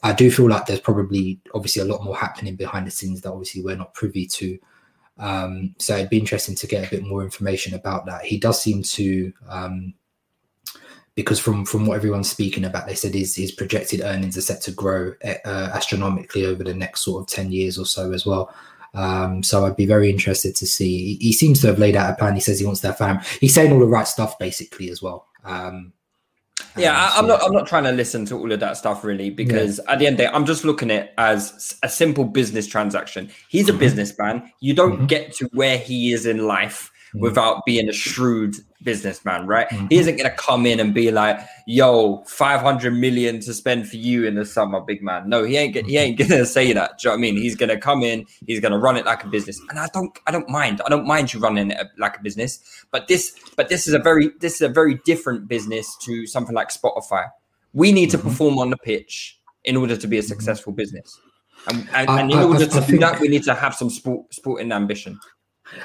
I 0.05 0.13
do 0.13 0.31
feel 0.31 0.49
like 0.49 0.67
there's 0.67 0.81
probably 0.81 1.41
obviously 1.55 1.83
a 1.83 1.87
lot 1.87 2.05
more 2.05 2.17
happening 2.17 2.55
behind 2.55 2.87
the 2.87 2.93
scenes 2.93 3.21
that 3.23 3.33
obviously 3.33 3.63
we're 3.63 3.77
not 3.77 3.95
privy 3.95 4.27
to. 4.27 4.59
Um, 5.19 5.75
so 5.79 5.97
it'd 5.97 6.11
be 6.11 6.19
interesting 6.19 6.55
to 6.57 6.67
get 6.67 6.87
a 6.87 6.91
bit 6.91 7.05
more 7.05 7.23
information 7.23 7.75
about 7.75 8.07
that. 8.07 8.25
He 8.25 8.39
does 8.39 8.61
seem 8.61 8.83
to, 8.83 9.33
um, 9.49 9.95
because 11.15 11.41
from 11.41 11.65
from 11.65 11.87
what 11.87 11.97
everyone's 11.97 12.31
speaking 12.31 12.65
about, 12.65 12.87
they 12.87 12.95
said 12.95 13.15
his 13.15 13.35
his 13.35 13.53
projected 13.53 14.03
earnings 14.03 14.37
are 14.37 14.43
set 14.43 14.61
to 14.63 14.73
grow 14.73 15.15
uh, 15.25 15.71
astronomically 15.75 16.45
over 16.45 16.63
the 16.63 16.75
next 16.75 17.03
sort 17.03 17.23
of 17.23 17.29
ten 17.29 17.51
years 17.51 17.79
or 17.79 17.87
so 17.87 18.13
as 18.13 18.27
well. 18.27 18.55
Um, 18.93 19.43
so 19.43 19.65
I'd 19.65 19.77
be 19.77 19.87
very 19.87 20.11
interested 20.11 20.55
to 20.57 20.67
see. 20.67 21.17
He, 21.17 21.27
he 21.27 21.33
seems 21.33 21.61
to 21.61 21.67
have 21.69 21.79
laid 21.79 21.97
out 21.97 22.11
a 22.11 22.17
plan. 22.17 22.35
He 22.35 22.41
says 22.41 22.59
he 22.59 22.67
wants 22.67 22.81
to 22.83 22.89
have 22.89 22.99
fam. 22.99 23.21
He's 23.41 23.55
saying 23.55 23.73
all 23.73 23.79
the 23.79 23.87
right 23.87 24.09
stuff 24.09 24.39
basically 24.39 24.91
as 24.91 25.03
well. 25.03 25.27
Um, 25.45 25.93
Yeah, 26.77 26.91
um, 26.91 26.97
I, 26.97 27.09
so 27.11 27.19
I'm 27.19 27.27
not. 27.29 27.43
I'm 27.45 27.53
not 27.53 27.67
trying 27.67 27.85
to 27.85 27.93
listen 27.93 28.25
to 28.27 28.39
all 28.39 28.51
of 28.53 28.61
that 28.61 28.77
stuff 28.77 29.05
really, 29.05 29.31
because 29.31 29.79
at 29.81 29.99
the 29.99 30.07
end 30.07 30.15
of 30.15 30.19
the 30.19 30.25
day, 30.25 30.31
I'm 30.33 30.47
just 30.47 30.65
looking 30.65 30.91
at 30.91 31.05
it 31.05 31.15
as 31.19 31.77
a 31.83 31.89
simple 31.89 32.25
business 32.25 32.67
transaction. 32.67 33.31
He's 33.49 33.69
a 33.69 33.73
Mhm. 33.73 33.79
businessman. 33.79 34.53
You 34.61 34.75
don't 34.75 35.03
Mhm. 35.03 35.09
get 35.09 35.33
to 35.35 35.49
where 35.53 35.79
he 35.79 36.13
is 36.13 36.27
in 36.27 36.47
life. 36.47 36.91
Without 37.21 37.65
being 37.65 37.89
a 37.89 37.93
shrewd 37.93 38.57
businessman, 38.83 39.47
right? 39.47 39.69
Mhm. 39.71 39.91
He 39.91 39.99
isn't 39.99 40.17
going 40.17 40.31
to 40.31 40.37
come 40.37 40.67
in 40.67 40.79
and 40.81 40.95
be 40.95 41.11
like, 41.11 41.39
"Yo, 41.67 42.23
500 42.27 42.93
million 42.93 43.41
to 43.41 43.53
spend 43.55 43.89
for 43.89 43.97
you 43.97 44.25
in 44.27 44.35
the 44.35 44.45
summer, 44.45 44.81
big 44.81 45.03
man." 45.03 45.29
No, 45.29 45.43
he 45.45 45.57
ain't. 45.57 45.75
Get, 45.75 45.87
he 45.87 45.97
ain't 45.97 46.19
going 46.19 46.31
to 46.43 46.47
say 46.47 46.73
that. 46.73 46.99
Do 46.99 47.09
you 47.09 47.11
know 47.11 47.15
what 47.15 47.19
I 47.19 47.21
mean? 47.21 47.37
He's 47.37 47.57
going 47.57 47.69
to 47.71 47.79
come 47.79 48.03
in. 48.03 48.27
He's 48.47 48.61
going 48.61 48.73
to 48.73 48.79
run 48.79 48.97
it 48.97 49.05
like 49.07 49.25
a 49.25 49.29
business, 49.29 49.61
and 49.71 49.79
I 49.79 49.89
don't. 49.93 50.17
I 50.27 50.31
don't 50.31 50.49
mind. 50.49 50.81
I 50.85 50.89
don't 50.89 51.07
mind 51.07 51.33
you 51.33 51.41
running 51.41 51.71
it 51.71 51.87
like 51.99 52.19
a 52.19 52.23
business. 52.23 52.61
But 52.91 53.09
this. 53.09 53.35
But 53.57 53.69
this 53.69 53.89
is 53.89 53.95
a 53.95 53.99
very. 53.99 54.31
This 54.41 54.55
is 54.57 54.63
a 54.63 54.69
very 54.69 55.01
different 55.05 55.49
business 55.49 55.97
to 56.03 56.27
something 56.27 56.55
like 56.55 56.69
Spotify. 56.69 57.25
We 57.73 57.93
need 57.93 58.11
to 58.11 58.19
Mhm. 58.19 58.23
perform 58.23 58.59
on 58.59 58.71
the 58.71 58.77
pitch 58.77 59.39
in 59.65 59.77
order 59.77 59.97
to 59.97 60.07
be 60.07 60.17
a 60.19 60.23
successful 60.23 60.73
business. 60.73 61.19
And, 61.69 61.89
and, 61.93 62.09
I- 62.09 62.21
and 62.21 62.31
in 62.31 62.39
order 62.39 62.65
I- 62.65 62.69
to 62.69 62.77
I 62.77 62.81
do 62.81 62.87
think- 62.87 63.01
that, 63.01 63.19
we 63.21 63.29
need 63.29 63.43
to 63.45 63.55
have 63.55 63.75
some 63.75 63.91
sport, 63.91 64.33
sporting 64.33 64.71
ambition. 64.71 65.19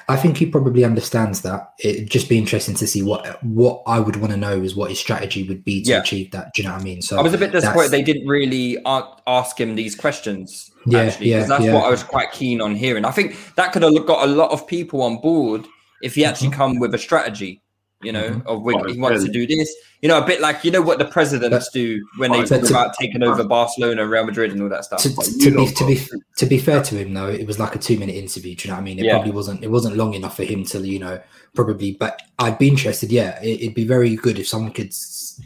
I 0.08 0.16
think 0.16 0.38
he 0.38 0.46
probably 0.46 0.84
understands 0.84 1.42
that. 1.42 1.74
It'd 1.80 2.10
just 2.10 2.30
be 2.30 2.38
interesting 2.38 2.76
to 2.76 2.88
see 2.88 3.02
what 3.02 3.44
what 3.44 3.82
I 3.88 4.00
would 4.00 4.16
want 4.18 4.32
to 4.32 4.38
know 4.38 4.62
is 4.62 4.76
what 4.76 4.90
his 4.90 5.00
strategy 5.00 5.48
would 5.48 5.64
be 5.64 5.82
to 5.84 5.92
Yeah. 5.92 6.00
achieve 6.02 6.32
that. 6.32 6.54
Do 6.54 6.62
you 6.62 6.68
know 6.68 6.74
what 6.74 6.82
I 6.82 6.84
mean? 6.84 7.02
So 7.02 7.18
I 7.18 7.22
was 7.22 7.34
a 7.34 7.38
bit 7.38 7.52
disappointed 7.52 7.92
they 7.92 8.04
didn't 8.04 8.28
really 8.28 8.78
ask 8.86 9.60
him 9.60 9.76
these 9.76 9.96
questions. 9.96 10.72
Yeah, 10.86 11.00
actually, 11.02 11.30
yeah, 11.30 11.46
that's 11.46 11.64
yeah. 11.64 11.74
what 11.74 11.86
I 11.86 11.90
was 11.90 12.04
quite 12.04 12.32
keen 12.32 12.62
on 12.62 12.76
hearing. 12.76 13.06
I 13.06 13.12
think 13.12 13.36
that 13.56 13.72
could 13.74 13.82
have 13.84 14.06
got 14.06 14.28
a 14.28 14.32
lot 14.32 14.52
of 14.52 14.66
people 14.68 15.02
on 15.02 15.20
board 15.22 15.66
if 16.02 16.16
he 16.16 16.26
actually 16.26 16.50
Mm-hmm. 16.50 16.58
come 16.58 16.80
with 16.80 16.94
a 16.96 16.98
strategy. 16.98 17.62
You 18.04 18.12
know, 18.12 18.24
Mhm. 18.30 18.45
of 18.47 18.62
we, 18.64 18.74
he 18.93 18.99
wants 18.99 19.24
to 19.24 19.32
do 19.32 19.45
this. 19.45 19.74
You 20.02 20.10
know, 20.10 20.18
a 20.18 20.26
bit 20.26 20.41
like 20.41 20.64
you 20.64 20.72
know 20.72 20.82
what 20.82 20.97
the 20.97 21.06
presidents 21.06 21.70
do 21.70 22.04
when 22.18 22.32
they 22.32 22.43
talk 22.43 22.62
to- 22.64 22.70
about 22.70 22.95
taking 22.99 23.22
over 23.24 23.43
Barcelona, 23.43 24.08
Real 24.08 24.26
Madrid, 24.26 24.52
and 24.52 24.62
all 24.62 24.70
that 24.70 24.86
stuff. 24.86 25.02
to, 25.04 25.10
But 25.10 25.26
to, 25.26 25.32
to 25.39 25.52
be 25.52 25.68
to 25.68 25.86
be 25.86 26.02
to 26.38 26.45
be 26.47 26.58
fair 26.58 26.82
to 26.82 26.95
him 26.95 27.14
though, 27.14 27.28
it 27.28 27.45
was 27.45 27.60
like 27.60 27.76
a 27.76 27.80
two 27.80 27.99
minute 27.99 28.16
interview. 28.16 28.56
Do 28.56 28.68
you 28.68 28.72
know 28.72 28.78
what 28.78 28.82
I 28.82 28.86
mean? 28.86 28.99
It 28.99 29.06
Yeah. 29.06 29.14
probably 29.14 29.32
wasn't 29.32 29.64
it 29.64 29.70
wasn't 29.70 29.95
long 29.97 30.14
enough 30.16 30.36
for 30.38 30.43
him 30.43 30.64
to 30.66 30.80
you 30.88 30.99
know 30.99 31.20
probably. 31.54 31.91
But 31.93 32.22
I'd 32.39 32.58
be 32.58 32.68
interested. 32.68 33.12
Yeah, 33.12 33.39
it, 33.43 33.62
it'd 33.62 33.76
be 33.76 33.86
very 33.86 34.16
good 34.16 34.39
if 34.39 34.47
someone 34.47 34.72
could 34.72 34.91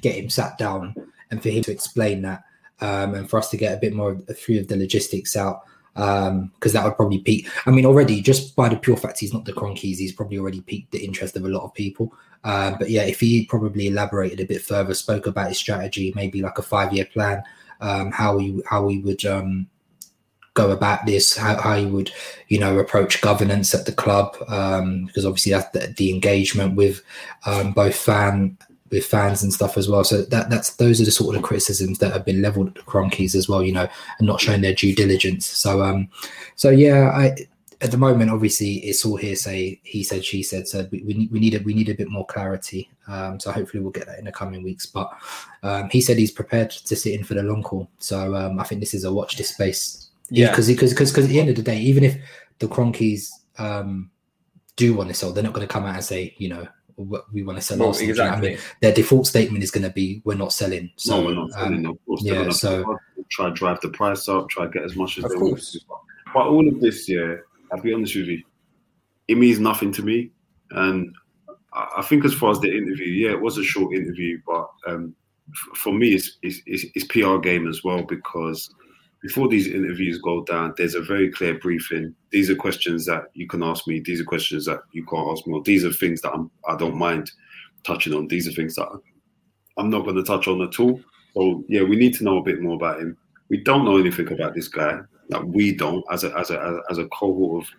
get 0.01 0.15
him 0.15 0.29
sat 0.29 0.57
down 0.57 0.95
and 1.31 1.41
for 1.43 1.49
him 1.49 1.63
to 1.63 1.71
explain 1.71 2.21
that, 2.21 2.43
um, 2.79 3.15
and 3.15 3.29
for 3.29 3.37
us 3.39 3.49
to 3.49 3.57
get 3.57 3.73
a 3.73 3.77
bit 3.77 3.93
more 3.93 4.11
of 4.11 4.23
a 4.29 4.33
few 4.33 4.59
of 4.59 4.67
the 4.69 4.77
logistics 4.77 5.35
out. 5.35 5.61
Because 5.95 6.73
that 6.73 6.83
would 6.83 6.97
probably 6.97 7.19
peak. 7.19 7.47
I 7.65 7.71
mean, 7.71 7.85
already 7.85 8.19
just 8.21 8.53
by 8.53 8.67
the 8.67 8.75
pure 8.75 8.97
fact 8.97 9.19
he's 9.21 9.33
not 9.33 9.45
the 9.45 9.53
Kroenkes, 9.53 9.79
he's 9.79 10.11
probably 10.11 10.37
already 10.37 10.59
piqued 10.59 10.91
the 10.91 10.97
interest 11.05 11.37
of 11.37 11.45
a 11.45 11.47
lot 11.47 11.63
of 11.63 11.73
people. 11.73 12.11
Um, 12.45 12.77
but 12.79 12.89
yeah, 12.89 13.03
if 13.03 13.19
he 13.19 13.45
probably 13.45 13.87
elaborated 13.87 14.39
a 14.39 14.45
bit 14.45 14.61
further, 14.61 14.93
spoke 14.93 15.27
about 15.27 15.49
his 15.49 15.57
strategy, 15.57 16.13
maybe 16.15 16.41
like 16.41 16.57
a 16.57 16.61
five 16.61 16.93
year 16.93 17.05
plan, 17.05 17.43
um, 17.81 18.11
how 18.11 18.37
he 18.37 18.61
how 18.69 18.87
he 18.87 18.99
would 18.99 19.25
um, 19.25 19.67
go 20.53 20.71
about 20.71 21.05
this, 21.05 21.35
how, 21.35 21.59
how 21.59 21.75
he 21.75 21.87
would 21.87 22.11
you 22.47 22.59
know 22.59 22.77
approach 22.77 23.19
governance 23.21 23.73
at 23.73 23.85
the 23.85 23.91
club, 23.91 24.37
um, 24.47 25.05
because 25.05 25.25
obviously 25.25 25.51
that's 25.51 25.69
the, 25.71 25.93
the 25.97 26.13
engagement 26.13 26.75
with 26.75 27.01
um, 27.47 27.71
both 27.73 27.95
fan 27.95 28.57
with 28.91 29.05
fans 29.05 29.41
and 29.41 29.51
stuff 29.51 29.75
as 29.75 29.89
well. 29.89 30.03
So 30.03 30.21
that 30.21 30.51
that's 30.51 30.75
those 30.75 31.01
are 31.01 31.05
the 31.05 31.11
sort 31.11 31.35
of 31.35 31.41
criticisms 31.41 31.97
that 31.97 32.13
have 32.13 32.25
been 32.25 32.43
leveled 32.43 32.69
at 32.69 32.75
the 32.75 32.81
Kroenkes 32.81 33.33
as 33.33 33.49
well, 33.49 33.63
you 33.63 33.71
know, 33.71 33.87
and 34.19 34.27
not 34.27 34.39
showing 34.39 34.61
their 34.61 34.75
due 34.75 34.93
diligence. 34.93 35.47
So 35.47 35.81
um, 35.81 36.09
so 36.55 36.69
yeah, 36.69 37.09
I 37.09 37.35
at 37.81 37.91
the 37.91 37.97
moment, 37.97 38.31
obviously, 38.31 38.75
it's 38.75 39.05
all 39.05 39.15
hearsay. 39.17 39.79
He 39.83 40.03
said, 40.03 40.23
she 40.23 40.43
said. 40.43 40.67
So 40.67 40.87
we, 40.91 41.03
we, 41.03 41.13
need, 41.13 41.31
we 41.31 41.39
need 41.39 41.55
a 41.55 41.59
we 41.59 41.73
need 41.73 41.89
a 41.89 41.95
bit 41.95 42.09
more 42.09 42.25
clarity. 42.25 42.89
Um, 43.07 43.39
so 43.39 43.51
hopefully, 43.51 43.81
we'll 43.81 43.91
get 43.91 44.07
that 44.07 44.19
in 44.19 44.25
the 44.25 44.31
coming 44.31 44.63
weeks. 44.63 44.85
But 44.85 45.09
um, 45.63 45.89
he 45.89 46.01
said 46.01 46.17
he's 46.17 46.31
prepared 46.31 46.69
to 46.71 46.95
sit 46.95 47.13
in 47.13 47.23
for 47.23 47.33
the 47.33 47.43
long 47.43 47.63
haul. 47.63 47.89
So 47.97 48.35
um, 48.35 48.59
I 48.59 48.63
think 48.63 48.81
this 48.81 48.93
is 48.93 49.03
a 49.03 49.13
watch 49.13 49.37
this 49.37 49.49
space. 49.49 50.09
Yeah. 50.29 50.49
because 50.49 50.67
because 50.67 50.93
because 50.93 51.25
at 51.25 51.29
the 51.29 51.39
end 51.39 51.49
of 51.49 51.55
the 51.55 51.61
day, 51.61 51.79
even 51.79 52.03
if 52.03 52.17
the 52.59 52.67
Kroenkes 52.67 53.29
um, 53.57 54.09
do 54.75 54.93
want 54.93 55.09
to 55.09 55.15
sell, 55.15 55.31
they're 55.31 55.43
not 55.43 55.53
going 55.53 55.67
to 55.67 55.71
come 55.71 55.85
out 55.85 55.95
and 55.95 56.03
say, 56.03 56.33
you 56.37 56.49
know, 56.49 56.67
we 57.31 57.43
want 57.43 57.57
to 57.57 57.61
sell. 57.61 57.77
Well, 57.77 57.89
Arsenal." 57.89 58.15
Do 58.15 58.21
you 58.21 58.27
know 58.27 58.35
I 58.35 58.41
mean? 58.41 58.57
Their 58.81 58.93
default 58.93 59.27
statement 59.27 59.63
is 59.63 59.71
going 59.71 59.83
to 59.83 59.91
be, 59.93 60.21
"We're 60.23 60.35
not 60.35 60.53
selling." 60.53 60.91
So 60.95 61.19
no, 61.19 61.25
we're 61.27 61.35
not 61.35 61.43
um, 61.43 61.49
selling. 61.51 61.85
of 61.85 62.05
course, 62.05 62.23
yeah, 62.23 62.49
so- 62.49 62.97
try 63.29 63.47
to 63.47 63.53
drive 63.53 63.81
the 63.81 63.89
price 63.89 64.29
up, 64.29 64.49
try 64.49 64.65
to 64.65 64.71
get 64.71 64.83
as 64.83 64.95
much 64.95 65.17
as 65.17 65.25
Of 65.25 65.31
they 65.31 65.37
course. 65.37 65.77
want. 65.89 66.01
But 66.33 66.47
all 66.47 66.67
of 66.67 66.79
this, 66.79 67.07
yeah, 67.07 67.35
I'll 67.71 67.81
be 67.81 67.93
honest 67.93 68.15
with 68.15 68.27
you. 68.27 68.43
it 69.27 69.37
means 69.37 69.59
nothing 69.59 69.91
to 69.93 70.03
me. 70.03 70.31
And 70.71 71.13
I, 71.73 72.01
think 72.01 72.25
as 72.25 72.33
far 72.33 72.51
as 72.51 72.59
the 72.59 72.75
interview, 72.75 73.07
yeah, 73.07 73.31
it 73.31 73.41
was 73.41 73.57
a 73.57 73.63
short 73.63 73.93
interview, 73.93 74.39
but 74.45 74.69
um, 74.87 75.15
for 75.75 75.93
me, 75.93 76.13
it's, 76.13 76.37
it's, 76.41 76.61
it's, 76.65 77.05
PR 77.07 77.37
game 77.37 77.67
as 77.67 77.83
well 77.83 78.03
because 78.03 78.73
before 79.21 79.47
these 79.47 79.67
interviews 79.67 80.19
go 80.19 80.43
down, 80.43 80.73
there's 80.77 80.95
a 80.95 81.01
very 81.01 81.31
clear 81.31 81.59
briefing. 81.59 82.15
These 82.31 82.49
are 82.49 82.55
questions 82.55 83.05
that 83.07 83.25
you 83.33 83.47
can 83.47 83.63
ask 83.63 83.87
me. 83.87 83.99
These 83.99 84.21
are 84.21 84.25
questions 84.25 84.65
that 84.65 84.81
you 84.91 85.05
can't 85.05 85.27
ask 85.29 85.45
me. 85.45 85.53
Or 85.53 85.63
these 85.63 85.83
are 85.83 85.91
things 85.91 86.21
that 86.21 86.31
I'm, 86.31 86.49
I 86.67 86.77
don't 86.77 86.95
mind 86.97 87.31
touching 87.83 88.13
on. 88.13 88.27
These 88.27 88.47
are 88.47 88.51
things 88.51 88.75
that 88.75 88.87
I'm 89.77 89.89
not 89.89 90.03
going 90.03 90.15
to 90.15 90.23
touch 90.23 90.47
on 90.47 90.61
at 90.61 90.79
all. 90.79 90.99
So 91.33 91.63
yeah, 91.67 91.83
we 91.83 91.95
need 91.95 92.13
to 92.15 92.23
know 92.23 92.37
a 92.37 92.43
bit 92.43 92.61
more 92.61 92.75
about 92.75 92.99
him. 92.99 93.17
We 93.49 93.61
don't 93.61 93.85
know 93.85 93.97
anything 93.97 94.31
about 94.31 94.55
this 94.55 94.67
guy. 94.67 94.99
Like 95.29 95.43
we 95.45 95.75
don't, 95.75 96.03
as 96.11 96.23
a 96.23 96.37
as 96.37 96.51
a 96.51 96.81
as 96.89 96.97
a 96.97 97.07
cohort 97.07 97.63
of 97.63 97.69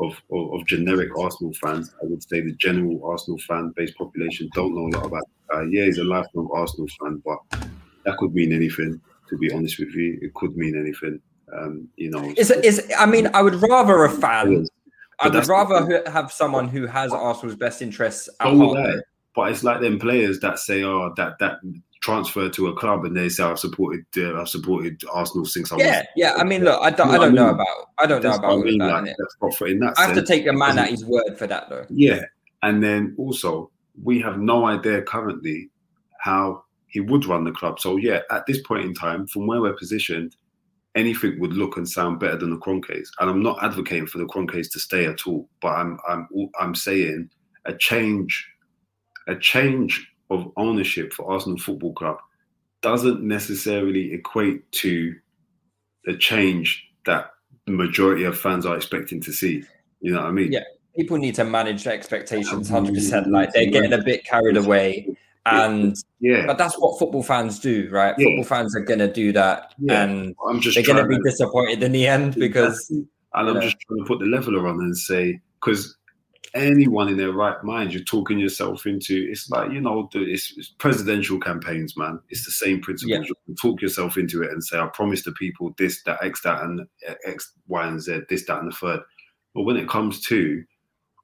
of, 0.00 0.20
of, 0.32 0.60
of 0.60 0.66
generic 0.66 1.10
Arsenal 1.18 1.52
fans, 1.54 1.94
I 2.02 2.06
would 2.06 2.22
say 2.22 2.40
the 2.40 2.52
general 2.52 3.00
Arsenal 3.04 3.38
fan 3.40 3.72
based 3.76 3.96
population 3.96 4.48
don't 4.54 4.74
know 4.74 4.88
a 4.88 4.92
lot 4.96 5.06
about. 5.06 5.22
Uh, 5.52 5.66
yeah, 5.66 5.84
he's 5.84 5.98
a 5.98 6.04
lifelong 6.04 6.48
Arsenal 6.52 6.88
fan, 7.00 7.22
but 7.24 7.38
that 8.04 8.16
could 8.18 8.34
mean 8.34 8.52
anything. 8.52 9.00
To 9.30 9.38
be 9.38 9.52
honest 9.52 9.78
with 9.78 9.94
you, 9.94 10.18
it 10.20 10.34
could 10.34 10.56
mean 10.56 10.78
anything. 10.78 11.20
Um, 11.56 11.88
you 11.96 12.10
know, 12.10 12.32
Is 12.36 12.50
is 12.50 12.90
I 12.98 13.06
mean, 13.06 13.28
I 13.34 13.42
would 13.42 13.54
rather 13.56 14.04
a 14.04 14.10
fan. 14.10 14.66
I 15.20 15.28
would 15.28 15.46
rather 15.46 16.02
have 16.06 16.32
someone 16.32 16.68
who 16.68 16.86
has 16.86 17.12
Arsenal's 17.12 17.56
best 17.56 17.82
interests 17.82 18.28
at 18.40 18.54
heart. 18.54 19.04
But 19.34 19.50
it's 19.50 19.64
like 19.64 19.80
them 19.80 19.98
players 19.98 20.38
that 20.40 20.58
say, 20.58 20.84
"Oh, 20.84 21.12
that 21.16 21.38
that 21.40 21.58
transfer 22.04 22.48
to 22.50 22.68
a 22.68 22.74
club," 22.76 23.04
and 23.06 23.16
they 23.16 23.28
say, 23.30 23.42
"I've 23.44 23.58
supported, 23.58 24.04
uh, 24.18 24.38
I've 24.40 24.48
supported 24.48 25.02
Arsenal 25.10 25.46
since 25.46 25.72
I 25.72 25.76
was." 25.76 25.84
Yeah, 25.84 26.02
yeah. 26.16 26.34
I 26.36 26.44
mean, 26.44 26.62
look, 26.62 26.78
I 26.82 26.90
don't, 26.90 27.08
You 27.08 27.14
I 27.14 27.16
know 27.16 27.20
what 27.20 27.26
don't 27.26 27.38
I 27.38 27.42
know 27.42 27.50
about, 27.50 27.76
I 27.98 28.06
don't 28.06 28.22
know 28.22 28.34
about 28.34 28.52
I 28.52 28.62
mean. 28.62 28.78
that. 28.78 28.86
Like, 28.86 29.04
innit? 29.04 29.14
that's 29.18 29.36
what 29.38 29.54
for 29.54 29.66
in 29.66 29.78
that 29.80 29.94
I 29.96 30.06
have 30.06 30.14
to 30.14 30.22
take 30.22 30.44
the 30.44 30.52
man 30.52 30.78
at 30.78 30.90
his 30.90 31.04
word 31.04 31.36
for 31.38 31.46
that, 31.46 31.70
though. 31.70 31.86
Yeah, 31.88 32.22
and 32.62 32.82
then 32.82 33.14
also 33.16 33.70
we 34.02 34.20
have 34.20 34.38
no 34.38 34.66
idea 34.66 35.00
currently 35.02 35.70
how 36.20 36.64
he 36.88 37.00
would 37.00 37.24
run 37.26 37.44
the 37.44 37.52
club. 37.52 37.80
So 37.80 37.96
yeah, 37.96 38.20
at 38.30 38.44
this 38.46 38.60
point 38.62 38.84
in 38.84 38.94
time, 38.94 39.26
from 39.26 39.46
where 39.46 39.60
we're 39.60 39.72
positioned, 39.76 40.36
anything 40.94 41.40
would 41.40 41.54
look 41.54 41.76
and 41.76 41.88
sound 41.88 42.20
better 42.20 42.36
than 42.36 42.50
the 42.50 42.58
Kroenkes. 42.58 43.08
And 43.18 43.30
I'm 43.30 43.42
not 43.42 43.62
advocating 43.62 44.06
for 44.06 44.18
the 44.18 44.26
Kroenkes 44.26 44.70
to 44.72 44.78
stay 44.78 45.06
at 45.06 45.26
all, 45.26 45.48
but 45.62 45.68
I'm 45.72 45.98
I'm 46.08 46.28
I'm 46.60 46.74
saying 46.74 47.30
a 47.64 47.74
change, 47.74 48.46
a 49.26 49.36
change 49.36 50.06
of 50.30 50.50
ownership 50.56 51.12
for 51.12 51.30
Arsenal 51.30 51.58
Football 51.58 51.92
Club 51.92 52.18
doesn't 52.82 53.22
necessarily 53.22 54.12
equate 54.12 54.70
to 54.72 55.14
the 56.04 56.16
change 56.16 56.86
that 57.06 57.30
the 57.66 57.72
majority 57.72 58.24
of 58.24 58.38
fans 58.38 58.66
are 58.66 58.76
expecting 58.76 59.20
to 59.22 59.32
see. 59.32 59.64
You 60.00 60.12
know 60.12 60.20
what 60.20 60.28
I 60.28 60.32
mean? 60.32 60.52
Yeah, 60.52 60.64
people 60.94 61.16
need 61.16 61.34
to 61.36 61.44
manage 61.44 61.84
their 61.84 61.94
expectations 61.94 62.70
100%. 62.70 63.30
Like, 63.30 63.52
they're 63.52 63.70
getting 63.70 63.92
a 63.92 64.02
bit 64.02 64.24
carried 64.24 64.56
away. 64.56 65.16
And, 65.46 65.94
Yeah. 66.20 66.46
but 66.46 66.56
that's 66.58 66.78
what 66.78 66.98
football 66.98 67.22
fans 67.22 67.58
do, 67.58 67.88
right? 67.90 68.14
Yeah. 68.18 68.26
Football 68.26 68.44
fans 68.44 68.76
are 68.76 68.80
going 68.80 68.98
to 69.00 69.12
do 69.12 69.32
that. 69.32 69.74
Yeah. 69.78 70.04
And 70.04 70.34
I'm 70.48 70.60
just 70.60 70.74
they're 70.74 70.84
going 70.84 70.96
to 70.96 71.04
trying 71.04 71.22
be 71.22 71.30
disappointed 71.30 71.82
in 71.82 71.92
the 71.92 72.06
end 72.06 72.34
because, 72.34 72.88
and 72.90 73.06
I'm 73.34 73.48
you 73.48 73.54
know. 73.54 73.60
just 73.60 73.76
trying 73.80 73.98
to 74.00 74.04
put 74.06 74.20
the 74.20 74.26
leveler 74.26 74.66
on 74.68 74.80
and 74.80 74.96
say 74.96 75.40
because 75.60 75.96
anyone 76.54 77.08
in 77.08 77.16
their 77.16 77.32
right 77.32 77.62
mind, 77.64 77.92
you're 77.92 78.04
talking 78.04 78.38
yourself 78.38 78.86
into. 78.86 79.26
It's 79.30 79.50
like 79.50 79.72
you 79.72 79.80
know, 79.80 80.08
the, 80.12 80.20
it's, 80.20 80.54
it's 80.56 80.68
presidential 80.68 81.38
campaigns, 81.38 81.96
man. 81.96 82.20
It's 82.30 82.44
the 82.44 82.52
same 82.52 82.80
principle. 82.80 83.16
Yeah. 83.16 83.24
You 83.46 83.54
talk 83.60 83.82
yourself 83.82 84.16
into 84.16 84.42
it 84.42 84.50
and 84.50 84.62
say, 84.62 84.78
"I 84.78 84.86
promise 84.86 85.24
the 85.24 85.32
people 85.32 85.74
this, 85.76 86.02
that, 86.04 86.22
X, 86.22 86.42
that, 86.42 86.62
and 86.62 86.80
uh, 87.08 87.14
X, 87.26 87.52
Y, 87.66 87.86
and 87.86 88.00
Z, 88.00 88.20
this, 88.28 88.46
that, 88.46 88.60
and 88.60 88.70
the 88.70 88.76
third. 88.76 89.00
But 89.54 89.62
when 89.62 89.76
it 89.76 89.88
comes 89.88 90.20
to 90.22 90.64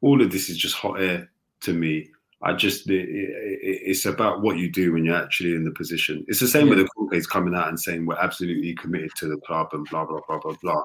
all 0.03 0.21
of 0.21 0.31
this, 0.31 0.49
is 0.49 0.59
just 0.59 0.77
hot 0.77 1.01
air 1.01 1.31
to 1.63 1.73
me. 1.73 2.11
I 2.43 2.55
just 2.55 2.89
it, 2.89 3.09
it, 3.09 3.59
it's 3.63 4.07
about 4.07 4.41
what 4.41 4.57
you 4.57 4.71
do 4.71 4.93
when 4.93 5.05
you're 5.05 5.23
actually 5.23 5.55
in 5.55 5.65
the 5.65 5.71
position. 5.73 6.25
It's 6.27 6.41
the 6.41 6.49
same 6.49 6.69
with 6.69 6.79
the 6.79 6.89
Kroenke's 6.97 7.27
coming 7.27 7.55
out 7.55 7.69
and 7.69 7.79
saying 7.79 8.07
we're 8.07 8.17
absolutely 8.17 8.75
committed 8.75 9.11
to 9.17 9.29
the 9.29 9.37
club 9.39 9.69
and 9.73 9.87
blah 9.91 10.07
blah 10.07 10.21
blah 10.27 10.39
blah 10.39 10.57
blah. 10.63 10.83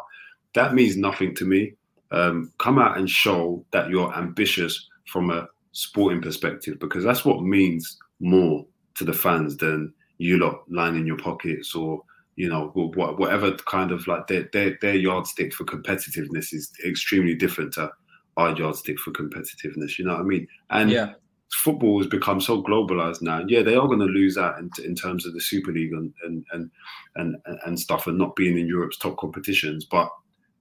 That 0.53 0.73
means 0.73 0.97
nothing 0.97 1.33
to 1.35 1.45
me. 1.45 1.75
Um, 2.11 2.51
come 2.59 2.79
out 2.79 2.97
and 2.97 3.09
show 3.09 3.65
that 3.71 3.89
you're 3.89 4.13
ambitious 4.15 4.89
from 5.07 5.31
a 5.31 5.47
sporting 5.71 6.21
perspective 6.21 6.79
because 6.79 7.03
that's 7.03 7.25
what 7.25 7.41
means 7.41 7.97
more 8.19 8.65
to 8.95 9.03
the 9.03 9.13
fans 9.13 9.57
than 9.57 9.93
you 10.17 10.37
lot 10.37 10.61
lining 10.69 11.05
your 11.05 11.17
pockets 11.17 11.75
or 11.75 12.01
you 12.37 12.47
know 12.47 12.69
wh- 12.69 12.93
wh- 12.95 13.19
whatever 13.19 13.51
kind 13.51 13.91
of 13.91 14.07
like 14.07 14.27
their 14.27 14.47
their, 14.53 14.77
their 14.81 14.95
yardstick 14.95 15.53
for 15.53 15.65
competitiveness 15.65 16.53
is 16.53 16.71
extremely 16.85 17.35
different 17.35 17.73
to 17.73 17.91
our 18.37 18.55
yardstick 18.55 18.99
for 18.99 19.11
competitiveness. 19.11 19.97
You 19.97 20.05
know 20.05 20.13
what 20.13 20.21
I 20.21 20.23
mean? 20.23 20.47
And 20.69 20.91
yeah. 20.91 21.13
football 21.51 21.99
has 21.99 22.07
become 22.07 22.41
so 22.41 22.61
globalized 22.61 23.21
now. 23.21 23.43
Yeah, 23.47 23.63
they 23.63 23.75
are 23.75 23.87
going 23.87 23.99
to 23.99 24.05
lose 24.05 24.37
out 24.37 24.59
in, 24.59 24.69
in 24.83 24.95
terms 24.95 25.25
of 25.25 25.33
the 25.33 25.41
Super 25.41 25.71
League 25.71 25.93
and 25.93 26.13
and, 26.23 26.45
and 26.51 26.69
and 27.15 27.37
and 27.65 27.79
stuff, 27.79 28.07
and 28.07 28.17
not 28.17 28.35
being 28.35 28.57
in 28.57 28.67
Europe's 28.67 28.97
top 28.97 29.17
competitions. 29.17 29.85
But 29.85 30.09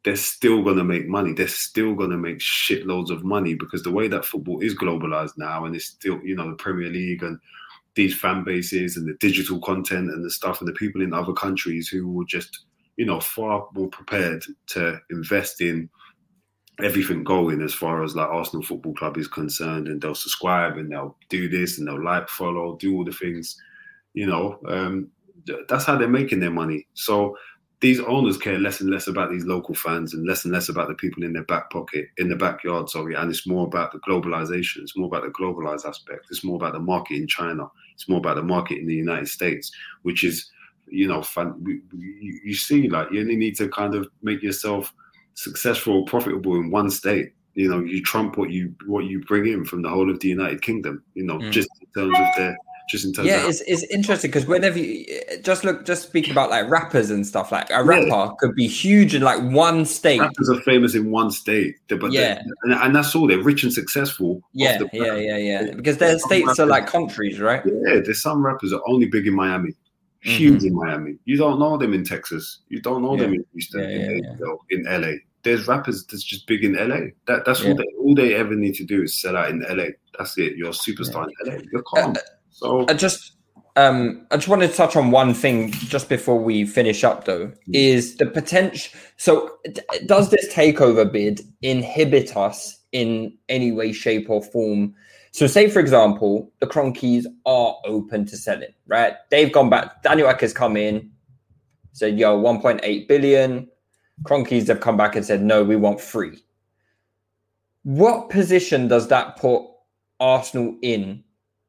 they're 0.04 0.16
still 0.16 0.62
going 0.62 0.76
to 0.76 0.84
make 0.84 1.08
money. 1.08 1.32
They're 1.32 1.48
still 1.48 1.94
going 1.94 2.10
to 2.10 2.18
make 2.18 2.38
shitloads 2.38 3.10
of 3.10 3.24
money 3.24 3.54
because 3.54 3.82
the 3.82 3.90
way 3.90 4.06
that 4.08 4.24
football 4.24 4.60
is 4.60 4.76
globalized 4.76 5.36
now, 5.38 5.64
and 5.64 5.74
it's 5.74 5.86
still 5.86 6.20
you 6.22 6.36
know 6.36 6.50
the 6.50 6.56
Premier 6.56 6.90
League 6.90 7.22
and 7.22 7.38
these 7.94 8.18
fan 8.18 8.44
bases 8.44 8.96
and 8.96 9.08
the 9.08 9.14
digital 9.14 9.60
content 9.60 10.10
and 10.10 10.24
the 10.24 10.30
stuff, 10.30 10.60
and 10.60 10.68
the 10.68 10.74
people 10.74 11.02
in 11.02 11.14
other 11.14 11.32
countries 11.32 11.88
who 11.88 12.08
will 12.08 12.24
just 12.24 12.66
you 12.96 13.06
know 13.06 13.18
far 13.18 13.66
more 13.74 13.88
prepared 13.88 14.44
to 14.68 15.00
invest 15.10 15.60
in 15.60 15.88
everything 16.82 17.22
going 17.22 17.62
as 17.62 17.72
far 17.72 18.02
as 18.02 18.16
like 18.16 18.28
Arsenal 18.28 18.64
Football 18.64 18.94
Club 18.94 19.16
is 19.16 19.28
concerned, 19.28 19.88
and 19.88 20.02
they'll 20.02 20.14
subscribe 20.14 20.76
and 20.76 20.92
they'll 20.92 21.16
do 21.30 21.48
this 21.48 21.78
and 21.78 21.88
they'll 21.88 22.02
like, 22.04 22.28
follow, 22.28 22.76
do 22.76 22.94
all 22.94 23.04
the 23.04 23.12
things. 23.12 23.56
You 24.12 24.26
know, 24.26 24.58
um, 24.68 25.08
that's 25.68 25.84
how 25.84 25.96
they're 25.96 26.08
making 26.08 26.40
their 26.40 26.50
money. 26.50 26.86
So 26.94 27.36
these 27.84 28.00
owners 28.00 28.38
care 28.38 28.58
less 28.58 28.80
and 28.80 28.88
less 28.88 29.08
about 29.08 29.30
these 29.30 29.44
local 29.44 29.74
fans 29.74 30.14
and 30.14 30.26
less 30.26 30.46
and 30.46 30.54
less 30.54 30.70
about 30.70 30.88
the 30.88 30.94
people 30.94 31.22
in 31.22 31.34
their 31.34 31.44
back 31.44 31.68
pocket, 31.68 32.06
in 32.16 32.30
the 32.30 32.34
backyard. 32.34 32.88
Sorry, 32.88 33.12
and 33.12 33.30
it's 33.30 33.46
more 33.46 33.66
about 33.66 33.92
the 33.92 33.98
globalization. 33.98 34.78
It's 34.78 34.96
more 34.96 35.06
about 35.06 35.22
the 35.24 35.28
globalized 35.28 35.84
aspect. 35.84 36.28
It's 36.30 36.42
more 36.42 36.56
about 36.56 36.72
the 36.72 36.80
market 36.80 37.16
in 37.16 37.26
China. 37.26 37.68
It's 37.92 38.08
more 38.08 38.16
about 38.20 38.36
the 38.36 38.42
market 38.42 38.78
in 38.78 38.86
the 38.86 38.94
United 38.94 39.28
States, 39.28 39.70
which 40.00 40.24
is, 40.24 40.50
you 40.86 41.06
know, 41.06 41.22
fun. 41.22 41.62
You, 41.92 42.40
you 42.42 42.54
see, 42.54 42.88
like 42.88 43.08
you 43.12 43.20
only 43.20 43.36
need 43.36 43.54
to 43.58 43.68
kind 43.68 43.94
of 43.94 44.08
make 44.22 44.42
yourself 44.42 44.94
successful 45.34 45.98
or 45.98 46.04
profitable 46.06 46.54
in 46.56 46.70
one 46.70 46.88
state 46.88 47.34
you 47.54 47.68
know 47.68 47.80
you 47.80 48.02
trump 48.02 48.36
what 48.36 48.50
you 48.50 48.74
what 48.86 49.04
you 49.04 49.20
bring 49.24 49.46
in 49.46 49.64
from 49.64 49.82
the 49.82 49.88
whole 49.88 50.10
of 50.10 50.18
the 50.20 50.28
united 50.28 50.60
kingdom 50.62 51.02
you 51.14 51.24
know 51.24 51.38
Mm. 51.38 51.50
just 51.50 51.68
in 51.80 51.88
terms 52.02 52.18
of 52.18 52.26
their 52.36 52.56
just 52.86 53.04
in 53.04 53.12
terms 53.12 53.28
Yeah, 53.28 53.44
of 53.44 53.48
it's, 53.50 53.60
it's 53.62 53.82
interesting 53.84 54.30
because 54.30 54.46
whenever 54.46 54.78
you 54.78 55.06
just 55.42 55.64
look, 55.64 55.86
just 55.86 56.02
speaking 56.02 56.32
about 56.32 56.50
like 56.50 56.68
rappers 56.68 57.10
and 57.10 57.26
stuff, 57.26 57.50
like 57.50 57.70
a 57.70 57.82
rapper 57.82 58.34
could 58.38 58.54
be 58.54 58.66
huge 58.66 59.14
in 59.14 59.22
like 59.22 59.40
one 59.42 59.86
state. 59.86 60.20
rappers 60.20 60.50
are 60.50 60.60
famous 60.62 60.94
in 60.94 61.10
one 61.10 61.30
state 61.30 61.76
but 61.88 62.12
Yeah. 62.12 62.20
yeah 62.20 62.42
and, 62.64 62.72
and 62.74 62.94
that's 62.96 63.14
all 63.14 63.26
they're 63.26 63.42
rich 63.42 63.62
and 63.62 63.72
successful 63.72 64.42
Yeah, 64.52 64.78
yeah, 64.92 65.14
yeah, 65.14 65.36
yeah. 65.36 65.70
Because 65.74 65.96
their 65.98 66.18
states 66.18 66.58
are 66.58 66.66
like 66.66 66.86
countries, 66.86 67.40
right? 67.40 67.62
yeah 67.64 68.00
there's 68.04 68.20
some 68.22 68.44
rappers 68.44 68.70
that 68.70 68.76
are 68.78 68.88
only 68.88 69.06
big 69.06 69.26
in 69.26 69.34
miami 69.34 69.70
Mm-hmm. 70.26 70.36
huge 70.38 70.64
in 70.64 70.74
miami 70.74 71.16
you 71.26 71.36
don't 71.36 71.58
know 71.58 71.76
them 71.76 71.92
in 71.92 72.02
texas 72.02 72.60
you 72.70 72.80
don't 72.80 73.02
know 73.02 73.14
them 73.14 73.34
in 73.34 73.44
houston 73.52 73.80
Yeah, 73.82 73.88
yeah, 73.88 74.10
in, 74.12 74.38
yeah. 74.40 74.94
in 74.94 75.02
la 75.02 75.12
there's 75.42 75.68
rappers 75.68 76.06
that's 76.06 76.24
just 76.24 76.46
big 76.46 76.64
in 76.64 76.72
la 76.72 76.96
that 77.26 77.44
that's 77.44 77.62
Yeah. 77.62 77.68
all 77.72 77.76
they 77.76 77.84
all 78.00 78.14
they 78.14 78.34
ever 78.34 78.54
need 78.54 78.74
to 78.76 78.84
do 78.84 79.02
is 79.02 79.20
sell 79.20 79.36
out 79.36 79.50
in 79.50 79.60
la 79.60 79.84
that's 80.18 80.38
it 80.38 80.56
you're 80.56 80.70
a 80.70 80.72
superstar 80.72 81.28
in 81.28 81.46
la 81.52 81.60
you're 81.70 81.82
calm 81.82 82.14
so 82.54 82.86
I 82.88 82.94
just 82.94 83.32
um 83.74 84.26
I 84.30 84.36
just 84.36 84.46
wanted 84.46 84.70
to 84.70 84.76
touch 84.76 84.94
on 84.94 85.10
one 85.10 85.34
thing 85.34 85.72
just 85.72 86.08
before 86.08 86.38
we 86.38 86.64
finish 86.64 87.02
up 87.02 87.24
though 87.24 87.52
is 87.72 88.16
the 88.16 88.26
potential 88.26 88.98
so 89.16 89.50
d- 89.64 89.80
does 90.06 90.30
this 90.30 90.52
takeover 90.54 91.10
bid 91.10 91.40
inhibit 91.62 92.36
us 92.36 92.80
in 92.92 93.36
any 93.48 93.72
way 93.72 93.92
shape 93.92 94.30
or 94.30 94.40
form? 94.40 94.94
So 95.32 95.48
say 95.48 95.68
for 95.68 95.80
example 95.80 96.52
the 96.60 96.68
Kroenkes 96.68 97.26
are 97.44 97.76
open 97.84 98.24
to 98.26 98.36
selling 98.36 98.72
right? 98.86 99.14
They've 99.30 99.52
gone 99.52 99.68
back 99.68 100.04
Daniel 100.04 100.28
Ek 100.28 100.40
has 100.42 100.52
come 100.52 100.76
in 100.76 101.10
said 101.92 102.18
yo 102.18 102.40
1.8 102.40 103.08
billion. 103.08 103.68
Kroenkes 104.22 104.68
have 104.68 104.78
come 104.78 104.96
back 104.96 105.16
and 105.16 105.26
said 105.26 105.42
no 105.42 105.64
we 105.64 105.74
want 105.74 106.00
free. 106.00 106.38
What 107.82 108.30
position 108.30 108.86
does 108.86 109.08
that 109.08 109.36
put 109.36 109.64
Arsenal 110.20 110.78
in 110.82 111.23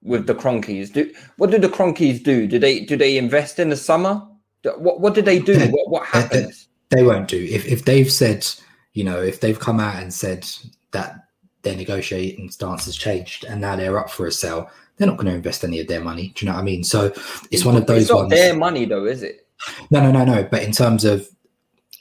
with 0.05 0.27
the 0.27 0.35
Kroenkes? 0.35 0.93
Do 0.93 1.11
what 1.37 1.51
do 1.51 1.57
the 1.59 1.67
Kroenkes 1.69 2.23
do? 2.23 2.47
Do 2.47 2.59
they 2.59 2.81
do 2.81 2.95
they 2.95 3.17
invest 3.17 3.59
in 3.59 3.69
the 3.69 3.75
summer? 3.77 4.25
Do- 4.63 4.75
What 4.77 5.01
what 5.01 5.13
do 5.15 5.21
they 5.21 5.39
do? 5.39 5.57
What 5.71 5.89
what 5.89 6.05
happens? 6.05 6.67
They 6.91 7.03
won't 7.03 7.27
do. 7.27 7.43
If 7.43 7.65
if 7.65 7.83
they've 7.85 8.11
said, 8.11 8.47
you 8.93 9.03
know, 9.03 9.19
if 9.21 9.39
they've 9.41 9.59
come 9.59 9.79
out 9.79 10.01
and 10.01 10.13
said 10.13 10.47
that 10.91 11.25
their 11.63 11.75
negotiating 11.75 12.51
stance 12.51 12.85
has 12.85 12.95
changed 12.95 13.43
and 13.43 13.59
now 13.59 13.75
they're 13.75 13.97
up 13.99 14.09
for 14.11 14.27
a 14.27 14.31
sale, 14.31 14.69
they're 14.97 15.07
not 15.07 15.17
going 15.17 15.27
to 15.27 15.33
invest 15.33 15.63
any 15.63 15.79
of 15.79 15.87
their 15.87 16.01
money. 16.01 16.31
Do 16.35 16.45
you 16.45 16.51
know 16.51 16.55
what 16.55 16.61
I 16.61 16.65
mean? 16.65 16.83
So 16.83 17.11
it's 17.51 17.65
one 17.65 17.75
of 17.75 17.87
those 17.87 18.03
It's 18.03 18.11
not 18.11 18.17
ones. 18.19 18.29
their 18.29 18.55
money 18.55 18.85
though, 18.85 19.05
is 19.05 19.23
it? 19.23 19.47
No, 19.89 19.99
no, 19.99 20.11
no, 20.11 20.23
no. 20.25 20.43
But 20.43 20.61
in 20.63 20.71
terms 20.71 21.03
of 21.05 21.27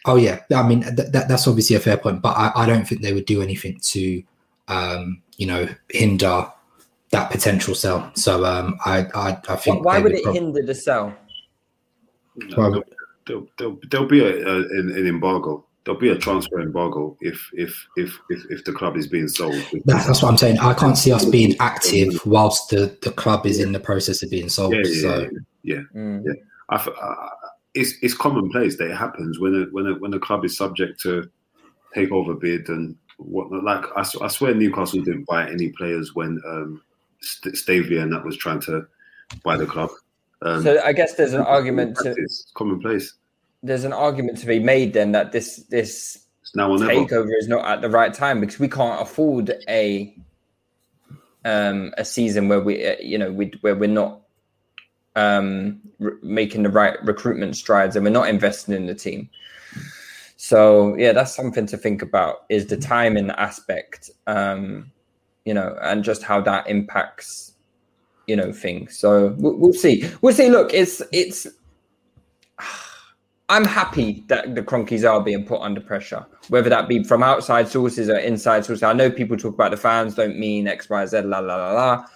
Oh 0.07 0.17
yeah, 0.17 0.41
I 0.55 0.63
mean 0.69 0.83
th- 0.83 1.09
that, 1.13 1.29
that's 1.29 1.49
obviously 1.49 1.77
a 1.77 1.81
fair 1.81 1.97
point, 1.97 2.21
but 2.21 2.37
I, 2.37 2.53
I 2.55 2.67
don't 2.67 2.87
think 2.87 3.01
they 3.01 3.15
would 3.15 3.25
do 3.25 3.41
anything 3.41 3.79
to, 3.85 4.23
um, 4.69 5.23
you 5.39 5.47
know, 5.47 5.67
hinder 5.89 6.47
that 7.11 7.31
potential 7.31 7.75
sell. 7.75 8.11
So 8.15 8.45
um, 8.45 8.77
I, 8.85 9.07
I, 9.15 9.31
I 9.31 9.41
Why, 9.47 9.57
think 9.57 9.85
why 9.85 9.99
would 10.01 10.13
it 10.13 10.23
prob- 10.25 10.35
hinder 10.35 10.63
the 10.63 10.75
sell? 10.75 11.15
Why 12.55 12.69
would- 12.69 12.85
There'll, 13.27 13.47
there'll, 13.57 13.79
there'll 13.91 14.07
be 14.07 14.21
a, 14.21 14.47
a, 14.47 14.57
an, 14.57 14.93
an 14.95 15.07
embargo. 15.07 15.65
There'll 15.85 15.99
be 15.99 16.11
a 16.11 16.19
transfer 16.19 16.61
embargo 16.61 17.17
if 17.23 17.49
if 17.55 17.87
if 17.97 18.19
if, 18.29 18.43
if 18.51 18.65
the 18.65 18.73
club 18.73 18.99
is 18.99 19.07
being 19.07 19.29
sold. 19.29 19.55
That's, 19.87 20.07
that's 20.07 20.23
what 20.23 20.29
I'm 20.31 20.37
saying. 20.37 20.59
I 20.59 20.75
can't 20.75 20.99
see 20.99 21.11
us 21.11 21.25
being 21.25 21.57
active 21.59 22.21
whilst 22.27 22.69
the, 22.69 22.95
the 23.01 23.11
club 23.13 23.47
is 23.47 23.61
in 23.61 23.73
the 23.73 23.81
process 23.81 24.23
of 24.23 24.29
being 24.31 24.51
sold. 24.51 24.75
Yeah, 24.75 24.83
yeah, 24.85 25.01
so 25.01 25.31
yeah. 25.63 25.81
Mm. 25.95 26.23
Yeah. 26.27 26.33
I, 26.69 26.75
f- 26.75 26.89
I- 27.01 27.29
it's 27.73 27.95
it's 28.03 28.13
commonplace 28.15 28.77
that 28.77 28.91
it 28.91 28.97
happens 28.97 29.41
when 29.41 29.55
a 29.55 29.65
when 29.73 29.87
a 29.87 29.95
when 29.95 30.13
a 30.13 30.19
club 30.21 30.45
is 30.45 30.55
subject 30.55 31.01
to 31.01 31.27
takeover 31.97 32.39
bid 32.39 32.69
and 32.69 32.95
whatnot. 33.17 33.65
Like 33.65 33.85
I 33.97 34.29
swear 34.29 34.55
Newcastle 34.55 35.01
didn't 35.01 35.25
buy 35.27 35.49
any 35.51 35.71
players 35.71 36.15
when 36.15 36.43
um, 36.47 36.83
St- 37.25 37.99
and 37.99 38.13
that 38.13 38.25
was 38.25 38.37
trying 38.37 38.61
to 38.63 38.87
buy 39.43 39.57
the 39.57 39.67
club. 39.67 39.91
Um, 40.43 40.63
So 40.63 40.81
I 40.83 40.93
guess 40.93 41.15
there's 41.15 41.33
an 41.33 41.43
argument 41.43 41.97
to 41.99 42.15
it's 42.17 42.51
commonplace. 42.55 43.15
there's 43.63 43.85
an 43.85 43.93
argument 43.93 44.39
to 44.39 44.47
be 44.47 44.59
made 44.59 44.93
then 44.93 45.13
that 45.13 45.33
this 45.33 45.57
this 45.71 46.19
or 46.57 46.79
never. 46.79 46.93
takeover 46.93 47.31
is 47.39 47.49
not 47.49 47.65
at 47.65 47.81
the 47.81 47.89
right 47.89 48.13
time 48.13 48.41
because 48.41 48.59
we 48.61 48.69
can't 48.69 49.01
afford 49.01 49.55
a 49.69 50.15
um 51.45 51.93
a 51.99 52.05
season 52.05 52.49
where 52.49 52.61
we 52.61 52.87
uh, 52.87 52.97
you 53.01 53.19
know 53.19 53.33
we 53.33 53.53
where 53.63 53.75
we're 53.75 53.89
not 53.89 54.21
um 55.17 55.81
r- 56.03 56.13
making 56.23 56.63
the 56.63 56.69
right 56.71 57.03
recruitment 57.05 57.57
strides 57.57 57.97
and 57.97 58.05
we're 58.05 58.11
not 58.11 58.29
investing 58.29 58.75
in 58.75 58.87
the 58.87 58.95
team 58.95 59.29
so 60.37 60.95
yeah 60.97 61.13
that's 61.13 61.35
something 61.35 61.67
to 61.67 61.77
think 61.77 62.03
about 62.03 62.45
is 62.49 62.67
the 62.67 62.77
timing 62.77 63.31
aspect 63.31 64.11
um 64.27 64.91
you 65.45 65.55
know 65.55 65.77
and 65.83 66.05
just 66.05 66.23
how 66.23 66.41
that 66.41 66.69
impacts 66.69 67.53
you 68.27 68.37
know 68.37 68.53
things 68.53 68.99
so 68.99 69.35
we'll, 69.39 69.57
we'll 69.57 69.73
see 69.73 70.09
we'll 70.21 70.35
see 70.35 70.49
look 70.49 70.73
it's 70.73 71.03
it's 71.13 71.47
I'm 73.51 73.67
happy 73.67 74.25
that 74.29 74.55
the 74.55 74.63
Kroenkes 74.63 75.09
are 75.09 75.23
being 75.23 75.45
put 75.45 75.61
under 75.61 75.79
pressure, 75.79 76.25
whether 76.49 76.71
that 76.71 76.89
be 76.89 77.05
from 77.05 77.23
outside 77.23 77.69
sources 77.69 78.09
or 78.09 78.17
inside 78.17 78.65
sources. 78.65 78.83
I 78.83 78.95
know 78.95 79.11
people 79.11 79.37
talk 79.37 79.53
about 79.53 79.71
the 79.71 79.77
fans 79.77 80.15
don't 80.15 80.39
mean 80.39 80.67
X, 80.67 80.89
Y, 80.89 81.05
Z, 81.05 81.21
la, 81.21 81.41
la, 81.41 81.57
la, 81.57 81.73
la. 81.73 82.07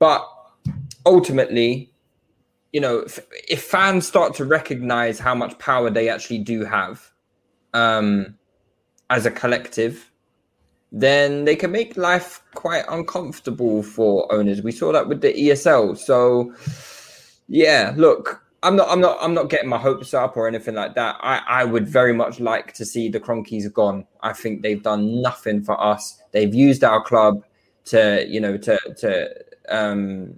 But 0.00 0.28
ultimately, 1.06 1.92
you 2.72 2.80
know, 2.80 2.98
if, 2.98 3.20
if 3.48 3.62
fans 3.62 4.06
start 4.06 4.34
to 4.34 4.44
recognize 4.44 5.20
how 5.20 5.34
much 5.34 5.56
power 5.60 5.90
they 5.90 6.08
actually 6.08 6.40
do 6.40 6.64
have 6.64 7.08
um, 7.72 8.34
as 9.10 9.26
a 9.26 9.30
collective, 9.30 10.10
then 10.96 11.44
they 11.44 11.56
can 11.56 11.72
make 11.72 11.96
life 11.96 12.40
quite 12.54 12.84
uncomfortable 12.88 13.82
for 13.82 14.32
owners. 14.32 14.62
We 14.62 14.70
saw 14.70 14.92
that 14.92 15.08
with 15.08 15.22
the 15.22 15.32
ESL. 15.32 15.98
So, 15.98 16.54
yeah, 17.48 17.92
look, 17.96 18.40
I'm 18.62 18.76
not, 18.76 18.88
I'm 18.88 19.00
not, 19.00 19.18
I'm 19.20 19.34
not 19.34 19.50
getting 19.50 19.68
my 19.68 19.76
hopes 19.76 20.14
up 20.14 20.36
or 20.36 20.46
anything 20.46 20.76
like 20.76 20.94
that. 20.94 21.16
I, 21.20 21.42
I 21.48 21.64
would 21.64 21.88
very 21.88 22.12
much 22.12 22.38
like 22.38 22.74
to 22.74 22.84
see 22.84 23.08
the 23.08 23.18
Kroenkes 23.18 23.72
gone. 23.72 24.06
I 24.20 24.32
think 24.34 24.62
they've 24.62 24.82
done 24.82 25.20
nothing 25.20 25.64
for 25.64 25.82
us. 25.82 26.22
They've 26.30 26.54
used 26.54 26.84
our 26.84 27.02
club 27.02 27.42
to, 27.86 28.24
you 28.28 28.38
know, 28.38 28.56
to, 28.56 28.78
to, 28.98 29.34
um, 29.68 30.36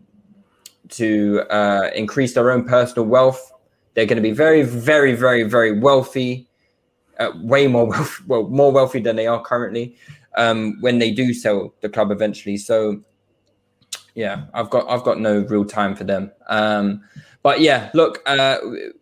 to 0.88 1.42
uh, 1.50 1.90
increase 1.94 2.32
their 2.32 2.50
own 2.50 2.64
personal 2.64 3.04
wealth. 3.04 3.52
They're 3.92 4.06
going 4.06 4.16
to 4.16 4.22
be 4.22 4.32
very, 4.32 4.62
very, 4.62 5.12
very, 5.12 5.42
very 5.42 5.78
wealthy, 5.78 6.48
uh, 7.20 7.32
way 7.42 7.66
more 7.66 7.84
wealth, 7.84 8.22
well, 8.26 8.48
more 8.48 8.72
wealthy 8.72 9.00
than 9.00 9.16
they 9.16 9.26
are 9.26 9.42
currently 9.42 9.98
um, 10.36 10.76
when 10.80 10.98
they 10.98 11.10
do 11.10 11.32
sell 11.32 11.74
the 11.80 11.88
club 11.88 12.10
eventually. 12.10 12.56
So, 12.56 13.02
yeah, 14.14 14.44
I've 14.54 14.70
got 14.70 14.88
I've 14.88 15.02
got 15.02 15.20
no 15.20 15.40
real 15.40 15.64
time 15.64 15.94
for 15.94 16.04
them. 16.04 16.30
Um, 16.48 17.02
but 17.42 17.60
yeah, 17.60 17.90
look, 17.94 18.22
uh, 18.26 18.58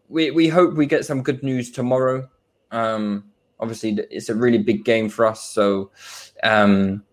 we 0.08 0.30
we 0.30 0.48
hope 0.48 0.74
we 0.74 0.86
get 0.86 1.04
some 1.04 1.22
good 1.22 1.42
news 1.42 1.70
tomorrow. 1.70 2.28
Um, 2.70 3.24
obviously, 3.60 3.98
it's 4.10 4.28
a 4.28 4.34
really 4.34 4.58
big 4.58 4.84
game 4.84 5.08
for 5.08 5.24
us, 5.24 5.42
so 5.42 5.90
um, 6.42 7.04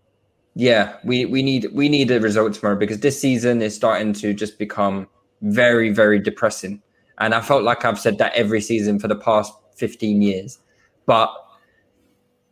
yeah, 0.54 0.96
we 1.04 1.24
we 1.24 1.42
need 1.42 1.68
we 1.72 1.88
need 1.88 2.10
a 2.10 2.20
result 2.20 2.54
tomorrow 2.54 2.76
because 2.76 3.00
this 3.00 3.20
season 3.20 3.62
is 3.62 3.74
starting 3.74 4.12
to 4.14 4.34
just 4.34 4.58
become 4.58 5.08
very 5.40 5.90
very 5.90 6.18
depressing, 6.18 6.82
and 7.18 7.34
I 7.34 7.40
felt 7.40 7.62
like 7.62 7.84
I've 7.84 7.98
said 7.98 8.18
that 8.18 8.34
every 8.34 8.60
season 8.60 8.98
for 8.98 9.08
the 9.08 9.16
past 9.16 9.52
fifteen 9.74 10.22
years, 10.22 10.58
but 11.06 11.32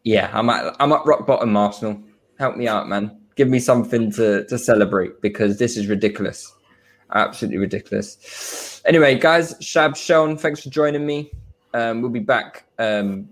yeah, 0.04 0.30
I'm 0.32 0.48
at 0.50 0.74
I'm 0.80 0.92
at 0.92 1.04
rock 1.04 1.26
bottom, 1.26 1.56
Arsenal. 1.56 2.00
Help 2.38 2.56
me 2.56 2.66
out, 2.66 2.88
man. 2.88 3.18
Give 3.36 3.48
me 3.48 3.58
something 3.58 4.10
to 4.12 4.44
to 4.46 4.58
celebrate 4.58 5.20
because 5.20 5.58
this 5.58 5.76
is 5.76 5.86
ridiculous, 5.86 6.52
absolutely 7.14 7.58
ridiculous. 7.58 8.82
Anyway, 8.86 9.18
guys, 9.18 9.54
Shab 9.54 9.90
Seun, 9.90 10.40
thanks 10.40 10.62
for 10.62 10.70
joining 10.70 11.04
me. 11.04 11.30
Um, 11.74 12.00
we'll 12.00 12.10
be 12.10 12.20
back 12.20 12.64
um, 12.78 13.28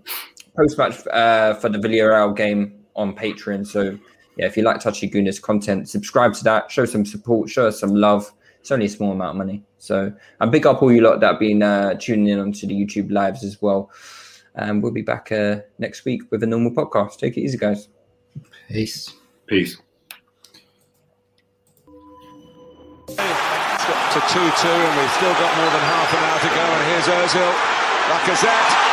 post 0.55 0.77
match 0.77 1.05
uh, 1.07 1.55
for 1.55 1.69
the 1.69 1.77
Villarreal 1.77 2.35
game 2.35 2.85
on 2.95 3.15
Patreon. 3.15 3.65
So 3.65 3.97
yeah, 4.37 4.45
if 4.45 4.55
you 4.55 4.63
like 4.63 4.79
Touchy 4.79 5.09
Gooners 5.09 5.41
content, 5.41 5.89
subscribe 5.89 6.33
to 6.35 6.43
that. 6.45 6.71
Show 6.71 6.85
some 6.85 7.05
support. 7.05 7.49
Show 7.49 7.67
us 7.67 7.79
some 7.79 7.95
love. 7.95 8.31
It's 8.59 8.71
only 8.71 8.85
a 8.85 8.89
small 8.89 9.11
amount 9.11 9.31
of 9.31 9.37
money. 9.37 9.63
So 9.79 10.13
and 10.39 10.51
big 10.51 10.65
up 10.65 10.81
all 10.81 10.91
you 10.91 11.01
lot 11.01 11.19
that 11.19 11.31
have 11.31 11.39
been 11.39 11.63
uh, 11.63 11.95
tuning 11.95 12.27
in 12.27 12.39
onto 12.39 12.67
the 12.67 12.73
YouTube 12.73 13.11
lives 13.11 13.43
as 13.43 13.61
well. 13.61 13.91
And 14.59 14.83
we'll 14.83 14.91
be 14.91 15.01
back 15.01 15.31
uh, 15.31 15.61
next 15.77 16.03
week 16.03 16.23
with 16.31 16.43
a 16.43 16.47
normal 16.47 16.71
podcast. 16.71 17.17
Take 17.17 17.37
it 17.37 17.41
easy, 17.41 17.57
guys. 17.57 17.87
peace. 18.67 19.13
Peace. 19.47 19.77
It's 23.07 23.15
got 23.15 24.13
to 24.13 24.19
2 24.19 24.39
2, 24.39 24.67
and 24.67 24.99
we've 24.99 25.11
still 25.15 25.33
got 25.33 25.57
more 25.57 25.71
than 25.71 25.83
half 25.87 26.13
an 26.13 26.23
hour 26.27 26.39
to 26.39 26.49
go. 26.49 26.65
And 26.75 26.83
here's 26.91 27.07
Ozil. 27.07 27.53
Lacazette. 28.11 28.88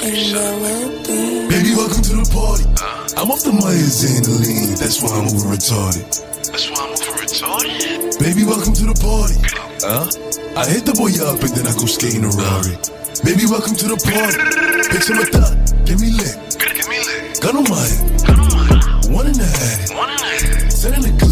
Baby, 0.00 1.74
welcome 1.74 2.02
to 2.06 2.14
the 2.14 2.30
party. 2.30 2.62
Uh. 2.78 3.18
I'm 3.18 3.34
off 3.34 3.42
the 3.42 3.50
Myazanaline, 3.50 4.78
that's 4.78 5.02
why 5.02 5.10
I'm 5.10 5.26
over 5.26 5.50
retarded. 5.50 6.06
That's 6.46 6.70
why 6.70 6.86
I'm 6.86 6.94
over 6.94 7.18
retarded. 7.18 8.14
Baby, 8.22 8.46
welcome 8.46 8.74
to 8.78 8.84
the 8.86 8.94
party. 8.94 9.34
Huh? 9.82 10.06
I 10.54 10.70
hit 10.70 10.86
the 10.86 10.94
boy 10.94 11.10
up 11.18 11.42
and 11.42 11.50
then 11.50 11.66
I 11.66 11.74
go 11.74 11.90
skating 11.90 12.22
a 12.22 12.30
Rari. 12.30 12.78
Baby, 13.26 13.50
welcome 13.50 13.74
to 13.74 13.90
the 13.90 13.98
party. 13.98 14.38
Picture 14.86 15.18
my 15.18 15.26
thought, 15.34 15.58
get 15.82 15.98
me 15.98 16.14
lit. 16.14 16.38
Give 16.62 16.86
me 16.86 17.02
lit. 17.02 17.42
Gun 17.42 17.58
on 17.58 17.66
my 17.66 17.82
head, 17.82 18.22
Gun 18.22 18.38
on 18.38 18.54
my 18.54 18.78
one 19.10 19.26
in 19.26 19.34
the 19.34 19.50
head, 19.50 19.90
one 19.98 20.10
and 20.14 20.22
a 20.22 20.30
half. 20.30 20.70
send 20.70 20.94
in 20.94 21.10
the 21.10 21.27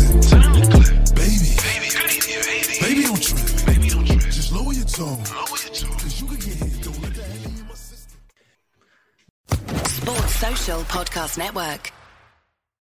Podcast 10.97 11.37
Network. 11.37 11.96